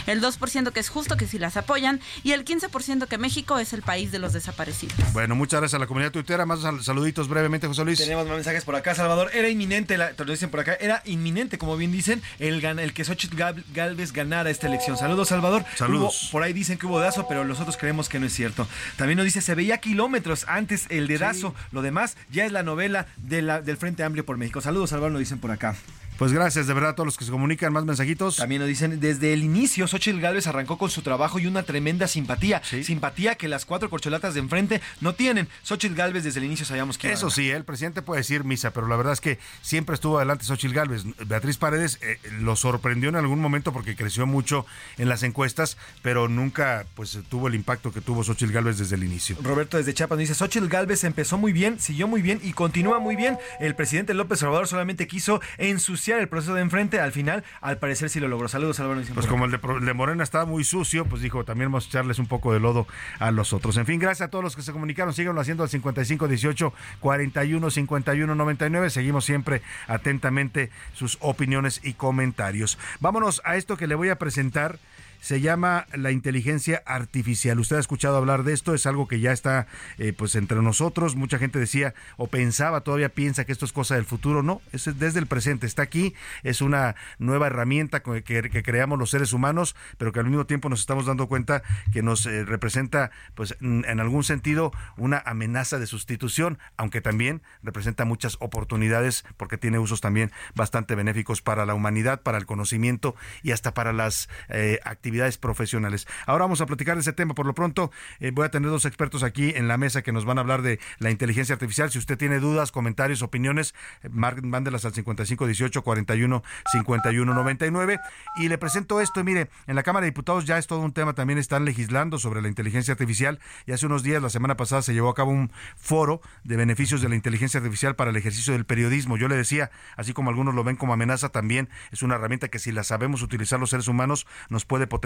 El 0.06 0.20
2% 0.20 0.72
que 0.72 0.80
es 0.80 0.88
justo, 0.88 1.16
que 1.16 1.26
si 1.26 1.38
las 1.38 1.56
apoyan, 1.56 2.00
y 2.22 2.32
el 2.32 2.44
15% 2.44 3.06
que 3.06 3.18
México 3.18 3.58
es 3.58 3.72
el 3.72 3.82
país 3.82 4.12
de 4.12 4.18
los 4.18 4.32
desaparecidos. 4.32 4.94
Bueno, 5.12 5.34
muchas 5.34 5.60
gracias 5.60 5.76
a 5.76 5.80
la 5.80 5.86
comunidad 5.86 6.12
tuitera. 6.12 6.46
Más 6.46 6.60
sal- 6.60 6.82
saluditos 6.82 7.28
brevemente, 7.28 7.66
José 7.66 7.84
Luis. 7.84 7.98
Tenemos 7.98 8.26
más 8.26 8.36
mensajes 8.36 8.64
por 8.64 8.76
acá, 8.76 8.94
Salvador. 8.94 9.30
Era 9.34 9.48
inminente, 9.48 9.96
la- 9.98 10.12
te 10.12 10.24
lo 10.24 10.32
dicen 10.32 10.50
por 10.50 10.60
acá, 10.60 10.74
era 10.80 11.02
inminente, 11.04 11.58
como 11.58 11.76
bien 11.76 11.92
dicen, 11.92 12.22
el, 12.38 12.60
gan- 12.62 12.80
el 12.80 12.92
que 12.92 13.04
Xochitl 13.04 13.36
Gal- 13.36 13.64
Galvez 13.74 14.12
ganara 14.12 14.50
esta 14.50 14.66
elección. 14.66 14.96
Saludos, 15.00 15.28
Salvador. 15.28 15.64
Saludos. 15.76 16.28
por 16.30 16.42
ahí 16.42 16.52
dicen 16.52 16.78
que 16.78 16.86
hubo 16.86 16.98
dedazo, 16.98 17.26
pero 17.26 17.44
nosotros 17.44 17.76
creemos 17.76 18.08
que 18.08 18.20
no 18.20 18.26
es 18.26 18.34
cierto. 18.34 18.68
También 18.96 19.16
nos 19.16 19.24
dice, 19.24 19.40
se 19.40 19.54
veía 19.54 19.78
kilómetros 19.78 20.44
antes 20.46 20.86
el 20.90 21.06
dedazo. 21.06 21.54
Lo 21.72 21.82
demás 21.82 22.16
ya 22.30 22.44
es 22.44 22.52
la 22.52 22.62
novela 22.62 23.06
del 23.16 23.76
Frente 23.78 24.04
Amplio 24.04 24.26
por 24.26 24.36
México. 24.36 24.60
Saludos, 24.60 24.90
Salvador, 24.90 25.12
nos 25.12 25.20
dicen 25.20 25.38
por 25.38 25.50
acá. 25.50 25.74
Pues 26.20 26.34
gracias 26.34 26.66
de 26.66 26.74
verdad 26.74 26.90
a 26.90 26.94
todos 26.94 27.06
los 27.06 27.16
que 27.16 27.24
se 27.24 27.30
comunican. 27.30 27.72
Más 27.72 27.86
mensajitos. 27.86 28.36
También 28.36 28.60
nos 28.60 28.68
dicen, 28.68 29.00
desde 29.00 29.32
el 29.32 29.42
inicio, 29.42 29.88
Xochitl 29.88 30.20
Gálvez 30.20 30.46
arrancó 30.46 30.76
con 30.76 30.90
su 30.90 31.00
trabajo 31.00 31.38
y 31.38 31.46
una 31.46 31.62
tremenda 31.62 32.06
simpatía. 32.08 32.60
Simpatía 32.62 33.36
que 33.36 33.48
las 33.48 33.64
cuatro 33.64 33.88
corcholatas 33.88 34.34
de 34.34 34.40
enfrente 34.40 34.82
no 35.00 35.14
tienen. 35.14 35.48
Xochitl 35.62 35.94
Gálvez 35.94 36.22
desde 36.22 36.40
el 36.40 36.44
inicio 36.44 36.66
sabíamos 36.66 36.98
que 36.98 37.10
Eso 37.10 37.30
sí, 37.30 37.48
el 37.48 37.64
presidente 37.64 38.02
puede 38.02 38.20
decir 38.20 38.44
misa, 38.44 38.70
pero 38.70 38.86
la 38.86 38.96
verdad 38.96 39.14
es 39.14 39.22
que 39.22 39.38
siempre 39.62 39.94
estuvo 39.94 40.18
adelante 40.18 40.44
Xochitl 40.44 40.74
Gálvez. 40.74 41.04
Beatriz 41.26 41.56
Paredes 41.56 41.98
eh, 42.02 42.18
lo 42.38 42.54
sorprendió 42.54 43.08
en 43.08 43.16
algún 43.16 43.40
momento 43.40 43.72
porque 43.72 43.96
creció 43.96 44.26
mucho 44.26 44.66
en 44.98 45.08
las 45.08 45.22
encuestas, 45.22 45.78
pero 46.02 46.28
nunca 46.28 46.84
pues 46.96 47.18
tuvo 47.30 47.48
el 47.48 47.54
impacto 47.54 47.92
que 47.92 48.02
tuvo 48.02 48.24
Xochitl 48.24 48.52
Gálvez 48.52 48.76
desde 48.76 48.96
el 48.96 49.04
inicio. 49.04 49.38
Roberto 49.40 49.78
desde 49.78 49.94
Chiapas 49.94 50.18
nos 50.18 50.28
dice, 50.28 50.34
Xochitl 50.34 50.68
Gálvez 50.68 51.02
empezó 51.04 51.38
muy 51.38 51.54
bien, 51.54 51.80
siguió 51.80 52.06
muy 52.08 52.20
bien 52.20 52.40
y 52.42 52.52
continúa 52.52 52.98
muy 52.98 53.16
bien. 53.16 53.38
El 53.58 53.74
presidente 53.74 54.12
López 54.12 54.42
Obrador 54.42 54.68
solamente 54.68 55.06
quiso 55.06 55.40
ensuciar 55.56 56.09
el 56.18 56.28
proceso 56.28 56.54
de 56.54 56.62
enfrente 56.62 57.00
al 57.00 57.12
final, 57.12 57.44
al 57.60 57.78
parecer 57.78 58.10
sí 58.10 58.20
lo 58.20 58.28
logró. 58.28 58.48
Saludos, 58.48 58.80
Álvaro. 58.80 59.00
Pues 59.14 59.26
como 59.26 59.44
el 59.44 59.50
de, 59.50 59.94
Morena 59.94 60.24
estaba 60.24 60.44
muy 60.44 60.64
sucio, 60.64 61.04
pues 61.04 61.22
dijo, 61.22 61.44
también 61.44 61.70
vamos 61.70 61.86
a 61.86 61.88
echarles 61.88 62.18
un 62.18 62.26
poco 62.26 62.52
de 62.52 62.60
lodo 62.60 62.86
a 63.18 63.30
los 63.30 63.52
otros. 63.52 63.76
En 63.76 63.86
fin, 63.86 64.00
gracias 64.00 64.28
a 64.28 64.30
todos 64.30 64.42
los 64.42 64.56
que 64.56 64.62
se 64.62 64.72
comunicaron. 64.72 65.14
Síganlo 65.14 65.40
haciendo 65.40 65.62
al 65.62 65.68
55 65.68 66.28
18 66.28 66.72
41 67.00 67.70
51 67.70 68.34
99. 68.34 68.90
Seguimos 68.90 69.24
siempre 69.24 69.62
atentamente 69.86 70.70
sus 70.94 71.18
opiniones 71.20 71.80
y 71.82 71.94
comentarios. 71.94 72.78
Vámonos 73.00 73.42
a 73.44 73.56
esto 73.56 73.76
que 73.76 73.86
le 73.86 73.94
voy 73.94 74.08
a 74.08 74.16
presentar 74.16 74.78
se 75.20 75.40
llama 75.40 75.86
la 75.92 76.10
inteligencia 76.10 76.82
artificial. 76.86 77.60
Usted 77.60 77.76
ha 77.76 77.80
escuchado 77.80 78.16
hablar 78.16 78.42
de 78.42 78.52
esto, 78.52 78.74
es 78.74 78.86
algo 78.86 79.06
que 79.06 79.20
ya 79.20 79.32
está 79.32 79.66
eh, 79.98 80.12
pues 80.12 80.34
entre 80.34 80.60
nosotros. 80.62 81.14
Mucha 81.14 81.38
gente 81.38 81.58
decía 81.58 81.94
o 82.16 82.26
pensaba, 82.26 82.80
todavía 82.80 83.10
piensa 83.10 83.44
que 83.44 83.52
esto 83.52 83.64
es 83.64 83.72
cosa 83.72 83.94
del 83.94 84.04
futuro. 84.04 84.42
No, 84.42 84.62
es 84.72 84.98
desde 84.98 85.18
el 85.18 85.26
presente, 85.26 85.66
está 85.66 85.82
aquí, 85.82 86.14
es 86.42 86.60
una 86.62 86.96
nueva 87.18 87.46
herramienta 87.46 88.02
que, 88.02 88.22
que 88.22 88.62
creamos 88.62 88.98
los 88.98 89.10
seres 89.10 89.32
humanos, 89.32 89.76
pero 89.98 90.12
que 90.12 90.20
al 90.20 90.26
mismo 90.26 90.46
tiempo 90.46 90.68
nos 90.68 90.80
estamos 90.80 91.06
dando 91.06 91.28
cuenta 91.28 91.62
que 91.92 92.02
nos 92.02 92.24
eh, 92.26 92.44
representa 92.44 93.10
pues 93.34 93.56
en 93.60 94.00
algún 94.00 94.24
sentido 94.24 94.72
una 94.96 95.22
amenaza 95.24 95.78
de 95.78 95.86
sustitución, 95.86 96.58
aunque 96.76 97.00
también 97.00 97.42
representa 97.62 98.04
muchas 98.04 98.36
oportunidades 98.40 99.24
porque 99.36 99.58
tiene 99.58 99.78
usos 99.78 100.00
también 100.00 100.32
bastante 100.54 100.94
benéficos 100.94 101.42
para 101.42 101.66
la 101.66 101.74
humanidad, 101.74 102.22
para 102.22 102.38
el 102.38 102.46
conocimiento 102.46 103.14
y 103.42 103.52
hasta 103.52 103.74
para 103.74 103.92
las 103.92 104.28
eh, 104.48 104.80
actividades 104.84 105.09
profesionales. 105.38 106.06
Ahora 106.26 106.44
vamos 106.44 106.60
a 106.60 106.66
platicar 106.66 106.96
de 106.96 107.02
ese 107.02 107.12
tema. 107.12 107.34
Por 107.34 107.46
lo 107.46 107.54
pronto, 107.54 107.90
eh, 108.20 108.30
voy 108.32 108.46
a 108.46 108.50
tener 108.50 108.70
dos 108.70 108.84
expertos 108.84 109.22
aquí 109.22 109.52
en 109.54 109.68
la 109.68 109.76
mesa 109.76 110.02
que 110.02 110.12
nos 110.12 110.24
van 110.24 110.38
a 110.38 110.40
hablar 110.42 110.62
de 110.62 110.78
la 110.98 111.10
inteligencia 111.10 111.54
artificial. 111.54 111.90
Si 111.90 111.98
usted 111.98 112.16
tiene 112.16 112.40
dudas, 112.40 112.72
comentarios, 112.72 113.22
opiniones, 113.22 113.74
eh, 114.02 114.08
mándelas 114.10 114.84
al 114.84 114.94
55 114.94 115.46
18 115.46 115.82
41 115.82 116.42
51 116.72 117.34
99. 117.34 118.00
Y 118.36 118.48
le 118.48 118.58
presento 118.58 119.00
esto. 119.00 119.22
Mire, 119.24 119.50
en 119.66 119.76
la 119.76 119.82
Cámara 119.82 120.04
de 120.04 120.10
Diputados 120.10 120.44
ya 120.44 120.58
es 120.58 120.66
todo 120.66 120.80
un 120.80 120.92
tema. 120.92 121.14
También 121.14 121.38
están 121.38 121.64
legislando 121.64 122.18
sobre 122.18 122.42
la 122.42 122.48
inteligencia 122.48 122.92
artificial. 122.92 123.40
Y 123.66 123.72
hace 123.72 123.86
unos 123.86 124.02
días, 124.02 124.22
la 124.22 124.30
semana 124.30 124.56
pasada, 124.56 124.82
se 124.82 124.94
llevó 124.94 125.08
a 125.08 125.14
cabo 125.14 125.30
un 125.32 125.50
foro 125.76 126.20
de 126.44 126.56
beneficios 126.56 127.02
de 127.02 127.08
la 127.08 127.14
inteligencia 127.14 127.58
artificial 127.58 127.96
para 127.96 128.10
el 128.10 128.16
ejercicio 128.16 128.52
del 128.52 128.64
periodismo. 128.64 129.16
Yo 129.16 129.28
le 129.28 129.36
decía, 129.36 129.70
así 129.96 130.12
como 130.12 130.30
algunos 130.30 130.54
lo 130.54 130.64
ven 130.64 130.76
como 130.76 130.92
amenaza, 130.92 131.30
también 131.30 131.68
es 131.90 132.02
una 132.02 132.14
herramienta 132.14 132.48
que 132.48 132.58
si 132.58 132.72
la 132.72 132.84
sabemos 132.84 133.22
utilizar 133.22 133.58
los 133.58 133.70
seres 133.70 133.88
humanos, 133.88 134.26
nos 134.48 134.64
puede 134.64 134.86
potenciar 134.86 134.99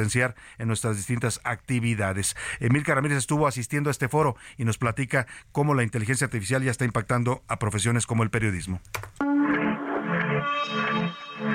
en 0.59 0.69
nuestras 0.69 0.97
distintas 0.97 1.41
actividades. 1.45 2.37
Emil 2.61 2.85
Ramírez 2.85 3.19
estuvo 3.19 3.47
asistiendo 3.47 3.91
a 3.91 3.93
este 3.93 4.09
foro 4.09 4.37
y 4.57 4.65
nos 4.65 4.79
platica 4.79 5.27
cómo 5.53 5.75
la 5.75 5.83
inteligencia 5.83 6.27
artificial 6.27 6.63
ya 6.63 6.71
está 6.71 6.85
impactando 6.85 7.43
a 7.49 7.59
profesiones 7.59 8.07
como 8.07 8.23
el 8.23 8.31
periodismo. 8.31 8.81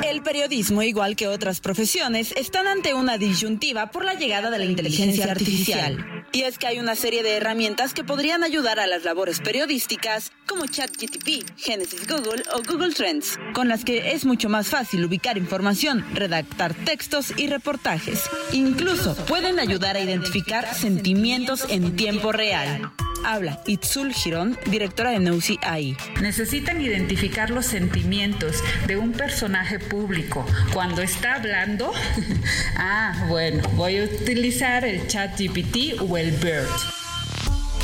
El 0.03 0.21
periodismo, 0.21 0.83
igual 0.83 1.15
que 1.15 1.27
otras 1.27 1.61
profesiones, 1.61 2.33
están 2.35 2.67
ante 2.67 2.93
una 2.93 3.17
disyuntiva 3.17 3.91
por 3.91 4.03
la 4.03 4.13
llegada 4.13 4.49
de 4.49 4.57
la 4.57 4.65
inteligencia 4.65 5.31
artificial. 5.31 6.25
Y 6.31 6.43
es 6.43 6.57
que 6.57 6.67
hay 6.67 6.79
una 6.79 6.95
serie 6.95 7.23
de 7.23 7.37
herramientas 7.37 7.93
que 7.93 8.03
podrían 8.03 8.43
ayudar 8.43 8.79
a 8.79 8.87
las 8.87 9.03
labores 9.03 9.39
periodísticas, 9.39 10.31
como 10.45 10.67
ChatGTP, 10.67 11.57
Genesis 11.57 12.07
Google 12.07 12.43
o 12.53 12.61
Google 12.67 12.93
Trends, 12.93 13.37
con 13.53 13.67
las 13.67 13.83
que 13.83 14.11
es 14.11 14.25
mucho 14.25 14.49
más 14.49 14.67
fácil 14.67 15.05
ubicar 15.05 15.37
información, 15.37 16.05
redactar 16.13 16.73
textos 16.73 17.33
y 17.37 17.47
reportajes. 17.47 18.23
Incluso 18.51 19.15
pueden 19.25 19.59
ayudar 19.59 19.95
a 19.95 20.01
identificar 20.01 20.73
sentimientos 20.75 21.65
en 21.69 21.95
tiempo 21.95 22.31
real. 22.31 22.91
Habla 23.25 23.61
Itzul 23.65 24.13
Girón, 24.13 24.57
directora 24.65 25.11
de 25.11 25.19
Neusi 25.19 25.57
AI. 25.61 25.95
Necesitan 26.21 26.81
identificar 26.81 27.49
los 27.49 27.65
sentimientos 27.65 28.63
de 28.87 28.97
un 28.97 29.11
personaje 29.11 29.79
público 29.79 30.45
cuando 30.73 31.01
está 31.01 31.35
hablando. 31.35 31.91
ah, 32.77 33.25
bueno, 33.27 33.63
voy 33.75 33.97
a 33.97 34.03
utilizar 34.03 34.85
el 34.85 35.07
chat 35.07 35.39
GPT 35.39 36.01
o 36.01 36.17
el 36.17 36.31
BERT. 36.31 37.08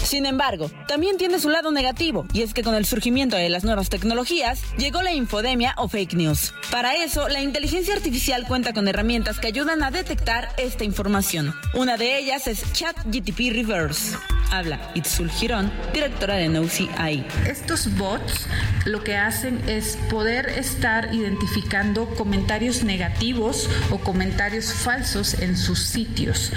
Sin 0.05 0.27
embargo, 0.27 0.69
también 0.87 1.17
tiene 1.17 1.39
su 1.39 1.49
lado 1.49 1.71
negativo, 1.71 2.27
y 2.31 2.43
es 2.43 2.53
que 2.53 2.61
con 2.61 2.75
el 2.75 2.85
surgimiento 2.85 3.35
de 3.35 3.49
las 3.49 3.63
nuevas 3.63 3.89
tecnologías, 3.89 4.61
llegó 4.77 5.01
la 5.01 5.13
infodemia 5.13 5.73
o 5.77 5.87
fake 5.87 6.13
news. 6.13 6.53
Para 6.69 6.95
eso, 6.95 7.27
la 7.27 7.41
inteligencia 7.41 7.95
artificial 7.95 8.45
cuenta 8.47 8.71
con 8.71 8.87
herramientas 8.87 9.39
que 9.39 9.47
ayudan 9.47 9.81
a 9.81 9.89
detectar 9.89 10.49
esta 10.57 10.83
información. 10.83 11.55
Una 11.73 11.97
de 11.97 12.19
ellas 12.19 12.45
es 12.47 12.71
ChatGTP 12.71 13.51
Reverse. 13.51 14.15
Habla 14.51 14.91
Itzul 14.93 15.31
Girón, 15.31 15.71
directora 15.91 16.35
de 16.35 16.49
Nosy 16.49 16.87
AI. 16.97 17.25
Estos 17.47 17.97
bots 17.97 18.47
lo 18.85 19.03
que 19.03 19.17
hacen 19.17 19.59
es 19.67 19.97
poder 20.11 20.49
estar 20.49 21.11
identificando 21.15 22.07
comentarios 22.15 22.83
negativos 22.83 23.67
o 23.89 23.97
comentarios 23.97 24.71
falsos 24.71 25.33
en 25.33 25.57
sus 25.57 25.79
sitios. 25.79 26.51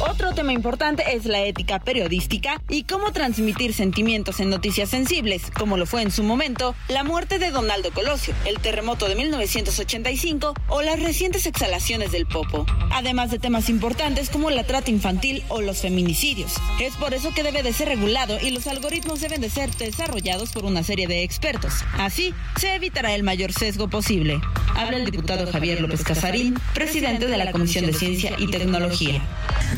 Otro 0.00 0.34
tema 0.34 0.52
importante 0.52 1.02
es 1.14 1.24
la 1.24 1.42
ética 1.42 1.78
periodística 1.78 2.60
y 2.68 2.82
cómo 2.82 3.12
transmitir 3.12 3.72
sentimientos 3.72 4.40
en 4.40 4.50
noticias 4.50 4.90
sensibles, 4.90 5.50
como 5.50 5.78
lo 5.78 5.86
fue 5.86 6.02
en 6.02 6.10
su 6.10 6.22
momento 6.22 6.74
la 6.88 7.02
muerte 7.02 7.38
de 7.38 7.50
Donaldo 7.50 7.90
Colosio, 7.92 8.34
el 8.44 8.58
terremoto 8.58 9.08
de 9.08 9.14
1985 9.14 10.54
o 10.68 10.82
las 10.82 11.02
recientes 11.02 11.46
exhalaciones 11.46 12.12
del 12.12 12.26
Popo, 12.26 12.66
además 12.92 13.30
de 13.30 13.38
temas 13.38 13.70
importantes 13.70 14.28
como 14.28 14.50
la 14.50 14.64
trata 14.64 14.90
infantil 14.90 15.42
o 15.48 15.62
los 15.62 15.78
feminicidios. 15.78 16.52
Es 16.78 16.94
por 16.96 17.14
eso 17.14 17.32
que 17.32 17.42
debe 17.42 17.62
de 17.62 17.72
ser 17.72 17.88
regulado 17.88 18.38
y 18.40 18.50
los 18.50 18.66
algoritmos 18.66 19.20
deben 19.20 19.40
de 19.40 19.48
ser 19.48 19.74
desarrollados 19.76 20.52
por 20.52 20.66
una 20.66 20.82
serie 20.82 21.06
de 21.06 21.22
expertos. 21.22 21.72
Así 21.98 22.34
se 22.60 22.74
evitará 22.74 23.14
el 23.14 23.22
mayor 23.22 23.52
sesgo 23.52 23.88
posible. 23.88 24.40
Habla 24.74 24.98
el 24.98 25.10
diputado 25.10 25.50
Javier 25.50 25.80
López 25.80 26.04
Casarín, 26.04 26.58
presidente 26.74 27.26
de 27.26 27.38
la 27.38 27.50
Comisión 27.50 27.86
de 27.86 27.94
Ciencia 27.94 28.34
y 28.38 28.48
Tecnología 28.48 29.25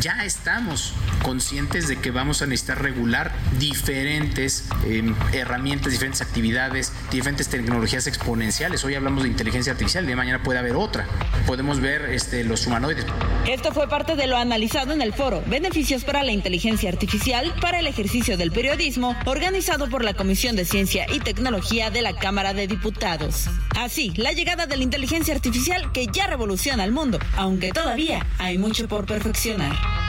ya 0.00 0.24
estamos 0.24 0.92
conscientes 1.22 1.88
de 1.88 1.96
que 1.96 2.10
vamos 2.10 2.42
a 2.42 2.46
necesitar 2.46 2.80
regular 2.80 3.32
diferentes 3.58 4.68
em, 4.86 5.14
herramientas, 5.32 5.92
diferentes 5.92 6.20
actividades, 6.20 6.92
diferentes 7.10 7.48
tecnologías 7.48 8.06
exponenciales. 8.06 8.84
Hoy 8.84 8.94
hablamos 8.94 9.24
de 9.24 9.30
inteligencia 9.30 9.72
artificial, 9.72 10.06
de 10.06 10.14
mañana 10.14 10.42
puede 10.42 10.58
haber 10.58 10.76
otra. 10.76 11.06
Podemos 11.46 11.80
ver 11.80 12.02
este, 12.12 12.44
los 12.44 12.66
humanoides. 12.66 13.06
Esto 13.46 13.72
fue 13.72 13.88
parte 13.88 14.14
de 14.14 14.26
lo 14.26 14.36
analizado 14.36 14.92
en 14.92 15.02
el 15.02 15.12
foro 15.12 15.42
Beneficios 15.46 16.04
para 16.04 16.22
la 16.22 16.32
Inteligencia 16.32 16.90
Artificial 16.90 17.52
para 17.60 17.80
el 17.80 17.86
ejercicio 17.86 18.36
del 18.36 18.52
periodismo, 18.52 19.16
organizado 19.24 19.88
por 19.88 20.04
la 20.04 20.14
Comisión 20.14 20.54
de 20.54 20.64
Ciencia 20.64 21.06
y 21.12 21.20
Tecnología 21.20 21.90
de 21.90 22.02
la 22.02 22.14
Cámara 22.14 22.54
de 22.54 22.66
Diputados. 22.66 23.48
Así, 23.76 24.12
la 24.16 24.32
llegada 24.32 24.66
de 24.66 24.76
la 24.76 24.82
inteligencia 24.82 25.34
artificial 25.34 25.92
que 25.92 26.06
ya 26.06 26.26
revoluciona 26.26 26.84
el 26.84 26.92
mundo, 26.92 27.18
aunque 27.36 27.72
todavía 27.72 28.26
hay 28.38 28.58
mucho 28.58 28.86
por 28.88 29.06
perfeccionar. 29.06 29.37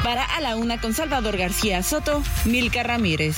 Para 0.03 0.23
A 0.23 0.41
la 0.41 0.55
Una 0.55 0.81
con 0.81 0.95
Salvador 0.95 1.37
García 1.37 1.83
Soto, 1.83 2.23
Milka 2.45 2.81
Ramírez. 2.81 3.37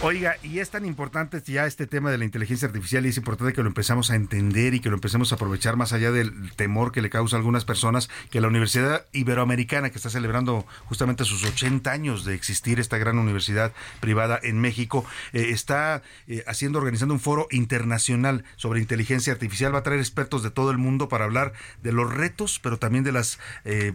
Oiga, 0.00 0.36
y 0.44 0.60
es 0.60 0.70
tan 0.70 0.86
importante 0.86 1.42
ya 1.44 1.66
este 1.66 1.88
tema 1.88 2.12
de 2.12 2.18
la 2.18 2.24
inteligencia 2.24 2.68
artificial 2.68 3.04
y 3.04 3.08
es 3.08 3.16
importante 3.16 3.52
que 3.52 3.62
lo 3.62 3.68
empezamos 3.68 4.12
a 4.12 4.14
entender 4.14 4.72
y 4.72 4.78
que 4.78 4.90
lo 4.90 4.94
empecemos 4.94 5.32
a 5.32 5.34
aprovechar 5.34 5.74
más 5.74 5.92
allá 5.92 6.12
del 6.12 6.52
temor 6.52 6.92
que 6.92 7.02
le 7.02 7.10
causa 7.10 7.34
a 7.34 7.38
algunas 7.40 7.64
personas, 7.64 8.08
que 8.30 8.40
la 8.40 8.46
Universidad 8.46 9.06
Iberoamericana, 9.12 9.90
que 9.90 9.96
está 9.96 10.08
celebrando 10.08 10.64
justamente 10.84 11.24
sus 11.24 11.44
80 11.44 11.90
años 11.90 12.24
de 12.24 12.36
existir, 12.36 12.78
esta 12.78 12.96
gran 12.96 13.18
universidad 13.18 13.72
privada 13.98 14.38
en 14.40 14.60
México, 14.60 15.04
eh, 15.32 15.48
está 15.50 16.02
eh, 16.28 16.44
haciendo, 16.46 16.78
organizando 16.78 17.12
un 17.12 17.18
foro 17.18 17.48
internacional 17.50 18.44
sobre 18.54 18.78
inteligencia 18.78 19.32
artificial. 19.32 19.74
Va 19.74 19.80
a 19.80 19.82
traer 19.82 19.98
expertos 19.98 20.44
de 20.44 20.52
todo 20.52 20.70
el 20.70 20.78
mundo 20.78 21.08
para 21.08 21.24
hablar 21.24 21.54
de 21.82 21.90
los 21.90 22.08
retos, 22.14 22.60
pero 22.62 22.78
también 22.78 23.02
de 23.02 23.10
las 23.10 23.40
eh, 23.64 23.94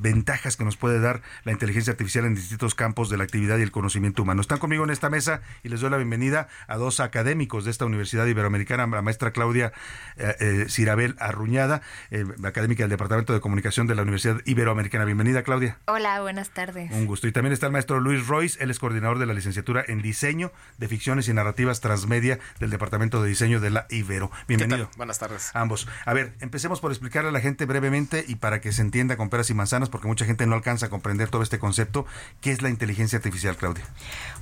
ventajas 0.00 0.56
que 0.56 0.64
nos 0.64 0.78
puede 0.78 0.98
dar 0.98 1.20
la 1.44 1.52
inteligencia 1.52 1.90
artificial 1.90 2.24
en 2.24 2.36
distintos 2.36 2.74
campos 2.74 3.10
de 3.10 3.18
la 3.18 3.24
actividad 3.24 3.58
y 3.58 3.62
el 3.62 3.70
conocimiento 3.70 4.22
humano. 4.22 4.40
Están 4.40 4.58
conmigo 4.58 4.84
en 4.84 4.90
esta 4.90 5.10
mesa 5.10 5.41
y 5.62 5.68
les 5.68 5.80
doy 5.80 5.90
la 5.90 5.96
bienvenida 5.96 6.48
a 6.66 6.76
dos 6.76 7.00
académicos 7.00 7.64
de 7.64 7.70
esta 7.70 7.84
Universidad 7.84 8.26
Iberoamericana, 8.26 8.86
la 8.86 9.02
maestra 9.02 9.32
Claudia 9.32 9.72
eh, 10.16 10.36
eh, 10.40 10.66
Cirabel 10.68 11.16
Arruñada, 11.18 11.82
eh, 12.10 12.24
académica 12.44 12.82
del 12.82 12.90
Departamento 12.90 13.32
de 13.32 13.40
Comunicación 13.40 13.86
de 13.86 13.94
la 13.94 14.02
Universidad 14.02 14.40
Iberoamericana. 14.44 15.04
Bienvenida, 15.04 15.42
Claudia. 15.42 15.78
Hola, 15.86 16.20
buenas 16.20 16.50
tardes. 16.50 16.90
Un 16.92 17.06
gusto. 17.06 17.26
Y 17.26 17.32
también 17.32 17.52
está 17.52 17.66
el 17.66 17.72
maestro 17.72 18.00
Luis 18.00 18.26
Royce, 18.26 18.62
él 18.62 18.70
es 18.70 18.78
coordinador 18.78 19.18
de 19.18 19.26
la 19.26 19.34
licenciatura 19.34 19.84
en 19.86 20.02
Diseño 20.02 20.52
de 20.78 20.88
Ficciones 20.88 21.28
y 21.28 21.34
Narrativas 21.34 21.80
Transmedia 21.80 22.38
del 22.60 22.70
Departamento 22.70 23.22
de 23.22 23.28
Diseño 23.28 23.60
de 23.60 23.70
la 23.70 23.86
Ibero. 23.90 24.30
Bienvenido. 24.48 24.90
Buenas 24.96 25.18
tardes. 25.18 25.50
Ambos. 25.54 25.88
A 26.04 26.12
ver, 26.12 26.34
empecemos 26.40 26.80
por 26.80 26.90
explicarle 26.90 27.30
a 27.30 27.32
la 27.32 27.40
gente 27.40 27.66
brevemente 27.66 28.24
y 28.26 28.36
para 28.36 28.60
que 28.60 28.72
se 28.72 28.82
entienda 28.82 29.16
con 29.16 29.30
peras 29.30 29.50
y 29.50 29.54
manzanas, 29.54 29.88
porque 29.88 30.06
mucha 30.06 30.24
gente 30.24 30.46
no 30.46 30.54
alcanza 30.54 30.86
a 30.86 30.88
comprender 30.90 31.28
todo 31.28 31.42
este 31.42 31.58
concepto, 31.58 32.06
¿qué 32.40 32.52
es 32.52 32.62
la 32.62 32.68
inteligencia 32.68 33.16
artificial, 33.16 33.56
Claudia? 33.56 33.84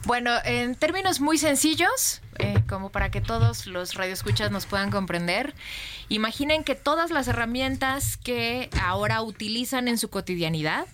Bueno, 0.04 0.32
en 0.44 0.74
términos 0.74 0.89
muy 1.20 1.38
sencillos, 1.38 2.20
eh, 2.38 2.62
como 2.68 2.90
para 2.90 3.10
que 3.10 3.20
todos 3.20 3.66
los 3.66 3.94
radioescuchas 3.94 4.50
nos 4.50 4.66
puedan 4.66 4.90
comprender, 4.90 5.54
imaginen 6.08 6.64
que 6.64 6.74
todas 6.74 7.10
las 7.10 7.28
herramientas 7.28 8.16
que 8.16 8.68
ahora 8.82 9.22
utilizan 9.22 9.88
en 9.88 9.98
su 9.98 10.10
cotidianidad, 10.10 10.86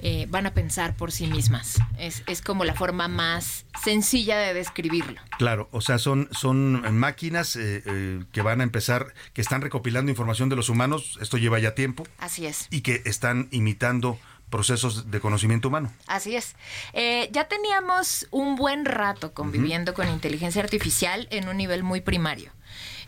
eh, 0.00 0.26
van 0.28 0.46
a 0.46 0.52
pensar 0.52 0.96
por 0.96 1.12
sí 1.12 1.26
mismas. 1.26 1.78
Es, 1.98 2.24
es, 2.26 2.42
como 2.42 2.64
la 2.64 2.74
forma 2.74 3.08
más 3.08 3.64
sencilla 3.82 4.36
de 4.38 4.52
describirlo. 4.52 5.18
Claro, 5.38 5.68
o 5.72 5.80
sea, 5.80 5.98
son, 5.98 6.28
son 6.30 6.94
máquinas 6.94 7.56
eh, 7.56 8.22
que 8.30 8.42
van 8.42 8.60
a 8.60 8.64
empezar, 8.64 9.14
que 9.32 9.40
están 9.40 9.62
recopilando 9.62 10.10
información 10.10 10.50
de 10.50 10.56
los 10.56 10.68
humanos, 10.68 11.18
esto 11.22 11.38
lleva 11.38 11.58
ya 11.58 11.74
tiempo. 11.74 12.06
Así 12.18 12.44
es. 12.44 12.66
Y 12.70 12.82
que 12.82 13.00
están 13.06 13.48
imitando 13.50 14.18
procesos 14.54 15.10
de 15.10 15.18
conocimiento 15.18 15.66
humano. 15.66 15.92
Así 16.06 16.36
es. 16.36 16.54
Eh, 16.92 17.28
ya 17.32 17.48
teníamos 17.48 18.28
un 18.30 18.54
buen 18.54 18.84
rato 18.84 19.34
conviviendo 19.34 19.90
uh 19.90 19.94
-huh. 19.94 19.96
con 19.96 20.08
inteligencia 20.08 20.62
artificial 20.62 21.26
en 21.32 21.48
un 21.48 21.56
nivel 21.56 21.82
muy 21.82 22.00
primario. 22.00 22.52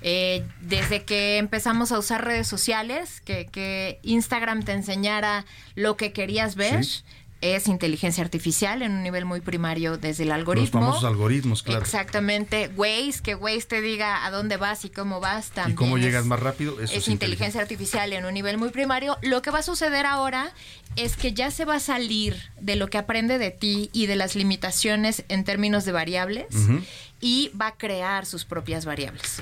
Eh, 0.03 0.45
desde 0.61 1.05
que 1.05 1.39
empezamos 1.39 1.93
a 1.93 2.01
usar 2.01 2.25
redes 2.25 2.49
sociales, 2.49 3.21
que, 3.21 3.47
que, 3.47 4.01
Instagram 4.03 4.65
te 4.65 4.73
enseñara 4.73 5.45
lo 5.77 5.97
que 5.97 6.13
querías 6.13 6.57
ver. 6.57 6.85
¿Sí? 6.85 7.05
Es 7.41 7.69
inteligencia 7.69 8.25
artificial 8.25 8.83
en 8.83 8.93
un 8.93 9.03
nivel 9.03 9.25
muy 9.25 9.41
primario 9.41 9.99
desde 9.99 10.23
el 10.23 10.33
algoritmo. 10.33 10.81
Los 10.81 10.87
famosos 10.87 11.05
algoritmos, 11.05 11.63
claro. 11.63 11.83
Exactamente. 11.83 12.71
Waze, 12.77 13.21
que 13.23 13.35
Waze 13.35 13.67
te 13.67 13.81
diga 13.81 14.25
a 14.25 14.31
dónde 14.31 14.57
vas 14.57 14.85
y 14.85 14.91
cómo 14.91 15.21
vas 15.21 15.51
también. 15.51 15.75
¿Y 15.75 15.77
cómo 15.77 15.99
es, 15.99 16.05
llegas 16.05 16.25
más 16.25 16.41
rápido? 16.41 16.81
Eso 16.81 16.95
es, 16.95 17.03
es 17.03 17.09
inteligencia 17.09 17.61
artificial 17.61 18.13
en 18.13 18.25
un 18.25 18.35
nivel 18.35 18.59
muy 18.59 18.71
primario. 18.71 19.19
Lo 19.23 19.43
que 19.43 19.51
va 19.51 19.59
a 19.59 19.63
suceder 19.63 20.07
ahora 20.07 20.53
es 20.97 21.17
que 21.17 21.35
ya 21.35 21.51
se 21.51 21.65
va 21.65 21.77
a 21.77 21.81
salir 21.81 22.37
de 22.61 22.77
lo 22.77 22.89
que 22.89 22.99
aprende 22.99 23.39
de 23.39 23.51
ti 23.51 23.91
y 23.93 24.07
de 24.07 24.17
las 24.17 24.35
limitaciones 24.35 25.25
en 25.29 25.45
términos 25.45 25.85
de 25.85 25.93
variables. 25.93 26.47
Uh 26.53 26.59
-huh 26.59 26.83
y 27.21 27.51
va 27.61 27.69
a 27.69 27.77
crear 27.77 28.27
sus 28.27 28.45
propias 28.45 28.85
variables. 28.85 29.41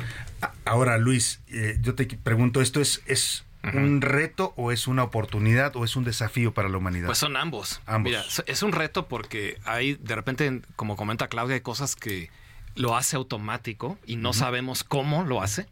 Ahora, 0.65 0.99
Luis, 0.99 1.41
eh, 1.49 1.79
yo 1.81 1.95
te 1.95 2.07
pregunto, 2.07 2.61
¿esto 2.61 2.81
es, 2.81 3.03
es. 3.07 3.45
Un 3.73 4.01
reto 4.01 4.53
o 4.57 4.73
es 4.73 4.87
una 4.87 5.03
oportunidad 5.03 5.75
o 5.77 5.85
es 5.85 5.97
un 5.97 6.05
desafío 6.05 6.53
para 6.53 6.69
la 6.69 6.77
humanidad? 6.79 7.07
Pues 7.07 7.19
son 7.19 7.37
ambos. 7.37 7.81
ambos. 7.87 8.11
Mira, 8.11 8.25
es 8.47 8.63
un 8.63 8.73
reto 8.73 9.09
porque 9.09 9.59
hay, 9.65 9.95
de 9.95 10.15
repente, 10.15 10.63
como 10.77 10.97
comenta 10.97 11.29
Claudia, 11.29 11.55
hay 11.55 11.61
cosas 11.61 11.97
que 11.97 12.31
lo 12.75 12.97
hace 12.97 13.17
automático 13.17 13.99
y 14.07 14.17
no 14.17 14.31
uh 14.31 14.33
-huh. 14.33 14.37
sabemos 14.37 14.85
cómo 14.85 15.25
lo 15.25 15.43
hace. 15.43 15.67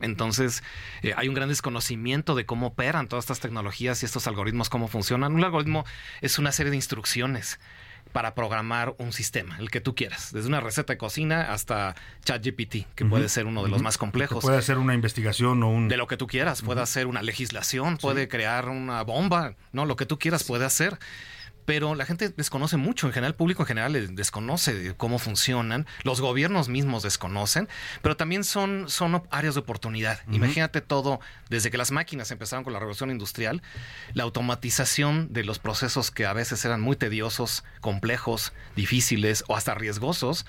Entonces, 0.00 0.62
eh, 1.02 1.12
hay 1.16 1.28
un 1.28 1.34
gran 1.34 1.48
desconocimiento 1.48 2.34
de 2.34 2.46
cómo 2.46 2.68
operan 2.68 3.08
todas 3.08 3.24
estas 3.24 3.40
tecnologías 3.40 4.02
y 4.02 4.06
estos 4.06 4.26
algoritmos, 4.26 4.68
cómo 4.68 4.86
funcionan. 4.88 5.34
Un 5.34 5.44
algoritmo 5.44 5.84
es 6.20 6.38
una 6.38 6.52
serie 6.52 6.70
de 6.70 6.76
instrucciones 6.76 7.58
para 8.12 8.34
programar 8.34 8.94
un 8.98 9.12
sistema, 9.12 9.56
el 9.58 9.70
que 9.70 9.80
tú 9.80 9.94
quieras, 9.94 10.32
desde 10.32 10.48
una 10.48 10.60
receta 10.60 10.92
de 10.92 10.98
cocina 10.98 11.52
hasta 11.52 11.94
ChatGPT, 12.24 12.86
que 12.94 13.04
uh 13.04 13.06
-huh. 13.06 13.10
puede 13.10 13.28
ser 13.28 13.46
uno 13.46 13.62
de 13.62 13.68
los 13.70 13.82
más 13.82 13.98
complejos. 13.98 14.42
Puede 14.42 14.58
hacer 14.58 14.78
una 14.78 14.94
investigación 14.94 15.62
o 15.62 15.68
un... 15.68 15.88
De 15.88 15.96
lo 15.96 16.06
que 16.06 16.16
tú 16.16 16.26
quieras, 16.26 16.62
puede 16.62 16.80
hacer 16.80 17.06
una 17.06 17.22
legislación, 17.22 17.96
sí. 17.96 18.02
puede 18.02 18.28
crear 18.28 18.68
una 18.68 19.02
bomba, 19.02 19.54
no, 19.72 19.86
lo 19.86 19.96
que 19.96 20.06
tú 20.06 20.18
quieras 20.18 20.44
puede 20.44 20.64
hacer 20.64 20.98
pero 21.68 21.94
la 21.94 22.06
gente 22.06 22.30
desconoce 22.30 22.78
mucho, 22.78 23.08
en 23.08 23.12
general 23.12 23.32
el 23.32 23.36
público 23.36 23.62
en 23.62 23.66
general 23.66 24.14
desconoce 24.16 24.94
cómo 24.96 25.18
funcionan, 25.18 25.86
los 26.02 26.18
gobiernos 26.18 26.70
mismos 26.70 27.02
desconocen, 27.02 27.68
pero 28.00 28.16
también 28.16 28.42
son, 28.42 28.88
son 28.88 29.22
áreas 29.30 29.52
de 29.52 29.60
oportunidad. 29.60 30.18
Uh 30.26 30.30
-huh. 30.30 30.36
Imagínate 30.36 30.80
todo, 30.80 31.20
desde 31.50 31.70
que 31.70 31.76
las 31.76 31.90
máquinas 31.90 32.30
empezaron 32.30 32.64
con 32.64 32.72
la 32.72 32.78
revolución 32.78 33.10
industrial, 33.10 33.60
la 34.14 34.22
automatización 34.22 35.30
de 35.30 35.44
los 35.44 35.58
procesos 35.58 36.10
que 36.10 36.24
a 36.24 36.32
veces 36.32 36.64
eran 36.64 36.80
muy 36.80 36.96
tediosos, 36.96 37.64
complejos, 37.82 38.54
difíciles 38.74 39.44
o 39.46 39.54
hasta 39.54 39.74
riesgosos, 39.74 40.46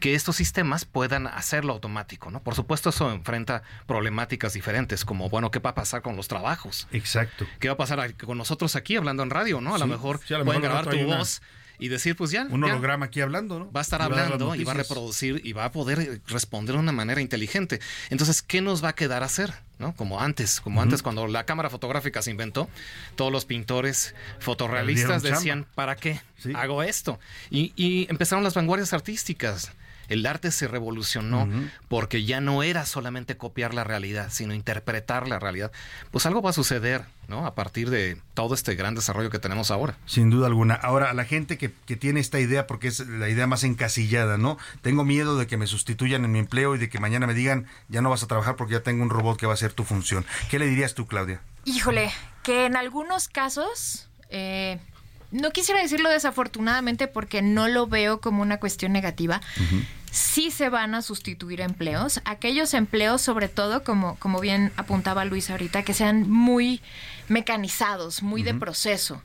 que 0.00 0.16
estos 0.16 0.34
sistemas 0.34 0.84
puedan 0.84 1.28
hacerlo 1.28 1.74
automático. 1.74 2.32
¿no? 2.32 2.42
Por 2.42 2.56
supuesto 2.56 2.90
eso 2.90 3.12
enfrenta 3.12 3.62
problemáticas 3.86 4.52
diferentes, 4.54 5.04
como, 5.04 5.28
bueno, 5.28 5.52
¿qué 5.52 5.60
va 5.60 5.70
a 5.70 5.74
pasar 5.76 6.02
con 6.02 6.16
los 6.16 6.26
trabajos? 6.26 6.88
Exacto. 6.90 7.46
¿Qué 7.60 7.68
va 7.68 7.74
a 7.74 7.76
pasar 7.76 8.16
con 8.16 8.36
nosotros 8.36 8.74
aquí 8.74 8.96
hablando 8.96 9.22
en 9.22 9.30
radio? 9.30 9.60
¿no? 9.60 9.70
A 9.70 9.78
sí, 9.78 9.84
lo 9.84 9.86
mejor... 9.86 10.20
Sí, 10.26 10.34
a 10.34 10.38
lo 10.38 10.55
pueden 10.60 10.72
grabar 10.72 10.88
tu 10.88 11.04
voz 11.04 11.40
y 11.78 11.88
decir, 11.88 12.16
pues 12.16 12.30
ya. 12.30 12.46
Un 12.48 12.62
ya, 12.62 12.72
holograma 12.72 13.06
aquí 13.06 13.20
hablando, 13.20 13.58
¿no? 13.58 13.72
Va 13.72 13.80
a 13.80 13.82
estar 13.82 14.00
hablando 14.02 14.54
y 14.54 14.64
va 14.64 14.72
a 14.72 14.76
reproducir 14.76 15.40
y 15.44 15.52
va 15.52 15.66
a 15.66 15.72
poder 15.72 16.20
responder 16.26 16.74
de 16.74 16.80
una 16.80 16.92
manera 16.92 17.20
inteligente. 17.20 17.80
Entonces, 18.10 18.42
¿qué 18.42 18.60
nos 18.60 18.82
va 18.82 18.90
a 18.90 18.94
quedar 18.94 19.22
a 19.22 19.26
hacer? 19.26 19.52
¿no? 19.78 19.94
Como 19.94 20.20
antes, 20.20 20.60
como 20.60 20.76
uh 20.76 20.80
-huh. 20.80 20.84
antes 20.84 21.02
cuando 21.02 21.26
la 21.26 21.44
cámara 21.44 21.68
fotográfica 21.68 22.22
se 22.22 22.30
inventó, 22.30 22.68
todos 23.14 23.30
los 23.30 23.44
pintores 23.44 24.14
fotorrealistas 24.38 25.22
decían. 25.22 25.66
¿para 25.74 25.96
qué 25.96 26.20
sí. 26.38 26.52
hago 26.54 26.82
esto? 26.82 27.18
Y, 27.50 27.72
y 27.76 28.06
empezaron 28.08 28.42
las 28.42 28.54
vanguardias 28.54 28.92
artísticas 28.94 29.72
el 30.08 30.26
arte 30.26 30.50
se 30.50 30.68
revolucionó 30.68 31.44
uh 31.44 31.46
-huh. 31.46 31.70
porque 31.88 32.24
ya 32.24 32.40
no 32.40 32.62
era 32.62 32.86
solamente 32.86 33.36
copiar 33.36 33.74
la 33.74 33.84
realidad, 33.84 34.28
sino 34.30 34.54
interpretar 34.54 35.28
la 35.28 35.38
realidad. 35.38 35.72
Pues 36.10 36.26
algo 36.26 36.42
va 36.42 36.50
a 36.50 36.52
suceder, 36.52 37.04
¿no? 37.28 37.46
A 37.46 37.54
partir 37.54 37.90
de 37.90 38.16
todo 38.34 38.54
este 38.54 38.74
gran 38.74 38.94
desarrollo 38.94 39.30
que 39.30 39.38
tenemos 39.38 39.70
ahora. 39.70 39.96
Sin 40.06 40.30
duda 40.30 40.46
alguna. 40.46 40.74
Ahora, 40.74 41.10
a 41.10 41.14
la 41.14 41.24
gente 41.24 41.58
que, 41.58 41.72
que 41.86 41.96
tiene 41.96 42.20
esta 42.20 42.40
idea, 42.40 42.66
porque 42.66 42.88
es 42.88 43.00
la 43.00 43.28
idea 43.28 43.46
más 43.46 43.64
encasillada, 43.64 44.38
¿no? 44.38 44.58
Tengo 44.82 45.04
miedo 45.04 45.38
de 45.38 45.46
que 45.46 45.56
me 45.56 45.66
sustituyan 45.66 46.24
en 46.24 46.32
mi 46.32 46.38
empleo 46.38 46.74
y 46.74 46.78
de 46.78 46.88
que 46.88 47.00
mañana 47.00 47.26
me 47.26 47.34
digan, 47.34 47.66
ya 47.88 48.02
no 48.02 48.10
vas 48.10 48.22
a 48.22 48.26
trabajar 48.26 48.56
porque 48.56 48.74
ya 48.74 48.82
tengo 48.82 49.02
un 49.02 49.10
robot 49.10 49.38
que 49.38 49.46
va 49.46 49.52
a 49.52 49.54
hacer 49.54 49.72
tu 49.72 49.84
función. 49.84 50.24
¿Qué 50.50 50.58
le 50.58 50.66
dirías 50.66 50.94
tú, 50.94 51.06
Claudia? 51.06 51.40
Híjole, 51.64 52.10
que 52.42 52.66
en 52.66 52.76
algunos 52.76 53.28
casos... 53.28 54.08
Eh 54.28 54.80
no 55.30 55.50
quisiera 55.50 55.80
decirlo 55.82 56.10
desafortunadamente 56.10 57.06
porque 57.08 57.42
no 57.42 57.68
lo 57.68 57.86
veo 57.86 58.20
como 58.20 58.42
una 58.42 58.58
cuestión 58.58 58.92
negativa. 58.92 59.40
Uh 59.58 59.62
-huh. 59.62 59.84
Sí 60.10 60.50
se 60.50 60.68
van 60.70 60.94
a 60.94 61.02
sustituir 61.02 61.60
empleos. 61.60 62.20
Aquellos 62.24 62.72
empleos, 62.74 63.20
sobre 63.20 63.48
todo, 63.48 63.84
como, 63.84 64.16
como 64.18 64.40
bien 64.40 64.72
apuntaba 64.76 65.24
Luis 65.24 65.50
ahorita, 65.50 65.82
que 65.82 65.92
sean 65.92 66.30
muy 66.30 66.80
mecanizados, 67.28 68.22
muy 68.22 68.42
uh 68.42 68.44
-huh. 68.44 68.52
de 68.52 68.54
proceso. 68.54 69.22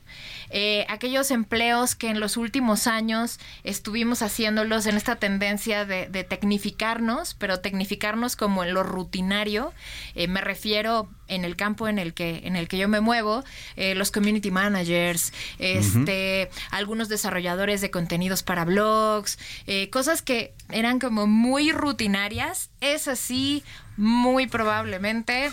Eh, 0.50 0.84
aquellos 0.88 1.30
empleos 1.30 1.94
que 1.94 2.08
en 2.08 2.20
los 2.20 2.36
últimos 2.36 2.86
años 2.86 3.38
estuvimos 3.64 4.22
haciéndolos 4.22 4.86
en 4.86 4.96
esta 4.96 5.16
tendencia 5.16 5.84
de, 5.84 6.08
de 6.08 6.24
tecnificarnos, 6.24 7.34
pero 7.34 7.60
tecnificarnos 7.60 8.36
como 8.36 8.64
en 8.64 8.74
lo 8.74 8.82
rutinario. 8.82 9.72
Eh, 10.14 10.28
me 10.28 10.40
refiero 10.40 11.08
en 11.28 11.44
el 11.44 11.56
campo 11.56 11.88
en 11.88 11.98
el 11.98 12.12
que, 12.12 12.42
en 12.44 12.56
el 12.56 12.68
que 12.68 12.76
yo 12.76 12.88
me 12.88 13.00
muevo, 13.00 13.42
eh, 13.76 13.94
los 13.94 14.10
community 14.10 14.50
managers, 14.50 15.32
este, 15.58 16.50
uh 16.50 16.54
-huh. 16.54 16.68
algunos 16.70 17.08
desarrolladores 17.08 17.80
de 17.80 17.90
contenidos 17.90 18.42
para 18.42 18.64
blogs, 18.64 19.38
eh, 19.66 19.88
cosas 19.90 20.20
que 20.20 20.54
eran 20.70 20.98
como 20.98 21.26
muy 21.26 21.72
rutinarias. 21.72 22.70
Es 22.80 23.08
así, 23.08 23.62
muy 23.96 24.46
probablemente 24.46 25.50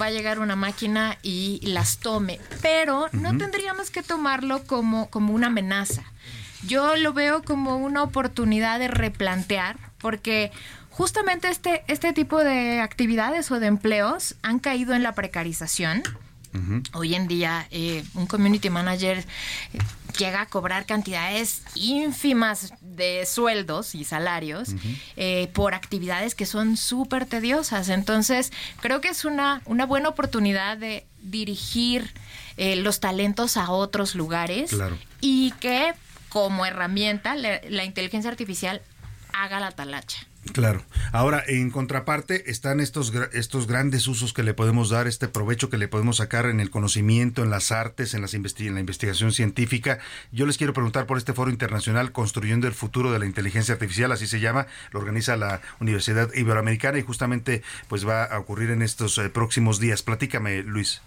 va 0.00 0.06
a 0.06 0.10
llegar 0.10 0.38
una 0.38 0.56
máquina 0.56 1.18
y 1.22 1.60
las 1.62 1.98
tome, 1.98 2.40
pero 2.60 3.00
uh 3.00 3.06
-huh. 3.06 3.12
no 3.12 3.36
tendríamos 3.36 3.90
que 3.90 4.02
tomarlo 4.02 4.64
como, 4.64 5.10
como 5.10 5.34
una 5.34 5.48
amenaza. 5.48 6.02
Yo 6.66 6.96
lo 6.96 7.12
veo 7.12 7.42
como 7.42 7.76
una 7.76 8.02
oportunidad 8.02 8.78
de 8.78 8.88
replantear, 8.88 9.76
porque 9.98 10.52
justamente 10.90 11.48
este, 11.48 11.82
este 11.88 12.12
tipo 12.12 12.42
de 12.44 12.80
actividades 12.80 13.50
o 13.50 13.58
de 13.58 13.66
empleos 13.66 14.36
han 14.42 14.58
caído 14.58 14.94
en 14.94 15.02
la 15.02 15.12
precarización. 15.12 16.02
Uh 16.54 16.58
-huh. 16.58 16.88
Hoy 16.92 17.14
en 17.14 17.28
día, 17.28 17.66
eh, 17.70 18.04
un 18.14 18.26
community 18.26 18.70
manager 18.70 19.24
llega 20.18 20.42
a 20.42 20.46
cobrar 20.46 20.84
cantidades 20.86 21.62
ínfimas 21.74 22.72
de 22.80 23.24
sueldos 23.26 23.94
y 23.94 24.04
salarios 24.04 24.70
uh 24.70 24.72
-huh. 24.72 24.98
eh, 25.16 25.50
por 25.54 25.74
actividades 25.74 26.34
que 26.34 26.46
son 26.46 26.76
súper 26.76 27.26
tediosas. 27.26 27.88
Entonces, 27.88 28.52
creo 28.80 29.00
que 29.00 29.08
es 29.08 29.24
una, 29.24 29.62
una 29.64 29.86
buena 29.86 30.08
oportunidad 30.08 30.76
de 30.76 31.06
dirigir 31.22 32.12
eh, 32.56 32.76
los 32.76 33.00
talentos 33.00 33.56
a 33.56 33.70
otros 33.70 34.14
lugares 34.14 34.70
claro. 34.70 34.98
y 35.20 35.52
que 35.60 35.94
como 36.28 36.66
herramienta 36.66 37.34
la, 37.34 37.60
la 37.68 37.84
inteligencia 37.84 38.30
artificial 38.30 38.82
haga 39.32 39.60
la 39.60 39.70
talacha. 39.70 40.26
Claro. 40.50 40.82
Ahora, 41.12 41.42
en 41.46 41.70
contraparte, 41.70 42.50
están 42.50 42.80
estos, 42.80 43.12
estos 43.32 43.68
grandes 43.68 44.08
usos 44.08 44.32
que 44.32 44.42
le 44.42 44.54
podemos 44.54 44.90
dar, 44.90 45.06
este 45.06 45.28
provecho 45.28 45.70
que 45.70 45.78
le 45.78 45.86
podemos 45.86 46.16
sacar 46.16 46.46
en 46.46 46.58
el 46.58 46.68
conocimiento, 46.68 47.44
en 47.44 47.50
las 47.50 47.70
artes, 47.70 48.14
en, 48.14 48.22
las 48.22 48.34
en 48.34 48.74
la 48.74 48.80
investigación 48.80 49.32
científica. 49.32 50.00
Yo 50.32 50.44
les 50.44 50.58
quiero 50.58 50.72
preguntar 50.72 51.06
por 51.06 51.16
este 51.16 51.32
foro 51.32 51.50
internacional 51.50 52.10
Construyendo 52.10 52.66
el 52.66 52.74
futuro 52.74 53.12
de 53.12 53.20
la 53.20 53.26
inteligencia 53.26 53.74
artificial, 53.74 54.10
así 54.10 54.26
se 54.26 54.40
llama, 54.40 54.66
lo 54.90 54.98
organiza 54.98 55.36
la 55.36 55.60
Universidad 55.78 56.32
Iberoamericana 56.34 56.98
y 56.98 57.02
justamente 57.02 57.62
pues 57.88 58.06
va 58.06 58.24
a 58.24 58.38
ocurrir 58.38 58.70
en 58.70 58.82
estos 58.82 59.18
eh, 59.18 59.28
próximos 59.28 59.78
días. 59.78 60.02
Platícame, 60.02 60.62
Luis. 60.62 61.02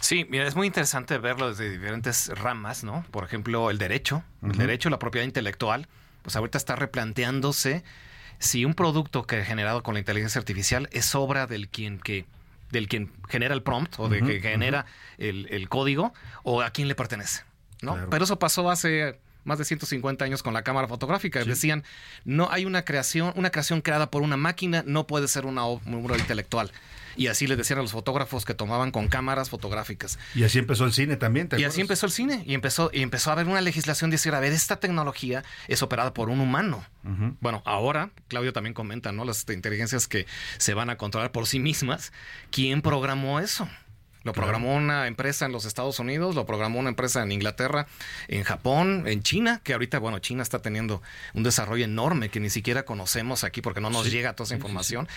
Sí, 0.00 0.26
mira, 0.28 0.46
es 0.46 0.56
muy 0.56 0.66
interesante 0.66 1.16
verlo 1.18 1.48
desde 1.48 1.70
diferentes 1.70 2.28
ramas, 2.38 2.84
¿no? 2.84 3.04
Por 3.10 3.24
ejemplo, 3.24 3.70
el 3.70 3.78
derecho, 3.78 4.22
el 4.42 4.56
derecho, 4.56 4.90
la 4.90 4.98
propiedad 4.98 5.24
intelectual, 5.24 5.88
pues 6.22 6.36
ahorita 6.36 6.58
está 6.58 6.76
replanteándose 6.76 7.82
si 8.40 8.64
un 8.64 8.74
producto 8.74 9.24
que 9.24 9.44
generado 9.44 9.84
con 9.84 9.94
la 9.94 10.00
inteligencia 10.00 10.40
artificial 10.40 10.88
es 10.90 11.14
obra 11.14 11.46
del 11.46 11.68
quien 11.68 12.00
que 12.00 12.24
del 12.70 12.88
quien 12.88 13.12
genera 13.28 13.54
el 13.54 13.62
prompt 13.62 13.98
o 13.98 14.08
de 14.08 14.22
que 14.22 14.40
genera 14.40 14.86
el, 15.18 15.68
código 15.68 16.12
o 16.42 16.62
a 16.62 16.70
quién 16.70 16.88
le 16.88 16.94
pertenece, 16.94 17.42
¿no? 17.82 17.98
Pero 18.10 18.24
eso 18.24 18.38
pasó 18.38 18.70
hace 18.70 19.18
más 19.44 19.58
de 19.58 19.64
150 19.64 20.24
años 20.24 20.42
con 20.42 20.54
la 20.54 20.62
cámara 20.62 20.86
fotográfica. 20.86 21.44
Decían, 21.44 21.84
no 22.24 22.48
hay 22.50 22.64
una 22.64 22.84
creación, 22.84 23.32
una 23.36 23.50
creación 23.50 23.80
creada 23.80 24.10
por 24.10 24.22
una 24.22 24.36
máquina 24.36 24.84
no 24.86 25.06
puede 25.06 25.28
ser 25.28 25.46
una 25.46 25.64
obra 25.64 26.16
intelectual. 26.16 26.70
Y 27.16 27.28
así 27.28 27.46
le 27.46 27.56
decían 27.56 27.78
a 27.78 27.82
los 27.82 27.92
fotógrafos 27.92 28.44
que 28.44 28.54
tomaban 28.54 28.90
con 28.90 29.08
cámaras 29.08 29.50
fotográficas. 29.50 30.18
Y 30.34 30.44
así 30.44 30.58
empezó 30.58 30.84
el 30.84 30.92
cine 30.92 31.16
también. 31.16 31.48
y 31.56 31.64
así 31.64 31.80
empezó 31.80 32.06
el 32.06 32.12
cine. 32.12 32.42
Y 32.46 32.54
empezó, 32.54 32.90
y 32.92 33.02
empezó 33.02 33.30
a 33.30 33.32
haber 33.34 33.46
una 33.46 33.60
legislación 33.60 34.10
de 34.10 34.14
decir, 34.14 34.34
a 34.34 34.40
ver, 34.40 34.52
esta 34.52 34.76
tecnología 34.80 35.44
es 35.68 35.82
operada 35.82 36.14
por 36.14 36.28
un 36.28 36.40
humano. 36.40 36.84
Bueno, 37.40 37.62
ahora, 37.64 38.10
Claudio 38.28 38.52
también 38.52 38.74
comenta, 38.74 39.10
¿no? 39.12 39.24
Las 39.24 39.46
inteligencias 39.48 40.06
que 40.06 40.26
se 40.58 40.74
van 40.74 40.90
a 40.90 40.96
controlar 40.96 41.32
por 41.32 41.46
sí 41.46 41.58
mismas. 41.58 42.12
¿Quién 42.50 42.82
programó 42.82 43.40
eso? 43.40 43.68
Lo 44.22 44.32
programó 44.32 44.74
una 44.74 45.06
empresa 45.06 45.46
en 45.46 45.52
los 45.52 45.64
Estados 45.64 45.98
Unidos, 45.98 46.34
lo 46.34 46.44
programó 46.44 46.78
una 46.78 46.90
empresa 46.90 47.22
en 47.22 47.32
Inglaterra, 47.32 47.86
en 48.28 48.44
Japón, 48.44 49.04
en 49.06 49.22
China, 49.22 49.60
que 49.64 49.72
ahorita, 49.72 49.98
bueno, 49.98 50.18
China 50.18 50.42
está 50.42 50.60
teniendo 50.60 51.00
un 51.32 51.42
desarrollo 51.42 51.84
enorme 51.84 52.28
que 52.28 52.38
ni 52.38 52.50
siquiera 52.50 52.84
conocemos 52.84 53.44
aquí 53.44 53.62
porque 53.62 53.80
no 53.80 53.88
nos 53.88 54.10
llega 54.10 54.34
toda 54.34 54.46
esa 54.46 54.54
información. 54.54 55.08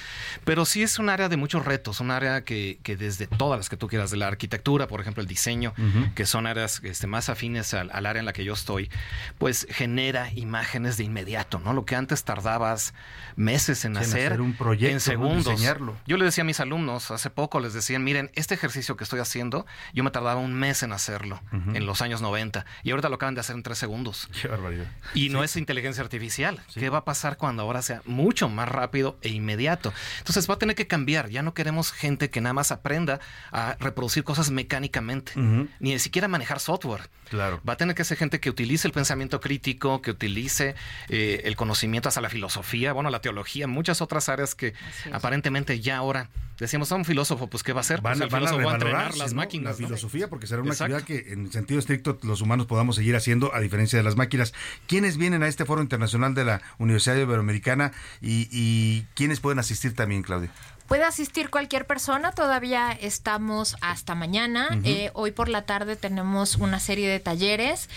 Pero 0.46 0.66
sí 0.66 0.84
es 0.84 1.00
un 1.00 1.10
área 1.10 1.28
de 1.28 1.36
muchos 1.36 1.66
retos, 1.66 2.00
un 2.00 2.12
área 2.12 2.46
que, 2.46 2.80
que, 2.84 2.96
desde 2.96 3.28
todas 3.28 3.60
las 3.60 3.70
que 3.70 3.76
tú 3.76 3.88
quieras, 3.88 4.10
de 4.12 4.18
la 4.18 4.28
arquitectura, 4.28 4.88
por 4.88 5.02
ejemplo, 5.02 5.22
el 5.22 5.28
diseño, 5.28 5.74
que 6.16 6.26
son 6.26 6.48
áreas 6.48 6.82
este, 6.84 7.08
más 7.08 7.30
afines 7.30 7.74
al, 7.74 7.90
área 8.06 8.20
en 8.20 8.26
la 8.26 8.34
que 8.34 8.46
yo 8.46 8.54
estoy, 8.54 8.90
pues 9.38 9.68
genera 9.70 10.32
imágenes 10.34 10.98
de 10.98 11.04
inmediato, 11.04 11.60
¿no? 11.60 11.74
Lo 11.74 11.86
que 11.86 11.96
antes 11.96 12.24
tardabas 12.24 12.94
meses 13.36 13.84
en, 13.86 13.98
hacer, 13.98 14.40
un 14.40 14.54
proyecto, 14.54 14.94
en 14.94 15.00
segundos. 15.00 15.46
diseñarlo. 15.46 15.98
Yo 16.08 16.18
le 16.18 16.26
decía 16.26 16.44
a 16.44 16.46
mis 16.46 16.60
alumnos 16.60 17.12
hace 17.12 17.30
poco, 17.30 17.60
les 17.60 17.74
decían, 17.74 18.04
miren, 18.04 18.32
este 18.36 18.54
ejercicio 18.54 18.93
que 18.98 19.04
estoy 19.04 19.20
haciendo, 19.20 19.66
yo 19.94 20.04
me 20.04 20.12
tardaba 20.12 20.40
un 20.40 20.54
mes 20.54 20.84
en 20.84 20.92
hacerlo 20.92 21.42
en 21.52 21.86
los 21.86 22.02
años 22.02 22.22
90 22.22 22.66
y 22.84 22.92
ahorita 22.92 23.10
lo 23.10 23.16
acaban 23.16 23.36
de 23.36 23.42
hacer 23.42 23.56
en 23.56 23.64
tres 23.64 23.78
segundos. 23.78 24.30
Qué 24.42 24.48
barbaridad. 24.48 24.86
Y 25.14 25.30
no 25.30 25.44
es 25.44 25.56
inteligencia 25.56 26.04
artificial. 26.04 26.62
¿Qué 26.74 26.90
va 26.90 27.00
a 27.00 27.06
pasar 27.06 27.38
cuando 27.38 27.64
ahora 27.64 27.82
sea 27.82 28.02
mucho 28.06 28.50
más 28.50 28.68
rápido 28.68 29.18
e 29.22 29.30
inmediato? 29.30 29.94
Entonces 30.20 30.50
va 30.50 30.56
a 30.56 30.60
tener 30.60 30.76
que 30.76 30.88
cambiar. 30.88 31.30
Ya 31.30 31.42
no 31.42 31.54
queremos 31.54 31.92
gente 31.92 32.30
que 32.30 32.42
nada 32.42 32.54
más 32.54 32.72
aprenda 32.72 33.20
a 33.52 33.76
reproducir 33.80 34.24
cosas 34.24 34.52
mecánicamente, 34.52 35.34
ni 35.80 35.98
siquiera 36.00 36.28
manejar 36.28 36.60
software. 36.60 37.10
Claro. 37.30 37.62
Va 37.68 37.74
a 37.74 37.78
tener 37.78 37.96
que 37.96 38.04
ser 38.04 38.18
gente 38.18 38.40
que 38.40 38.50
utilice 38.50 38.88
el 38.88 38.94
pensamiento 38.94 39.40
crítico, 39.40 40.02
que 40.02 40.12
utilice 40.12 40.76
eh, 41.10 41.42
el 41.46 41.56
conocimiento 41.56 42.10
hasta 42.10 42.22
la 42.22 42.30
filosofía, 42.30 42.94
bueno, 42.94 43.10
la 43.10 43.22
teología, 43.22 43.68
muchas 43.68 44.02
otras 44.02 44.30
áreas 44.30 44.56
que 44.56 44.74
aparentemente 45.12 45.80
ya 45.80 45.98
ahora 45.98 46.30
decíamos, 46.60 46.92
a 46.92 46.96
un 46.96 47.06
filósofo, 47.06 47.48
pues 47.48 47.64
¿qué 47.64 47.74
va 47.74 47.80
a 47.80 47.82
hacer? 47.82 48.02
Van, 48.02 48.18
pues 48.18 48.32
van 48.32 48.48
a 48.48 48.52
entrenar 48.86 49.18
las 49.18 49.34
máquinas. 49.34 49.80
La 49.80 49.88
filosofía, 49.88 50.30
porque 50.30 50.48
será 50.48 50.62
una 50.62 50.74
actividad 50.74 51.04
que 51.04 51.34
en 51.34 51.52
sentido 51.52 51.80
estricto 51.80 52.18
los 52.24 52.42
humanos 52.42 52.68
podamos 52.68 52.96
seguir 52.96 53.16
haciendo 53.16 53.54
a 53.54 53.60
diferencia 53.60 53.98
de 53.98 54.04
las 54.04 54.16
máquinas. 54.16 54.54
¿Quiénes 54.88 55.18
vienen 55.18 55.44
a 55.44 55.48
este 55.48 55.66
foro 55.66 55.82
internacional 55.82 56.34
de 56.34 56.46
la 56.46 56.62
Universidad 56.78 57.16
Iberoamericana 57.16 57.92
y, 58.22 58.48
y 58.52 59.06
quiénes 59.16 59.40
pueden 59.40 59.60
asistir 59.60 59.94
también, 59.94 60.24
Claudia? 60.24 60.52
Puede 60.88 61.04
asistir 61.06 61.50
cualquier 61.50 61.88
persona, 61.88 62.32
todavía 62.32 62.92
estamos 62.92 63.78
hasta 63.82 64.16
mañana. 64.16 64.68
Eh, 64.84 65.12
hoy 65.14 65.32
por 65.32 65.48
la 65.50 65.64
tarde 65.64 65.96
tenemos 65.96 66.56
una 66.56 66.80
serie 66.80 67.10
de 67.10 67.20
talleres. 67.20 67.90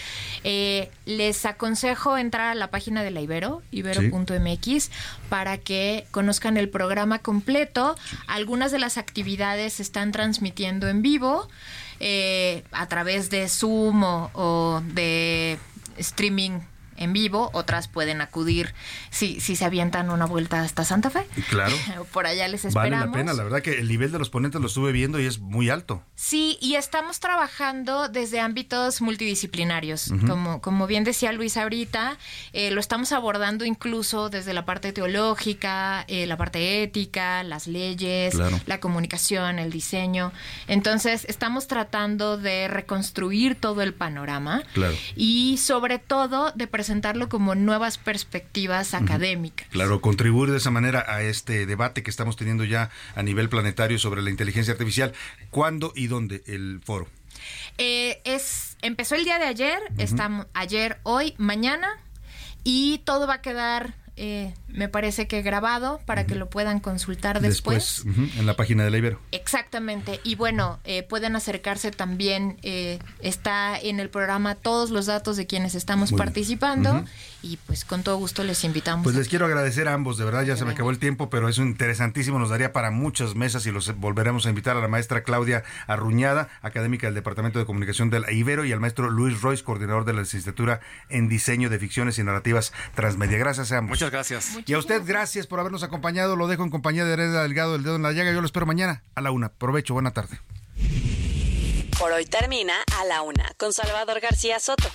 Eh, 0.44 0.90
les 1.04 1.44
aconsejo 1.46 2.16
entrar 2.16 2.48
a 2.48 2.54
la 2.54 2.70
página 2.70 3.02
de 3.02 3.10
la 3.10 3.20
Ibero, 3.20 3.62
ibero.mx, 3.72 4.90
para 5.28 5.58
que 5.58 6.06
conozcan 6.12 6.56
el 6.56 6.68
programa 6.68 7.18
completo. 7.18 7.96
Algunas 8.28 8.70
de 8.70 8.78
las 8.78 8.98
actividades 8.98 9.74
se 9.74 9.82
están 9.82 10.12
transmitiendo 10.12 10.88
en 10.88 11.02
vivo 11.02 11.48
eh, 12.00 12.62
a 12.70 12.86
través 12.86 13.30
de 13.30 13.48
Zoom 13.48 14.02
o 14.04 14.82
de 14.94 15.58
streaming 15.98 16.60
en 16.96 17.12
vivo, 17.12 17.50
otras 17.52 17.88
pueden 17.88 18.20
acudir 18.20 18.74
si, 19.10 19.40
si 19.40 19.56
se 19.56 19.64
avientan 19.64 20.10
una 20.10 20.26
vuelta 20.26 20.62
hasta 20.62 20.84
Santa 20.84 21.10
Fe. 21.10 21.26
Claro. 21.50 21.74
Por 22.12 22.26
allá 22.26 22.48
les 22.48 22.64
esperamos. 22.64 22.98
Vale 22.98 23.06
la 23.06 23.12
pena, 23.12 23.32
la 23.32 23.42
verdad 23.42 23.62
que 23.62 23.78
el 23.78 23.88
nivel 23.88 24.12
de 24.12 24.18
los 24.18 24.30
ponentes 24.30 24.60
lo 24.60 24.66
estuve 24.66 24.92
viendo 24.92 25.20
y 25.20 25.26
es 25.26 25.38
muy 25.38 25.70
alto. 25.70 26.02
Sí, 26.14 26.58
y 26.60 26.74
estamos 26.74 27.20
trabajando 27.20 28.08
desde 28.08 28.40
ámbitos 28.40 29.00
multidisciplinarios. 29.00 30.12
como, 30.26 30.60
como 30.60 30.86
bien 30.86 31.04
decía 31.04 31.32
Luis 31.32 31.56
ahorita, 31.56 32.18
eh, 32.52 32.70
lo 32.70 32.80
estamos 32.80 33.12
abordando 33.12 33.64
incluso 33.64 34.30
desde 34.30 34.52
la 34.52 34.64
parte 34.64 34.92
teológica, 34.92 36.04
eh, 36.08 36.26
la 36.26 36.36
parte 36.36 36.82
ética, 36.82 37.42
las 37.42 37.66
leyes, 37.66 38.34
la 38.66 38.80
comunicación, 38.80 39.58
el 39.58 39.70
diseño. 39.70 40.32
Entonces, 40.68 41.24
estamos 41.28 41.66
tratando 41.66 42.38
de 42.38 42.68
reconstruir 42.68 43.54
todo 43.54 43.82
el 43.82 43.94
panorama 43.94 44.62
claro. 44.72 44.94
y 45.14 45.58
sobre 45.58 45.98
todo 45.98 46.52
de 46.52 46.66
presentar 46.66 46.85
presentarlo 46.86 47.28
como 47.28 47.56
nuevas 47.56 47.98
perspectivas 47.98 48.94
académicas. 48.94 49.66
Claro, 49.70 50.00
contribuir 50.00 50.52
de 50.52 50.58
esa 50.58 50.70
manera 50.70 51.04
a 51.08 51.20
este 51.20 51.66
debate 51.66 52.04
que 52.04 52.10
estamos 52.10 52.36
teniendo 52.36 52.62
ya 52.62 52.90
a 53.16 53.24
nivel 53.24 53.48
planetario 53.48 53.98
sobre 53.98 54.22
la 54.22 54.30
inteligencia 54.30 54.70
artificial. 54.70 55.12
¿Cuándo 55.50 55.92
y 55.96 56.06
dónde 56.06 56.44
el 56.46 56.80
foro? 56.84 57.08
Eh, 57.76 58.20
es 58.24 58.76
empezó 58.82 59.16
el 59.16 59.24
día 59.24 59.40
de 59.40 59.46
ayer, 59.46 59.80
estamos 59.98 60.46
ayer, 60.54 61.00
hoy, 61.02 61.34
mañana 61.38 61.88
y 62.62 62.98
todo 62.98 63.26
va 63.26 63.34
a 63.34 63.42
quedar 63.42 63.94
eh, 64.14 64.54
me 64.68 64.88
parece 64.88 65.26
que 65.26 65.42
grabado 65.42 66.00
para 66.06 66.26
que 66.26 66.34
lo 66.34 66.50
puedan 66.50 66.80
consultar 66.80 67.40
después. 67.40 68.04
en 68.06 68.46
la 68.46 68.56
página 68.56 68.84
de 68.84 68.90
la 68.90 68.98
Ibero. 68.98 69.20
Exactamente. 69.32 70.20
Y 70.24 70.34
bueno, 70.34 70.78
eh, 70.84 71.02
pueden 71.02 71.36
acercarse 71.36 71.90
también, 71.90 72.58
eh, 72.62 72.98
está 73.20 73.78
en 73.78 74.00
el 74.00 74.10
programa 74.10 74.54
todos 74.54 74.90
los 74.90 75.06
datos 75.06 75.36
de 75.36 75.46
quienes 75.46 75.74
estamos 75.74 76.12
participando 76.12 77.04
y 77.42 77.58
pues 77.58 77.84
con 77.84 78.02
todo 78.02 78.16
gusto 78.16 78.44
les 78.44 78.64
invitamos. 78.64 79.04
Pues 79.04 79.16
les 79.16 79.28
quiero 79.28 79.46
agradecer 79.46 79.88
a 79.88 79.94
ambos, 79.94 80.18
de 80.18 80.24
verdad 80.24 80.44
ya 80.44 80.56
se 80.56 80.64
me 80.64 80.72
acabó 80.72 80.90
el 80.90 80.98
tiempo, 80.98 81.30
pero 81.30 81.48
es 81.48 81.58
interesantísimo, 81.58 82.38
nos 82.38 82.50
daría 82.50 82.72
para 82.72 82.90
muchas 82.90 83.34
mesas 83.34 83.66
y 83.66 83.72
los 83.72 83.94
volveremos 83.96 84.46
a 84.46 84.48
invitar 84.48 84.76
a 84.76 84.80
la 84.80 84.88
maestra 84.88 85.22
Claudia 85.22 85.62
Arruñada, 85.86 86.48
académica 86.62 87.06
del 87.06 87.14
Departamento 87.14 87.58
de 87.58 87.66
Comunicación 87.66 88.10
de 88.10 88.20
la 88.20 88.32
Ibero, 88.32 88.64
y 88.64 88.72
al 88.72 88.80
maestro 88.80 89.10
Luis 89.10 89.40
Royce, 89.40 89.62
coordinador 89.62 90.04
de 90.04 90.12
la 90.12 90.20
licenciatura 90.20 90.80
en 91.08 91.28
Diseño 91.28 91.70
de 91.70 91.78
Ficciones 91.78 92.18
y 92.18 92.24
Narrativas 92.24 92.72
Transmedia. 92.94 93.38
Gracias 93.38 93.72
a 93.72 93.78
ambos. 93.78 93.96
Muchas 93.96 94.10
gracias. 94.10 94.55
Y 94.64 94.72
a 94.72 94.78
usted, 94.78 95.02
gracias 95.04 95.46
por 95.46 95.60
habernos 95.60 95.82
acompañado. 95.82 96.36
Lo 96.36 96.46
dejo 96.46 96.62
en 96.62 96.70
compañía 96.70 97.04
de 97.04 97.12
Hereda 97.12 97.42
Delgado, 97.42 97.74
el 97.74 97.82
dedo 97.82 97.96
en 97.96 98.02
la 98.02 98.12
llaga. 98.12 98.32
Yo 98.32 98.40
lo 98.40 98.46
espero 98.46 98.66
mañana 98.66 99.02
a 99.14 99.20
la 99.20 99.30
una. 99.30 99.50
Provecho, 99.50 99.94
buena 99.94 100.12
tarde. 100.12 100.38
Por 101.98 102.12
hoy 102.12 102.26
termina 102.26 102.74
a 103.00 103.04
la 103.06 103.22
una 103.22 103.52
con 103.58 103.72
Salvador 103.72 104.20
García 104.20 104.60
Soto. 104.60 104.88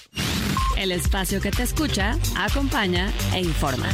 El 0.78 0.92
espacio 0.92 1.42
que 1.42 1.52
te 1.52 1.64
escucha, 1.64 2.18
acompaña 2.38 3.12
e 3.34 3.40
informa. 3.40 3.90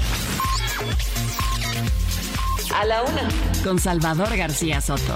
A 2.75 2.85
la 2.85 3.03
una 3.03 3.27
con 3.63 3.79
Salvador 3.79 4.35
García 4.35 4.81
Soto. 4.81 5.15